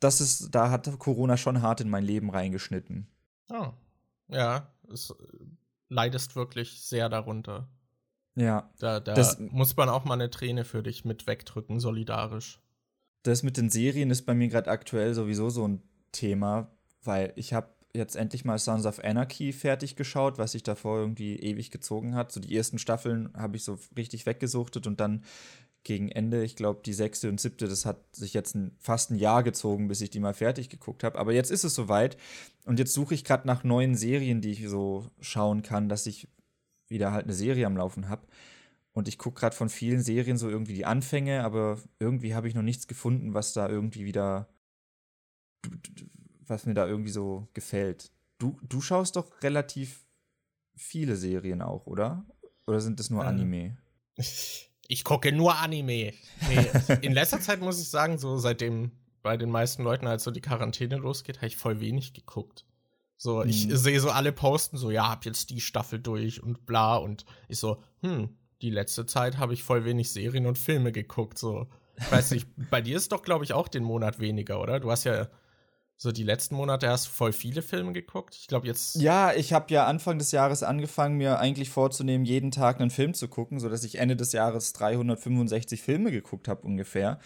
das 0.00 0.20
ist, 0.20 0.54
da 0.54 0.70
hat 0.70 0.98
Corona 0.98 1.36
schon 1.36 1.62
hart 1.62 1.80
in 1.80 1.90
mein 1.90 2.04
Leben 2.04 2.30
reingeschnitten. 2.30 3.06
Oh. 3.50 3.72
Ja, 4.28 4.72
es 4.90 5.14
leidest 5.88 6.34
wirklich 6.36 6.82
sehr 6.82 7.08
darunter. 7.08 7.68
Ja. 8.36 8.70
Da, 8.78 9.00
da 9.00 9.14
das, 9.14 9.38
muss 9.38 9.76
man 9.76 9.88
auch 9.88 10.04
mal 10.04 10.14
eine 10.14 10.30
Träne 10.30 10.64
für 10.64 10.82
dich 10.82 11.04
mit 11.04 11.26
wegdrücken, 11.26 11.80
solidarisch. 11.80 12.60
Das 13.22 13.42
mit 13.42 13.56
den 13.56 13.70
Serien 13.70 14.10
ist 14.10 14.22
bei 14.22 14.34
mir 14.34 14.48
gerade 14.48 14.70
aktuell 14.70 15.14
sowieso 15.14 15.50
so 15.50 15.66
ein 15.66 15.82
Thema, 16.12 16.70
weil 17.02 17.32
ich 17.36 17.52
habe 17.52 17.68
jetzt 17.94 18.16
endlich 18.16 18.44
mal 18.44 18.58
Sons 18.58 18.86
of 18.86 19.02
Anarchy 19.02 19.52
fertig 19.52 19.94
geschaut, 19.94 20.36
was 20.36 20.52
sich 20.52 20.64
davor 20.64 20.98
irgendwie 20.98 21.36
ewig 21.36 21.70
gezogen 21.70 22.14
hat. 22.14 22.32
So 22.32 22.40
die 22.40 22.54
ersten 22.54 22.78
Staffeln 22.78 23.30
habe 23.34 23.56
ich 23.56 23.64
so 23.64 23.78
richtig 23.96 24.26
weggesuchtet 24.26 24.86
und 24.86 25.00
dann 25.00 25.22
gegen 25.84 26.08
Ende, 26.08 26.42
ich 26.42 26.56
glaube 26.56 26.80
die 26.84 26.94
sechste 26.94 27.28
und 27.28 27.40
siebte, 27.40 27.68
das 27.68 27.86
hat 27.86 28.16
sich 28.16 28.34
jetzt 28.34 28.54
ein, 28.56 28.74
fast 28.80 29.10
ein 29.10 29.16
Jahr 29.16 29.42
gezogen, 29.42 29.86
bis 29.86 30.00
ich 30.00 30.10
die 30.10 30.18
mal 30.18 30.34
fertig 30.34 30.70
geguckt 30.70 31.04
habe. 31.04 31.18
Aber 31.18 31.32
jetzt 31.32 31.50
ist 31.50 31.62
es 31.62 31.74
soweit 31.74 32.16
und 32.64 32.78
jetzt 32.78 32.94
suche 32.94 33.14
ich 33.14 33.22
gerade 33.22 33.46
nach 33.46 33.64
neuen 33.64 33.94
Serien, 33.94 34.40
die 34.40 34.50
ich 34.50 34.68
so 34.68 35.06
schauen 35.20 35.62
kann, 35.62 35.88
dass 35.88 36.06
ich 36.06 36.26
wieder 36.88 37.12
halt 37.12 37.24
eine 37.24 37.34
Serie 37.34 37.66
am 37.66 37.76
Laufen 37.76 38.08
habe. 38.08 38.26
Und 38.92 39.08
ich 39.08 39.18
gucke 39.18 39.40
gerade 39.40 39.56
von 39.56 39.68
vielen 39.68 40.02
Serien 40.02 40.38
so 40.38 40.48
irgendwie 40.48 40.74
die 40.74 40.86
Anfänge, 40.86 41.42
aber 41.42 41.80
irgendwie 41.98 42.34
habe 42.34 42.48
ich 42.48 42.54
noch 42.54 42.62
nichts 42.62 42.86
gefunden, 42.86 43.34
was 43.34 43.52
da 43.52 43.68
irgendwie 43.68 44.04
wieder, 44.04 44.48
was 46.46 46.64
mir 46.64 46.74
da 46.74 46.86
irgendwie 46.86 47.10
so 47.10 47.48
gefällt. 47.54 48.12
Du, 48.38 48.58
du 48.62 48.80
schaust 48.80 49.16
doch 49.16 49.42
relativ 49.42 50.06
viele 50.76 51.16
Serien 51.16 51.60
auch, 51.60 51.86
oder? 51.86 52.24
Oder 52.66 52.80
sind 52.80 53.00
das 53.00 53.10
nur 53.10 53.22
ähm, 53.22 53.28
Anime? 53.28 53.76
Ich 54.86 55.02
gucke 55.02 55.32
nur 55.32 55.56
Anime. 55.56 56.12
Nee, 56.48 56.70
in 57.00 57.12
letzter 57.12 57.40
Zeit 57.40 57.60
muss 57.60 57.80
ich 57.80 57.88
sagen, 57.88 58.18
so 58.18 58.36
seitdem 58.36 58.92
bei 59.22 59.36
den 59.36 59.50
meisten 59.50 59.82
Leuten 59.82 60.06
halt 60.06 60.20
so 60.20 60.30
die 60.30 60.42
Quarantäne 60.42 60.96
losgeht, 60.96 61.38
habe 61.38 61.46
ich 61.46 61.56
voll 61.56 61.80
wenig 61.80 62.12
geguckt. 62.12 62.66
So, 63.16 63.42
hm. 63.42 63.48
ich 63.48 63.68
sehe 63.70 64.00
so 64.00 64.10
alle 64.10 64.32
posten 64.32 64.76
so, 64.76 64.90
ja, 64.90 65.08
hab 65.08 65.24
jetzt 65.24 65.50
die 65.50 65.60
Staffel 65.60 65.98
durch 65.98 66.42
und 66.42 66.66
bla 66.66 66.96
und 66.96 67.24
ich 67.48 67.58
so, 67.58 67.82
hm, 68.02 68.28
die 68.62 68.70
letzte 68.70 69.06
Zeit 69.06 69.38
habe 69.38 69.54
ich 69.54 69.62
voll 69.62 69.84
wenig 69.84 70.10
Serien 70.10 70.46
und 70.46 70.58
Filme 70.58 70.92
geguckt, 70.92 71.38
so. 71.38 71.66
Ich 71.96 72.10
weiß 72.10 72.32
nicht, 72.32 72.48
bei 72.70 72.80
dir 72.80 72.96
ist 72.96 73.12
doch, 73.12 73.22
glaube 73.22 73.44
ich, 73.44 73.52
auch 73.52 73.68
den 73.68 73.84
Monat 73.84 74.18
weniger, 74.18 74.60
oder? 74.60 74.80
Du 74.80 74.90
hast 74.90 75.04
ja 75.04 75.28
so 75.96 76.10
die 76.10 76.24
letzten 76.24 76.56
Monate 76.56 76.88
hast 76.88 77.06
voll 77.06 77.32
viele 77.32 77.62
Filme 77.62 77.92
geguckt. 77.92 78.34
Ich 78.34 78.48
glaube 78.48 78.66
jetzt. 78.66 78.96
Ja, 78.96 79.32
ich 79.32 79.52
habe 79.52 79.72
ja 79.72 79.86
Anfang 79.86 80.18
des 80.18 80.32
Jahres 80.32 80.62
angefangen, 80.62 81.16
mir 81.16 81.38
eigentlich 81.38 81.70
vorzunehmen, 81.70 82.24
jeden 82.24 82.50
Tag 82.50 82.80
einen 82.80 82.90
Film 82.90 83.14
zu 83.14 83.28
gucken, 83.28 83.60
sodass 83.60 83.84
ich 83.84 83.98
Ende 83.98 84.16
des 84.16 84.32
Jahres 84.32 84.72
365 84.72 85.80
Filme 85.80 86.10
geguckt 86.10 86.48
habe 86.48 86.62
ungefähr. 86.62 87.20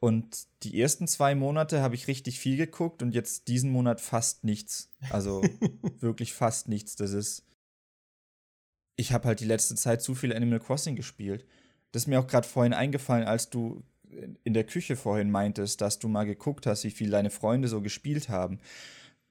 Und 0.00 0.46
die 0.62 0.80
ersten 0.80 1.08
zwei 1.08 1.34
Monate 1.34 1.82
habe 1.82 1.96
ich 1.96 2.06
richtig 2.06 2.38
viel 2.38 2.56
geguckt 2.56 3.02
und 3.02 3.14
jetzt 3.14 3.48
diesen 3.48 3.70
Monat 3.70 4.00
fast 4.00 4.44
nichts. 4.44 4.90
Also 5.10 5.42
wirklich 6.00 6.32
fast 6.32 6.68
nichts. 6.68 6.94
Das 6.96 7.12
ist. 7.12 7.44
Ich 8.96 9.12
habe 9.12 9.26
halt 9.26 9.40
die 9.40 9.44
letzte 9.44 9.74
Zeit 9.74 10.02
zu 10.02 10.14
viel 10.14 10.34
Animal 10.34 10.60
Crossing 10.60 10.96
gespielt. 10.96 11.44
Das 11.92 12.02
ist 12.02 12.06
mir 12.06 12.20
auch 12.20 12.26
gerade 12.26 12.46
vorhin 12.46 12.72
eingefallen, 12.72 13.26
als 13.26 13.50
du 13.50 13.82
in 14.44 14.54
der 14.54 14.64
Küche 14.64 14.96
vorhin 14.96 15.30
meintest, 15.30 15.80
dass 15.80 15.98
du 15.98 16.08
mal 16.08 16.24
geguckt 16.24 16.66
hast, 16.66 16.84
wie 16.84 16.90
viel 16.90 17.10
deine 17.10 17.30
Freunde 17.30 17.68
so 17.68 17.80
gespielt 17.80 18.28
haben. 18.28 18.60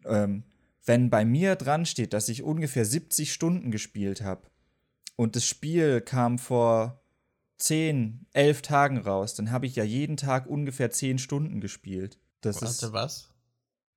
Ähm, 0.05 0.43
wenn 0.85 1.09
bei 1.09 1.25
mir 1.25 1.55
dran 1.55 1.85
steht, 1.85 2.13
dass 2.13 2.29
ich 2.29 2.43
ungefähr 2.43 2.85
70 2.85 3.33
Stunden 3.33 3.71
gespielt 3.71 4.21
habe 4.21 4.47
und 5.15 5.35
das 5.35 5.45
Spiel 5.45 6.01
kam 6.01 6.39
vor 6.39 7.01
10, 7.57 8.27
11 8.33 8.61
Tagen 8.61 8.97
raus, 8.99 9.35
dann 9.35 9.51
habe 9.51 9.65
ich 9.65 9.75
ja 9.75 9.83
jeden 9.83 10.17
Tag 10.17 10.47
ungefähr 10.47 10.91
10 10.91 11.17
Stunden 11.17 11.59
gespielt. 11.61 12.19
Das 12.41 12.61
Warte, 12.61 12.85
ist, 12.85 12.93
was? 12.93 13.33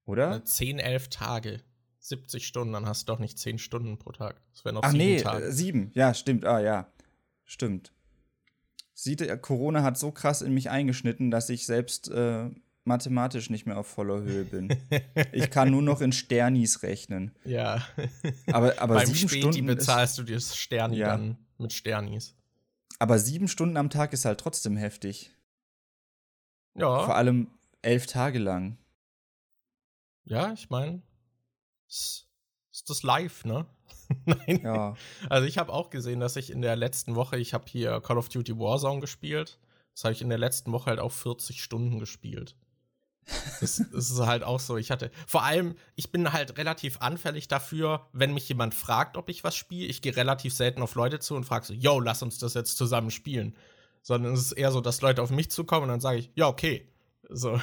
oder? 0.04 0.44
10, 0.44 0.78
11 0.78 1.08
Tage. 1.08 1.60
70 1.98 2.46
Stunden, 2.46 2.72
dann 2.72 2.86
hast 2.86 3.02
du 3.08 3.12
doch 3.12 3.18
nicht 3.18 3.38
10 3.38 3.58
Stunden 3.58 3.98
pro 3.98 4.12
Tag. 4.12 4.40
Das 4.54 4.64
wären 4.64 4.76
noch 4.76 4.82
Ach 4.82 4.90
sieben 4.92 5.04
nee, 5.04 5.20
Tage. 5.20 5.44
äh, 5.44 5.52
sieben. 5.52 5.90
Ja, 5.94 6.14
stimmt. 6.14 6.46
Ah 6.46 6.60
ja, 6.60 6.90
stimmt. 7.44 7.92
Sieht, 8.94 9.20
äh, 9.20 9.36
Corona 9.36 9.82
hat 9.82 9.98
so 9.98 10.10
krass 10.10 10.40
in 10.40 10.54
mich 10.54 10.70
eingeschnitten, 10.70 11.30
dass 11.30 11.50
ich 11.50 11.66
selbst 11.66 12.10
äh, 12.10 12.48
mathematisch 12.84 13.50
nicht 13.50 13.66
mehr 13.66 13.76
auf 13.76 13.86
voller 13.86 14.22
Höhe 14.22 14.44
bin. 14.44 14.74
ich 15.32 15.50
kann 15.50 15.70
nur 15.70 15.82
noch 15.82 16.00
in 16.00 16.12
Sternis 16.12 16.82
rechnen. 16.82 17.32
ja. 17.44 17.86
Aber, 18.46 18.80
aber 18.80 18.94
Beim 18.94 19.06
sieben 19.06 19.28
Späti 19.28 19.40
Stunden 19.42 19.66
bezahlst 19.66 20.16
du 20.16 20.22
dir 20.22 20.36
das 20.36 20.56
Sterni 20.56 20.96
Ja. 20.96 21.08
dann 21.08 21.36
mit 21.58 21.74
Sternis. 21.74 22.34
Aber 23.00 23.18
sieben 23.18 23.48
Stunden 23.48 23.76
am 23.76 23.90
Tag 23.90 24.12
ist 24.12 24.26
halt 24.26 24.38
trotzdem 24.38 24.76
heftig. 24.76 25.34
Ja. 26.74 27.04
Vor 27.04 27.16
allem 27.16 27.48
elf 27.82 28.06
Tage 28.06 28.38
lang. 28.38 28.76
Ja, 30.24 30.52
ich 30.52 30.68
meine, 30.70 31.02
ist, 31.88 32.28
das 32.86 33.02
live, 33.02 33.44
ne? 33.44 33.66
Nein. 34.26 34.60
Ja. 34.62 34.94
Also 35.28 35.46
ich 35.46 35.58
habe 35.58 35.72
auch 35.72 35.90
gesehen, 35.90 36.20
dass 36.20 36.36
ich 36.36 36.50
in 36.50 36.60
der 36.60 36.76
letzten 36.76 37.14
Woche, 37.14 37.38
ich 37.38 37.54
habe 37.54 37.64
hier 37.68 38.00
Call 38.00 38.18
of 38.18 38.28
Duty 38.28 38.58
Warzone 38.58 39.00
gespielt. 39.00 39.58
Das 39.94 40.04
habe 40.04 40.12
ich 40.12 40.22
in 40.22 40.28
der 40.28 40.38
letzten 40.38 40.70
Woche 40.72 40.90
halt 40.90 41.00
auch 41.00 41.12
40 41.12 41.62
Stunden 41.62 41.98
gespielt. 41.98 42.54
Das, 43.60 43.82
das 43.92 44.10
ist 44.10 44.20
halt 44.20 44.42
auch 44.42 44.60
so. 44.60 44.76
Ich 44.76 44.90
hatte, 44.90 45.10
vor 45.26 45.44
allem, 45.44 45.74
ich 45.94 46.10
bin 46.10 46.32
halt 46.32 46.58
relativ 46.58 46.98
anfällig 47.00 47.48
dafür, 47.48 48.06
wenn 48.12 48.34
mich 48.34 48.48
jemand 48.48 48.74
fragt, 48.74 49.16
ob 49.16 49.28
ich 49.28 49.44
was 49.44 49.56
spiele. 49.56 49.86
Ich 49.86 50.02
gehe 50.02 50.16
relativ 50.16 50.54
selten 50.54 50.82
auf 50.82 50.94
Leute 50.94 51.18
zu 51.18 51.34
und 51.34 51.44
frage 51.44 51.66
so, 51.66 51.74
yo, 51.74 52.00
lass 52.00 52.22
uns 52.22 52.38
das 52.38 52.54
jetzt 52.54 52.76
zusammen 52.76 53.10
spielen. 53.10 53.54
Sondern 54.02 54.32
es 54.32 54.40
ist 54.40 54.52
eher 54.52 54.72
so, 54.72 54.80
dass 54.80 55.02
Leute 55.02 55.22
auf 55.22 55.30
mich 55.30 55.50
zukommen 55.50 55.84
und 55.84 55.88
dann 55.90 56.00
sage 56.00 56.18
ich, 56.18 56.30
ja, 56.34 56.48
okay. 56.48 56.88
So. 57.28 57.60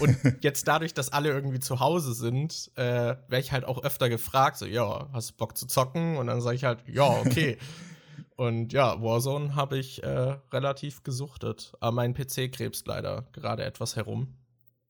Und 0.00 0.16
jetzt 0.42 0.66
dadurch, 0.66 0.94
dass 0.94 1.12
alle 1.12 1.28
irgendwie 1.28 1.60
zu 1.60 1.80
Hause 1.80 2.14
sind, 2.14 2.70
äh, 2.76 2.82
werde 2.82 3.40
ich 3.40 3.52
halt 3.52 3.64
auch 3.64 3.82
öfter 3.82 4.08
gefragt, 4.08 4.56
so, 4.58 4.66
ja, 4.66 5.08
hast 5.12 5.30
du 5.30 5.34
Bock 5.36 5.56
zu 5.56 5.66
zocken? 5.66 6.16
Und 6.16 6.28
dann 6.28 6.40
sage 6.40 6.56
ich 6.56 6.64
halt, 6.64 6.80
ja, 6.88 7.08
okay. 7.08 7.58
Und 8.36 8.72
ja, 8.74 9.00
Warzone 9.00 9.54
habe 9.54 9.78
ich 9.78 10.02
äh, 10.02 10.36
relativ 10.52 11.02
gesuchtet. 11.02 11.72
Aber 11.80 11.92
mein 11.92 12.14
PC 12.14 12.52
krebst 12.52 12.86
leider 12.86 13.24
gerade 13.32 13.64
etwas 13.64 13.96
herum. 13.96 14.34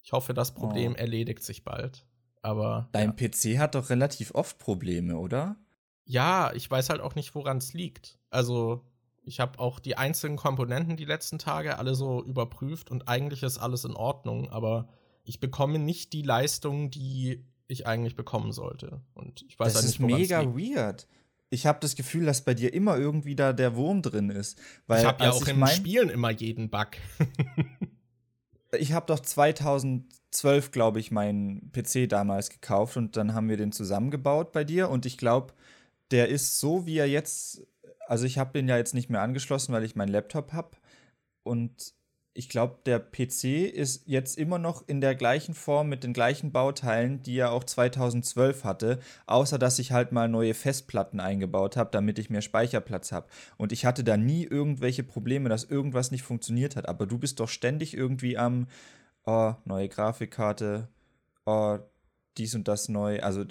Ich 0.07 0.12
hoffe, 0.12 0.32
das 0.34 0.54
Problem 0.54 0.92
Oh. 0.92 0.96
erledigt 0.98 1.42
sich 1.42 1.64
bald. 1.64 2.07
Aber 2.40 2.88
Dein 2.92 3.16
PC 3.16 3.59
hat 3.59 3.74
doch 3.74 3.90
relativ 3.90 4.32
oft 4.36 4.59
Probleme, 4.59 5.16
oder? 5.18 5.57
ja, 6.09 6.52
ich 6.54 6.70
weiß 6.70 6.90
halt 6.90 7.00
auch 7.00 7.16
nicht, 7.16 7.34
woran 7.34 7.57
es 7.59 7.72
liegt. 7.74 8.20
Also, 8.30 8.84
ich 9.24 9.40
habe 9.40 9.59
auch 9.59 9.80
die 9.80 9.96
einzelnen 9.96 10.36
Komponenten 10.36 10.96
die 10.96 11.04
letzten 11.04 11.40
Tage 11.40 11.78
alle 11.78 11.96
so 11.96 12.22
überprüft 12.22 12.92
und 12.92 13.09
eigentlich 13.09 13.42
ist 13.42 13.59
alles 13.59 13.84
in 13.84 13.94
Ordnung, 13.96 14.48
aber 14.48 14.88
ich 15.24 15.40
bekomme 15.40 15.80
nicht 15.80 16.12
die 16.12 16.22
Leistung, 16.22 16.90
die 16.92 17.44
ich 17.66 17.88
eigentlich 17.88 18.14
bekommen 18.14 18.52
sollte. 18.52 19.00
Und 19.14 19.44
ich 19.48 19.59
weiß 19.59 19.72
das 19.72 19.82
halt 19.82 19.84
ist 19.86 19.98
nicht, 19.98 20.09
woran 20.09 20.20
mega 20.20 20.40
es 20.42 20.46
liegt. 20.57 20.76
weird. 20.76 21.09
Ich 21.50 21.66
habe 21.66 21.80
das 21.80 21.96
Gefühl, 21.96 22.24
dass 22.26 22.44
bei 22.44 22.54
dir 22.54 22.72
immer 22.72 22.96
irgendwie 22.96 23.34
da 23.34 23.52
der 23.52 23.74
Wurm 23.74 24.02
drin 24.02 24.30
ist. 24.30 24.57
Weil 24.86 25.00
Ich 25.00 25.07
habe 25.09 25.24
ja 25.24 25.32
auch 25.32 25.48
in 25.48 25.59
mein- 25.59 25.74
Spielen 25.74 26.09
immer 26.11 26.30
jeden 26.30 26.70
Bug. 26.70 26.90
Ich 28.79 28.93
habe 28.93 29.07
doch 29.07 29.20
2012, 29.20 30.70
glaube 30.70 31.01
ich, 31.01 31.11
meinen 31.11 31.70
PC 31.72 32.09
damals 32.09 32.51
gekauft 32.51 32.97
und 32.97 33.16
dann 33.16 33.35
haben 33.35 33.49
wir 33.49 33.57
den 33.57 33.72
zusammengebaut 33.72 34.53
bei 34.53 34.64
dir 34.64 34.91
und 34.91 35.07
ich 35.07 35.18
glaube, 35.18 35.55
der 36.11 36.29
ist 36.29 36.61
so, 36.61 36.87
wie 36.87 36.99
er 36.99 37.09
jetzt, 37.09 37.66
also 38.07 38.27
ich 38.27 38.39
habe 38.39 38.53
den 38.53 38.68
ja 38.68 38.77
jetzt 38.77 38.95
nicht 38.95 39.11
mehr 39.11 39.22
angeschlossen, 39.22 39.72
weil 39.72 39.85
ich 39.85 39.97
meinen 39.97 40.09
Laptop 40.09 40.53
habe 40.53 40.77
und 41.43 41.95
ich 42.37 42.49
glaube, 42.51 42.76
der 42.84 42.99
PC 42.99 43.64
ist 43.72 44.03
jetzt 44.07 44.37
immer 44.37 44.59
noch 44.59 44.87
in 44.87 45.01
der 45.01 45.14
gleichen 45.14 45.55
Form 45.55 45.89
mit 45.89 46.05
den 46.05 46.12
gleichen 46.12 46.53
Bauteilen, 46.53 47.22
die 47.22 47.39
er 47.39 47.51
auch 47.51 47.64
2012 47.64 48.62
hatte, 48.64 48.99
außer 49.26 49.59
dass 49.59 49.78
ich 49.78 49.93
halt 49.93 50.12
mal 50.12 50.28
neue 50.28 50.53
Festplatten 50.53 51.18
eingebaut 51.18 51.76
habe, 51.76 51.91
damit 51.93 52.18
ich 52.18 52.28
mehr 52.28 52.43
Speicherplatz 52.43 53.11
habe. 53.11 53.26
Und 53.57 53.72
ich 53.72 53.87
hatte 53.87 54.05
da 54.05 54.16
nie 54.18 54.45
irgendwelche 54.45 55.03
Probleme, 55.03 55.49
dass 55.49 55.64
irgendwas 55.64 56.11
nicht 56.11 56.22
funktioniert 56.22 56.76
hat. 56.76 56.89
Aber 56.89 57.07
du 57.07 57.16
bist 57.16 57.41
doch 57.41 57.49
ständig 57.49 57.97
irgendwie 57.97 58.37
am, 58.37 58.66
oh, 59.24 59.55
neue 59.64 59.89
Grafikkarte, 59.89 60.89
oh, 61.47 61.78
dies 62.37 62.55
und 62.55 62.68
das 62.68 62.91
neu. 62.91 63.20
Also 63.20 63.45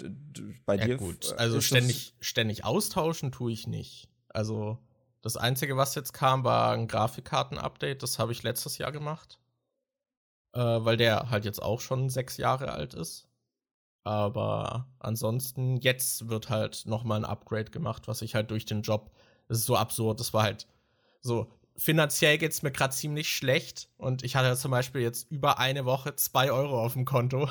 bei 0.64 0.76
Ja, 0.76 0.86
dir. 0.86 0.96
gut. 0.96 1.32
äh, 1.32 1.34
Also 1.38 1.60
ständig, 1.60 2.14
ständig 2.20 2.64
austauschen 2.64 3.32
tue 3.32 3.50
ich 3.50 3.66
nicht. 3.66 4.08
Also, 4.28 4.78
das 5.26 5.36
Einzige, 5.36 5.76
was 5.76 5.96
jetzt 5.96 6.12
kam, 6.12 6.44
war 6.44 6.70
ein 6.72 6.86
Grafikkarten-Update. 6.86 8.00
Das 8.00 8.20
habe 8.20 8.30
ich 8.30 8.44
letztes 8.44 8.78
Jahr 8.78 8.92
gemacht. 8.92 9.40
Äh, 10.52 10.60
weil 10.60 10.96
der 10.96 11.30
halt 11.30 11.44
jetzt 11.44 11.60
auch 11.60 11.80
schon 11.80 12.08
sechs 12.10 12.36
Jahre 12.36 12.70
alt 12.70 12.94
ist. 12.94 13.26
Aber 14.04 14.86
ansonsten, 15.00 15.78
jetzt 15.78 16.28
wird 16.28 16.48
halt 16.48 16.84
nochmal 16.86 17.18
ein 17.18 17.24
Upgrade 17.24 17.72
gemacht, 17.72 18.06
was 18.06 18.22
ich 18.22 18.36
halt 18.36 18.52
durch 18.52 18.66
den 18.66 18.82
Job. 18.82 19.10
Das 19.48 19.58
ist 19.58 19.66
so 19.66 19.76
absurd. 19.76 20.20
Das 20.20 20.32
war 20.32 20.44
halt 20.44 20.68
so. 21.20 21.50
Finanziell 21.76 22.38
geht's 22.38 22.62
mir 22.62 22.70
gerade 22.70 22.94
ziemlich 22.94 23.28
schlecht 23.28 23.90
und 23.98 24.22
ich 24.24 24.34
hatte 24.36 24.56
zum 24.56 24.70
Beispiel 24.70 25.02
jetzt 25.02 25.30
über 25.30 25.58
eine 25.58 25.84
Woche 25.84 26.16
zwei 26.16 26.50
Euro 26.50 26.82
auf 26.82 26.94
dem 26.94 27.04
Konto 27.04 27.50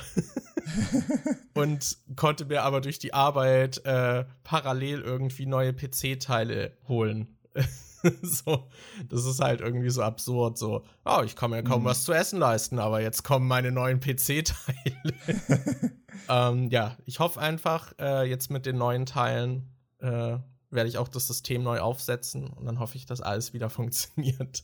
und 1.54 1.98
konnte 2.16 2.46
mir 2.46 2.64
aber 2.64 2.82
durch 2.82 2.98
die 2.98 3.14
Arbeit 3.14 3.86
äh, 3.86 4.26
parallel 4.44 5.02
irgendwie 5.02 5.46
neue 5.46 5.74
PC-Teile 5.74 6.76
holen. 6.88 7.35
so, 8.22 8.70
das 9.10 9.26
ist 9.26 9.40
halt 9.42 9.62
irgendwie 9.62 9.90
so 9.90 10.02
absurd. 10.04 10.58
So, 10.58 10.84
oh, 11.06 11.22
ich 11.26 11.36
kann 11.36 11.52
mir 11.52 11.64
kaum 11.64 11.82
Mhm. 11.82 11.86
was 11.86 12.04
zu 12.04 12.14
essen 12.14 12.40
leisten, 12.40 12.80
aber 12.80 13.02
jetzt 13.02 13.24
kommen 13.24 13.48
meine 13.48 13.72
neuen 13.72 14.00
PC-Teile. 14.00 14.96
ähm, 16.30 16.70
ja, 16.70 16.98
ich 17.06 17.20
hoffe 17.20 17.40
einfach, 17.40 17.94
äh, 18.00 18.30
jetzt 18.30 18.52
mit 18.52 18.66
den 18.66 18.78
neuen 18.78 19.06
Teilen 19.06 19.74
äh, 20.00 20.38
werde 20.70 20.90
ich 20.90 20.98
auch 20.98 21.08
das 21.08 21.28
System 21.28 21.64
neu 21.64 21.80
aufsetzen 21.80 22.48
und 22.48 22.66
dann 22.66 22.80
hoffe 22.80 22.98
ich, 22.98 23.06
dass 23.06 23.22
alles 23.22 23.54
wieder 23.54 23.70
funktioniert. 23.72 24.64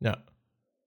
Ja. 0.00 0.18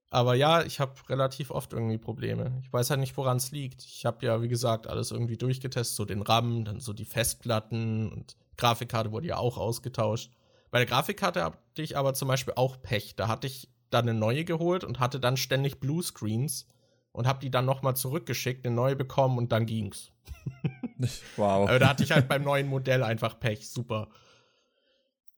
Aber 0.10 0.36
ja, 0.36 0.62
ich 0.62 0.80
habe 0.80 0.94
relativ 1.10 1.50
oft 1.50 1.74
irgendwie 1.74 1.98
Probleme. 1.98 2.60
Ich 2.62 2.72
weiß 2.72 2.92
halt 2.92 3.00
nicht, 3.00 3.18
woran 3.18 3.38
es 3.38 3.50
liegt. 3.52 3.84
Ich 3.84 4.06
habe 4.06 4.24
ja, 4.24 4.44
wie 4.44 4.48
gesagt, 4.48 4.86
alles 4.86 5.10
irgendwie 5.10 5.38
durchgetestet, 5.38 5.96
so 5.96 6.06
den 6.06 6.22
RAM, 6.22 6.66
dann 6.66 6.80
so 6.80 6.94
die 6.94 7.06
Festplatten 7.06 8.12
und 8.12 8.38
Grafikkarte 8.58 9.12
wurde 9.12 9.28
ja 9.28 9.38
auch 9.38 9.58
ausgetauscht. 9.58 10.32
Bei 10.74 10.80
der 10.80 10.88
Grafikkarte 10.88 11.44
hatte 11.44 11.84
ich 11.84 11.98
aber 11.98 12.16
zum 12.16 12.28
Beispiel 12.28 12.56
auch 12.58 12.82
Pech. 12.82 13.16
Da 13.16 13.28
hatte 13.28 13.46
ich 13.46 13.70
dann 13.92 14.10
eine 14.10 14.18
neue 14.18 14.44
geholt 14.44 14.84
und 14.84 15.00
hatte 15.00 15.20
dann 15.20 15.38
ständig 15.38 15.80
Bluescreens 15.80 16.66
und 17.12 17.28
habe 17.28 17.42
die 17.42 17.52
dann 17.52 17.66
nochmal 17.66 17.96
zurückgeschickt, 17.96 18.66
eine 18.66 18.74
neue 18.74 18.96
bekommen 18.96 19.38
und 19.38 19.52
dann 19.52 19.68
ging's. 19.68 20.12
Wow. 21.36 21.70
Aber 21.70 21.80
da 21.80 21.90
hatte 21.90 22.04
ich 22.04 22.12
halt 22.12 22.28
beim 22.28 22.44
neuen 22.44 22.68
Modell 22.68 23.04
einfach 23.04 23.40
Pech. 23.40 23.70
Super. 23.70 24.08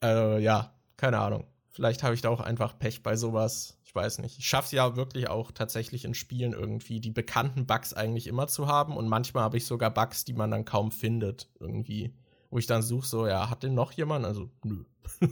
Äh, 0.01 0.39
ja, 0.39 0.73
keine 0.95 1.17
Ahnung. 1.17 1.47
Vielleicht 1.71 2.03
habe 2.03 2.13
ich 2.13 2.21
da 2.21 2.29
auch 2.29 2.39
einfach 2.39 2.77
Pech 2.77 3.03
bei 3.03 3.17
sowas. 3.17 3.77
Ich 3.83 3.93
weiß 3.93 4.19
nicht. 4.19 4.37
Ich 4.37 4.47
schaffe 4.47 4.67
es 4.67 4.71
ja 4.71 4.95
wirklich 4.95 5.27
auch 5.27 5.51
tatsächlich 5.51 6.05
in 6.05 6.13
Spielen 6.13 6.53
irgendwie, 6.53 7.01
die 7.01 7.09
bekannten 7.09 7.65
Bugs 7.65 7.93
eigentlich 7.93 8.27
immer 8.27 8.47
zu 8.47 8.67
haben. 8.67 8.95
Und 8.95 9.09
manchmal 9.09 9.43
habe 9.43 9.57
ich 9.57 9.65
sogar 9.65 9.91
Bugs, 9.91 10.23
die 10.23 10.33
man 10.33 10.51
dann 10.51 10.63
kaum 10.63 10.91
findet. 10.91 11.49
Irgendwie. 11.59 12.13
Wo 12.49 12.57
ich 12.57 12.67
dann 12.67 12.81
suche, 12.81 13.07
so, 13.07 13.27
ja, 13.27 13.49
hat 13.49 13.63
denn 13.63 13.73
noch 13.73 13.91
jemand? 13.91 14.25
Also, 14.25 14.49
nö. 14.63 14.83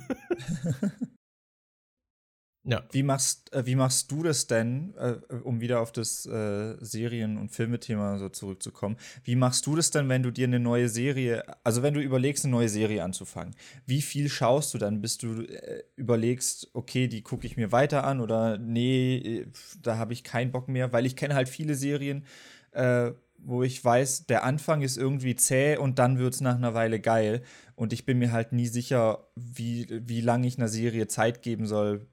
ja. 2.65 2.83
Wie 2.91 3.03
machst, 3.03 3.53
äh, 3.53 3.65
wie 3.65 3.75
machst 3.75 4.11
du 4.11 4.23
das 4.23 4.47
denn, 4.47 4.93
äh, 4.97 5.17
um 5.43 5.61
wieder 5.61 5.81
auf 5.81 5.91
das 5.91 6.25
äh, 6.25 6.75
Serien- 6.79 7.37
und 7.37 7.49
Filmethema 7.49 8.17
so 8.17 8.29
zurückzukommen? 8.29 8.97
Wie 9.23 9.35
machst 9.35 9.65
du 9.67 9.75
das 9.75 9.91
denn, 9.91 10.09
wenn 10.09 10.23
du 10.23 10.31
dir 10.31 10.47
eine 10.47 10.59
neue 10.59 10.89
Serie, 10.89 11.43
also 11.63 11.83
wenn 11.83 11.93
du 11.93 12.01
überlegst, 12.01 12.45
eine 12.45 12.51
neue 12.51 12.69
Serie 12.69 13.03
anzufangen? 13.03 13.55
Wie 13.85 14.01
viel 14.01 14.29
schaust 14.29 14.73
du 14.73 14.77
dann, 14.77 15.01
bis 15.01 15.17
du 15.17 15.41
äh, 15.41 15.83
überlegst, 15.95 16.69
okay, 16.73 17.07
die 17.07 17.21
gucke 17.21 17.45
ich 17.47 17.57
mir 17.57 17.71
weiter 17.71 18.03
an 18.05 18.21
oder 18.21 18.57
nee, 18.57 19.17
äh, 19.17 19.47
da 19.81 19.97
habe 19.97 20.13
ich 20.13 20.23
keinen 20.23 20.51
Bock 20.51 20.67
mehr, 20.67 20.93
weil 20.93 21.05
ich 21.05 21.15
kenne 21.15 21.35
halt 21.35 21.49
viele 21.49 21.75
Serien, 21.75 22.25
äh, 22.71 23.11
wo 23.45 23.63
ich 23.63 23.83
weiß, 23.83 24.25
der 24.27 24.43
Anfang 24.43 24.81
ist 24.81 24.97
irgendwie 24.97 25.35
zäh 25.35 25.77
und 25.77 25.99
dann 25.99 26.17
wird 26.17 26.33
es 26.33 26.41
nach 26.41 26.55
einer 26.55 26.73
Weile 26.73 26.99
geil. 26.99 27.43
Und 27.75 27.93
ich 27.93 28.05
bin 28.05 28.19
mir 28.19 28.31
halt 28.31 28.53
nie 28.53 28.67
sicher, 28.67 29.27
wie, 29.35 29.87
wie 29.89 30.21
lange 30.21 30.47
ich 30.47 30.57
einer 30.57 30.67
Serie 30.67 31.07
Zeit 31.07 31.41
geben 31.41 31.65
soll, 31.67 32.07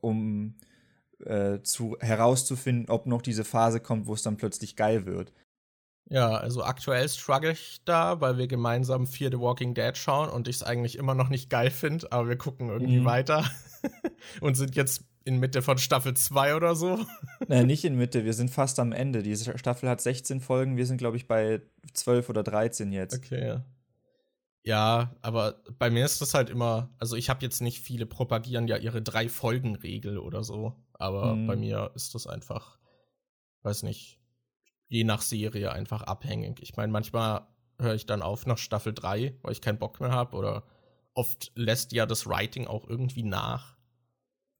um 0.00 0.54
äh, 1.24 1.60
zu, 1.62 1.96
herauszufinden, 2.00 2.90
ob 2.90 3.06
noch 3.06 3.22
diese 3.22 3.44
Phase 3.44 3.80
kommt, 3.80 4.06
wo 4.06 4.14
es 4.14 4.22
dann 4.22 4.36
plötzlich 4.36 4.76
geil 4.76 5.06
wird. 5.06 5.32
Ja, 6.08 6.36
also 6.36 6.62
aktuell 6.62 7.08
struggle 7.08 7.50
ich 7.52 7.80
da, 7.84 8.20
weil 8.20 8.38
wir 8.38 8.46
gemeinsam 8.46 9.06
Fear 9.08 9.32
the 9.32 9.40
Walking 9.40 9.74
Dead 9.74 9.96
schauen 9.96 10.28
und 10.28 10.46
ich 10.46 10.56
es 10.56 10.62
eigentlich 10.62 10.96
immer 10.96 11.16
noch 11.16 11.28
nicht 11.30 11.50
geil 11.50 11.70
finde, 11.70 12.12
aber 12.12 12.28
wir 12.28 12.36
gucken 12.38 12.68
irgendwie 12.68 13.00
Mhm. 13.00 13.04
weiter 13.04 13.44
und 14.40 14.54
sind 14.54 14.76
jetzt 14.76 15.04
in 15.26 15.40
Mitte 15.40 15.60
von 15.60 15.76
Staffel 15.76 16.14
2 16.14 16.54
oder 16.54 16.76
so? 16.76 17.04
Nein, 17.48 17.66
nicht 17.66 17.84
in 17.84 17.96
Mitte, 17.96 18.24
wir 18.24 18.32
sind 18.32 18.50
fast 18.50 18.78
am 18.78 18.92
Ende. 18.92 19.22
Diese 19.22 19.58
Staffel 19.58 19.88
hat 19.88 20.00
16 20.00 20.40
Folgen, 20.40 20.76
wir 20.76 20.86
sind, 20.86 20.98
glaube 20.98 21.16
ich, 21.16 21.26
bei 21.26 21.60
12 21.92 22.28
oder 22.28 22.44
13 22.44 22.92
jetzt. 22.92 23.16
Okay. 23.16 23.60
Ja, 24.62 25.14
aber 25.22 25.62
bei 25.78 25.90
mir 25.90 26.04
ist 26.04 26.20
das 26.20 26.34
halt 26.34 26.48
immer, 26.48 26.90
also 26.98 27.16
ich 27.16 27.28
habe 27.28 27.44
jetzt 27.44 27.60
nicht 27.60 27.80
viele 27.80 28.06
propagieren 28.06 28.66
ja 28.68 28.76
ihre 28.76 29.02
drei 29.02 29.28
Folgen 29.28 29.76
Regel 29.76 30.18
oder 30.18 30.42
so, 30.42 30.74
aber 30.94 31.34
mhm. 31.34 31.46
bei 31.46 31.56
mir 31.56 31.92
ist 31.94 32.14
das 32.14 32.26
einfach, 32.26 32.78
weiß 33.62 33.82
nicht, 33.82 34.20
je 34.88 35.04
nach 35.04 35.22
Serie 35.22 35.72
einfach 35.72 36.02
abhängig. 36.02 36.60
Ich 36.62 36.76
meine, 36.76 36.92
manchmal 36.92 37.46
höre 37.78 37.94
ich 37.94 38.06
dann 38.06 38.22
auf 38.22 38.46
nach 38.46 38.58
Staffel 38.58 38.92
3, 38.92 39.38
weil 39.42 39.52
ich 39.52 39.60
keinen 39.60 39.78
Bock 39.78 40.00
mehr 40.00 40.10
habe 40.10 40.36
oder 40.36 40.64
oft 41.14 41.52
lässt 41.54 41.92
ja 41.92 42.06
das 42.06 42.26
Writing 42.26 42.66
auch 42.66 42.88
irgendwie 42.88 43.22
nach. 43.22 43.75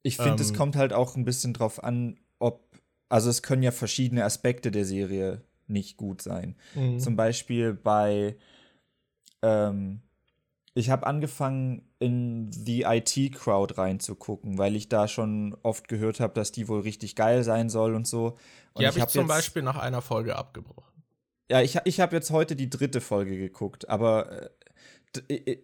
Ich 0.06 0.16
finde, 0.16 0.32
ähm, 0.32 0.40
es 0.40 0.54
kommt 0.54 0.76
halt 0.76 0.92
auch 0.92 1.16
ein 1.16 1.24
bisschen 1.24 1.52
drauf 1.52 1.82
an, 1.82 2.18
ob, 2.38 2.68
also 3.08 3.28
es 3.28 3.42
können 3.42 3.62
ja 3.62 3.72
verschiedene 3.72 4.24
Aspekte 4.24 4.70
der 4.70 4.84
Serie 4.84 5.42
nicht 5.66 5.96
gut 5.96 6.22
sein. 6.22 6.56
Mhm. 6.74 7.00
Zum 7.00 7.16
Beispiel 7.16 7.74
bei 7.74 8.36
ähm, 9.42 10.00
ich 10.74 10.90
habe 10.90 11.06
angefangen, 11.06 11.88
in 11.98 12.50
die 12.50 12.82
IT-Crowd 12.82 13.78
reinzugucken, 13.78 14.58
weil 14.58 14.76
ich 14.76 14.90
da 14.90 15.08
schon 15.08 15.56
oft 15.62 15.88
gehört 15.88 16.20
habe, 16.20 16.34
dass 16.34 16.52
die 16.52 16.68
wohl 16.68 16.80
richtig 16.80 17.16
geil 17.16 17.42
sein 17.44 17.70
soll 17.70 17.94
und 17.94 18.06
so. 18.06 18.36
Und 18.74 18.82
die 18.82 18.86
habe 18.86 18.98
ich, 18.98 19.02
hab 19.02 19.08
ich 19.08 19.14
zum 19.14 19.26
Beispiel 19.26 19.62
nach 19.62 19.78
einer 19.78 20.02
Folge 20.02 20.36
abgebrochen. 20.36 21.02
Ja, 21.50 21.62
ich, 21.62 21.78
ich 21.84 22.00
habe 22.00 22.14
jetzt 22.14 22.30
heute 22.30 22.56
die 22.56 22.68
dritte 22.68 23.00
Folge 23.00 23.38
geguckt, 23.38 23.88
aber 23.88 24.50
äh, 25.28 25.56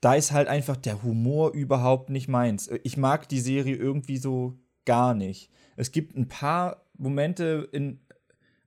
da 0.00 0.14
ist 0.14 0.32
halt 0.32 0.48
einfach 0.48 0.76
der 0.76 1.02
Humor 1.02 1.52
überhaupt 1.52 2.10
nicht 2.10 2.28
meins. 2.28 2.70
Ich 2.84 2.96
mag 2.96 3.28
die 3.28 3.40
Serie 3.40 3.76
irgendwie 3.76 4.18
so 4.18 4.58
gar 4.84 5.14
nicht. 5.14 5.50
Es 5.76 5.92
gibt 5.92 6.16
ein 6.16 6.28
paar 6.28 6.82
Momente 6.96 7.68
in 7.72 8.00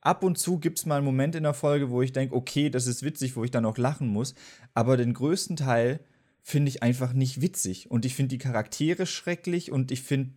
Ab 0.01 0.23
und 0.23 0.37
zu 0.37 0.59
gibt 0.59 0.79
es 0.79 0.85
mal 0.85 0.97
einen 0.97 1.05
Moment 1.05 1.35
in 1.35 1.43
der 1.43 1.53
Folge, 1.53 1.89
wo 1.89 2.01
ich 2.01 2.13
denke, 2.13 2.33
okay, 2.33 2.69
das 2.69 2.87
ist 2.87 3.03
witzig, 3.03 3.35
wo 3.35 3.43
ich 3.43 3.51
dann 3.51 3.65
auch 3.65 3.77
lachen 3.77 4.07
muss. 4.07 4.33
Aber 4.73 4.95
den 4.95 5.13
größten 5.13 5.57
Teil 5.57 5.99
finde 6.41 6.69
ich 6.69 6.81
einfach 6.83 7.11
nicht 7.11 7.41
witzig. 7.41 7.91
Und 7.91 8.05
ich 8.05 8.15
finde 8.15 8.29
die 8.29 8.37
Charaktere 8.37 9.05
schrecklich 9.05 9.71
und 9.71 9.91
ich 9.91 10.01
finde, 10.01 10.31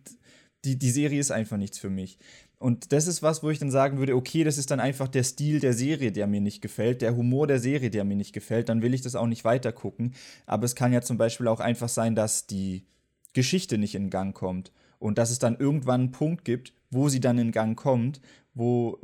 die, 0.65 0.77
die 0.77 0.91
Serie 0.91 1.19
ist 1.19 1.31
einfach 1.31 1.57
nichts 1.57 1.79
für 1.79 1.89
mich. 1.89 2.19
Und 2.63 2.93
das 2.93 3.07
ist 3.07 3.21
was, 3.21 3.43
wo 3.43 3.49
ich 3.49 3.59
dann 3.59 3.71
sagen 3.71 3.97
würde, 3.97 4.15
okay, 4.15 4.45
das 4.45 4.57
ist 4.57 4.71
dann 4.71 4.79
einfach 4.79 5.09
der 5.09 5.25
Stil 5.25 5.59
der 5.59 5.73
Serie, 5.73 6.13
der 6.13 6.27
mir 6.27 6.39
nicht 6.39 6.61
gefällt, 6.61 7.01
der 7.01 7.13
Humor 7.13 7.45
der 7.45 7.59
Serie, 7.59 7.89
der 7.89 8.05
mir 8.05 8.15
nicht 8.15 8.31
gefällt, 8.31 8.69
dann 8.69 8.81
will 8.81 8.93
ich 8.93 9.01
das 9.01 9.15
auch 9.15 9.27
nicht 9.27 9.43
weiter 9.43 9.73
gucken. 9.73 10.13
Aber 10.45 10.63
es 10.63 10.73
kann 10.73 10.93
ja 10.93 11.01
zum 11.01 11.17
Beispiel 11.17 11.49
auch 11.49 11.59
einfach 11.59 11.89
sein, 11.89 12.15
dass 12.15 12.47
die 12.47 12.85
Geschichte 13.33 13.77
nicht 13.77 13.95
in 13.95 14.09
Gang 14.09 14.33
kommt 14.33 14.71
und 14.97 15.17
dass 15.17 15.29
es 15.29 15.39
dann 15.39 15.57
irgendwann 15.57 16.03
einen 16.03 16.11
Punkt 16.13 16.45
gibt, 16.45 16.71
wo 16.89 17.09
sie 17.09 17.19
dann 17.19 17.37
in 17.37 17.51
Gang 17.51 17.77
kommt, 17.77 18.21
wo, 18.53 18.97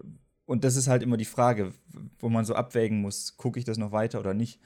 und 0.46 0.64
das 0.64 0.78
ist 0.78 0.88
halt 0.88 1.04
immer 1.04 1.18
die 1.18 1.26
Frage, 1.26 1.74
wo 2.18 2.30
man 2.30 2.46
so 2.46 2.56
abwägen 2.56 3.02
muss, 3.02 3.36
gucke 3.36 3.60
ich 3.60 3.66
das 3.66 3.78
noch 3.78 3.92
weiter 3.92 4.22
oder 4.22 4.34
nicht. 4.34 4.62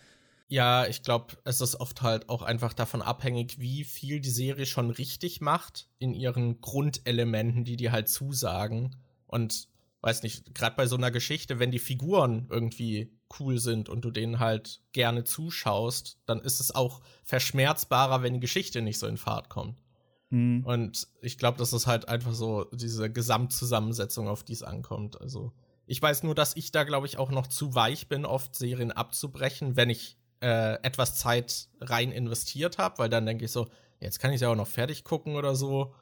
Ja, 0.47 0.85
ich 0.85 1.03
glaube, 1.03 1.37
es 1.45 1.61
ist 1.61 1.75
oft 1.75 2.01
halt 2.01 2.29
auch 2.29 2.41
einfach 2.41 2.73
davon 2.73 3.01
abhängig, 3.01 3.59
wie 3.59 3.83
viel 3.83 4.19
die 4.19 4.29
Serie 4.29 4.65
schon 4.65 4.91
richtig 4.91 5.41
macht 5.41 5.87
in 5.99 6.13
ihren 6.13 6.61
Grundelementen, 6.61 7.63
die 7.63 7.75
die 7.75 7.91
halt 7.91 8.09
zusagen. 8.09 8.95
Und 9.25 9.67
weiß 10.01 10.21
nicht, 10.23 10.53
gerade 10.53 10.75
bei 10.75 10.85
so 10.85 10.95
einer 10.95 11.11
Geschichte, 11.11 11.59
wenn 11.59 11.71
die 11.71 11.79
Figuren 11.79 12.47
irgendwie 12.49 13.17
cool 13.39 13.57
sind 13.57 13.89
und 13.89 14.03
du 14.05 14.11
denen 14.11 14.39
halt 14.39 14.81
gerne 14.91 15.23
zuschaust, 15.23 16.19
dann 16.25 16.41
ist 16.41 16.59
es 16.59 16.75
auch 16.75 17.01
verschmerzbarer, 17.23 18.21
wenn 18.21 18.33
die 18.33 18.39
Geschichte 18.39 18.81
nicht 18.81 18.99
so 18.99 19.07
in 19.07 19.17
Fahrt 19.17 19.49
kommt. 19.49 19.81
Mhm. 20.29 20.65
Und 20.65 21.07
ich 21.21 21.37
glaube, 21.37 21.57
das 21.57 21.73
ist 21.73 21.87
halt 21.87 22.09
einfach 22.09 22.33
so 22.33 22.65
diese 22.73 23.09
Gesamtzusammensetzung, 23.11 24.27
auf 24.27 24.43
die 24.43 24.53
es 24.53 24.63
ankommt. 24.63 25.19
Also 25.21 25.53
ich 25.85 26.01
weiß 26.01 26.23
nur, 26.23 26.35
dass 26.35 26.55
ich 26.55 26.71
da, 26.71 26.83
glaube 26.83 27.07
ich, 27.07 27.17
auch 27.17 27.31
noch 27.31 27.47
zu 27.47 27.75
weich 27.75 28.07
bin, 28.07 28.25
oft 28.25 28.55
Serien 28.55 28.91
abzubrechen, 28.91 29.75
wenn 29.75 29.89
ich 29.89 30.17
äh, 30.43 30.73
etwas 30.83 31.15
Zeit 31.15 31.69
rein 31.79 32.11
investiert 32.11 32.77
habe, 32.77 32.97
weil 32.97 33.09
dann 33.09 33.25
denke 33.25 33.45
ich 33.45 33.51
so, 33.51 33.67
jetzt 34.01 34.19
kann 34.19 34.33
ich 34.33 34.41
ja 34.41 34.49
auch 34.49 34.55
noch 34.55 34.67
fertig 34.67 35.05
gucken 35.05 35.35
oder 35.35 35.55
so. 35.55 35.95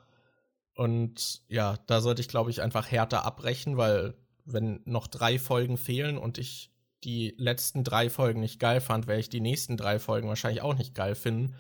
Und 0.75 1.43
ja, 1.47 1.77
da 1.85 2.01
sollte 2.01 2.21
ich, 2.21 2.27
glaube 2.27 2.49
ich, 2.49 2.61
einfach 2.61 2.89
härter 2.89 3.23
abbrechen, 3.23 3.77
weil 3.77 4.15
wenn 4.45 4.81
noch 4.85 5.05
drei 5.05 5.37
Folgen 5.37 5.77
fehlen 5.77 6.17
und 6.17 6.39
ich 6.39 6.71
die 7.03 7.35
letzten 7.37 7.83
drei 7.83 8.09
Folgen 8.09 8.39
nicht 8.39 8.59
geil 8.59 8.81
fand, 8.81 9.05
werde 9.05 9.21
ich 9.21 9.29
die 9.29 9.41
nächsten 9.41 9.77
drei 9.77 9.99
Folgen 9.99 10.27
wahrscheinlich 10.27 10.63
auch 10.63 10.75
nicht 10.75 10.95
geil 10.95 11.13
finden. 11.13 11.55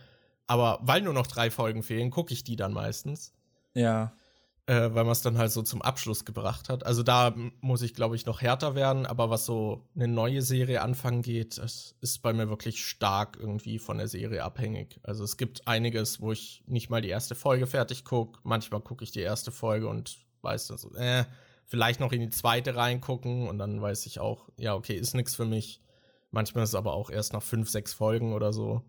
Aber 0.47 0.79
weil 0.81 1.01
nur 1.01 1.13
noch 1.13 1.27
drei 1.27 1.51
Folgen 1.51 1.83
fehlen, 1.83 2.09
gucke 2.09 2.33
ich 2.33 2.43
die 2.43 2.55
dann 2.55 2.73
meistens. 2.73 3.33
Ja 3.73 4.13
äh, 4.67 4.93
weil 4.93 5.03
man 5.03 5.11
es 5.11 5.21
dann 5.21 5.37
halt 5.37 5.51
so 5.51 5.61
zum 5.61 5.81
Abschluss 5.81 6.25
gebracht 6.25 6.69
hat. 6.69 6.85
Also 6.85 7.03
da 7.03 7.33
muss 7.61 7.81
ich, 7.81 7.93
glaube 7.93 8.15
ich, 8.15 8.25
noch 8.25 8.41
härter 8.41 8.75
werden, 8.75 9.05
aber 9.05 9.29
was 9.29 9.45
so 9.45 9.87
eine 9.95 10.07
neue 10.07 10.41
Serie 10.41 10.81
anfangen 10.81 11.21
geht, 11.21 11.57
das 11.57 11.95
ist 12.01 12.21
bei 12.21 12.33
mir 12.33 12.49
wirklich 12.49 12.85
stark 12.85 13.37
irgendwie 13.39 13.79
von 13.79 13.97
der 13.97 14.07
Serie 14.07 14.43
abhängig. 14.43 14.99
Also 15.03 15.23
es 15.23 15.37
gibt 15.37 15.67
einiges, 15.67 16.21
wo 16.21 16.31
ich 16.31 16.63
nicht 16.67 16.89
mal 16.89 17.01
die 17.01 17.09
erste 17.09 17.35
Folge 17.35 17.67
fertig 17.67 18.05
gucke. 18.05 18.39
Manchmal 18.43 18.81
gucke 18.81 19.03
ich 19.03 19.11
die 19.11 19.21
erste 19.21 19.51
Folge 19.51 19.87
und 19.87 20.17
weiß 20.41 20.67
dann 20.67 20.77
so, 20.77 20.93
äh, 20.95 21.25
vielleicht 21.65 21.99
noch 21.99 22.11
in 22.11 22.21
die 22.21 22.29
zweite 22.29 22.75
reingucken 22.75 23.47
und 23.47 23.57
dann 23.57 23.81
weiß 23.81 24.05
ich 24.05 24.19
auch, 24.19 24.49
ja, 24.57 24.75
okay, 24.75 24.95
ist 24.95 25.15
nichts 25.15 25.35
für 25.35 25.45
mich. 25.45 25.81
Manchmal 26.29 26.63
ist 26.63 26.71
es 26.71 26.75
aber 26.75 26.93
auch 26.93 27.09
erst 27.09 27.33
nach 27.33 27.43
fünf, 27.43 27.69
sechs 27.69 27.93
Folgen 27.93 28.33
oder 28.33 28.53
so. 28.53 28.83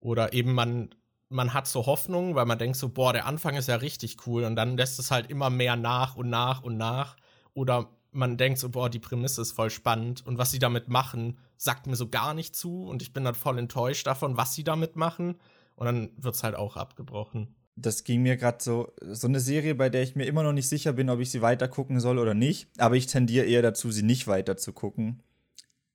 Oder 0.00 0.32
eben 0.32 0.52
man 0.52 0.94
man 1.30 1.54
hat 1.54 1.66
so 1.66 1.86
Hoffnung, 1.86 2.34
weil 2.34 2.44
man 2.44 2.58
denkt 2.58 2.76
so, 2.76 2.88
boah, 2.88 3.12
der 3.12 3.24
Anfang 3.24 3.56
ist 3.56 3.68
ja 3.68 3.76
richtig 3.76 4.26
cool 4.26 4.44
und 4.44 4.56
dann 4.56 4.76
lässt 4.76 4.98
es 4.98 5.10
halt 5.10 5.30
immer 5.30 5.48
mehr 5.48 5.76
nach 5.76 6.16
und 6.16 6.28
nach 6.28 6.62
und 6.62 6.76
nach. 6.76 7.16
Oder 7.54 7.88
man 8.10 8.36
denkt 8.36 8.58
so, 8.58 8.68
boah, 8.68 8.90
die 8.90 8.98
Prämisse 8.98 9.40
ist 9.40 9.52
voll 9.52 9.70
spannend 9.70 10.26
und 10.26 10.38
was 10.38 10.50
sie 10.50 10.58
damit 10.58 10.88
machen, 10.88 11.38
sagt 11.56 11.86
mir 11.86 11.94
so 11.94 12.08
gar 12.08 12.34
nicht 12.34 12.56
zu 12.56 12.82
und 12.82 13.00
ich 13.00 13.12
bin 13.12 13.24
dann 13.24 13.36
voll 13.36 13.58
enttäuscht 13.58 14.06
davon, 14.06 14.36
was 14.36 14.54
sie 14.54 14.64
damit 14.64 14.96
machen. 14.96 15.36
Und 15.76 15.86
dann 15.86 16.10
wird 16.16 16.34
es 16.34 16.42
halt 16.42 16.56
auch 16.56 16.76
abgebrochen. 16.76 17.54
Das 17.76 18.04
ging 18.04 18.22
mir 18.22 18.36
gerade 18.36 18.62
so, 18.62 18.92
so 19.00 19.28
eine 19.28 19.40
Serie, 19.40 19.74
bei 19.74 19.88
der 19.88 20.02
ich 20.02 20.16
mir 20.16 20.26
immer 20.26 20.42
noch 20.42 20.52
nicht 20.52 20.68
sicher 20.68 20.92
bin, 20.92 21.08
ob 21.08 21.20
ich 21.20 21.30
sie 21.30 21.40
weiter 21.40 21.68
gucken 21.68 22.00
soll 22.00 22.18
oder 22.18 22.34
nicht. 22.34 22.68
Aber 22.78 22.96
ich 22.96 23.06
tendiere 23.06 23.46
eher 23.46 23.62
dazu, 23.62 23.90
sie 23.90 24.02
nicht 24.02 24.26
weiter 24.26 24.58
zu 24.58 24.74
gucken. 24.74 25.22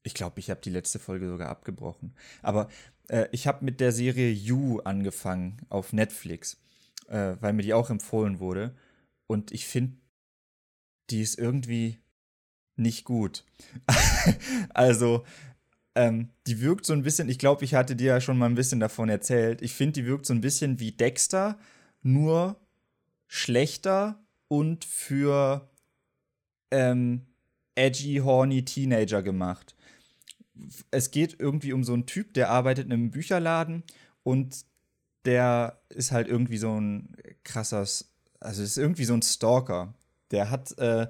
Ich 0.02 0.16
glaube, 0.16 0.40
ich 0.40 0.50
habe 0.50 0.62
die 0.62 0.72
letzte 0.72 0.98
Folge 0.98 1.28
sogar 1.28 1.50
abgebrochen. 1.50 2.16
Aber 2.42 2.70
äh, 3.10 3.28
ich 3.32 3.48
habe 3.48 3.66
mit 3.66 3.80
der 3.80 3.92
Serie 3.92 4.32
You 4.32 4.80
angefangen 4.80 5.58
auf 5.70 5.94
Netflix, 5.94 6.58
äh, 7.08 7.36
weil 7.40 7.54
mir 7.54 7.64
die 7.64 7.74
auch 7.74 7.90
empfohlen 7.90 8.40
wurde. 8.40 8.76
Und 9.28 9.52
ich 9.52 9.66
finde, 9.68 9.98
die 11.10 11.22
ist 11.22 11.38
irgendwie 11.38 12.00
nicht 12.76 13.06
gut. 13.06 13.46
also, 14.74 15.24
ähm, 15.96 16.30
die 16.46 16.62
wirkt 16.62 16.86
so 16.86 16.94
ein 16.94 17.04
bisschen, 17.04 17.30
ich 17.30 17.40
glaube, 17.40 17.64
ich 17.64 17.74
hatte 17.74 17.96
dir 17.96 18.08
ja 18.08 18.22
schon 18.22 18.38
mal 18.38 18.48
ein 18.48 18.56
bisschen 18.56 18.80
davon 18.80 19.10
erzählt. 19.10 19.62
Ich 19.62 19.74
finde, 19.74 19.94
die 19.94 20.06
wirkt 20.06 20.26
so 20.26 20.34
ein 20.34 20.42
bisschen 20.42 20.80
wie 20.80 20.92
Dexter, 20.92 21.58
nur 22.02 22.60
schlechter 23.28 24.20
und 24.48 24.86
für 24.86 25.70
ähm, 26.72 27.26
edgy, 27.76 28.18
horny 28.18 28.66
Teenager 28.66 29.24
gemacht 29.24 29.75
es 30.92 31.12
geht 31.12 31.40
irgendwie 31.40 31.74
um 31.74 31.84
so 31.84 31.94
einen 31.94 32.06
Typ, 32.06 32.34
der 32.34 32.50
arbeitet 32.50 32.86
in 32.86 32.94
einem 32.94 33.12
Bücherladen 33.12 33.84
und 34.24 34.66
der 35.26 35.80
ist 35.90 36.12
halt 36.12 36.28
irgendwie 36.28 36.58
so 36.58 36.80
ein 36.80 37.16
krasser, 37.44 37.86
also 38.40 38.64
ist 38.64 38.78
irgendwie 38.78 39.06
so 39.06 39.14
ein 39.14 39.22
Stalker. 39.22 39.94
Der 40.32 40.50
hat, 40.50 40.78
äh, 40.78 41.04
äh, 41.04 41.08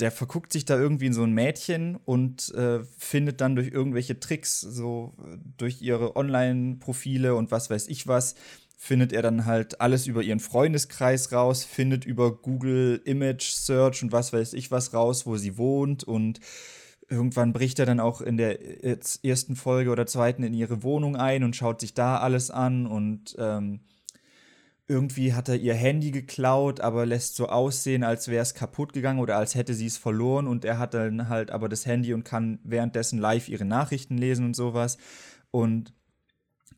der 0.00 0.10
verguckt 0.10 0.52
sich 0.52 0.64
da 0.64 0.76
irgendwie 0.76 1.06
in 1.06 1.12
so 1.12 1.22
ein 1.22 1.32
Mädchen 1.32 1.96
und 1.96 2.52
äh, 2.54 2.82
findet 2.98 3.40
dann 3.40 3.54
durch 3.54 3.68
irgendwelche 3.68 4.18
Tricks, 4.18 4.60
so 4.60 5.14
durch 5.56 5.80
ihre 5.80 6.16
Online-Profile 6.16 7.34
und 7.34 7.50
was 7.52 7.70
weiß 7.70 7.86
ich 7.88 8.08
was, 8.08 8.34
findet 8.76 9.12
er 9.12 9.22
dann 9.22 9.46
halt 9.46 9.80
alles 9.80 10.08
über 10.08 10.24
ihren 10.24 10.40
Freundeskreis 10.40 11.30
raus, 11.30 11.62
findet 11.62 12.04
über 12.04 12.34
Google 12.34 13.00
Image 13.04 13.52
Search 13.52 14.02
und 14.02 14.10
was 14.10 14.32
weiß 14.32 14.54
ich 14.54 14.72
was 14.72 14.92
raus, 14.92 15.24
wo 15.24 15.36
sie 15.36 15.56
wohnt 15.56 16.02
und 16.02 16.40
irgendwann 17.12 17.52
bricht 17.52 17.78
er 17.78 17.86
dann 17.86 18.00
auch 18.00 18.20
in 18.20 18.36
der 18.36 18.58
ersten 19.22 19.54
Folge 19.54 19.90
oder 19.90 20.06
zweiten 20.06 20.42
in 20.42 20.54
ihre 20.54 20.82
Wohnung 20.82 21.14
ein 21.14 21.44
und 21.44 21.54
schaut 21.54 21.80
sich 21.80 21.94
da 21.94 22.18
alles 22.18 22.50
an 22.50 22.86
und 22.86 23.36
ähm, 23.38 23.80
irgendwie 24.88 25.32
hat 25.32 25.48
er 25.48 25.56
ihr 25.56 25.74
Handy 25.74 26.10
geklaut, 26.10 26.80
aber 26.80 27.06
lässt 27.06 27.36
so 27.36 27.48
aussehen, 27.48 28.02
als 28.02 28.28
wäre 28.28 28.42
es 28.42 28.54
kaputt 28.54 28.92
gegangen 28.92 29.20
oder 29.20 29.36
als 29.36 29.54
hätte 29.54 29.74
sie 29.74 29.86
es 29.86 29.98
verloren 29.98 30.48
und 30.48 30.64
er 30.64 30.78
hat 30.78 30.94
dann 30.94 31.28
halt 31.28 31.50
aber 31.50 31.68
das 31.68 31.86
Handy 31.86 32.14
und 32.14 32.24
kann 32.24 32.58
währenddessen 32.64 33.18
live 33.18 33.48
ihre 33.48 33.64
Nachrichten 33.64 34.18
lesen 34.18 34.46
und 34.46 34.56
sowas. 34.56 34.96
Und 35.50 35.92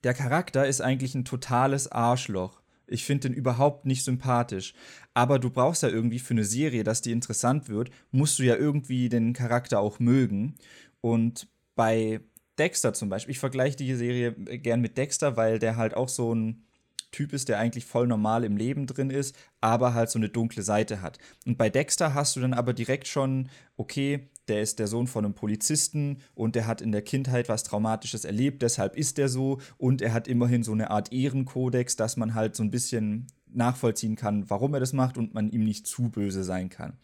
der 0.03 0.15
Charakter 0.15 0.67
ist 0.67 0.81
eigentlich 0.81 1.15
ein 1.15 1.25
totales 1.25 1.91
Arschloch. 1.91 2.61
Ich 2.87 3.05
finde 3.05 3.29
den 3.29 3.37
überhaupt 3.37 3.87
nicht 3.87 4.05
sympathisch. 4.05 4.75
Aber 5.15 5.39
du 5.39 5.51
brauchst 5.51 5.83
ja 5.83 5.89
irgendwie 5.89 6.19
für 6.19 6.35
eine 6.35 6.45
Serie, 6.45 6.85
dass 6.85 7.01
die 7.01 7.13
interessant 7.13 7.69
wird, 7.69 7.91
musst 8.11 8.39
du 8.39 8.43
ja 8.43 8.57
irgendwie 8.57 9.09
den 9.09 9.33
Charakter 9.33 9.81
auch 9.81 9.99
mögen. 9.99 10.55
Und 11.01 11.49
bei 11.75 12.21
Dexter 12.59 12.93
zum 12.93 13.09
Beispiel, 13.09 13.33
ich 13.33 13.39
vergleiche 13.39 13.77
die 13.77 13.95
Serie 13.95 14.33
gern 14.33 14.81
mit 14.81 14.97
Dexter, 14.97 15.37
weil 15.37 15.59
der 15.59 15.77
halt 15.77 15.95
auch 15.95 16.09
so 16.09 16.35
ein 16.35 16.65
Typ 17.11 17.33
ist, 17.33 17.49
der 17.49 17.59
eigentlich 17.59 17.85
voll 17.85 18.09
normal 18.09 18.43
im 18.43 18.57
Leben 18.57 18.87
drin 18.87 19.11
ist, 19.11 19.37
aber 19.61 19.95
halt 19.95 20.11
so 20.11 20.19
eine 20.19 20.29
dunkle 20.29 20.63
Seite 20.63 21.01
hat. 21.01 21.19
Und 21.47 21.57
bei 21.57 21.71
Dexter 21.71 22.13
hast 22.13 22.35
du 22.35 22.41
dann 22.41 22.55
aber 22.55 22.73
direkt 22.73 23.07
schon, 23.07 23.49
okay, 23.77 24.29
der 24.49 24.63
ist 24.63 24.79
der 24.79 24.87
Sohn 24.87 25.07
von 25.07 25.25
einem 25.25 25.35
Polizisten 25.35 26.19
und 26.35 26.55
der 26.55 26.67
hat 26.67 26.81
in 26.81 26.93
der 26.93 27.03
Kindheit 27.03 27.49
was 27.49 27.65
Traumatisches 27.65 28.25
erlebt, 28.25 28.63
deshalb 28.63 28.97
ist 28.97 29.19
er 29.19 29.29
so 29.29 29.61
und 29.79 30.03
er 30.03 30.13
hat 30.13 30.29
immerhin 30.29 30.63
so 30.63 30.73
eine 30.73 30.91
Art 30.91 31.13
Ehrenkodex, 31.13 31.97
dass 31.97 32.17
man 32.17 32.35
halt 32.35 32.57
so 32.57 32.63
ein 32.63 32.71
bisschen 32.71 33.27
nachvollziehen 33.47 34.17
kann, 34.17 34.49
warum 34.51 34.75
er 34.75 34.81
das 34.81 34.93
macht 34.93 35.17
und 35.17 35.35
man 35.35 35.49
ihm 35.51 35.65
nicht 35.65 35.87
zu 35.87 36.11
böse 36.11 36.45
sein 36.45 36.69
kann. 36.69 36.99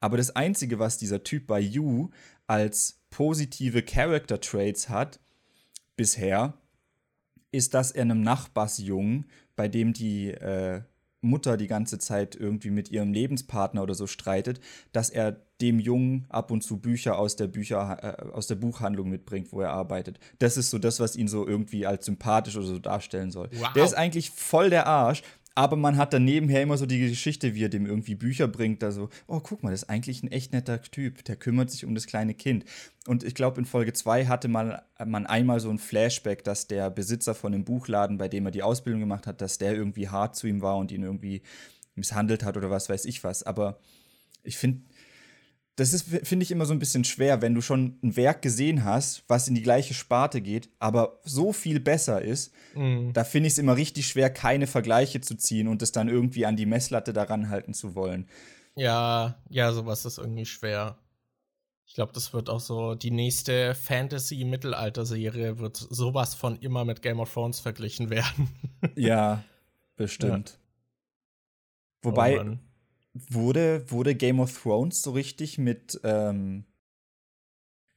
Aber 0.00 0.16
das 0.16 0.36
Einzige, 0.36 0.78
was 0.78 0.98
dieser 0.98 1.24
Typ 1.24 1.46
bei 1.46 1.60
You 1.60 2.10
als 2.46 3.00
positive 3.10 3.82
Character 3.82 4.40
Traits 4.40 4.88
hat, 4.88 5.20
bisher, 5.96 6.54
ist, 7.50 7.74
dass 7.74 7.90
er 7.90 8.02
einem 8.02 8.20
Nachbarsjungen, 8.20 9.26
bei 9.56 9.68
dem 9.68 9.92
die 9.92 10.30
äh, 10.30 10.82
Mutter 11.26 11.56
die 11.56 11.66
ganze 11.66 11.98
Zeit 11.98 12.34
irgendwie 12.34 12.70
mit 12.70 12.90
ihrem 12.90 13.12
Lebenspartner 13.12 13.82
oder 13.82 13.94
so 13.94 14.06
streitet, 14.06 14.60
dass 14.92 15.10
er 15.10 15.36
dem 15.60 15.78
Jungen 15.78 16.26
ab 16.28 16.50
und 16.50 16.62
zu 16.62 16.78
Bücher 16.78 17.18
aus 17.18 17.36
der 17.36 17.46
Bücher 17.46 17.98
äh, 18.02 18.32
aus 18.32 18.46
der 18.46 18.56
Buchhandlung 18.56 19.08
mitbringt, 19.08 19.52
wo 19.52 19.60
er 19.60 19.70
arbeitet. 19.70 20.18
Das 20.38 20.56
ist 20.56 20.70
so 20.70 20.78
das, 20.78 21.00
was 21.00 21.16
ihn 21.16 21.28
so 21.28 21.46
irgendwie 21.46 21.86
als 21.86 22.06
sympathisch 22.06 22.56
oder 22.56 22.66
so 22.66 22.78
darstellen 22.78 23.30
soll. 23.30 23.48
Wow. 23.52 23.72
Der 23.74 23.84
ist 23.84 23.94
eigentlich 23.94 24.30
voll 24.30 24.70
der 24.70 24.86
Arsch, 24.86 25.22
aber 25.56 25.76
man 25.76 25.96
hat 25.96 26.12
dann 26.12 26.26
nebenher 26.26 26.62
immer 26.62 26.76
so 26.76 26.84
die 26.84 27.00
Geschichte, 27.00 27.54
wie 27.54 27.64
er 27.64 27.70
dem 27.70 27.86
irgendwie 27.86 28.14
Bücher 28.14 28.46
bringt. 28.46 28.82
Da 28.82 28.92
so, 28.92 29.08
oh, 29.26 29.40
guck 29.40 29.62
mal, 29.62 29.70
das 29.70 29.84
ist 29.84 29.88
eigentlich 29.88 30.22
ein 30.22 30.30
echt 30.30 30.52
netter 30.52 30.82
Typ. 30.82 31.24
Der 31.24 31.36
kümmert 31.36 31.70
sich 31.70 31.86
um 31.86 31.94
das 31.94 32.06
kleine 32.06 32.34
Kind. 32.34 32.66
Und 33.06 33.24
ich 33.24 33.34
glaube, 33.34 33.58
in 33.58 33.64
Folge 33.64 33.94
2 33.94 34.26
hatte 34.26 34.48
man, 34.48 34.78
man 35.02 35.24
einmal 35.24 35.58
so 35.60 35.70
ein 35.70 35.78
Flashback, 35.78 36.44
dass 36.44 36.66
der 36.66 36.90
Besitzer 36.90 37.34
von 37.34 37.52
dem 37.52 37.64
Buchladen, 37.64 38.18
bei 38.18 38.28
dem 38.28 38.44
er 38.44 38.52
die 38.52 38.62
Ausbildung 38.62 39.00
gemacht 39.00 39.26
hat, 39.26 39.40
dass 39.40 39.56
der 39.56 39.74
irgendwie 39.74 40.10
hart 40.10 40.36
zu 40.36 40.46
ihm 40.46 40.60
war 40.60 40.76
und 40.76 40.92
ihn 40.92 41.02
irgendwie 41.02 41.40
misshandelt 41.94 42.44
hat 42.44 42.58
oder 42.58 42.70
was 42.70 42.90
weiß 42.90 43.06
ich 43.06 43.24
was. 43.24 43.42
Aber 43.42 43.78
ich 44.42 44.58
finde, 44.58 44.82
das 45.76 45.92
ist, 45.92 46.08
finde 46.26 46.42
ich, 46.42 46.50
immer 46.50 46.64
so 46.64 46.72
ein 46.72 46.78
bisschen 46.78 47.04
schwer, 47.04 47.42
wenn 47.42 47.54
du 47.54 47.60
schon 47.60 47.98
ein 48.02 48.16
Werk 48.16 48.40
gesehen 48.40 48.84
hast, 48.84 49.24
was 49.28 49.46
in 49.46 49.54
die 49.54 49.62
gleiche 49.62 49.92
Sparte 49.92 50.40
geht, 50.40 50.70
aber 50.78 51.20
so 51.22 51.52
viel 51.52 51.80
besser 51.80 52.22
ist. 52.22 52.52
Mhm. 52.74 53.12
Da 53.12 53.24
finde 53.24 53.48
ich 53.48 53.52
es 53.52 53.58
immer 53.58 53.76
richtig 53.76 54.08
schwer, 54.08 54.30
keine 54.30 54.66
Vergleiche 54.66 55.20
zu 55.20 55.36
ziehen 55.36 55.68
und 55.68 55.82
es 55.82 55.92
dann 55.92 56.08
irgendwie 56.08 56.46
an 56.46 56.56
die 56.56 56.64
Messlatte 56.64 57.12
daran 57.12 57.50
halten 57.50 57.74
zu 57.74 57.94
wollen. 57.94 58.26
Ja, 58.74 59.36
ja, 59.50 59.70
sowas 59.72 60.06
ist 60.06 60.16
irgendwie 60.16 60.46
schwer. 60.46 60.96
Ich 61.86 61.94
glaube, 61.94 62.12
das 62.14 62.32
wird 62.32 62.48
auch 62.48 62.60
so 62.60 62.94
die 62.94 63.10
nächste 63.10 63.74
Fantasy-Mittelalter-Serie 63.74 65.58
wird 65.58 65.76
sowas 65.76 66.34
von 66.34 66.56
immer 66.56 66.86
mit 66.86 67.02
Game 67.02 67.20
of 67.20 67.32
Thrones 67.32 67.60
verglichen 67.60 68.08
werden. 68.10 68.48
ja, 68.94 69.44
bestimmt. 69.94 70.50
Ja. 70.50 72.10
Wobei, 72.10 72.40
oh 72.40 72.56
wurde, 73.30 73.90
wurde 73.90 74.14
Game 74.14 74.40
of 74.40 74.62
Thrones 74.62 75.02
so 75.02 75.12
richtig 75.12 75.58
mit, 75.58 76.00
ähm, 76.04 76.64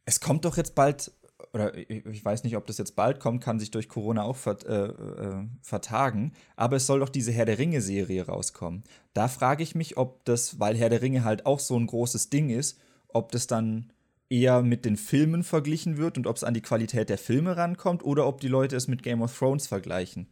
es 0.06 0.20
kommt 0.20 0.46
doch 0.46 0.58
jetzt 0.58 0.76
bald, 0.76 1.12
oder 1.54 1.76
ich 1.76 2.24
weiß 2.24 2.44
nicht, 2.44 2.56
ob 2.56 2.66
das 2.68 2.78
jetzt 2.78 2.96
bald 2.96 3.20
kommt, 3.20 3.44
kann 3.44 3.60
sich 3.60 3.72
durch 3.72 3.90
Corona 3.90 4.24
auch 4.24 4.36
vert, 4.36 4.66
äh, 4.66 4.88
äh, 4.88 5.48
vertagen, 5.62 6.34
aber 6.56 6.78
es 6.78 6.86
soll 6.86 7.00
doch 7.00 7.10
diese 7.10 7.32
Herr 7.32 7.46
der 7.46 7.60
Ringe-Serie 7.60 8.26
rauskommen. 8.26 8.84
Da 9.14 9.28
frage 9.28 9.64
ich 9.64 9.76
mich, 9.76 9.98
ob 9.98 10.26
das, 10.26 10.60
weil 10.60 10.78
Herr 10.78 10.90
der 10.90 11.02
Ringe 11.02 11.24
halt 11.24 11.46
auch 11.46 11.60
so 11.60 11.78
ein 11.78 11.88
großes 11.88 12.30
Ding 12.30 12.50
ist, 12.50 12.80
ob 13.08 13.32
das 13.32 13.48
dann 13.48 13.92
eher 14.30 14.62
mit 14.62 14.86
den 14.86 14.96
Filmen 14.96 15.44
verglichen 15.44 15.98
wird 15.98 16.18
und 16.18 16.28
ob 16.28 16.36
es 16.36 16.44
an 16.44 16.54
die 16.54 16.62
Qualität 16.62 17.10
der 17.10 17.18
Filme 17.18 17.58
rankommt 17.58 18.04
oder 18.04 18.28
ob 18.28 18.42
die 18.42 18.48
Leute 18.48 18.76
es 18.76 18.88
mit 18.88 19.02
Game 19.02 19.22
of 19.22 19.38
Thrones 19.38 19.68
vergleichen. 19.68 20.32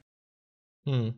Hm. 0.86 1.16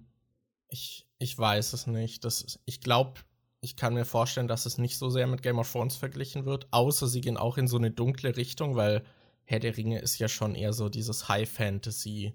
Ich, 0.69 1.07
ich 1.17 1.37
weiß 1.37 1.73
es 1.73 1.87
nicht. 1.87 2.23
Das, 2.23 2.59
ich 2.65 2.79
glaube, 2.79 3.21
ich 3.61 3.75
kann 3.75 3.93
mir 3.93 4.05
vorstellen, 4.05 4.47
dass 4.47 4.65
es 4.65 4.77
nicht 4.77 4.97
so 4.97 5.09
sehr 5.09 5.27
mit 5.27 5.41
Game 5.41 5.59
of 5.59 5.71
Thrones 5.71 5.95
verglichen 5.95 6.45
wird, 6.45 6.67
außer 6.71 7.07
sie 7.07 7.21
gehen 7.21 7.37
auch 7.37 7.57
in 7.57 7.67
so 7.67 7.77
eine 7.77 7.91
dunkle 7.91 8.37
Richtung, 8.37 8.75
weil 8.75 9.03
Herr 9.43 9.59
der 9.59 9.75
Ringe 9.75 9.99
ist 9.99 10.19
ja 10.19 10.27
schon 10.27 10.55
eher 10.55 10.73
so 10.73 10.89
dieses 10.89 11.27
High 11.27 11.49
Fantasy, 11.49 12.33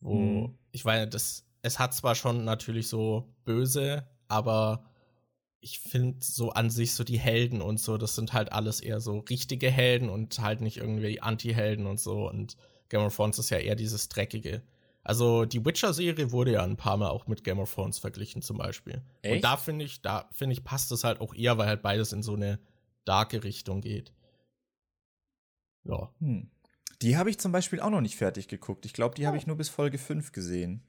wo 0.00 0.14
mhm. 0.14 0.58
ich 0.72 0.84
meine, 0.84 1.08
das 1.08 1.44
es 1.62 1.78
hat 1.80 1.94
zwar 1.94 2.14
schon 2.14 2.44
natürlich 2.44 2.88
so 2.88 3.34
böse, 3.44 4.06
aber 4.28 4.84
ich 5.60 5.80
finde 5.80 6.18
so 6.24 6.50
an 6.50 6.70
sich 6.70 6.94
so 6.94 7.02
die 7.02 7.18
Helden 7.18 7.60
und 7.60 7.80
so, 7.80 7.98
das 7.98 8.14
sind 8.14 8.32
halt 8.32 8.52
alles 8.52 8.80
eher 8.80 9.00
so 9.00 9.18
richtige 9.18 9.68
Helden 9.68 10.08
und 10.08 10.38
halt 10.38 10.60
nicht 10.60 10.76
irgendwie 10.76 11.20
Anti-Helden 11.20 11.86
und 11.86 11.98
so 11.98 12.28
und 12.28 12.56
Game 12.88 13.02
of 13.02 13.16
Thrones 13.16 13.40
ist 13.40 13.50
ja 13.50 13.58
eher 13.58 13.74
dieses 13.74 14.08
dreckige. 14.08 14.62
Also 15.06 15.44
die 15.44 15.64
Witcher-Serie 15.64 16.32
wurde 16.32 16.50
ja 16.50 16.64
ein 16.64 16.76
paar 16.76 16.96
Mal 16.96 17.10
auch 17.10 17.28
mit 17.28 17.44
Game 17.44 17.60
of 17.60 17.72
Thrones 17.72 18.00
verglichen 18.00 18.42
zum 18.42 18.58
Beispiel. 18.58 19.02
Echt? 19.22 19.36
Und 19.36 19.44
da 19.44 19.56
finde 19.56 19.84
ich, 19.84 20.02
da 20.02 20.28
finde 20.32 20.54
ich, 20.54 20.64
passt 20.64 20.90
es 20.90 21.04
halt 21.04 21.20
auch 21.20 21.32
eher, 21.32 21.56
weil 21.58 21.68
halt 21.68 21.80
beides 21.80 22.12
in 22.12 22.24
so 22.24 22.34
eine 22.34 22.58
darke 23.04 23.44
Richtung 23.44 23.82
geht. 23.82 24.12
Ja. 25.84 26.10
Hm. 26.18 26.50
Die 27.02 27.16
habe 27.16 27.30
ich 27.30 27.38
zum 27.38 27.52
Beispiel 27.52 27.78
auch 27.78 27.90
noch 27.90 28.00
nicht 28.00 28.16
fertig 28.16 28.48
geguckt. 28.48 28.84
Ich 28.84 28.94
glaube, 28.94 29.14
die 29.14 29.22
oh. 29.22 29.26
habe 29.26 29.36
ich 29.36 29.46
nur 29.46 29.56
bis 29.56 29.68
Folge 29.68 29.96
5 29.96 30.32
gesehen. 30.32 30.82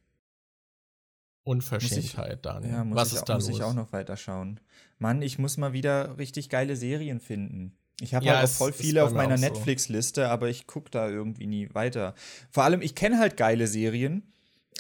Unverschämtheit 1.44 2.44
dann. 2.44 2.68
Ja, 2.68 2.84
muss 2.84 2.96
Was 2.96 3.10
ich, 3.10 3.18
ist 3.18 3.26
da 3.26 3.36
muss 3.36 3.48
los? 3.50 3.58
ich 3.58 3.64
auch 3.64 3.76
noch 3.76 3.94
weiter 3.94 4.18
schauen. 4.18 4.60
Mann, 4.98 5.22
ich 5.22 5.38
muss 5.38 5.58
mal 5.58 5.74
wieder 5.74 6.18
richtig 6.18 6.50
geile 6.50 6.76
Serien 6.76 7.20
finden. 7.20 7.78
Ich 8.00 8.14
habe 8.14 8.26
ja, 8.26 8.36
halt 8.36 8.46
auch 8.46 8.50
voll 8.50 8.74
viele 8.74 9.04
auf 9.04 9.14
meiner 9.14 9.38
Netflix-Liste, 9.38 10.22
so. 10.22 10.28
aber 10.28 10.50
ich 10.50 10.68
gucke 10.68 10.92
da 10.92 11.10
irgendwie 11.10 11.48
nie 11.48 11.70
weiter. 11.74 12.14
Vor 12.52 12.64
allem, 12.64 12.82
ich 12.82 12.94
kenne 12.94 13.18
halt 13.18 13.38
geile 13.38 13.66
Serien 13.68 14.32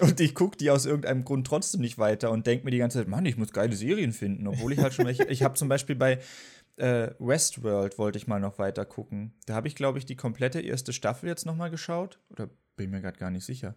und 0.01 0.19
ich 0.19 0.35
gucke 0.35 0.57
die 0.57 0.69
aus 0.69 0.85
irgendeinem 0.85 1.25
Grund 1.25 1.47
trotzdem 1.47 1.81
nicht 1.81 1.97
weiter 1.97 2.29
und 2.29 2.45
denke 2.45 2.65
mir 2.65 2.71
die 2.71 2.77
ganze 2.77 2.99
Zeit, 2.99 3.07
Mann, 3.07 3.25
ich 3.25 3.37
muss 3.37 3.53
geile 3.53 3.75
Serien 3.75 4.13
finden, 4.13 4.47
obwohl 4.47 4.71
ich 4.71 4.79
halt 4.79 4.93
schon 4.93 5.05
welche. 5.05 5.23
ich 5.25 5.41
habe 5.41 5.55
zum 5.55 5.67
Beispiel 5.67 5.95
bei 5.95 6.19
äh, 6.77 7.09
Westworld 7.17 7.97
wollte 7.97 8.17
ich 8.17 8.27
mal 8.27 8.39
noch 8.39 8.59
weiter 8.59 8.85
gucken. 8.85 9.33
Da 9.45 9.55
habe 9.55 9.67
ich, 9.67 9.75
glaube 9.75 9.97
ich, 9.97 10.05
die 10.05 10.15
komplette 10.15 10.61
erste 10.61 10.93
Staffel 10.93 11.27
jetzt 11.27 11.45
noch 11.45 11.55
mal 11.55 11.69
geschaut. 11.69 12.19
Oder 12.29 12.49
bin 12.75 12.91
mir 12.91 13.01
gerade 13.01 13.17
gar 13.17 13.31
nicht 13.31 13.45
sicher. 13.45 13.75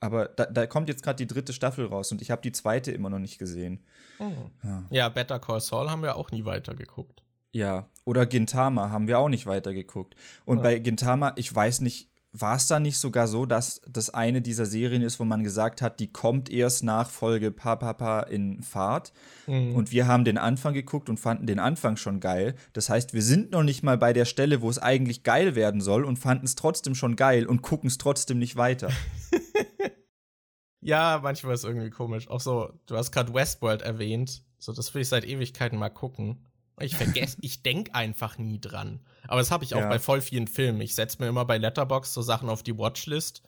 Aber 0.00 0.26
da, 0.26 0.46
da 0.46 0.66
kommt 0.66 0.88
jetzt 0.88 1.02
gerade 1.02 1.16
die 1.16 1.26
dritte 1.26 1.52
Staffel 1.52 1.86
raus 1.86 2.12
und 2.12 2.20
ich 2.20 2.30
habe 2.30 2.42
die 2.42 2.52
zweite 2.52 2.92
immer 2.92 3.08
noch 3.08 3.18
nicht 3.18 3.38
gesehen. 3.38 3.84
Oh. 4.18 4.30
Ja. 4.62 4.84
ja, 4.90 5.08
Better 5.08 5.38
Call 5.38 5.60
Saul 5.60 5.88
haben 5.88 6.02
wir 6.02 6.16
auch 6.16 6.30
nie 6.32 6.44
weiter 6.44 6.74
geguckt. 6.74 7.22
Ja, 7.52 7.88
oder 8.06 8.24
Gintama 8.24 8.90
haben 8.90 9.08
wir 9.08 9.18
auch 9.18 9.28
nicht 9.28 9.46
weitergeguckt. 9.46 10.14
Und 10.46 10.58
ja. 10.58 10.62
bei 10.62 10.78
Gintama, 10.78 11.32
ich 11.36 11.54
weiß 11.54 11.82
nicht, 11.82 12.08
war 12.40 12.56
es 12.56 12.66
da 12.66 12.78
nicht 12.78 12.98
sogar 12.98 13.28
so, 13.28 13.46
dass 13.46 13.80
das 13.88 14.10
eine 14.10 14.42
dieser 14.42 14.66
Serien 14.66 15.02
ist, 15.02 15.18
wo 15.18 15.24
man 15.24 15.42
gesagt 15.42 15.82
hat, 15.82 16.00
die 16.00 16.12
kommt 16.12 16.50
erst 16.50 16.84
nach 16.84 17.10
Folge 17.10 17.50
Papa 17.50 18.20
in 18.20 18.62
Fahrt. 18.62 19.12
Mhm. 19.46 19.74
Und 19.74 19.90
wir 19.90 20.06
haben 20.06 20.24
den 20.24 20.38
Anfang 20.38 20.74
geguckt 20.74 21.08
und 21.08 21.18
fanden 21.18 21.46
den 21.46 21.58
Anfang 21.58 21.96
schon 21.96 22.20
geil. 22.20 22.54
Das 22.72 22.88
heißt, 22.90 23.14
wir 23.14 23.22
sind 23.22 23.52
noch 23.52 23.62
nicht 23.62 23.82
mal 23.82 23.98
bei 23.98 24.12
der 24.12 24.24
Stelle, 24.24 24.60
wo 24.60 24.70
es 24.70 24.78
eigentlich 24.78 25.22
geil 25.22 25.54
werden 25.54 25.80
soll 25.80 26.04
und 26.04 26.18
fanden 26.18 26.44
es 26.44 26.54
trotzdem 26.54 26.94
schon 26.94 27.16
geil 27.16 27.46
und 27.46 27.62
gucken 27.62 27.88
es 27.88 27.98
trotzdem 27.98 28.38
nicht 28.38 28.56
weiter. 28.56 28.90
ja, 30.80 31.20
manchmal 31.22 31.54
ist 31.54 31.60
es 31.60 31.68
irgendwie 31.68 31.90
komisch. 31.90 32.28
Auch 32.28 32.40
so, 32.40 32.72
du 32.86 32.96
hast 32.96 33.12
gerade 33.12 33.32
Westworld 33.32 33.82
erwähnt. 33.82 34.44
So, 34.58 34.72
das 34.72 34.94
will 34.94 35.02
ich 35.02 35.08
seit 35.08 35.24
Ewigkeiten 35.24 35.78
mal 35.78 35.90
gucken. 35.90 36.44
Ich 36.80 36.96
vergesse, 36.96 37.38
ich 37.40 37.62
denke 37.62 37.94
einfach 37.94 38.36
nie 38.38 38.60
dran. 38.60 39.00
Aber 39.26 39.40
das 39.40 39.50
habe 39.50 39.64
ich 39.64 39.74
auch 39.74 39.80
ja. 39.80 39.88
bei 39.88 39.98
voll 39.98 40.20
vielen 40.20 40.46
Filmen. 40.46 40.80
Ich 40.80 40.94
setze 40.94 41.18
mir 41.20 41.28
immer 41.28 41.44
bei 41.44 41.58
Letterbox 41.58 42.12
so 42.12 42.22
Sachen 42.22 42.48
auf 42.48 42.62
die 42.62 42.76
Watchlist 42.76 43.42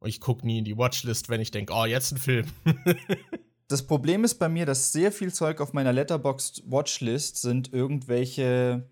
und 0.00 0.08
ich 0.08 0.20
gucke 0.20 0.44
nie 0.44 0.58
in 0.58 0.64
die 0.64 0.76
Watchlist, 0.76 1.28
wenn 1.28 1.40
ich 1.40 1.52
denke, 1.52 1.72
oh, 1.74 1.84
jetzt 1.84 2.12
ein 2.12 2.18
Film. 2.18 2.46
das 3.68 3.86
Problem 3.86 4.24
ist 4.24 4.34
bei 4.34 4.48
mir, 4.48 4.66
dass 4.66 4.92
sehr 4.92 5.12
viel 5.12 5.32
Zeug 5.32 5.60
auf 5.60 5.72
meiner 5.72 5.92
Letterbox 5.92 6.62
Watchlist 6.66 7.40
sind 7.40 7.72
irgendwelche 7.72 8.90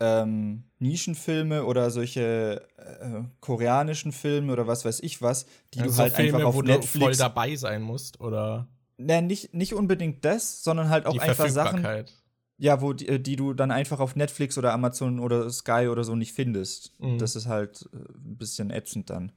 ähm, 0.00 0.64
Nischenfilme 0.78 1.66
oder 1.66 1.90
solche 1.90 2.66
äh, 2.78 3.22
koreanischen 3.40 4.12
Filme 4.12 4.52
oder 4.54 4.66
was 4.66 4.86
weiß 4.86 5.00
ich 5.00 5.20
was, 5.20 5.44
die 5.74 5.80
also 5.80 5.94
du 5.94 5.98
halt 5.98 6.14
Filme, 6.14 6.38
einfach 6.38 6.48
auf 6.48 6.54
wo 6.54 6.62
Netflix 6.62 6.92
du 6.92 6.98
voll 7.00 7.16
dabei 7.16 7.54
sein 7.56 7.82
musst 7.82 8.18
oder 8.20 8.66
Ne, 9.02 9.22
nicht, 9.22 9.54
nicht 9.54 9.72
unbedingt 9.72 10.26
das, 10.26 10.62
sondern 10.62 10.90
halt 10.90 11.06
auch 11.06 11.16
einfach 11.16 11.48
Sachen 11.48 11.86
ja, 12.60 12.82
wo 12.82 12.92
die, 12.92 13.08
äh, 13.08 13.18
die, 13.18 13.36
du 13.36 13.54
dann 13.54 13.70
einfach 13.70 14.00
auf 14.00 14.16
Netflix 14.16 14.58
oder 14.58 14.74
Amazon 14.74 15.18
oder 15.18 15.48
Sky 15.50 15.88
oder 15.90 16.04
so 16.04 16.14
nicht 16.14 16.34
findest. 16.34 16.92
Mhm. 17.00 17.18
Das 17.18 17.34
ist 17.34 17.46
halt 17.46 17.88
äh, 17.92 17.96
ein 17.96 18.36
bisschen 18.36 18.70
ätzend 18.70 19.08
dann. 19.08 19.32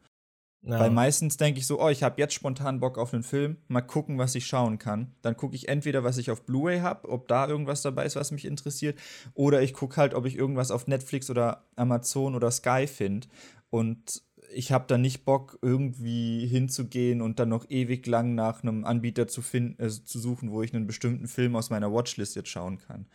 Ja. 0.61 0.79
Weil 0.79 0.91
meistens 0.91 1.37
denke 1.37 1.59
ich 1.59 1.67
so, 1.67 1.81
oh, 1.81 1.89
ich 1.89 2.03
habe 2.03 2.19
jetzt 2.19 2.33
spontan 2.33 2.79
Bock 2.79 2.97
auf 2.97 3.13
einen 3.13 3.23
Film, 3.23 3.57
mal 3.67 3.81
gucken, 3.81 4.17
was 4.17 4.35
ich 4.35 4.45
schauen 4.45 4.77
kann. 4.77 5.13
Dann 5.21 5.35
gucke 5.35 5.55
ich 5.55 5.67
entweder, 5.67 6.03
was 6.03 6.17
ich 6.17 6.31
auf 6.31 6.45
Blu-ray 6.45 6.79
habe, 6.79 7.09
ob 7.09 7.27
da 7.27 7.47
irgendwas 7.47 7.81
dabei 7.81 8.05
ist, 8.05 8.15
was 8.15 8.31
mich 8.31 8.45
interessiert, 8.45 8.99
oder 9.33 9.61
ich 9.61 9.73
gucke 9.73 9.97
halt, 9.97 10.13
ob 10.13 10.25
ich 10.25 10.37
irgendwas 10.37 10.71
auf 10.71 10.87
Netflix 10.87 11.29
oder 11.29 11.65
Amazon 11.75 12.35
oder 12.35 12.51
Sky 12.51 12.87
finde. 12.87 13.27
Und 13.69 14.21
ich 14.53 14.71
habe 14.71 14.85
dann 14.87 15.01
nicht 15.01 15.25
Bock, 15.25 15.59
irgendwie 15.61 16.47
hinzugehen 16.47 17.21
und 17.21 17.39
dann 17.39 17.49
noch 17.49 17.69
ewig 17.69 18.05
lang 18.07 18.35
nach 18.35 18.63
einem 18.63 18.85
Anbieter 18.85 19.27
zu 19.27 19.41
finden, 19.41 19.81
äh, 19.81 19.89
zu 19.89 20.19
suchen, 20.19 20.51
wo 20.51 20.61
ich 20.61 20.73
einen 20.73 20.87
bestimmten 20.87 21.27
Film 21.27 21.55
aus 21.55 21.69
meiner 21.69 21.91
Watchlist 21.91 22.35
jetzt 22.35 22.49
schauen 22.49 22.77
kann. 22.77 23.07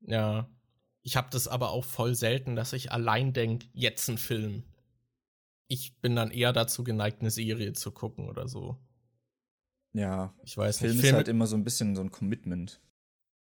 Ja. 0.00 0.48
Ich 1.02 1.16
habe 1.16 1.28
das 1.30 1.48
aber 1.48 1.70
auch 1.70 1.84
voll 1.84 2.14
selten, 2.14 2.56
dass 2.56 2.72
ich 2.72 2.90
allein 2.90 3.34
denke, 3.34 3.66
jetzt 3.74 4.08
ein 4.08 4.16
Film. 4.16 4.64
Ich 5.68 6.00
bin 6.00 6.16
dann 6.16 6.30
eher 6.30 6.54
dazu 6.54 6.82
geneigt, 6.82 7.20
eine 7.20 7.30
Serie 7.30 7.74
zu 7.74 7.90
gucken 7.90 8.28
oder 8.28 8.48
so. 8.48 8.78
Ja, 9.92 10.34
ich 10.42 10.56
weiß 10.56 10.78
Film 10.78 10.92
nicht. 10.92 11.00
Film 11.02 11.14
ist 11.14 11.16
halt 11.16 11.28
immer 11.28 11.46
so 11.46 11.56
ein 11.56 11.64
bisschen 11.64 11.94
so 11.94 12.02
ein 12.02 12.10
Commitment. 12.10 12.80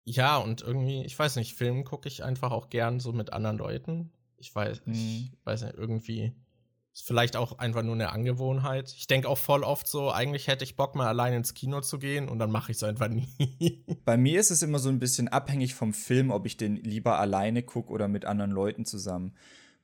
Ja, 0.05 0.39
und 0.39 0.63
irgendwie, 0.63 1.05
ich 1.05 1.17
weiß 1.17 1.37
nicht, 1.37 1.55
Film 1.55 1.85
gucke 1.85 2.09
ich 2.09 2.25
einfach 2.25 2.51
auch 2.51 2.69
gern 2.69 2.99
so 2.99 3.13
mit 3.13 3.33
anderen 3.33 3.59
Leuten. 3.59 4.11
Ich 4.37 4.53
weiß, 4.53 4.85
mhm. 4.85 4.93
ich 4.93 5.33
weiß 5.45 5.63
nicht, 5.63 5.75
irgendwie 5.77 6.35
ist 6.93 7.07
vielleicht 7.07 7.37
auch 7.37 7.59
einfach 7.59 7.83
nur 7.83 7.95
eine 7.95 8.11
Angewohnheit. 8.11 8.93
Ich 8.97 9.07
denke 9.07 9.29
auch 9.29 9.39
voll 9.39 9.65
oft 9.65 9.87
so, 9.87 10.13
eigentlich 10.13 10.47
hätte 10.47 10.65
ich 10.65 10.77
Bock 10.77 10.95
mal 10.95 11.07
allein 11.07 11.33
ins 11.33 11.55
Kino 11.55 11.81
zu 11.81 11.99
gehen 11.99 12.29
und 12.29 12.39
dann 12.39 12.51
mache 12.51 12.71
ich 12.71 12.77
es 12.77 12.83
einfach 12.83 13.09
nie. 13.09 13.85
Bei 14.05 14.17
mir 14.17 14.39
ist 14.39 14.51
es 14.51 14.63
immer 14.63 14.79
so 14.79 14.91
ein 14.91 14.99
bisschen 14.99 15.29
abhängig 15.29 15.75
vom 15.75 15.95
Film, 15.95 16.31
ob 16.31 16.45
ich 16.45 16.57
den 16.57 16.77
lieber 16.77 17.19
alleine 17.19 17.63
gucke 17.63 17.91
oder 17.91 18.09
mit 18.09 18.25
anderen 18.27 18.51
Leuten 18.51 18.85
zusammen. 18.85 19.35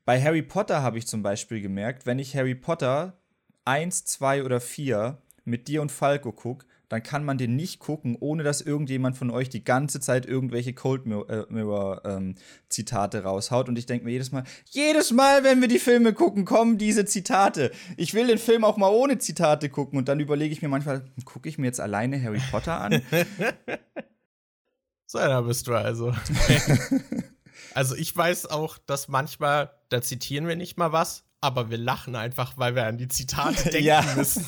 Bei 0.04 0.22
Harry 0.22 0.42
Potter 0.42 0.82
habe 0.82 0.98
ich 0.98 1.06
zum 1.06 1.22
Beispiel 1.22 1.60
gemerkt, 1.60 2.04
wenn 2.04 2.18
ich 2.18 2.36
Harry 2.36 2.54
Potter 2.54 3.18
1, 3.64 4.04
2 4.04 4.44
oder 4.44 4.60
4 4.60 5.18
mit 5.44 5.68
dir 5.68 5.82
und 5.82 5.92
Falco 5.92 6.32
gucke, 6.32 6.66
dann 6.88 7.02
kann 7.02 7.24
man 7.24 7.36
den 7.36 7.54
nicht 7.54 7.80
gucken, 7.80 8.16
ohne 8.18 8.42
dass 8.42 8.60
irgendjemand 8.60 9.16
von 9.16 9.30
euch 9.30 9.48
die 9.48 9.62
ganze 9.62 10.00
Zeit 10.00 10.24
irgendwelche 10.24 10.72
Cold 10.72 11.06
äh, 11.06 11.44
Mirror 11.50 12.02
ähm, 12.04 12.34
Zitate 12.68 13.24
raushaut. 13.24 13.68
Und 13.68 13.78
ich 13.78 13.86
denke 13.86 14.06
mir 14.06 14.12
jedes 14.12 14.32
Mal, 14.32 14.44
jedes 14.70 15.12
Mal, 15.12 15.44
wenn 15.44 15.60
wir 15.60 15.68
die 15.68 15.78
Filme 15.78 16.14
gucken, 16.14 16.44
kommen 16.44 16.78
diese 16.78 17.04
Zitate. 17.04 17.72
Ich 17.96 18.14
will 18.14 18.26
den 18.26 18.38
Film 18.38 18.64
auch 18.64 18.78
mal 18.78 18.90
ohne 18.90 19.18
Zitate 19.18 19.68
gucken. 19.68 19.98
Und 19.98 20.08
dann 20.08 20.20
überlege 20.20 20.52
ich 20.52 20.62
mir 20.62 20.68
manchmal, 20.68 21.04
gucke 21.24 21.48
ich 21.48 21.58
mir 21.58 21.66
jetzt 21.66 21.80
alleine 21.80 22.22
Harry 22.22 22.40
Potter 22.50 22.80
an? 22.80 23.02
so 25.06 25.18
einer 25.18 25.42
bist 25.42 25.66
du 25.66 25.74
also. 25.74 26.14
also 27.74 27.96
ich 27.96 28.16
weiß 28.16 28.46
auch, 28.46 28.78
dass 28.78 29.08
manchmal, 29.08 29.72
da 29.90 30.00
zitieren 30.00 30.48
wir 30.48 30.56
nicht 30.56 30.78
mal 30.78 30.92
was, 30.92 31.24
aber 31.42 31.70
wir 31.70 31.78
lachen 31.78 32.16
einfach, 32.16 32.56
weil 32.56 32.74
wir 32.74 32.86
an 32.86 32.96
die 32.96 33.08
Zitate 33.08 33.62
denken 33.70 33.84
ja. 33.84 34.04
müssen. 34.16 34.46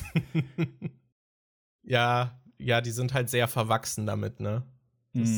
Ja, 1.83 2.41
ja, 2.59 2.81
die 2.81 2.91
sind 2.91 3.15
halt 3.15 3.31
sehr 3.31 3.49
verwachsen 3.49 4.07
damit, 4.07 4.41
ne? 4.41 4.63
Das, 5.13 5.29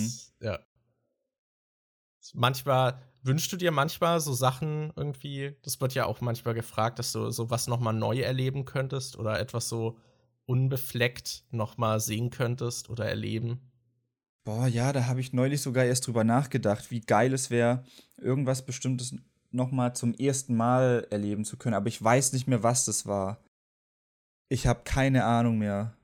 mhm. 0.40 0.46
Ja. 0.46 0.58
Manchmal, 2.34 3.00
wünschst 3.22 3.52
du 3.52 3.56
dir 3.56 3.70
manchmal 3.70 4.20
so 4.20 4.32
Sachen 4.32 4.92
irgendwie, 4.96 5.56
das 5.62 5.80
wird 5.80 5.94
ja 5.94 6.06
auch 6.06 6.20
manchmal 6.20 6.54
gefragt, 6.54 6.98
dass 6.98 7.12
du 7.12 7.30
sowas 7.30 7.66
nochmal 7.66 7.94
neu 7.94 8.20
erleben 8.20 8.64
könntest 8.64 9.16
oder 9.18 9.38
etwas 9.40 9.68
so 9.68 9.98
unbefleckt 10.46 11.44
nochmal 11.50 12.00
sehen 12.00 12.30
könntest 12.30 12.90
oder 12.90 13.06
erleben? 13.06 13.60
Boah, 14.44 14.66
ja, 14.66 14.92
da 14.92 15.06
habe 15.06 15.20
ich 15.20 15.32
neulich 15.32 15.62
sogar 15.62 15.84
erst 15.84 16.06
drüber 16.06 16.24
nachgedacht, 16.24 16.90
wie 16.90 17.00
geil 17.00 17.32
es 17.32 17.50
wäre, 17.50 17.84
irgendwas 18.16 18.66
Bestimmtes 18.66 19.14
nochmal 19.52 19.94
zum 19.94 20.14
ersten 20.14 20.56
Mal 20.56 21.06
erleben 21.10 21.44
zu 21.44 21.56
können. 21.56 21.74
Aber 21.74 21.86
ich 21.86 22.02
weiß 22.02 22.32
nicht 22.32 22.48
mehr, 22.48 22.62
was 22.62 22.84
das 22.84 23.06
war. 23.06 23.38
Ich 24.48 24.66
habe 24.66 24.82
keine 24.84 25.24
Ahnung 25.24 25.58
mehr. 25.58 25.96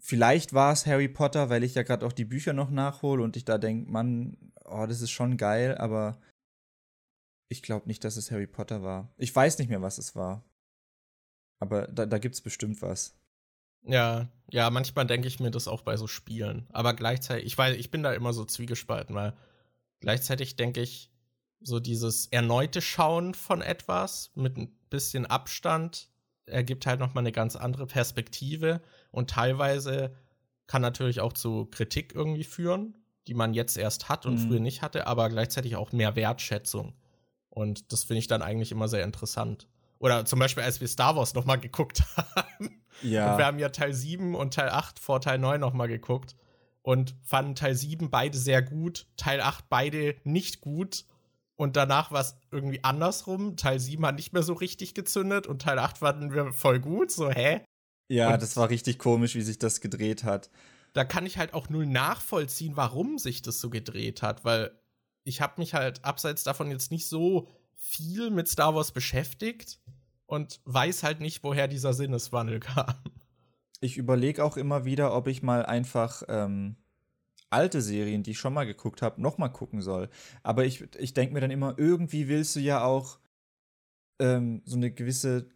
Vielleicht 0.00 0.54
war 0.54 0.72
es 0.72 0.86
Harry 0.86 1.08
Potter, 1.08 1.50
weil 1.50 1.62
ich 1.62 1.74
ja 1.74 1.82
gerade 1.82 2.06
auch 2.06 2.12
die 2.12 2.24
Bücher 2.24 2.52
noch 2.54 2.70
nachhole 2.70 3.22
und 3.22 3.36
ich 3.36 3.44
da 3.44 3.58
denke, 3.58 3.90
Mann, 3.90 4.52
oh, 4.64 4.86
das 4.86 5.02
ist 5.02 5.10
schon 5.10 5.36
geil, 5.36 5.76
aber 5.76 6.20
ich 7.48 7.62
glaube 7.62 7.86
nicht, 7.86 8.02
dass 8.04 8.16
es 8.16 8.30
Harry 8.30 8.46
Potter 8.46 8.82
war. 8.82 9.12
Ich 9.18 9.34
weiß 9.34 9.58
nicht 9.58 9.68
mehr, 9.68 9.82
was 9.82 9.98
es 9.98 10.16
war. 10.16 10.44
Aber 11.58 11.86
da, 11.88 12.06
da 12.06 12.18
gibt 12.18 12.34
es 12.34 12.40
bestimmt 12.40 12.80
was. 12.80 13.14
Ja, 13.82 14.30
ja, 14.50 14.70
manchmal 14.70 15.06
denke 15.06 15.28
ich 15.28 15.40
mir 15.40 15.50
das 15.50 15.68
auch 15.68 15.82
bei 15.82 15.96
so 15.96 16.06
Spielen. 16.06 16.66
Aber 16.70 16.94
gleichzeitig, 16.94 17.46
ich 17.46 17.58
weiß, 17.58 17.76
ich 17.76 17.90
bin 17.90 18.02
da 18.02 18.12
immer 18.12 18.32
so 18.32 18.44
zwiegespalten, 18.44 19.14
weil 19.14 19.36
gleichzeitig 20.00 20.56
denke 20.56 20.80
ich, 20.80 21.10
so 21.60 21.78
dieses 21.78 22.26
erneute 22.26 22.80
Schauen 22.80 23.34
von 23.34 23.60
etwas 23.60 24.30
mit 24.34 24.56
ein 24.56 24.74
bisschen 24.88 25.26
Abstand 25.26 26.08
ergibt 26.46 26.86
halt 26.86 27.00
nochmal 27.00 27.22
eine 27.22 27.32
ganz 27.32 27.54
andere 27.54 27.86
Perspektive 27.86 28.80
und 29.10 29.30
teilweise 29.30 30.14
kann 30.66 30.82
natürlich 30.82 31.20
auch 31.20 31.32
zu 31.32 31.66
Kritik 31.66 32.14
irgendwie 32.14 32.44
führen, 32.44 32.96
die 33.26 33.34
man 33.34 33.54
jetzt 33.54 33.76
erst 33.76 34.08
hat 34.08 34.26
und 34.26 34.34
mhm. 34.34 34.48
früher 34.48 34.60
nicht 34.60 34.82
hatte, 34.82 35.06
aber 35.06 35.28
gleichzeitig 35.28 35.76
auch 35.76 35.92
mehr 35.92 36.16
Wertschätzung. 36.16 36.94
Und 37.48 37.92
das 37.92 38.04
finde 38.04 38.20
ich 38.20 38.28
dann 38.28 38.42
eigentlich 38.42 38.70
immer 38.72 38.88
sehr 38.88 39.04
interessant. 39.04 39.68
Oder 39.98 40.24
zum 40.24 40.38
Beispiel, 40.38 40.62
als 40.62 40.80
wir 40.80 40.88
Star 40.88 41.16
Wars 41.16 41.34
nochmal 41.34 41.58
geguckt 41.58 42.02
haben. 42.36 42.82
Ja. 43.02 43.32
Und 43.32 43.38
wir 43.38 43.46
haben 43.46 43.58
ja 43.58 43.68
Teil 43.68 43.92
7 43.92 44.34
und 44.34 44.54
Teil 44.54 44.70
8 44.70 44.98
vor 44.98 45.20
Teil 45.20 45.38
9 45.38 45.60
nochmal 45.60 45.88
geguckt 45.88 46.36
und 46.82 47.14
fanden 47.22 47.54
Teil 47.54 47.74
7 47.74 48.10
beide 48.10 48.38
sehr 48.38 48.62
gut, 48.62 49.06
Teil 49.16 49.40
8 49.40 49.68
beide 49.68 50.16
nicht 50.24 50.60
gut. 50.60 51.04
Und 51.56 51.76
danach 51.76 52.10
war 52.10 52.22
es 52.22 52.36
irgendwie 52.50 52.82
andersrum. 52.84 53.56
Teil 53.56 53.78
7 53.78 54.06
hat 54.06 54.14
nicht 54.14 54.32
mehr 54.32 54.42
so 54.42 54.54
richtig 54.54 54.94
gezündet 54.94 55.46
und 55.46 55.60
Teil 55.60 55.78
8 55.78 55.98
fanden 55.98 56.32
wir 56.32 56.52
voll 56.54 56.80
gut. 56.80 57.10
So, 57.10 57.30
hä? 57.30 57.60
Ja, 58.10 58.34
und 58.34 58.42
das 58.42 58.56
war 58.56 58.68
richtig 58.68 58.98
komisch, 58.98 59.36
wie 59.36 59.42
sich 59.42 59.58
das 59.58 59.80
gedreht 59.80 60.24
hat. 60.24 60.50
Da 60.94 61.04
kann 61.04 61.26
ich 61.26 61.38
halt 61.38 61.54
auch 61.54 61.68
null 61.68 61.86
nachvollziehen, 61.86 62.76
warum 62.76 63.18
sich 63.18 63.40
das 63.40 63.60
so 63.60 63.70
gedreht 63.70 64.20
hat, 64.20 64.44
weil 64.44 64.72
ich 65.22 65.40
habe 65.40 65.54
mich 65.58 65.74
halt 65.74 66.04
abseits 66.04 66.42
davon 66.42 66.72
jetzt 66.72 66.90
nicht 66.90 67.06
so 67.06 67.48
viel 67.76 68.30
mit 68.30 68.48
Star 68.48 68.74
Wars 68.74 68.90
beschäftigt 68.90 69.78
und 70.26 70.60
weiß 70.64 71.04
halt 71.04 71.20
nicht, 71.20 71.44
woher 71.44 71.68
dieser 71.68 71.94
Sinneswandel 71.94 72.58
kam. 72.60 72.94
Ich 73.80 73.96
überlege 73.96 74.44
auch 74.44 74.56
immer 74.56 74.84
wieder, 74.84 75.14
ob 75.14 75.28
ich 75.28 75.44
mal 75.44 75.64
einfach 75.64 76.24
ähm, 76.26 76.74
alte 77.48 77.80
Serien, 77.80 78.24
die 78.24 78.32
ich 78.32 78.38
schon 78.40 78.54
mal 78.54 78.66
geguckt 78.66 79.02
habe, 79.02 79.22
noch 79.22 79.38
mal 79.38 79.50
gucken 79.50 79.82
soll. 79.82 80.10
Aber 80.42 80.64
ich, 80.64 80.82
ich 80.98 81.14
denke 81.14 81.32
mir 81.32 81.40
dann 81.40 81.52
immer, 81.52 81.74
irgendwie 81.78 82.26
willst 82.26 82.56
du 82.56 82.60
ja 82.60 82.82
auch 82.82 83.20
ähm, 84.18 84.62
so 84.64 84.76
eine 84.76 84.90
gewisse 84.90 85.48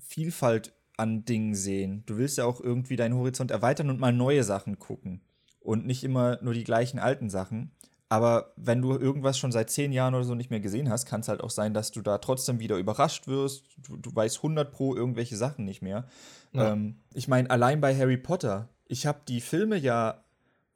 Vielfalt 0.00 0.72
an 0.98 1.24
Dingen 1.24 1.54
sehen. 1.54 2.02
Du 2.06 2.18
willst 2.18 2.38
ja 2.38 2.44
auch 2.44 2.60
irgendwie 2.60 2.96
deinen 2.96 3.14
Horizont 3.14 3.50
erweitern 3.50 3.88
und 3.88 4.00
mal 4.00 4.12
neue 4.12 4.44
Sachen 4.44 4.78
gucken. 4.78 5.22
Und 5.60 5.86
nicht 5.86 6.04
immer 6.04 6.38
nur 6.42 6.54
die 6.54 6.64
gleichen 6.64 6.98
alten 6.98 7.30
Sachen. 7.30 7.72
Aber 8.10 8.52
wenn 8.56 8.80
du 8.80 8.92
irgendwas 8.92 9.38
schon 9.38 9.52
seit 9.52 9.70
zehn 9.70 9.92
Jahren 9.92 10.14
oder 10.14 10.24
so 10.24 10.34
nicht 10.34 10.50
mehr 10.50 10.60
gesehen 10.60 10.88
hast, 10.88 11.06
kann 11.06 11.20
es 11.20 11.28
halt 11.28 11.42
auch 11.42 11.50
sein, 11.50 11.74
dass 11.74 11.90
du 11.90 12.00
da 12.00 12.18
trotzdem 12.18 12.58
wieder 12.58 12.76
überrascht 12.76 13.26
wirst. 13.26 13.64
Du, 13.76 13.96
du 13.96 14.14
weißt 14.14 14.38
100 14.38 14.72
pro 14.72 14.94
irgendwelche 14.94 15.36
Sachen 15.36 15.64
nicht 15.64 15.82
mehr. 15.82 16.06
Ja. 16.52 16.72
Ähm, 16.72 17.00
ich 17.12 17.28
meine, 17.28 17.50
allein 17.50 17.80
bei 17.80 17.94
Harry 17.94 18.16
Potter, 18.16 18.68
ich 18.86 19.06
habe 19.06 19.20
die 19.28 19.42
Filme 19.42 19.76
ja 19.76 20.24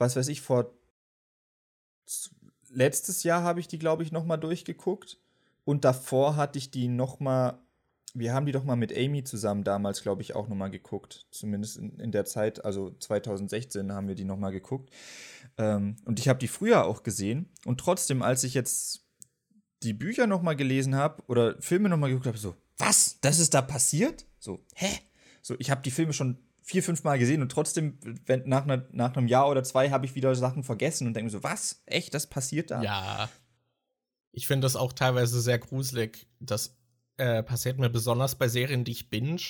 was 0.03 0.17
weiß 0.17 0.29
ich, 0.29 0.43
vor 0.43 0.75
letztes 2.69 3.23
Jahr 3.23 3.43
habe 3.43 3.61
ich 3.61 3.69
die, 3.69 3.79
glaube 3.79 4.03
ich, 4.03 4.13
noch 4.13 4.25
mal 4.25 4.37
durchgeguckt. 4.37 5.19
Und 5.65 5.85
davor 5.85 6.35
hatte 6.35 6.59
ich 6.59 6.73
die 6.73 6.89
noch 6.89 7.21
mal, 7.21 7.61
wir 8.15 8.35
haben 8.35 8.47
die 8.47 8.53
doch 8.53 8.65
mal 8.65 8.77
mit 8.77 8.97
Amy 8.97 9.25
zusammen 9.25 9.65
damals, 9.65 10.03
glaube 10.03 10.23
ich, 10.23 10.35
auch 10.35 10.49
noch 10.49 10.57
mal 10.57 10.71
geguckt. 10.71 11.27
Zumindest 11.31 11.79
in, 11.79 11.99
in, 11.99 12.13
der 12.13 12.25
Zeit, 12.25 12.65
also 12.65 12.91
2016 12.91 13.93
haben 13.93 14.09
wir 14.09 14.15
die 14.15 14.25
noch 14.25 14.37
mal 14.37 14.51
geguckt. 14.51 14.91
Ähm, 15.57 15.97
und 16.05 16.21
ich 16.21 16.29
habe 16.29 16.39
die 16.39 16.49
früher 16.49 16.85
auch 16.85 17.03
gesehen. 17.03 17.51
Und 17.65 17.81
trotzdem, 17.81 18.23
als 18.23 18.45
ich 18.45 18.55
jetzt 18.55 19.07
die 19.83 19.95
Bücher 19.95 20.27
noch 20.27 20.43
mal 20.43 20.57
gelesen 20.57 20.95
habe 20.95 21.23
oder 21.27 21.61
Filme 21.61 21.89
noch 21.89 21.97
mal 21.97 22.09
geguckt 22.09 22.27
habe, 22.27 22.39
so, 22.39 22.55
was? 22.77 23.19
Das 23.21 23.39
ist 23.39 23.55
da 23.55 23.63
passiert? 23.63 24.27
So, 24.39 24.65
hä? 24.75 24.91
So, 25.41 25.57
ich 25.59 25.71
habe 25.71 25.83
die 25.83 25.91
Filme 25.91 26.13
schon 26.13 26.39
vier, 26.63 26.83
fünf 26.83 27.05
Mal 27.05 27.19
gesehen 27.19 27.43
und 27.43 27.51
trotzdem, 27.51 27.99
wenn, 28.27 28.49
nach, 28.49 28.65
einer, 28.65 28.87
nach 28.93 29.17
einem 29.17 29.27
Jahr 29.27 29.49
oder 29.49 29.65
zwei, 29.65 29.91
habe 29.91 30.07
ich 30.07 30.15
wieder 30.15 30.35
Sachen 30.35 30.63
vergessen 30.65 31.07
und 31.07 31.15
denke 31.15 31.27
mir 31.27 31.31
so, 31.31 31.43
was? 31.43 31.83
Echt? 31.87 32.15
Das 32.15 32.29
passiert 32.29 32.71
da? 32.71 32.83
Ja. 32.83 33.29
Ich 34.33 34.47
finde 34.47 34.65
das 34.65 34.77
auch 34.77 34.93
teilweise 34.93 35.41
sehr 35.41 35.59
gruselig. 35.59 36.29
Das 36.41 36.77
äh, 37.23 37.43
passiert 37.45 37.79
mir 37.79 37.89
besonders 37.89 38.35
bei 38.35 38.49
Serien, 38.49 38.85
die 38.85 38.93
ich 38.93 39.09
binge. 39.09 39.41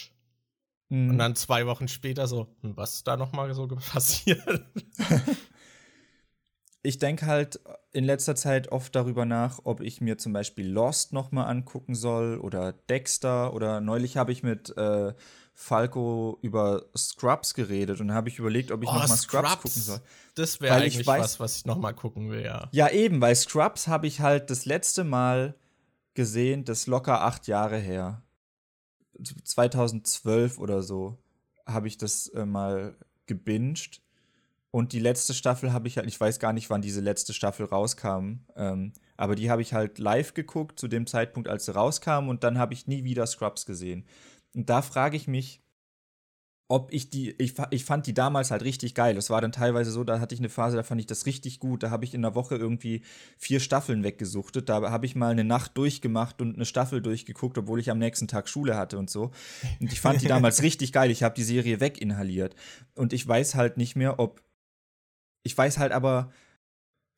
Mhm. 0.90 1.10
Und 1.10 1.18
dann 1.18 1.34
zwei 1.34 1.66
Wochen 1.66 1.88
später 1.88 2.26
so, 2.26 2.54
hm, 2.60 2.76
was 2.76 2.96
ist 2.96 3.08
da 3.08 3.16
nochmal 3.16 3.54
so 3.54 3.66
passiert? 3.92 4.66
ich 6.82 6.98
denke 6.98 7.26
halt 7.26 7.60
in 7.92 8.04
letzter 8.04 8.34
Zeit 8.34 8.70
oft 8.70 8.94
darüber 8.94 9.24
nach, 9.24 9.60
ob 9.64 9.80
ich 9.80 10.02
mir 10.02 10.18
zum 10.18 10.34
Beispiel 10.34 10.68
Lost 10.68 11.14
nochmal 11.14 11.46
angucken 11.46 11.94
soll 11.94 12.38
oder 12.38 12.72
Dexter 12.72 13.54
oder 13.54 13.80
neulich 13.80 14.18
habe 14.18 14.32
ich 14.32 14.42
mit 14.42 14.76
äh, 14.76 15.14
Falco 15.54 16.38
über 16.42 16.84
Scrubs 16.96 17.54
geredet 17.54 18.00
und 18.00 18.12
habe 18.12 18.28
ich 18.28 18.38
überlegt, 18.38 18.70
ob 18.70 18.82
ich 18.82 18.88
oh, 18.88 18.94
noch 18.94 19.08
mal 19.08 19.16
Scrubs, 19.16 19.48
Scrubs 19.48 19.62
gucken 19.62 19.82
soll. 19.82 20.00
Das 20.34 20.60
wäre 20.60 20.74
eigentlich 20.74 21.06
weiß, 21.06 21.22
was, 21.22 21.40
was 21.40 21.56
ich 21.56 21.64
noch 21.64 21.78
mal 21.78 21.92
gucken 21.92 22.30
will, 22.30 22.42
ja. 22.42 22.68
Ja, 22.72 22.90
eben, 22.90 23.20
weil 23.22 23.34
Scrubs 23.34 23.88
habe 23.88 24.06
ich 24.06 24.20
halt 24.20 24.50
das 24.50 24.66
letzte 24.66 25.04
Mal 25.04 25.54
gesehen, 26.14 26.64
das 26.64 26.86
locker 26.86 27.22
acht 27.22 27.46
Jahre 27.46 27.78
her. 27.78 28.22
2012 29.44 30.58
oder 30.58 30.82
so 30.82 31.18
habe 31.66 31.88
ich 31.88 31.98
das 31.98 32.28
äh, 32.28 32.44
mal 32.44 32.96
gebinged. 33.26 34.02
Und 34.70 34.94
die 34.94 35.00
letzte 35.00 35.34
Staffel 35.34 35.72
habe 35.72 35.86
ich 35.86 35.98
halt, 35.98 36.06
ich 36.08 36.18
weiß 36.18 36.38
gar 36.38 36.54
nicht, 36.54 36.70
wann 36.70 36.80
diese 36.80 37.02
letzte 37.02 37.34
Staffel 37.34 37.66
rauskam, 37.66 38.40
ähm, 38.56 38.94
aber 39.18 39.34
die 39.34 39.50
habe 39.50 39.60
ich 39.60 39.74
halt 39.74 39.98
live 39.98 40.32
geguckt 40.32 40.80
zu 40.80 40.88
dem 40.88 41.06
Zeitpunkt, 41.06 41.46
als 41.46 41.66
sie 41.66 41.74
rauskam 41.74 42.28
und 42.30 42.42
dann 42.42 42.56
habe 42.56 42.72
ich 42.72 42.86
nie 42.86 43.04
wieder 43.04 43.26
Scrubs 43.26 43.66
gesehen. 43.66 44.06
Und 44.54 44.70
da 44.70 44.80
frage 44.80 45.18
ich 45.18 45.28
mich, 45.28 45.62
ob 46.68 46.92
ich 46.92 47.10
die, 47.10 47.32
ich, 47.32 47.54
ich 47.70 47.84
fand 47.84 48.06
die 48.06 48.14
damals 48.14 48.50
halt 48.50 48.62
richtig 48.62 48.94
geil. 48.94 49.14
Das 49.14 49.28
war 49.28 49.40
dann 49.40 49.52
teilweise 49.52 49.90
so, 49.90 50.04
da 50.04 50.20
hatte 50.20 50.34
ich 50.34 50.40
eine 50.40 50.48
Phase, 50.48 50.76
da 50.76 50.82
fand 50.82 51.00
ich 51.00 51.06
das 51.06 51.26
richtig 51.26 51.60
gut. 51.60 51.82
Da 51.82 51.90
habe 51.90 52.04
ich 52.04 52.14
in 52.14 52.22
der 52.22 52.34
Woche 52.34 52.56
irgendwie 52.56 53.02
vier 53.36 53.60
Staffeln 53.60 54.04
weggesuchtet. 54.04 54.68
Da 54.68 54.90
habe 54.90 55.04
ich 55.04 55.14
mal 55.14 55.32
eine 55.32 55.44
Nacht 55.44 55.76
durchgemacht 55.76 56.40
und 56.40 56.54
eine 56.54 56.64
Staffel 56.64 57.02
durchgeguckt, 57.02 57.58
obwohl 57.58 57.78
ich 57.78 57.90
am 57.90 57.98
nächsten 57.98 58.26
Tag 58.26 58.48
Schule 58.48 58.76
hatte 58.76 58.98
und 58.98 59.10
so. 59.10 59.32
Und 59.80 59.92
ich 59.92 60.00
fand 60.00 60.22
die 60.22 60.28
damals 60.28 60.62
richtig 60.62 60.92
geil. 60.92 61.10
Ich 61.10 61.22
habe 61.22 61.34
die 61.34 61.44
Serie 61.44 61.80
weginhaliert. 61.80 62.54
Und 62.94 63.12
ich 63.12 63.26
weiß 63.26 63.54
halt 63.54 63.76
nicht 63.76 63.94
mehr, 63.94 64.18
ob. 64.18 64.42
Ich 65.44 65.58
weiß 65.58 65.78
halt 65.78 65.92
aber, 65.92 66.32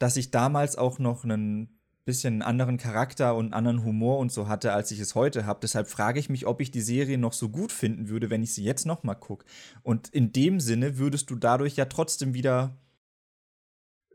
dass 0.01 0.17
ich 0.17 0.31
damals 0.31 0.77
auch 0.77 0.99
noch 0.99 1.23
einen 1.25 1.79
bisschen 2.05 2.35
einen 2.35 2.43
anderen 2.43 2.77
Charakter 2.77 3.35
und 3.35 3.47
einen 3.47 3.55
anderen 3.55 3.85
Humor 3.85 4.19
und 4.19 4.31
so 4.31 4.49
hatte, 4.49 4.73
als 4.73 4.91
ich 4.91 5.01
es 5.01 5.15
heute 5.15 5.47
habe. 5.47 5.61
Deshalb 5.63 5.89
frage 5.89 6.21
ich 6.21 6.29
mich, 6.29 6.47
ob 6.47 6.61
ich 6.61 6.71
die 6.71 6.83
Serie 6.83 7.19
noch 7.19 7.33
so 7.33 7.49
gut 7.49 7.73
finden 7.73 8.09
würde, 8.09 8.31
wenn 8.31 8.43
ich 8.43 8.53
sie 8.53 8.65
jetzt 8.65 8.85
noch 8.85 9.03
mal 9.03 9.15
gucke. 9.15 9.47
Und 9.83 10.09
in 10.09 10.33
dem 10.33 10.61
Sinne 10.61 10.99
würdest 10.99 11.31
du 11.31 11.37
dadurch 11.37 11.77
ja 11.77 11.87
trotzdem 11.87 12.35
wieder 12.35 12.77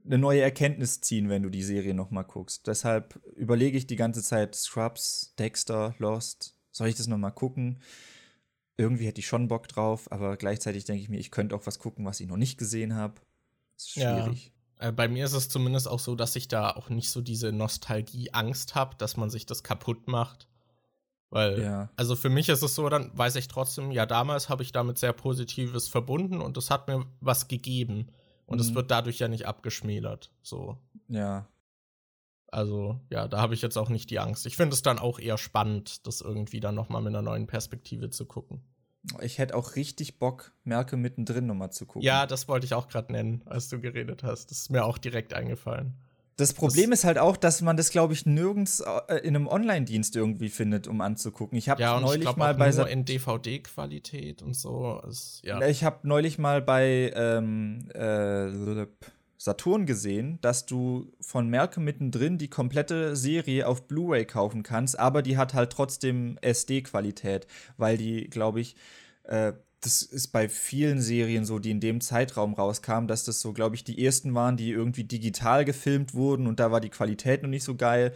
eine 0.05 0.17
neue 0.17 0.41
Erkenntnis 0.41 1.01
ziehen, 1.01 1.29
wenn 1.29 1.43
du 1.43 1.49
die 1.49 1.63
Serie 1.63 1.93
noch 1.93 2.11
mal 2.11 2.23
guckst. 2.23 2.67
Deshalb 2.67 3.19
überlege 3.35 3.77
ich 3.77 3.87
die 3.87 3.95
ganze 3.95 4.23
Zeit 4.23 4.55
Scrubs, 4.55 5.33
Dexter, 5.37 5.95
Lost. 5.97 6.55
Soll 6.71 6.87
ich 6.87 6.95
das 6.95 7.07
noch 7.07 7.17
mal 7.17 7.31
gucken? 7.31 7.79
Irgendwie 8.77 9.07
hätte 9.07 9.19
ich 9.19 9.27
schon 9.27 9.47
Bock 9.47 9.67
drauf, 9.67 10.11
aber 10.11 10.37
gleichzeitig 10.37 10.85
denke 10.85 11.01
ich 11.01 11.09
mir, 11.09 11.17
ich 11.17 11.31
könnte 11.31 11.55
auch 11.55 11.65
was 11.65 11.79
gucken, 11.79 12.05
was 12.05 12.19
ich 12.19 12.27
noch 12.27 12.37
nicht 12.37 12.57
gesehen 12.57 12.95
habe. 12.95 13.15
Ist 13.75 13.91
schwierig. 13.91 14.45
Ja. 14.45 14.58
Äh, 14.79 14.91
bei 14.91 15.07
mir 15.07 15.25
ist 15.25 15.33
es 15.33 15.49
zumindest 15.49 15.87
auch 15.87 15.99
so, 15.99 16.15
dass 16.15 16.35
ich 16.35 16.47
da 16.47 16.71
auch 16.71 16.89
nicht 16.89 17.09
so 17.11 17.21
diese 17.21 17.51
Nostalgie-Angst 17.51 18.75
habe, 18.75 18.95
dass 18.97 19.17
man 19.17 19.29
sich 19.29 19.45
das 19.45 19.63
kaputt 19.63 20.07
macht. 20.07 20.47
Weil, 21.29 21.61
ja. 21.61 21.89
also 21.95 22.15
für 22.15 22.29
mich 22.29 22.49
ist 22.49 22.63
es 22.63 22.73
so, 22.73 22.89
dann 22.89 23.15
weiß 23.15 23.35
ich 23.35 23.47
trotzdem, 23.47 23.91
ja, 23.91 24.07
damals 24.07 24.49
habe 24.49 24.63
ich 24.63 24.71
damit 24.71 24.97
sehr 24.97 25.13
Positives 25.13 25.87
verbunden 25.87 26.41
und 26.41 26.57
es 26.57 26.71
hat 26.71 26.87
mir 26.87 27.05
was 27.19 27.47
gegeben. 27.47 28.07
Und 28.47 28.59
es 28.59 28.71
mhm. 28.71 28.75
wird 28.75 28.89
dadurch 28.89 29.19
ja 29.19 29.27
nicht 29.27 29.45
abgeschmälert. 29.45 30.31
So. 30.41 30.77
Ja. 31.07 31.47
Also, 32.47 32.99
ja, 33.11 33.27
da 33.27 33.41
habe 33.41 33.53
ich 33.53 33.61
jetzt 33.61 33.77
auch 33.77 33.89
nicht 33.89 34.09
die 34.09 34.17
Angst. 34.17 34.47
Ich 34.47 34.57
finde 34.57 34.73
es 34.73 34.81
dann 34.81 34.97
auch 34.97 35.19
eher 35.19 35.37
spannend, 35.37 36.07
das 36.07 36.21
irgendwie 36.21 36.59
dann 36.59 36.73
nochmal 36.73 37.03
mit 37.03 37.09
einer 37.09 37.21
neuen 37.21 37.45
Perspektive 37.45 38.09
zu 38.09 38.25
gucken. 38.25 38.63
Ich 39.21 39.37
hätte 39.37 39.55
auch 39.55 39.75
richtig 39.75 40.19
Bock, 40.19 40.51
Merke 40.63 40.97
mittendrin 40.97 41.45
nochmal 41.45 41.71
zu 41.71 41.85
gucken. 41.85 42.01
Ja, 42.01 42.25
das 42.25 42.47
wollte 42.47 42.65
ich 42.65 42.73
auch 42.73 42.87
gerade 42.87 43.11
nennen, 43.11 43.41
als 43.45 43.69
du 43.69 43.79
geredet 43.79 44.23
hast. 44.23 44.51
Das 44.51 44.59
ist 44.59 44.69
mir 44.69 44.83
auch 44.83 44.97
direkt 44.97 45.33
eingefallen. 45.33 45.93
Das 46.39 46.53
Problem 46.53 46.91
das 46.91 46.99
ist 46.99 47.05
halt 47.05 47.17
auch, 47.17 47.35
dass 47.35 47.61
man 47.61 47.75
das, 47.75 47.89
glaube 47.89 48.13
ich, 48.13 48.25
nirgends 48.25 48.79
äh, 48.79 49.15
in 49.17 49.35
einem 49.35 49.47
Online-Dienst 49.47 50.15
irgendwie 50.15 50.47
findet, 50.47 50.87
um 50.87 51.01
anzugucken. 51.01 51.57
Ich 51.57 51.67
habe 51.67 51.81
ja, 51.81 51.99
neulich 51.99 52.29
ich 52.29 52.35
mal 52.37 52.55
bei 52.55 52.71
nur 52.71 52.87
in 52.87 53.03
DVD-Qualität 53.03 54.41
und 54.41 54.53
so. 54.53 55.01
Es, 55.07 55.41
ja. 55.43 55.61
Ich 55.67 55.83
habe 55.83 56.07
neulich 56.07 56.37
mal 56.37 56.61
bei 56.61 57.11
ähm, 57.13 57.89
äh, 57.93 58.85
Saturn 59.41 59.85
gesehen, 59.85 60.37
dass 60.41 60.65
du 60.65 61.13
von 61.21 61.47
Merke 61.49 61.79
mittendrin 61.79 62.37
die 62.37 62.49
komplette 62.49 63.15
Serie 63.15 63.67
auf 63.67 63.87
Blu-ray 63.87 64.25
kaufen 64.25 64.63
kannst, 64.63 64.99
aber 64.99 65.21
die 65.21 65.37
hat 65.37 65.53
halt 65.53 65.71
trotzdem 65.71 66.37
SD-Qualität, 66.41 67.47
weil 67.77 67.97
die, 67.97 68.29
glaube 68.29 68.59
ich, 68.59 68.75
äh, 69.23 69.53
das 69.79 70.01
ist 70.01 70.33
bei 70.33 70.49
vielen 70.49 70.99
Serien 70.99 71.45
so, 71.45 71.57
die 71.57 71.71
in 71.71 71.79
dem 71.79 72.01
Zeitraum 72.01 72.53
rauskamen, 72.53 73.07
dass 73.07 73.23
das 73.23 73.39
so, 73.39 73.53
glaube 73.53 73.77
ich, 73.77 73.85
die 73.85 74.03
ersten 74.03 74.35
waren, 74.35 74.57
die 74.57 74.71
irgendwie 74.71 75.05
digital 75.05 75.63
gefilmt 75.63 76.13
wurden 76.13 76.45
und 76.45 76.59
da 76.59 76.69
war 76.73 76.81
die 76.81 76.89
Qualität 76.89 77.41
noch 77.41 77.49
nicht 77.49 77.63
so 77.63 77.75
geil. 77.75 78.11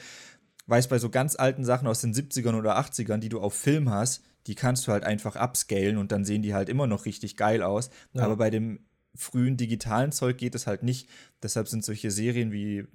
Weiß 0.68 0.90
bei 0.90 1.00
so 1.00 1.10
ganz 1.10 1.38
alten 1.38 1.64
Sachen 1.64 1.88
aus 1.88 2.02
den 2.02 2.14
70ern 2.14 2.58
oder 2.58 2.78
80ern, 2.78 3.20
die 3.20 3.30
du 3.30 3.40
auf 3.40 3.54
Film 3.54 3.90
hast, 3.90 4.26
die 4.48 4.56
kannst 4.56 4.88
du 4.88 4.92
halt 4.92 5.06
einfach 5.06 5.38
upscalen 5.38 5.96
und 5.96 6.12
dann 6.12 6.26
sehen 6.26 6.42
die 6.42 6.54
halt 6.54 6.68
immer 6.68 6.86
noch 6.86 7.06
richtig 7.06 7.38
geil 7.38 7.64
aus. 7.64 7.92
Ja. 8.12 8.24
Aber 8.24 8.36
bei 8.36 8.50
dem 8.50 8.80
frühen 9.16 9.58
digitalen 9.58 10.12
Zeug 10.12 10.38
geht 10.38 10.56
es 10.56 10.68
halt 10.68 10.84
nicht. 10.84 11.10
Deshalb 11.42 11.68
sind 11.68 11.86
solche 11.86 12.12
Serien 12.12 12.52
wie 12.52 12.86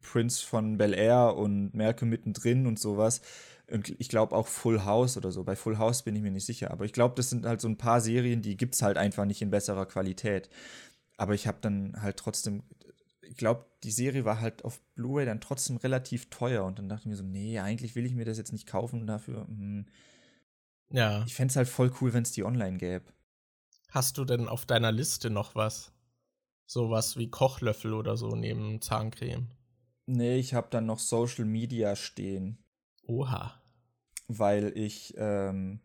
Prince 0.00 0.44
von 0.44 0.78
Bel 0.78 0.94
Air 0.94 1.36
und 1.36 1.74
Merke 1.74 2.06
mittendrin 2.06 2.66
und 2.66 2.78
sowas. 2.78 3.20
Und 3.68 3.94
ich 3.98 4.08
glaube 4.08 4.34
auch 4.34 4.46
Full 4.46 4.84
House 4.84 5.16
oder 5.16 5.32
so. 5.32 5.42
Bei 5.42 5.56
Full 5.56 5.78
House 5.78 6.02
bin 6.02 6.14
ich 6.14 6.22
mir 6.22 6.30
nicht 6.30 6.46
sicher. 6.46 6.70
Aber 6.70 6.84
ich 6.84 6.92
glaube, 6.92 7.14
das 7.16 7.30
sind 7.30 7.46
halt 7.46 7.60
so 7.60 7.68
ein 7.68 7.78
paar 7.78 8.00
Serien, 8.00 8.40
die 8.40 8.56
gibt 8.56 8.74
es 8.74 8.82
halt 8.82 8.96
einfach 8.96 9.24
nicht 9.24 9.42
in 9.42 9.50
besserer 9.50 9.86
Qualität. 9.86 10.48
Aber 11.16 11.34
ich 11.34 11.46
habe 11.46 11.58
dann 11.60 12.00
halt 12.00 12.16
trotzdem, 12.16 12.62
ich 13.22 13.36
glaube, 13.36 13.66
die 13.82 13.90
Serie 13.90 14.24
war 14.24 14.40
halt 14.40 14.64
auf 14.64 14.80
Blu-ray 14.94 15.26
dann 15.26 15.40
trotzdem 15.40 15.76
relativ 15.78 16.30
teuer. 16.30 16.64
Und 16.64 16.78
dann 16.78 16.88
dachte 16.88 17.02
ich 17.02 17.06
mir 17.08 17.16
so, 17.16 17.24
nee, 17.24 17.58
eigentlich 17.58 17.96
will 17.96 18.06
ich 18.06 18.14
mir 18.14 18.24
das 18.24 18.38
jetzt 18.38 18.52
nicht 18.52 18.66
kaufen 18.66 19.06
dafür. 19.06 19.46
Hm. 19.48 19.86
Ja. 20.90 21.24
Ich 21.26 21.34
fände 21.34 21.50
es 21.50 21.56
halt 21.56 21.68
voll 21.68 21.92
cool, 22.00 22.12
wenn 22.12 22.22
es 22.22 22.30
die 22.30 22.44
online 22.44 22.78
gäbe. 22.78 23.04
Hast 23.96 24.18
du 24.18 24.26
denn 24.26 24.46
auf 24.46 24.66
deiner 24.66 24.92
Liste 24.92 25.30
noch 25.30 25.54
was? 25.54 25.90
Sowas 26.66 27.16
wie 27.16 27.30
Kochlöffel 27.30 27.94
oder 27.94 28.18
so 28.18 28.36
neben 28.36 28.82
Zahncreme? 28.82 29.48
Nee, 30.04 30.36
ich 30.36 30.52
habe 30.52 30.66
dann 30.68 30.84
noch 30.84 30.98
Social 30.98 31.46
Media 31.46 31.96
stehen. 31.96 32.58
Oha. 33.06 33.58
Weil 34.28 34.76
ich, 34.76 35.14
ähm, 35.16 35.80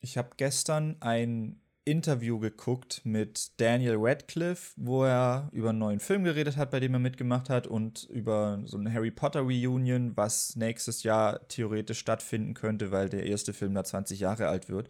ich 0.00 0.16
habe 0.16 0.30
gestern 0.36 0.94
ein 1.00 1.60
Interview 1.84 2.38
geguckt 2.38 3.00
mit 3.02 3.60
Daniel 3.60 3.96
Radcliffe, 3.98 4.72
wo 4.76 5.02
er 5.02 5.48
über 5.50 5.70
einen 5.70 5.80
neuen 5.80 5.98
Film 5.98 6.22
geredet 6.22 6.56
hat, 6.56 6.70
bei 6.70 6.78
dem 6.78 6.94
er 6.94 7.00
mitgemacht 7.00 7.50
hat, 7.50 7.66
und 7.66 8.04
über 8.04 8.62
so 8.66 8.78
eine 8.78 8.92
Harry 8.92 9.10
Potter 9.10 9.40
Reunion, 9.40 10.16
was 10.16 10.54
nächstes 10.54 11.02
Jahr 11.02 11.48
theoretisch 11.48 11.98
stattfinden 11.98 12.54
könnte, 12.54 12.92
weil 12.92 13.08
der 13.08 13.26
erste 13.26 13.52
Film 13.52 13.74
da 13.74 13.82
20 13.82 14.20
Jahre 14.20 14.46
alt 14.46 14.68
wird. 14.68 14.88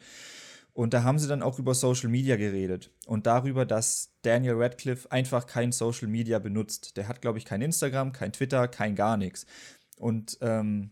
Und 0.77 0.93
da 0.93 1.05
haben 1.05 1.19
sie 1.19 1.27
dann 1.27 1.43
auch 1.43 1.59
über 1.59 1.75
Social 1.75 2.11
Media 2.11 2.37
geredet 2.37 2.91
und 3.07 3.27
darüber, 3.27 3.65
dass 3.65 4.13
Daniel 4.21 4.57
Radcliffe 4.57 5.11
einfach 5.11 5.47
kein 5.47 5.73
Social 5.73 6.07
Media 6.07 6.39
benutzt. 6.39 6.99
Der 6.99 7.09
hat, 7.09 7.23
glaube 7.23 7.39
ich, 7.39 7.47
kein 7.47 7.63
Instagram, 7.63 8.13
kein 8.13 8.31
Twitter, 8.31 8.69
kein 8.69 8.95
gar 8.95 9.17
nichts. 9.17 9.47
Und 9.97 10.37
ähm, 10.43 10.91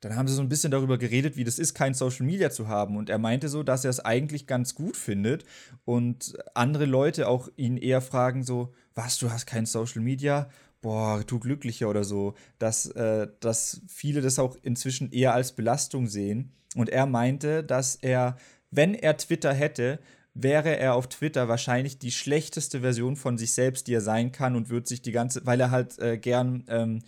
dann 0.00 0.16
haben 0.16 0.28
sie 0.28 0.34
so 0.34 0.40
ein 0.40 0.48
bisschen 0.48 0.70
darüber 0.70 0.96
geredet, 0.96 1.36
wie 1.36 1.44
das 1.44 1.58
ist, 1.58 1.74
kein 1.74 1.92
Social 1.92 2.24
Media 2.24 2.48
zu 2.48 2.68
haben. 2.68 2.96
Und 2.96 3.10
er 3.10 3.18
meinte 3.18 3.50
so, 3.50 3.62
dass 3.62 3.84
er 3.84 3.90
es 3.90 4.00
eigentlich 4.00 4.46
ganz 4.46 4.74
gut 4.74 4.96
findet 4.96 5.44
und 5.84 6.38
andere 6.54 6.86
Leute 6.86 7.28
auch 7.28 7.50
ihn 7.56 7.76
eher 7.76 8.00
fragen 8.00 8.44
so, 8.44 8.72
was, 8.94 9.18
du 9.18 9.30
hast 9.30 9.44
kein 9.44 9.66
Social 9.66 10.00
Media? 10.00 10.48
Boah, 10.80 11.22
du 11.22 11.38
glücklicher 11.38 11.90
oder 11.90 12.02
so. 12.02 12.32
Dass, 12.58 12.86
äh, 12.92 13.28
dass 13.40 13.82
viele 13.88 14.22
das 14.22 14.38
auch 14.38 14.56
inzwischen 14.62 15.12
eher 15.12 15.34
als 15.34 15.52
Belastung 15.52 16.06
sehen 16.06 16.54
und 16.78 16.90
er 16.90 17.06
meinte, 17.06 17.64
dass 17.64 17.96
er, 17.96 18.36
wenn 18.70 18.94
er 18.94 19.16
Twitter 19.16 19.52
hätte, 19.52 19.98
wäre 20.32 20.76
er 20.76 20.94
auf 20.94 21.08
Twitter 21.08 21.48
wahrscheinlich 21.48 21.98
die 21.98 22.12
schlechteste 22.12 22.82
Version 22.82 23.16
von 23.16 23.36
sich 23.36 23.52
selbst, 23.52 23.88
die 23.88 23.94
er 23.94 24.00
sein 24.00 24.30
kann 24.30 24.54
und 24.54 24.68
würde 24.68 24.88
sich 24.88 25.02
die 25.02 25.10
ganze, 25.10 25.44
weil 25.44 25.60
er 25.60 25.72
halt 25.72 25.98
äh, 25.98 26.18
gern 26.18 26.62
ähm, 26.68 27.00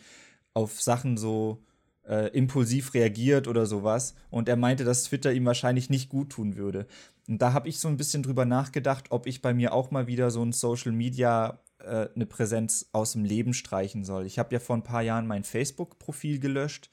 auf 0.55 0.81
Sachen 0.83 1.17
so 1.17 1.63
äh, 2.05 2.37
impulsiv 2.37 2.95
reagiert 2.95 3.47
oder 3.47 3.65
sowas. 3.65 4.17
Und 4.29 4.49
er 4.49 4.57
meinte, 4.57 4.83
dass 4.83 5.05
Twitter 5.05 5.33
ihm 5.33 5.45
wahrscheinlich 5.45 5.89
nicht 5.89 6.09
gut 6.09 6.31
tun 6.31 6.57
würde. 6.57 6.89
Und 7.29 7.41
da 7.41 7.53
habe 7.53 7.69
ich 7.69 7.79
so 7.79 7.87
ein 7.87 7.97
bisschen 7.97 8.25
drüber 8.25 8.47
nachgedacht, 8.47 9.07
ob 9.11 9.29
ich 9.29 9.41
bei 9.41 9.55
mir 9.55 9.73
auch 9.73 9.93
mal 9.93 10.09
wieder 10.09 10.33
so 10.33 10.45
ein 10.45 10.51
Social 10.51 10.91
Media 10.91 11.61
äh, 11.79 12.09
eine 12.13 12.27
Präsenz 12.27 12.89
aus 12.91 13.13
dem 13.13 13.25
Leben 13.25 13.55
streichen 13.55 14.03
soll. 14.03 14.27
Ich 14.27 14.41
habe 14.41 14.53
ja 14.53 14.59
vor 14.59 14.77
ein 14.77 14.83
paar 14.83 15.03
Jahren 15.03 15.29
mein 15.29 15.45
Facebook-Profil 15.45 16.41
gelöscht 16.41 16.91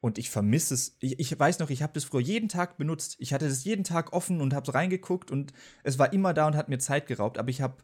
und 0.00 0.18
ich 0.18 0.30
vermisse 0.30 0.74
es. 0.74 0.96
Ich, 1.00 1.18
ich, 1.18 1.38
weiß 1.38 1.58
noch, 1.58 1.70
ich 1.70 1.82
habe 1.82 1.92
das 1.92 2.04
früher 2.04 2.20
jeden 2.20 2.48
Tag 2.48 2.78
benutzt. 2.78 3.16
Ich 3.18 3.32
hatte 3.32 3.48
das 3.48 3.64
jeden 3.64 3.84
Tag 3.84 4.12
offen 4.12 4.40
und 4.40 4.54
habe 4.54 4.66
so 4.66 4.72
reingeguckt 4.72 5.30
und 5.30 5.52
es 5.82 5.98
war 5.98 6.12
immer 6.12 6.34
da 6.34 6.46
und 6.46 6.56
hat 6.56 6.68
mir 6.68 6.78
Zeit 6.78 7.06
geraubt. 7.06 7.38
Aber 7.38 7.50
ich 7.50 7.60
habe 7.60 7.82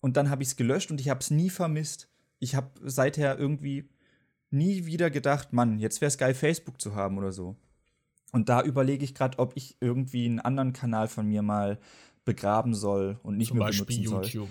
und 0.00 0.16
dann 0.16 0.30
habe 0.30 0.42
ich 0.42 0.50
es 0.50 0.56
gelöscht 0.56 0.90
und 0.90 1.00
ich 1.00 1.08
habe 1.08 1.20
es 1.20 1.30
nie 1.30 1.50
vermisst. 1.50 2.08
Ich 2.38 2.54
habe 2.54 2.70
seither 2.84 3.38
irgendwie 3.38 3.88
nie 4.50 4.86
wieder 4.86 5.10
gedacht, 5.10 5.52
Mann, 5.52 5.78
jetzt 5.78 6.00
wäre 6.00 6.08
es 6.08 6.18
geil, 6.18 6.34
Facebook 6.34 6.80
zu 6.80 6.94
haben 6.94 7.18
oder 7.18 7.32
so. 7.32 7.56
Und 8.32 8.48
da 8.48 8.62
überlege 8.62 9.04
ich 9.04 9.14
gerade, 9.14 9.38
ob 9.38 9.56
ich 9.56 9.76
irgendwie 9.80 10.26
einen 10.26 10.40
anderen 10.40 10.72
Kanal 10.72 11.08
von 11.08 11.26
mir 11.26 11.42
mal 11.42 11.78
begraben 12.24 12.74
soll 12.74 13.18
und 13.22 13.38
nicht 13.38 13.48
Zum 13.48 13.58
mehr 13.58 13.66
Beispiel 13.66 13.86
benutzen 13.86 14.02
YouTube. 14.04 14.30
soll. 14.32 14.48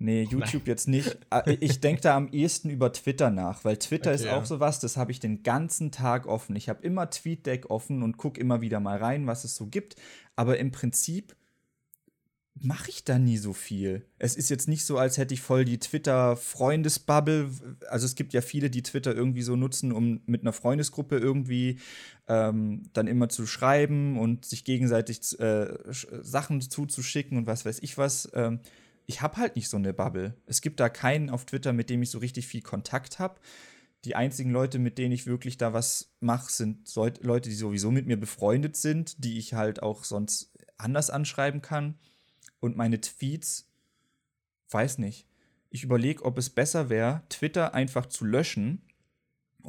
Nee, 0.00 0.22
YouTube 0.22 0.62
Nein. 0.62 0.66
jetzt 0.66 0.88
nicht. 0.88 1.18
Ah, 1.30 1.42
ich 1.46 1.80
denke 1.80 2.00
da 2.00 2.16
am 2.16 2.28
ehesten 2.32 2.70
über 2.70 2.92
Twitter 2.92 3.30
nach, 3.30 3.64
weil 3.64 3.76
Twitter 3.76 4.12
okay, 4.12 4.22
ist 4.22 4.28
auch 4.28 4.40
ja. 4.40 4.46
sowas, 4.46 4.80
das 4.80 4.96
habe 4.96 5.10
ich 5.10 5.20
den 5.20 5.42
ganzen 5.42 5.90
Tag 5.90 6.26
offen. 6.26 6.56
Ich 6.56 6.68
habe 6.68 6.82
immer 6.82 7.10
TweetDeck 7.10 7.68
offen 7.68 8.02
und 8.02 8.16
gucke 8.16 8.40
immer 8.40 8.62
wieder 8.62 8.80
mal 8.80 8.96
rein, 8.96 9.26
was 9.26 9.44
es 9.44 9.54
so 9.54 9.66
gibt. 9.66 9.96
Aber 10.36 10.58
im 10.58 10.70
Prinzip 10.70 11.36
mache 12.60 12.90
ich 12.90 13.04
da 13.04 13.18
nie 13.18 13.36
so 13.36 13.52
viel. 13.52 14.06
Es 14.18 14.36
ist 14.36 14.48
jetzt 14.48 14.68
nicht 14.68 14.84
so, 14.84 14.98
als 14.98 15.18
hätte 15.18 15.34
ich 15.34 15.40
voll 15.40 15.64
die 15.64 15.78
Twitter-Freundesbubble. 15.78 17.50
Also 17.88 18.06
es 18.06 18.14
gibt 18.14 18.32
ja 18.32 18.40
viele, 18.40 18.70
die 18.70 18.82
Twitter 18.82 19.14
irgendwie 19.14 19.42
so 19.42 19.56
nutzen, 19.56 19.92
um 19.92 20.20
mit 20.26 20.42
einer 20.42 20.52
Freundesgruppe 20.52 21.18
irgendwie 21.18 21.78
ähm, 22.26 22.84
dann 22.92 23.06
immer 23.06 23.28
zu 23.28 23.46
schreiben 23.46 24.18
und 24.18 24.44
sich 24.44 24.64
gegenseitig 24.64 25.38
äh, 25.40 25.74
Sachen 26.22 26.60
zuzuschicken 26.60 27.36
und 27.36 27.46
was 27.46 27.64
weiß 27.64 27.80
ich 27.82 27.98
was. 27.98 28.30
Ähm, 28.34 28.60
ich 29.08 29.22
habe 29.22 29.38
halt 29.38 29.56
nicht 29.56 29.70
so 29.70 29.78
eine 29.78 29.94
Bubble. 29.94 30.36
Es 30.44 30.60
gibt 30.60 30.80
da 30.80 30.90
keinen 30.90 31.30
auf 31.30 31.46
Twitter, 31.46 31.72
mit 31.72 31.88
dem 31.88 32.02
ich 32.02 32.10
so 32.10 32.18
richtig 32.18 32.46
viel 32.46 32.60
Kontakt 32.60 33.18
habe. 33.18 33.40
Die 34.04 34.14
einzigen 34.14 34.50
Leute, 34.50 34.78
mit 34.78 34.98
denen 34.98 35.12
ich 35.12 35.26
wirklich 35.26 35.56
da 35.56 35.72
was 35.72 36.12
mache, 36.20 36.52
sind 36.52 36.94
Leute, 36.94 37.48
die 37.48 37.54
sowieso 37.54 37.90
mit 37.90 38.06
mir 38.06 38.18
befreundet 38.18 38.76
sind, 38.76 39.24
die 39.24 39.38
ich 39.38 39.54
halt 39.54 39.82
auch 39.82 40.04
sonst 40.04 40.52
anders 40.76 41.08
anschreiben 41.08 41.62
kann. 41.62 41.98
Und 42.60 42.76
meine 42.76 43.00
Tweets, 43.00 43.72
weiß 44.70 44.98
nicht. 44.98 45.26
Ich 45.70 45.84
überlege, 45.84 46.24
ob 46.24 46.36
es 46.36 46.50
besser 46.50 46.90
wäre, 46.90 47.22
Twitter 47.30 47.72
einfach 47.72 48.06
zu 48.06 48.26
löschen 48.26 48.82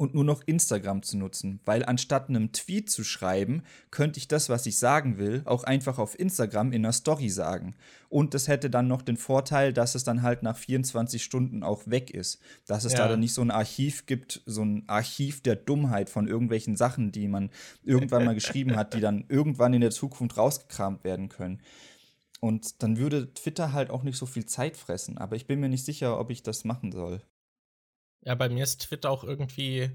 und 0.00 0.14
nur 0.14 0.24
noch 0.24 0.40
Instagram 0.46 1.02
zu 1.02 1.18
nutzen, 1.18 1.60
weil 1.66 1.84
anstatt 1.84 2.30
einem 2.30 2.52
Tweet 2.52 2.88
zu 2.88 3.04
schreiben, 3.04 3.64
könnte 3.90 4.16
ich 4.18 4.28
das, 4.28 4.48
was 4.48 4.64
ich 4.64 4.78
sagen 4.78 5.18
will, 5.18 5.42
auch 5.44 5.62
einfach 5.62 5.98
auf 5.98 6.18
Instagram 6.18 6.72
in 6.72 6.86
einer 6.86 6.94
Story 6.94 7.28
sagen. 7.28 7.74
Und 8.08 8.32
das 8.32 8.48
hätte 8.48 8.70
dann 8.70 8.88
noch 8.88 9.02
den 9.02 9.18
Vorteil, 9.18 9.74
dass 9.74 9.94
es 9.94 10.02
dann 10.02 10.22
halt 10.22 10.42
nach 10.42 10.56
24 10.56 11.22
Stunden 11.22 11.62
auch 11.62 11.82
weg 11.84 12.10
ist. 12.12 12.40
Dass 12.66 12.86
es 12.86 12.94
ja. 12.94 13.00
da 13.00 13.08
dann 13.08 13.20
nicht 13.20 13.34
so 13.34 13.42
ein 13.42 13.50
Archiv 13.50 14.06
gibt, 14.06 14.42
so 14.46 14.62
ein 14.62 14.84
Archiv 14.86 15.42
der 15.42 15.56
Dummheit 15.56 16.08
von 16.08 16.26
irgendwelchen 16.26 16.76
Sachen, 16.76 17.12
die 17.12 17.28
man 17.28 17.50
irgendwann 17.82 18.24
mal 18.24 18.34
geschrieben 18.34 18.76
hat, 18.76 18.94
die 18.94 19.00
dann 19.00 19.26
irgendwann 19.28 19.74
in 19.74 19.82
der 19.82 19.90
Zukunft 19.90 20.38
rausgekramt 20.38 21.04
werden 21.04 21.28
können. 21.28 21.60
Und 22.40 22.82
dann 22.82 22.96
würde 22.96 23.34
Twitter 23.34 23.74
halt 23.74 23.90
auch 23.90 24.02
nicht 24.02 24.16
so 24.16 24.24
viel 24.24 24.46
Zeit 24.46 24.78
fressen. 24.78 25.18
Aber 25.18 25.36
ich 25.36 25.46
bin 25.46 25.60
mir 25.60 25.68
nicht 25.68 25.84
sicher, 25.84 26.18
ob 26.18 26.30
ich 26.30 26.42
das 26.42 26.64
machen 26.64 26.90
soll. 26.90 27.20
Ja, 28.22 28.34
bei 28.34 28.48
mir 28.48 28.64
ist 28.64 28.82
Twitter 28.82 29.10
auch 29.10 29.24
irgendwie 29.24 29.90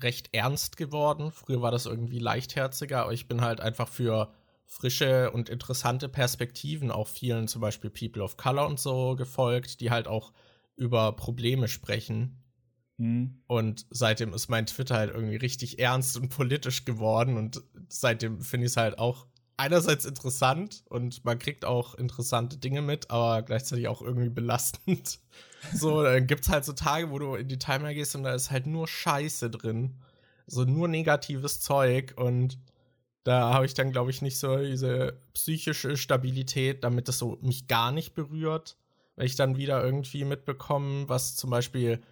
recht 0.00 0.30
ernst 0.32 0.76
geworden. 0.76 1.30
Früher 1.30 1.62
war 1.62 1.70
das 1.70 1.86
irgendwie 1.86 2.18
leichtherziger, 2.18 3.02
aber 3.02 3.12
ich 3.12 3.28
bin 3.28 3.40
halt 3.40 3.60
einfach 3.60 3.88
für 3.88 4.32
frische 4.66 5.30
und 5.30 5.48
interessante 5.48 6.08
Perspektiven 6.08 6.90
auch 6.90 7.08
vielen, 7.08 7.48
zum 7.48 7.60
Beispiel 7.60 7.90
People 7.90 8.22
of 8.22 8.36
Color 8.36 8.66
und 8.66 8.80
so, 8.80 9.14
gefolgt, 9.14 9.80
die 9.80 9.90
halt 9.90 10.08
auch 10.08 10.32
über 10.76 11.12
Probleme 11.12 11.68
sprechen. 11.68 12.42
Mhm. 12.96 13.42
Und 13.46 13.86
seitdem 13.90 14.32
ist 14.32 14.48
mein 14.48 14.66
Twitter 14.66 14.96
halt 14.96 15.12
irgendwie 15.12 15.36
richtig 15.36 15.78
ernst 15.78 16.16
und 16.16 16.28
politisch 16.28 16.84
geworden 16.84 17.36
und 17.36 17.62
seitdem 17.88 18.40
finde 18.40 18.66
ich 18.66 18.72
es 18.72 18.76
halt 18.76 18.98
auch 18.98 19.26
einerseits 19.56 20.04
interessant 20.04 20.82
und 20.88 21.24
man 21.24 21.38
kriegt 21.38 21.64
auch 21.64 21.94
interessante 21.94 22.56
Dinge 22.56 22.82
mit, 22.82 23.10
aber 23.10 23.42
gleichzeitig 23.42 23.88
auch 23.88 24.02
irgendwie 24.02 24.30
belastend. 24.30 25.20
So, 25.72 26.02
dann 26.02 26.26
gibt's 26.26 26.48
halt 26.48 26.64
so 26.64 26.72
Tage, 26.72 27.10
wo 27.10 27.18
du 27.18 27.34
in 27.34 27.48
die 27.48 27.58
Timer 27.58 27.94
gehst 27.94 28.14
und 28.14 28.24
da 28.24 28.34
ist 28.34 28.50
halt 28.50 28.66
nur 28.66 28.86
Scheiße 28.86 29.50
drin. 29.50 29.94
So 30.46 30.64
nur 30.64 30.88
negatives 30.88 31.60
Zeug 31.60 32.14
und 32.16 32.58
da 33.24 33.54
habe 33.54 33.64
ich 33.64 33.72
dann, 33.72 33.90
glaube 33.90 34.10
ich, 34.10 34.20
nicht 34.20 34.38
so 34.38 34.58
diese 34.58 35.18
psychische 35.32 35.96
Stabilität, 35.96 36.84
damit 36.84 37.08
das 37.08 37.18
so 37.18 37.38
mich 37.40 37.66
gar 37.68 37.90
nicht 37.90 38.14
berührt. 38.14 38.76
Wenn 39.16 39.26
ich 39.26 39.36
dann 39.36 39.56
wieder 39.56 39.82
irgendwie 39.82 40.24
mitbekomme, 40.24 41.08
was 41.08 41.34
zum 41.36 41.48
Beispiel 41.48 42.02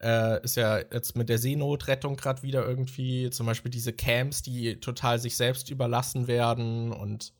äh, 0.00 0.42
ist 0.42 0.56
ja 0.56 0.78
jetzt 0.78 1.16
mit 1.16 1.28
der 1.28 1.38
Seenotrettung 1.38 2.16
gerade 2.16 2.42
wieder 2.42 2.66
irgendwie, 2.66 3.28
zum 3.30 3.46
Beispiel 3.46 3.70
diese 3.70 3.92
Camps, 3.92 4.42
die 4.42 4.80
total 4.80 5.18
sich 5.18 5.36
selbst 5.36 5.70
überlassen 5.70 6.28
werden 6.28 6.92
und 6.92 7.34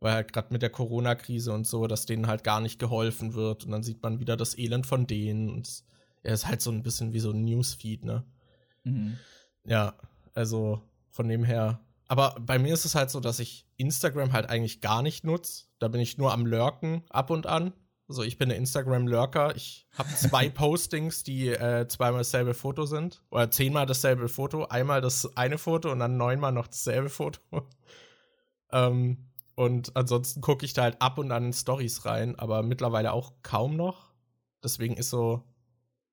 weil 0.00 0.14
halt 0.14 0.32
gerade 0.32 0.52
mit 0.52 0.62
der 0.62 0.70
Corona-Krise 0.70 1.52
und 1.52 1.66
so, 1.66 1.86
dass 1.86 2.06
denen 2.06 2.26
halt 2.26 2.42
gar 2.42 2.60
nicht 2.60 2.78
geholfen 2.78 3.34
wird 3.34 3.64
und 3.64 3.70
dann 3.70 3.82
sieht 3.82 4.02
man 4.02 4.18
wieder 4.18 4.36
das 4.36 4.56
Elend 4.58 4.86
von 4.86 5.06
denen 5.06 5.50
und 5.50 5.84
er 6.22 6.34
ist 6.34 6.46
halt 6.46 6.60
so 6.60 6.70
ein 6.70 6.82
bisschen 6.82 7.12
wie 7.12 7.20
so 7.20 7.30
ein 7.30 7.44
Newsfeed, 7.44 8.04
ne? 8.04 8.24
Mhm. 8.84 9.18
Ja, 9.64 9.94
also 10.34 10.82
von 11.10 11.28
dem 11.28 11.44
her. 11.44 11.80
Aber 12.08 12.34
bei 12.40 12.58
mir 12.58 12.74
ist 12.74 12.84
es 12.84 12.94
halt 12.94 13.10
so, 13.10 13.20
dass 13.20 13.38
ich 13.38 13.66
Instagram 13.76 14.32
halt 14.32 14.48
eigentlich 14.48 14.80
gar 14.80 15.02
nicht 15.02 15.24
nutze. 15.24 15.66
Da 15.78 15.88
bin 15.88 16.00
ich 16.00 16.18
nur 16.18 16.32
am 16.32 16.44
Lurken 16.44 17.04
ab 17.08 17.30
und 17.30 17.46
an. 17.46 17.72
Also 18.08 18.24
ich 18.24 18.38
bin 18.38 18.48
der 18.48 18.58
Instagram-Lurker. 18.58 19.54
Ich 19.54 19.86
habe 19.96 20.08
zwei 20.16 20.48
Postings, 20.50 21.22
die 21.22 21.48
äh, 21.48 21.86
zweimal 21.86 22.20
dasselbe 22.20 22.54
Foto 22.54 22.84
sind. 22.84 23.22
Oder 23.30 23.52
zehnmal 23.52 23.86
dasselbe 23.86 24.28
Foto. 24.28 24.64
Einmal 24.64 25.00
das 25.00 25.36
eine 25.36 25.58
Foto 25.58 25.92
und 25.92 26.00
dann 26.00 26.16
neunmal 26.16 26.50
noch 26.50 26.66
dasselbe 26.66 27.08
Foto. 27.08 27.40
ähm, 28.72 29.29
und 29.60 29.94
ansonsten 29.94 30.40
gucke 30.40 30.64
ich 30.64 30.72
da 30.72 30.84
halt 30.84 31.02
ab 31.02 31.18
und 31.18 31.30
an 31.32 31.44
in 31.44 31.52
Stories 31.52 32.06
rein, 32.06 32.34
aber 32.38 32.62
mittlerweile 32.62 33.12
auch 33.12 33.34
kaum 33.42 33.76
noch. 33.76 34.14
Deswegen 34.64 34.96
ist 34.96 35.10
so 35.10 35.44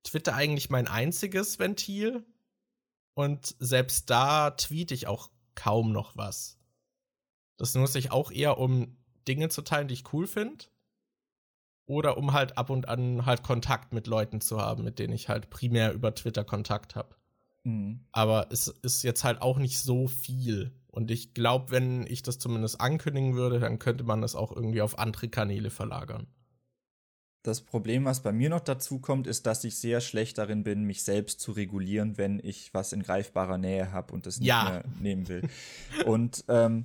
Twitter 0.04 0.34
eigentlich 0.34 0.68
mein 0.68 0.86
einziges 0.86 1.58
Ventil. 1.58 2.26
Und 3.14 3.56
selbst 3.58 4.10
da 4.10 4.50
tweete 4.50 4.92
ich 4.92 5.06
auch 5.06 5.30
kaum 5.54 5.92
noch 5.92 6.14
was. 6.14 6.58
Das 7.56 7.74
nutze 7.74 7.98
ich 7.98 8.12
auch 8.12 8.30
eher, 8.30 8.58
um 8.58 8.98
Dinge 9.26 9.48
zu 9.48 9.62
teilen, 9.62 9.88
die 9.88 9.94
ich 9.94 10.12
cool 10.12 10.26
finde. 10.26 10.66
Oder 11.86 12.18
um 12.18 12.34
halt 12.34 12.58
ab 12.58 12.68
und 12.68 12.86
an 12.86 13.24
halt 13.24 13.42
Kontakt 13.42 13.94
mit 13.94 14.06
Leuten 14.08 14.42
zu 14.42 14.60
haben, 14.60 14.84
mit 14.84 14.98
denen 14.98 15.14
ich 15.14 15.30
halt 15.30 15.48
primär 15.48 15.94
über 15.94 16.14
Twitter 16.14 16.44
Kontakt 16.44 16.96
habe. 16.96 17.16
Mhm. 17.64 18.04
Aber 18.12 18.48
es 18.52 18.68
ist 18.68 19.04
jetzt 19.04 19.24
halt 19.24 19.40
auch 19.40 19.56
nicht 19.56 19.78
so 19.78 20.06
viel. 20.06 20.78
Und 20.98 21.12
ich 21.12 21.32
glaube, 21.32 21.70
wenn 21.70 22.04
ich 22.08 22.24
das 22.24 22.40
zumindest 22.40 22.80
ankündigen 22.80 23.36
würde, 23.36 23.60
dann 23.60 23.78
könnte 23.78 24.02
man 24.02 24.20
das 24.20 24.34
auch 24.34 24.50
irgendwie 24.50 24.82
auf 24.82 24.98
andere 24.98 25.28
Kanäle 25.28 25.70
verlagern. 25.70 26.26
Das 27.44 27.60
Problem, 27.60 28.04
was 28.04 28.24
bei 28.24 28.32
mir 28.32 28.50
noch 28.50 28.58
dazu 28.58 28.98
kommt, 28.98 29.28
ist, 29.28 29.46
dass 29.46 29.62
ich 29.62 29.78
sehr 29.78 30.00
schlecht 30.00 30.38
darin 30.38 30.64
bin, 30.64 30.82
mich 30.82 31.04
selbst 31.04 31.38
zu 31.38 31.52
regulieren, 31.52 32.18
wenn 32.18 32.40
ich 32.42 32.74
was 32.74 32.92
in 32.92 33.04
greifbarer 33.04 33.58
Nähe 33.58 33.92
habe 33.92 34.12
und 34.12 34.26
das 34.26 34.40
nicht 34.40 34.48
ja. 34.48 34.64
mehr 34.64 34.84
nehmen 35.00 35.28
will. 35.28 35.48
und 36.04 36.44
ähm, 36.48 36.84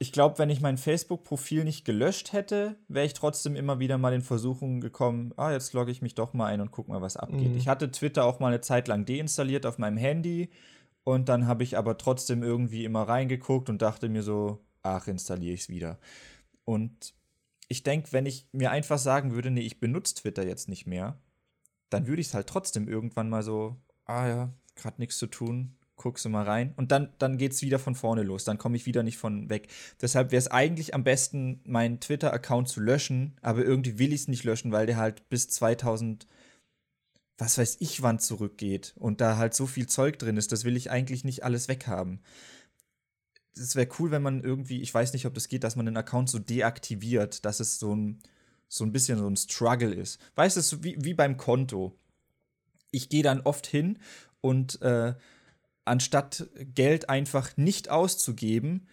ich 0.00 0.10
glaube, 0.10 0.38
wenn 0.38 0.50
ich 0.50 0.60
mein 0.60 0.76
Facebook-Profil 0.76 1.62
nicht 1.62 1.84
gelöscht 1.84 2.32
hätte, 2.32 2.74
wäre 2.88 3.06
ich 3.06 3.14
trotzdem 3.14 3.54
immer 3.54 3.78
wieder 3.78 3.98
mal 3.98 4.12
in 4.14 4.22
Versuchungen 4.22 4.80
gekommen, 4.80 5.32
ah, 5.36 5.52
jetzt 5.52 5.74
logge 5.74 5.92
ich 5.92 6.02
mich 6.02 6.16
doch 6.16 6.32
mal 6.32 6.46
ein 6.46 6.60
und 6.60 6.72
guck 6.72 6.88
mal, 6.88 7.00
was 7.00 7.16
abgeht. 7.16 7.52
Mhm. 7.52 7.56
Ich 7.56 7.68
hatte 7.68 7.92
Twitter 7.92 8.24
auch 8.24 8.40
mal 8.40 8.48
eine 8.48 8.62
Zeit 8.62 8.88
lang 8.88 9.04
deinstalliert 9.04 9.64
auf 9.64 9.78
meinem 9.78 9.96
Handy 9.96 10.50
und 11.04 11.28
dann 11.28 11.46
habe 11.46 11.62
ich 11.62 11.76
aber 11.76 11.98
trotzdem 11.98 12.42
irgendwie 12.42 12.84
immer 12.84 13.02
reingeguckt 13.02 13.68
und 13.68 13.82
dachte 13.82 14.08
mir 14.08 14.22
so, 14.22 14.64
ach, 14.82 15.06
installiere 15.06 15.54
ich 15.54 15.62
es 15.62 15.68
wieder. 15.68 15.98
Und 16.64 17.14
ich 17.68 17.82
denke, 17.82 18.12
wenn 18.12 18.26
ich 18.26 18.48
mir 18.52 18.70
einfach 18.70 18.98
sagen 18.98 19.32
würde, 19.32 19.50
nee, 19.50 19.60
ich 19.60 19.80
benutze 19.80 20.14
Twitter 20.16 20.46
jetzt 20.46 20.68
nicht 20.68 20.86
mehr, 20.86 21.18
dann 21.90 22.06
würde 22.06 22.20
ich 22.20 22.28
es 22.28 22.34
halt 22.34 22.46
trotzdem 22.46 22.88
irgendwann 22.88 23.30
mal 23.30 23.42
so, 23.42 23.76
ah 24.06 24.26
ja, 24.26 24.54
gerade 24.76 25.00
nichts 25.00 25.18
zu 25.18 25.26
tun, 25.26 25.76
guckst 25.96 26.24
du 26.24 26.28
mal 26.28 26.44
rein 26.44 26.72
und 26.76 26.90
dann, 26.90 27.12
dann 27.18 27.38
geht 27.38 27.52
es 27.52 27.62
wieder 27.62 27.78
von 27.78 27.94
vorne 27.94 28.22
los, 28.22 28.44
dann 28.44 28.58
komme 28.58 28.76
ich 28.76 28.86
wieder 28.86 29.02
nicht 29.02 29.18
von 29.18 29.48
weg. 29.48 29.68
Deshalb 30.00 30.32
wäre 30.32 30.40
es 30.40 30.50
eigentlich 30.50 30.94
am 30.94 31.04
besten, 31.04 31.60
meinen 31.64 32.00
Twitter-Account 32.00 32.68
zu 32.68 32.80
löschen, 32.80 33.36
aber 33.42 33.64
irgendwie 33.64 33.98
will 33.98 34.12
ich 34.12 34.22
es 34.22 34.28
nicht 34.28 34.44
löschen, 34.44 34.72
weil 34.72 34.86
der 34.86 34.96
halt 34.96 35.28
bis 35.28 35.48
2000 35.48 36.26
was 37.38 37.58
weiß 37.58 37.76
ich 37.80 38.02
wann 38.02 38.18
zurückgeht 38.18 38.94
und 38.96 39.20
da 39.20 39.36
halt 39.36 39.54
so 39.54 39.66
viel 39.66 39.86
Zeug 39.86 40.18
drin 40.18 40.36
ist, 40.36 40.52
das 40.52 40.64
will 40.64 40.76
ich 40.76 40.90
eigentlich 40.90 41.24
nicht 41.24 41.44
alles 41.44 41.68
weghaben. 41.68 42.20
Es 43.56 43.76
wäre 43.76 43.88
cool, 43.98 44.10
wenn 44.10 44.22
man 44.22 44.42
irgendwie, 44.42 44.80
ich 44.80 44.92
weiß 44.92 45.12
nicht, 45.12 45.26
ob 45.26 45.34
das 45.34 45.48
geht, 45.48 45.64
dass 45.64 45.76
man 45.76 45.86
den 45.86 45.96
Account 45.96 46.28
so 46.28 46.38
deaktiviert, 46.38 47.44
dass 47.44 47.60
es 47.60 47.78
so 47.78 47.94
ein, 47.94 48.20
so 48.68 48.84
ein 48.84 48.92
bisschen 48.92 49.18
so 49.18 49.28
ein 49.28 49.36
Struggle 49.36 49.94
ist. 49.94 50.20
Weißt 50.34 50.72
du, 50.72 50.82
wie, 50.82 50.96
wie 50.98 51.14
beim 51.14 51.36
Konto. 51.36 51.96
Ich 52.90 53.08
gehe 53.08 53.22
dann 53.22 53.40
oft 53.40 53.66
hin 53.66 53.98
und 54.40 54.80
äh, 54.82 55.14
anstatt 55.84 56.48
Geld 56.74 57.08
einfach 57.08 57.56
nicht 57.56 57.90
auszugeben, 57.90 58.86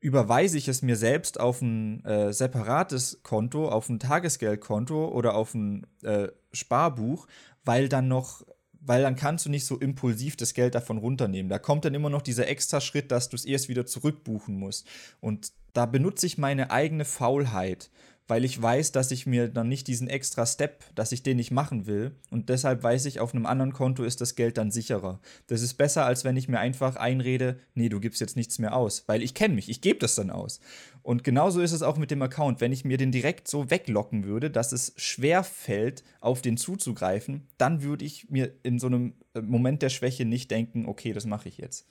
überweise 0.00 0.58
ich 0.58 0.68
es 0.68 0.82
mir 0.82 0.96
selbst 0.96 1.40
auf 1.40 1.62
ein 1.62 2.04
äh, 2.04 2.32
separates 2.32 3.20
Konto, 3.22 3.68
auf 3.68 3.88
ein 3.88 3.98
Tagesgeldkonto 3.98 5.08
oder 5.08 5.34
auf 5.34 5.54
ein 5.54 5.86
äh, 6.02 6.28
Sparbuch, 6.52 7.26
weil 7.64 7.88
dann 7.88 8.08
noch, 8.08 8.42
weil 8.80 9.02
dann 9.02 9.16
kannst 9.16 9.46
du 9.46 9.50
nicht 9.50 9.66
so 9.66 9.78
impulsiv 9.78 10.36
das 10.36 10.54
Geld 10.54 10.74
davon 10.74 10.98
runternehmen. 10.98 11.50
Da 11.50 11.58
kommt 11.58 11.84
dann 11.84 11.94
immer 11.94 12.10
noch 12.10 12.22
dieser 12.22 12.48
extra 12.48 12.80
Schritt, 12.80 13.10
dass 13.10 13.28
du 13.28 13.36
es 13.36 13.44
erst 13.44 13.68
wieder 13.68 13.86
zurückbuchen 13.86 14.58
musst. 14.58 14.86
Und 15.20 15.52
da 15.72 15.86
benutze 15.86 16.26
ich 16.26 16.38
meine 16.38 16.70
eigene 16.70 17.04
Faulheit 17.04 17.90
weil 18.26 18.44
ich 18.44 18.60
weiß, 18.60 18.92
dass 18.92 19.10
ich 19.10 19.26
mir 19.26 19.48
dann 19.48 19.68
nicht 19.68 19.86
diesen 19.86 20.08
extra 20.08 20.46
Step, 20.46 20.84
dass 20.94 21.12
ich 21.12 21.22
den 21.22 21.36
nicht 21.36 21.50
machen 21.50 21.86
will. 21.86 22.12
Und 22.30 22.48
deshalb 22.48 22.82
weiß 22.82 23.04
ich, 23.06 23.20
auf 23.20 23.34
einem 23.34 23.46
anderen 23.46 23.72
Konto 23.72 24.02
ist 24.02 24.20
das 24.20 24.34
Geld 24.34 24.56
dann 24.56 24.70
sicherer. 24.70 25.20
Das 25.46 25.60
ist 25.60 25.74
besser, 25.74 26.06
als 26.06 26.24
wenn 26.24 26.36
ich 26.36 26.48
mir 26.48 26.58
einfach 26.58 26.96
einrede, 26.96 27.58
nee, 27.74 27.88
du 27.88 28.00
gibst 28.00 28.20
jetzt 28.20 28.36
nichts 28.36 28.58
mehr 28.58 28.74
aus. 28.74 29.04
Weil 29.06 29.22
ich 29.22 29.34
kenne 29.34 29.54
mich, 29.54 29.68
ich 29.68 29.80
gebe 29.82 29.98
das 29.98 30.14
dann 30.14 30.30
aus. 30.30 30.60
Und 31.04 31.22
genauso 31.22 31.60
ist 31.60 31.72
es 31.72 31.82
auch 31.82 31.98
mit 31.98 32.10
dem 32.10 32.22
Account. 32.22 32.62
Wenn 32.62 32.72
ich 32.72 32.86
mir 32.86 32.96
den 32.96 33.12
direkt 33.12 33.46
so 33.46 33.70
weglocken 33.70 34.24
würde, 34.24 34.50
dass 34.50 34.72
es 34.72 34.94
schwer 34.96 35.44
fällt, 35.44 36.02
auf 36.20 36.40
den 36.40 36.56
zuzugreifen, 36.56 37.46
dann 37.58 37.82
würde 37.82 38.06
ich 38.06 38.30
mir 38.30 38.54
in 38.62 38.78
so 38.78 38.86
einem 38.86 39.12
äh, 39.34 39.42
Moment 39.42 39.82
der 39.82 39.90
Schwäche 39.90 40.24
nicht 40.24 40.50
denken, 40.50 40.86
okay, 40.86 41.12
das 41.12 41.26
mache 41.26 41.50
ich 41.50 41.58
jetzt. 41.58 41.86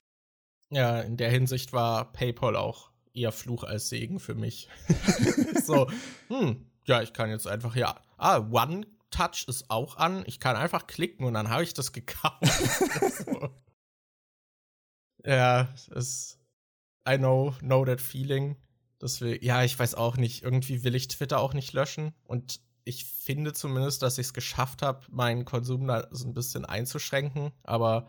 Ja, 0.71 0.99
in 0.99 1.15
der 1.15 1.29
Hinsicht 1.29 1.73
war 1.73 2.11
PayPal 2.11 2.55
auch 2.55 2.89
eher 3.13 3.31
Fluch 3.31 3.63
als 3.63 3.87
Segen 3.87 4.19
für 4.19 4.33
mich. 4.33 4.67
so, 5.63 5.87
hm, 6.29 6.65
ja, 6.85 7.03
ich 7.03 7.13
kann 7.13 7.29
jetzt 7.29 7.45
einfach, 7.45 7.75
ja, 7.75 8.01
ah, 8.17 8.39
One 8.39 8.87
Touch 9.11 9.45
ist 9.47 9.69
auch 9.69 9.97
an. 9.97 10.23
Ich 10.25 10.39
kann 10.39 10.55
einfach 10.55 10.87
klicken 10.87 11.23
und 11.23 11.35
dann 11.35 11.49
habe 11.49 11.61
ich 11.61 11.75
das 11.75 11.91
gekauft. 11.91 12.43
so. 13.25 13.49
Ja, 15.23 15.71
es 15.93 16.39
I 17.07 17.17
know, 17.17 17.53
know 17.59 17.85
that 17.85 18.01
feeling. 18.01 18.55
Wir, 19.21 19.43
ja, 19.43 19.63
ich 19.63 19.77
weiß 19.77 19.95
auch 19.95 20.17
nicht, 20.17 20.43
irgendwie 20.43 20.83
will 20.83 20.95
ich 20.95 21.07
Twitter 21.07 21.39
auch 21.39 21.53
nicht 21.53 21.73
löschen 21.73 22.13
und 22.25 22.59
ich 22.85 23.05
finde 23.05 23.53
zumindest, 23.53 24.01
dass 24.01 24.17
ich 24.17 24.27
es 24.27 24.33
geschafft 24.33 24.81
habe, 24.81 25.01
meinen 25.09 25.45
Konsum 25.45 25.87
da 25.87 26.07
so 26.11 26.27
ein 26.27 26.33
bisschen 26.33 26.65
einzuschränken, 26.65 27.51
aber 27.63 28.07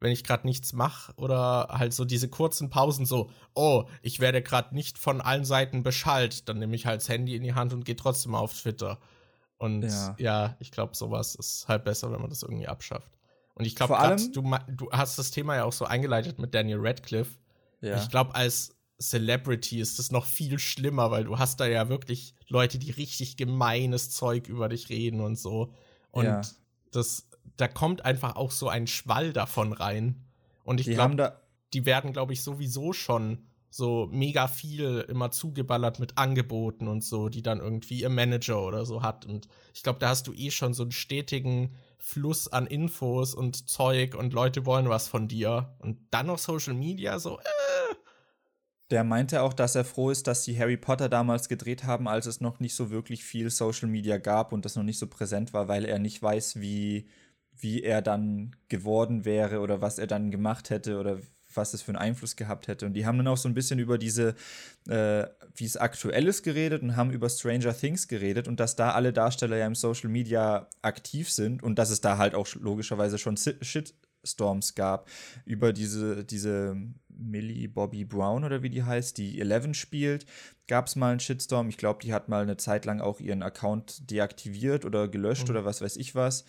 wenn 0.00 0.12
ich 0.12 0.24
gerade 0.24 0.46
nichts 0.46 0.72
mache 0.72 1.12
oder 1.16 1.68
halt 1.70 1.92
so 1.92 2.04
diese 2.04 2.28
kurzen 2.28 2.70
Pausen 2.70 3.04
so, 3.04 3.30
oh, 3.54 3.84
ich 4.02 4.18
werde 4.18 4.42
gerade 4.42 4.74
nicht 4.74 4.98
von 4.98 5.20
allen 5.20 5.44
Seiten 5.44 5.82
beschallt, 5.82 6.48
dann 6.48 6.58
nehme 6.58 6.74
ich 6.74 6.86
halt 6.86 7.02
das 7.02 7.08
Handy 7.08 7.36
in 7.36 7.42
die 7.42 7.54
Hand 7.54 7.72
und 7.72 7.84
gehe 7.84 7.96
trotzdem 7.96 8.34
auf 8.34 8.54
Twitter. 8.54 8.98
Und 9.58 9.82
ja, 9.82 10.14
ja 10.18 10.56
ich 10.58 10.70
glaube, 10.70 10.96
sowas 10.96 11.34
ist 11.34 11.68
halt 11.68 11.84
besser, 11.84 12.10
wenn 12.12 12.20
man 12.20 12.30
das 12.30 12.42
irgendwie 12.42 12.66
abschafft. 12.66 13.10
Und 13.54 13.66
ich 13.66 13.76
glaube, 13.76 13.94
du, 14.32 14.56
du 14.68 14.90
hast 14.90 15.18
das 15.18 15.32
Thema 15.32 15.56
ja 15.56 15.64
auch 15.64 15.72
so 15.72 15.84
eingeleitet 15.84 16.38
mit 16.38 16.54
Daniel 16.54 16.78
Radcliffe. 16.80 17.38
Ja. 17.82 17.98
Ich 17.98 18.08
glaube, 18.08 18.34
als 18.34 18.74
Celebrity 19.00 19.80
ist 19.80 19.98
das 19.98 20.10
noch 20.10 20.26
viel 20.26 20.58
schlimmer, 20.58 21.10
weil 21.10 21.24
du 21.24 21.38
hast 21.38 21.60
da 21.60 21.66
ja 21.66 21.88
wirklich 21.88 22.34
Leute, 22.48 22.78
die 22.78 22.90
richtig 22.90 23.36
gemeines 23.36 24.10
Zeug 24.10 24.48
über 24.48 24.68
dich 24.68 24.88
reden 24.90 25.20
und 25.20 25.38
so. 25.38 25.72
Und 26.10 26.24
ja. 26.24 26.42
das 26.90 27.30
da 27.56 27.68
kommt 27.68 28.04
einfach 28.04 28.36
auch 28.36 28.50
so 28.50 28.68
ein 28.68 28.86
Schwall 28.86 29.32
davon 29.32 29.72
rein. 29.72 30.24
Und 30.64 30.80
ich 30.80 30.86
glaube, 30.86 31.40
die 31.72 31.86
werden, 31.86 32.12
glaube 32.12 32.32
ich, 32.32 32.42
sowieso 32.42 32.92
schon 32.92 33.46
so 33.72 34.08
mega 34.10 34.48
viel 34.48 35.04
immer 35.08 35.30
zugeballert 35.30 36.00
mit 36.00 36.18
Angeboten 36.18 36.88
und 36.88 37.04
so, 37.04 37.28
die 37.28 37.42
dann 37.42 37.60
irgendwie 37.60 38.00
ihr 38.00 38.08
Manager 38.08 38.62
oder 38.62 38.84
so 38.84 39.02
hat. 39.02 39.26
Und 39.26 39.46
ich 39.74 39.82
glaube, 39.82 40.00
da 40.00 40.08
hast 40.08 40.26
du 40.26 40.32
eh 40.32 40.50
schon 40.50 40.74
so 40.74 40.82
einen 40.82 40.92
stetigen 40.92 41.76
Fluss 41.98 42.48
an 42.48 42.66
Infos 42.66 43.34
und 43.34 43.68
Zeug 43.68 44.16
und 44.16 44.32
Leute 44.32 44.66
wollen 44.66 44.88
was 44.88 45.06
von 45.06 45.28
dir. 45.28 45.76
Und 45.78 45.98
dann 46.10 46.26
noch 46.26 46.38
Social 46.38 46.74
Media, 46.74 47.18
so, 47.20 47.38
äh. 47.38 47.59
Der 48.90 49.04
meinte 49.04 49.42
auch, 49.42 49.52
dass 49.52 49.74
er 49.74 49.84
froh 49.84 50.10
ist, 50.10 50.26
dass 50.26 50.44
sie 50.44 50.58
Harry 50.58 50.76
Potter 50.76 51.08
damals 51.08 51.48
gedreht 51.48 51.84
haben, 51.84 52.08
als 52.08 52.26
es 52.26 52.40
noch 52.40 52.58
nicht 52.58 52.74
so 52.74 52.90
wirklich 52.90 53.24
viel 53.24 53.50
Social 53.50 53.88
Media 53.88 54.18
gab 54.18 54.52
und 54.52 54.64
das 54.64 54.76
noch 54.76 54.82
nicht 54.82 54.98
so 54.98 55.06
präsent 55.06 55.52
war, 55.52 55.68
weil 55.68 55.84
er 55.84 55.98
nicht 55.98 56.20
weiß, 56.20 56.60
wie 56.60 57.08
wie 57.62 57.82
er 57.82 58.02
dann 58.02 58.56
geworden 58.68 59.24
wäre 59.24 59.60
oder 59.60 59.80
was 59.80 59.98
er 59.98 60.06
dann 60.06 60.30
gemacht 60.30 60.70
hätte 60.70 60.98
oder 60.98 61.18
was 61.52 61.74
es 61.74 61.82
für 61.82 61.90
einen 61.90 61.98
Einfluss 61.98 62.36
gehabt 62.36 62.68
hätte. 62.68 62.86
Und 62.86 62.94
die 62.94 63.06
haben 63.06 63.18
dann 63.18 63.26
auch 63.26 63.36
so 63.36 63.48
ein 63.48 63.54
bisschen 63.54 63.78
über 63.80 63.98
diese, 63.98 64.34
äh, 64.88 65.26
wie 65.56 65.64
es 65.64 65.76
aktuell 65.76 66.28
ist, 66.28 66.42
geredet 66.42 66.82
und 66.82 66.96
haben 66.96 67.10
über 67.10 67.28
Stranger 67.28 67.76
Things 67.76 68.08
geredet 68.08 68.46
und 68.46 68.60
dass 68.60 68.76
da 68.76 68.92
alle 68.92 69.12
Darsteller 69.12 69.56
ja 69.56 69.66
im 69.66 69.74
Social 69.74 70.10
Media 70.10 70.68
aktiv 70.82 71.30
sind 71.30 71.62
und 71.62 71.78
dass 71.78 71.90
es 71.90 72.00
da 72.00 72.18
halt 72.18 72.34
auch 72.34 72.46
logischerweise 72.54 73.18
schon 73.18 73.36
Shitstorms 73.36 74.74
gab 74.76 75.08
über 75.44 75.72
diese, 75.72 76.24
diese 76.24 76.76
Millie 77.20 77.68
Bobby 77.68 78.04
Brown 78.04 78.44
oder 78.44 78.62
wie 78.62 78.70
die 78.70 78.82
heißt, 78.82 79.18
die 79.18 79.40
Eleven 79.40 79.74
spielt, 79.74 80.26
gab 80.66 80.86
es 80.86 80.96
mal 80.96 81.10
einen 81.10 81.20
Shitstorm. 81.20 81.68
Ich 81.68 81.76
glaube, 81.76 82.00
die 82.02 82.12
hat 82.12 82.28
mal 82.28 82.42
eine 82.42 82.56
Zeit 82.56 82.84
lang 82.84 83.00
auch 83.00 83.20
ihren 83.20 83.42
Account 83.42 84.10
deaktiviert 84.10 84.84
oder 84.84 85.08
gelöscht 85.08 85.44
mhm. 85.44 85.50
oder 85.50 85.64
was 85.64 85.80
weiß 85.80 85.96
ich 85.96 86.14
was 86.14 86.44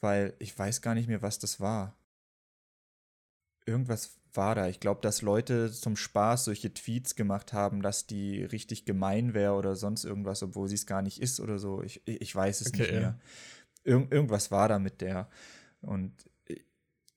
weil 0.00 0.34
ich 0.38 0.56
weiß 0.58 0.82
gar 0.82 0.94
nicht 0.94 1.08
mehr, 1.08 1.22
was 1.22 1.38
das 1.38 1.60
war. 1.60 1.96
Irgendwas 3.66 4.16
war 4.32 4.54
da. 4.54 4.68
Ich 4.68 4.80
glaube, 4.80 5.00
dass 5.00 5.22
Leute 5.22 5.70
zum 5.72 5.96
Spaß 5.96 6.44
solche 6.44 6.72
Tweets 6.72 7.16
gemacht 7.16 7.52
haben, 7.52 7.82
dass 7.82 8.06
die 8.06 8.44
richtig 8.44 8.84
gemein 8.84 9.34
wäre 9.34 9.54
oder 9.54 9.76
sonst 9.76 10.04
irgendwas, 10.04 10.42
obwohl 10.42 10.68
sie 10.68 10.76
es 10.76 10.86
gar 10.86 11.02
nicht 11.02 11.20
ist 11.20 11.40
oder 11.40 11.58
so. 11.58 11.82
Ich, 11.82 12.02
ich 12.06 12.34
weiß 12.34 12.60
es 12.60 12.68
okay, 12.68 12.82
nicht 12.82 12.92
mehr. 12.92 13.00
Ja. 13.00 13.18
Ir 13.84 14.06
irgendwas 14.10 14.50
war 14.50 14.68
da 14.68 14.78
mit 14.78 15.00
der. 15.00 15.28
Und 15.80 16.12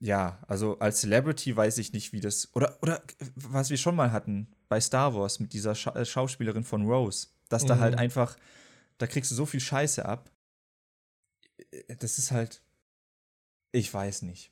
ja, 0.01 0.39
also 0.47 0.79
als 0.79 1.01
Celebrity 1.01 1.55
weiß 1.55 1.77
ich 1.77 1.93
nicht, 1.93 2.11
wie 2.11 2.19
das. 2.19 2.49
Oder, 2.55 2.75
oder 2.81 3.03
was 3.35 3.69
wir 3.69 3.77
schon 3.77 3.95
mal 3.95 4.11
hatten 4.11 4.47
bei 4.67 4.81
Star 4.81 5.13
Wars 5.13 5.39
mit 5.39 5.53
dieser 5.53 5.75
Scha 5.75 5.91
äh, 5.91 6.05
Schauspielerin 6.05 6.63
von 6.63 6.87
Rose, 6.87 7.27
dass 7.49 7.63
mhm. 7.63 7.67
da 7.67 7.79
halt 7.79 7.93
mhm. 7.93 7.99
einfach, 7.99 8.35
da 8.97 9.05
kriegst 9.05 9.29
du 9.29 9.35
so 9.35 9.45
viel 9.45 9.59
Scheiße 9.59 10.03
ab. 10.03 10.31
Äh, 11.71 11.95
das 11.97 12.17
ist 12.17 12.31
halt, 12.31 12.63
ich 13.71 13.93
weiß 13.93 14.23
nicht. 14.23 14.51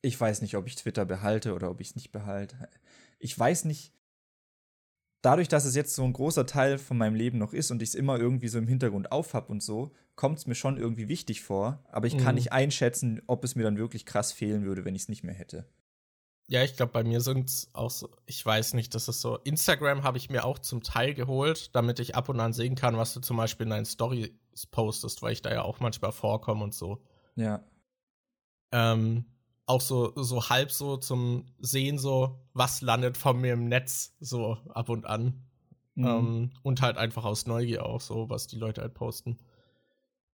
Ich 0.00 0.18
weiß 0.18 0.42
nicht, 0.42 0.56
ob 0.56 0.68
ich 0.68 0.76
Twitter 0.76 1.04
behalte 1.04 1.52
oder 1.52 1.68
ob 1.68 1.80
ich 1.80 1.88
es 1.88 1.96
nicht 1.96 2.12
behalte. 2.12 2.68
Ich 3.18 3.36
weiß 3.36 3.64
nicht. 3.64 3.92
Dadurch, 5.20 5.48
dass 5.48 5.64
es 5.64 5.74
jetzt 5.74 5.94
so 5.94 6.04
ein 6.04 6.12
großer 6.12 6.46
Teil 6.46 6.78
von 6.78 6.96
meinem 6.96 7.16
Leben 7.16 7.38
noch 7.38 7.52
ist 7.52 7.70
und 7.70 7.82
ich 7.82 7.90
es 7.90 7.94
immer 7.96 8.18
irgendwie 8.18 8.48
so 8.48 8.58
im 8.58 8.68
Hintergrund 8.68 9.10
aufhab 9.10 9.50
und 9.50 9.62
so, 9.62 9.90
kommt 10.14 10.38
es 10.38 10.46
mir 10.46 10.54
schon 10.54 10.76
irgendwie 10.76 11.08
wichtig 11.08 11.42
vor. 11.42 11.82
Aber 11.90 12.06
ich 12.06 12.16
kann 12.16 12.34
mhm. 12.34 12.36
nicht 12.36 12.52
einschätzen, 12.52 13.20
ob 13.26 13.42
es 13.44 13.56
mir 13.56 13.64
dann 13.64 13.78
wirklich 13.78 14.06
krass 14.06 14.32
fehlen 14.32 14.64
würde, 14.64 14.84
wenn 14.84 14.94
ich 14.94 15.02
es 15.02 15.08
nicht 15.08 15.24
mehr 15.24 15.34
hätte. 15.34 15.66
Ja, 16.50 16.62
ich 16.62 16.76
glaube, 16.76 16.92
bei 16.92 17.04
mir 17.04 17.20
sind 17.20 17.50
es 17.50 17.68
auch 17.74 17.90
so, 17.90 18.08
ich 18.24 18.44
weiß 18.44 18.72
nicht, 18.72 18.94
das 18.94 19.06
ist 19.08 19.20
so. 19.20 19.36
Instagram 19.38 20.02
habe 20.02 20.16
ich 20.16 20.30
mir 20.30 20.44
auch 20.44 20.58
zum 20.58 20.82
Teil 20.82 21.12
geholt, 21.12 21.74
damit 21.74 22.00
ich 22.00 22.14
ab 22.14 22.30
und 22.30 22.40
an 22.40 22.54
sehen 22.54 22.74
kann, 22.74 22.96
was 22.96 23.12
du 23.12 23.20
zum 23.20 23.36
Beispiel 23.36 23.64
in 23.64 23.70
deinen 23.70 23.84
Stories 23.84 24.30
postest, 24.70 25.20
weil 25.20 25.32
ich 25.32 25.42
da 25.42 25.52
ja 25.52 25.62
auch 25.62 25.80
manchmal 25.80 26.12
vorkomme 26.12 26.64
und 26.64 26.74
so. 26.74 27.02
Ja. 27.36 27.62
Ähm, 28.72 29.26
auch 29.68 29.80
so, 29.80 30.12
so 30.16 30.48
halb 30.48 30.70
so 30.70 30.96
zum 30.96 31.44
Sehen, 31.58 31.98
so, 31.98 32.40
was 32.54 32.80
landet 32.80 33.16
von 33.16 33.40
mir 33.40 33.52
im 33.52 33.68
Netz, 33.68 34.14
so 34.18 34.58
ab 34.70 34.88
und 34.88 35.06
an. 35.06 35.44
Mhm. 35.94 36.06
Ähm, 36.06 36.50
und 36.62 36.80
halt 36.80 36.96
einfach 36.96 37.24
aus 37.24 37.46
Neugier 37.46 37.84
auch, 37.84 38.00
so, 38.00 38.30
was 38.30 38.46
die 38.46 38.56
Leute 38.56 38.80
halt 38.80 38.94
posten. 38.94 39.38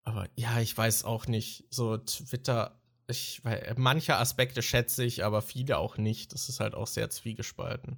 Aber 0.03 0.27
ja, 0.35 0.59
ich 0.59 0.77
weiß 0.77 1.05
auch 1.05 1.27
nicht. 1.27 1.65
So, 1.69 1.97
Twitter, 1.97 2.79
ich, 3.07 3.43
weil 3.43 3.73
manche 3.77 4.17
Aspekte 4.17 4.61
schätze 4.61 5.03
ich, 5.03 5.23
aber 5.23 5.41
viele 5.41 5.77
auch 5.77 5.97
nicht. 5.97 6.33
Das 6.33 6.49
ist 6.49 6.59
halt 6.59 6.75
auch 6.75 6.87
sehr 6.87 7.09
zwiegespalten. 7.09 7.97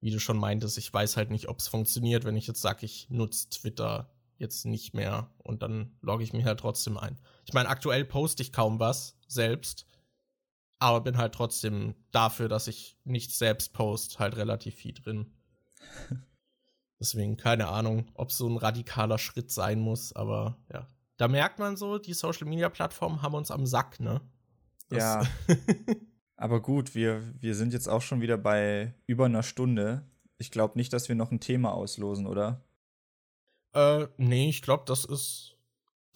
Wie 0.00 0.10
du 0.10 0.18
schon 0.18 0.38
meintest, 0.38 0.78
ich 0.78 0.92
weiß 0.92 1.16
halt 1.16 1.30
nicht, 1.30 1.48
ob 1.48 1.58
es 1.58 1.68
funktioniert, 1.68 2.24
wenn 2.24 2.36
ich 2.36 2.46
jetzt 2.46 2.62
sage, 2.62 2.86
ich 2.86 3.08
nutze 3.10 3.50
Twitter 3.50 4.10
jetzt 4.38 4.64
nicht 4.64 4.94
mehr 4.94 5.30
und 5.38 5.62
dann 5.62 5.96
logge 6.00 6.22
ich 6.24 6.32
mich 6.32 6.44
halt 6.44 6.60
trotzdem 6.60 6.96
ein. 6.96 7.18
Ich 7.44 7.52
meine, 7.52 7.68
aktuell 7.68 8.04
poste 8.04 8.42
ich 8.42 8.52
kaum 8.52 8.78
was 8.78 9.18
selbst, 9.26 9.87
aber 10.78 11.00
bin 11.00 11.16
halt 11.16 11.34
trotzdem 11.34 11.94
dafür, 12.10 12.48
dass 12.48 12.68
ich 12.68 12.96
nichts 13.04 13.38
selbst 13.38 13.72
post, 13.72 14.18
halt 14.18 14.36
relativ 14.36 14.74
viel 14.74 14.94
drin. 14.94 15.32
Deswegen 17.00 17.36
keine 17.36 17.68
Ahnung, 17.68 18.10
ob 18.14 18.32
so 18.32 18.48
ein 18.48 18.56
radikaler 18.56 19.18
Schritt 19.18 19.50
sein 19.50 19.80
muss, 19.80 20.12
aber 20.12 20.58
ja. 20.72 20.86
Da 21.16 21.26
merkt 21.26 21.58
man 21.58 21.76
so, 21.76 21.98
die 21.98 22.14
Social 22.14 22.46
Media 22.46 22.68
Plattformen 22.68 23.22
haben 23.22 23.34
uns 23.34 23.50
am 23.50 23.66
Sack, 23.66 23.98
ne? 23.98 24.20
Das 24.88 24.98
ja. 24.98 25.22
aber 26.36 26.62
gut, 26.62 26.94
wir, 26.94 27.22
wir 27.40 27.54
sind 27.54 27.72
jetzt 27.72 27.88
auch 27.88 28.02
schon 28.02 28.20
wieder 28.20 28.38
bei 28.38 28.94
über 29.06 29.26
einer 29.26 29.42
Stunde. 29.42 30.06
Ich 30.38 30.52
glaube 30.52 30.78
nicht, 30.78 30.92
dass 30.92 31.08
wir 31.08 31.16
noch 31.16 31.32
ein 31.32 31.40
Thema 31.40 31.72
auslosen, 31.72 32.26
oder? 32.26 32.64
Äh, 33.72 34.06
nee, 34.16 34.48
ich 34.48 34.62
glaube, 34.62 34.84
das 34.86 35.04
ist. 35.04 35.56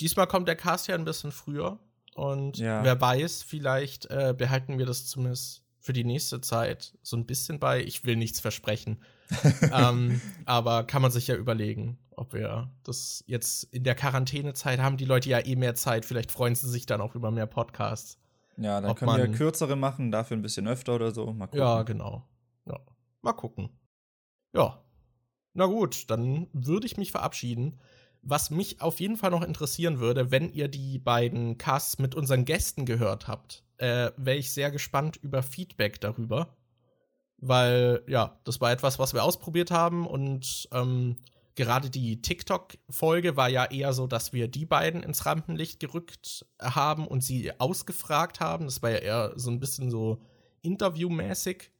Diesmal 0.01 0.27
kommt 0.27 0.49
der 0.49 0.57
Cast 0.57 0.89
ja 0.89 0.95
ein 0.95 1.05
bisschen 1.05 1.33
früher. 1.33 1.79
Und 2.15 2.59
ja. 2.59 2.85
wer 2.85 3.01
weiß, 3.01 3.43
vielleicht 3.43 4.07
äh, 4.07 4.35
behalten 4.37 4.79
wir 4.79 4.87
das 4.87 5.07
zumindest 5.07 5.63
für 5.79 5.93
die 5.93 6.05
nächste 6.05 6.41
Zeit 6.41 6.97
so 7.03 7.17
ein 7.17 7.27
bisschen 7.27 7.59
bei. 7.59 7.83
Ich 7.83 8.05
will 8.05 8.17
nichts 8.17 8.41
versprechen. 8.41 9.03
ähm, 9.73 10.21
aber 10.45 10.85
kann 10.85 11.03
man 11.03 11.11
sich 11.11 11.27
ja 11.27 11.35
überlegen, 11.35 11.99
ob 12.17 12.35
wir 12.35 12.71
das 12.85 13.25
jetzt 13.27 13.65
in 13.65 13.83
der 13.83 13.95
Quarantänezeit 13.95 14.81
haben. 14.81 14.97
Die 14.97 15.05
Leute 15.05 15.31
ja 15.31 15.41
eh 15.41 15.57
mehr 15.57 15.75
Zeit. 15.75 16.05
Vielleicht 16.05 16.31
freuen 16.31 16.55
sie 16.55 16.69
sich 16.69 16.87
dann 16.87 17.01
auch 17.01 17.15
über 17.15 17.31
mehr 17.31 17.47
Podcasts. 17.47 18.19
Ja, 18.59 18.81
dann 18.81 18.91
ob 18.91 18.99
können 18.99 19.17
wir 19.17 19.29
kürzere 19.33 19.77
machen, 19.77 20.11
dafür 20.11 20.37
ein 20.37 20.43
bisschen 20.43 20.69
öfter 20.69 20.95
oder 20.95 21.11
so. 21.11 21.33
Mal 21.33 21.47
gucken. 21.47 21.61
Ja, 21.61 21.83
genau. 21.83 22.29
Ja. 22.67 22.79
Mal 23.23 23.33
gucken. 23.33 23.71
Ja, 24.55 24.83
na 25.55 25.67
gut, 25.67 26.11
dann 26.11 26.49
würde 26.53 26.87
ich 26.87 26.97
mich 26.97 27.13
verabschieden. 27.13 27.79
Was 28.23 28.51
mich 28.51 28.81
auf 28.81 29.01
jeden 29.01 29.17
Fall 29.17 29.31
noch 29.31 29.43
interessieren 29.43 29.99
würde, 29.99 30.31
wenn 30.31 30.53
ihr 30.53 30.69
die 30.69 30.99
beiden 30.99 31.59
Casts 31.59 31.99
mit 31.99 32.15
unseren 32.15 32.45
Gästen 32.45 32.87
gehört 32.87 33.27
habt, 33.27 33.65
äh, 33.79 34.13
wäre 34.17 34.37
ich 34.37 34.53
sehr 34.53 34.71
gespannt 34.71 35.17
über 35.17 35.43
Feedback 35.43 36.01
darüber. 36.01 36.57
Weil, 37.39 38.05
ja, 38.07 38.41
das 38.45 38.61
war 38.61 38.71
etwas, 38.71 39.01
was 39.01 39.15
wir 39.15 39.25
ausprobiert 39.25 39.73
haben 39.73 40.07
und 40.07 40.69
ähm, 40.73 41.17
gerade 41.57 41.91
die 41.91 42.23
TikTok-Folge 42.23 43.37
war 43.37 43.49
ja 43.49 43.65
eher 43.65 43.93
so, 43.93 44.07
dass 44.07 44.33
wir 44.33 44.47
die 44.47 44.67
beiden 44.67 45.03
ins 45.03 45.27
Rampenlicht 45.27 45.81
gerückt 45.81 46.47
haben 46.61 47.07
und 47.07 47.23
sie 47.23 47.59
ausgefragt 47.59 48.39
haben. 48.39 48.67
Das 48.67 48.83
war 48.83 48.91
ja 48.91 48.99
eher 48.99 49.33
so 49.37 49.51
ein 49.51 49.61
bisschen 49.61 49.91
so 49.91 50.23
interviewmäßig. 50.63 51.73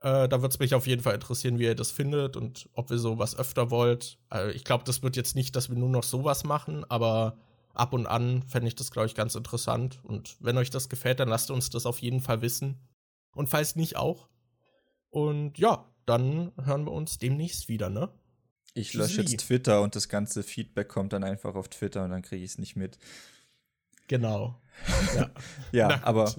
Äh, 0.00 0.28
da 0.28 0.40
würde 0.40 0.52
es 0.52 0.58
mich 0.58 0.74
auf 0.74 0.86
jeden 0.86 1.02
Fall 1.02 1.14
interessieren, 1.14 1.58
wie 1.58 1.64
ihr 1.64 1.74
das 1.74 1.90
findet 1.90 2.36
und 2.36 2.68
ob 2.72 2.90
wir 2.90 2.98
sowas 2.98 3.36
öfter 3.36 3.70
wollt. 3.70 4.18
Also 4.28 4.50
ich 4.54 4.64
glaube, 4.64 4.84
das 4.84 5.02
wird 5.02 5.16
jetzt 5.16 5.36
nicht, 5.36 5.54
dass 5.56 5.68
wir 5.68 5.76
nur 5.76 5.90
noch 5.90 6.04
sowas 6.04 6.44
machen, 6.44 6.84
aber 6.88 7.36
ab 7.74 7.92
und 7.92 8.06
an 8.06 8.42
fände 8.44 8.68
ich 8.68 8.74
das, 8.74 8.90
glaube 8.90 9.06
ich, 9.06 9.14
ganz 9.14 9.34
interessant. 9.34 10.00
Und 10.02 10.36
wenn 10.40 10.56
euch 10.56 10.70
das 10.70 10.88
gefällt, 10.88 11.20
dann 11.20 11.28
lasst 11.28 11.50
uns 11.50 11.70
das 11.70 11.86
auf 11.86 11.98
jeden 11.98 12.20
Fall 12.20 12.40
wissen. 12.40 12.78
Und 13.32 13.48
falls 13.48 13.76
nicht 13.76 13.96
auch. 13.96 14.28
Und 15.10 15.58
ja, 15.58 15.86
dann 16.06 16.52
hören 16.62 16.86
wir 16.86 16.92
uns 16.92 17.18
demnächst 17.18 17.68
wieder, 17.68 17.90
ne? 17.90 18.10
Ich 18.72 18.94
lösche 18.94 19.22
jetzt 19.22 19.36
Twitter 19.38 19.82
und 19.82 19.96
das 19.96 20.08
ganze 20.08 20.42
Feedback 20.42 20.88
kommt 20.88 21.12
dann 21.12 21.24
einfach 21.24 21.54
auf 21.56 21.68
Twitter 21.68 22.04
und 22.04 22.10
dann 22.10 22.22
kriege 22.22 22.44
ich 22.44 22.52
es 22.52 22.58
nicht 22.58 22.76
mit. 22.76 22.98
Genau. 24.08 24.60
Ja, 25.14 25.30
ja 25.72 26.04
aber 26.04 26.34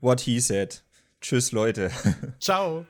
what 0.00 0.20
he 0.20 0.40
said. 0.40 0.82
Tschüss, 1.24 1.52
Leute. 1.52 1.90
Ciao. 2.38 2.84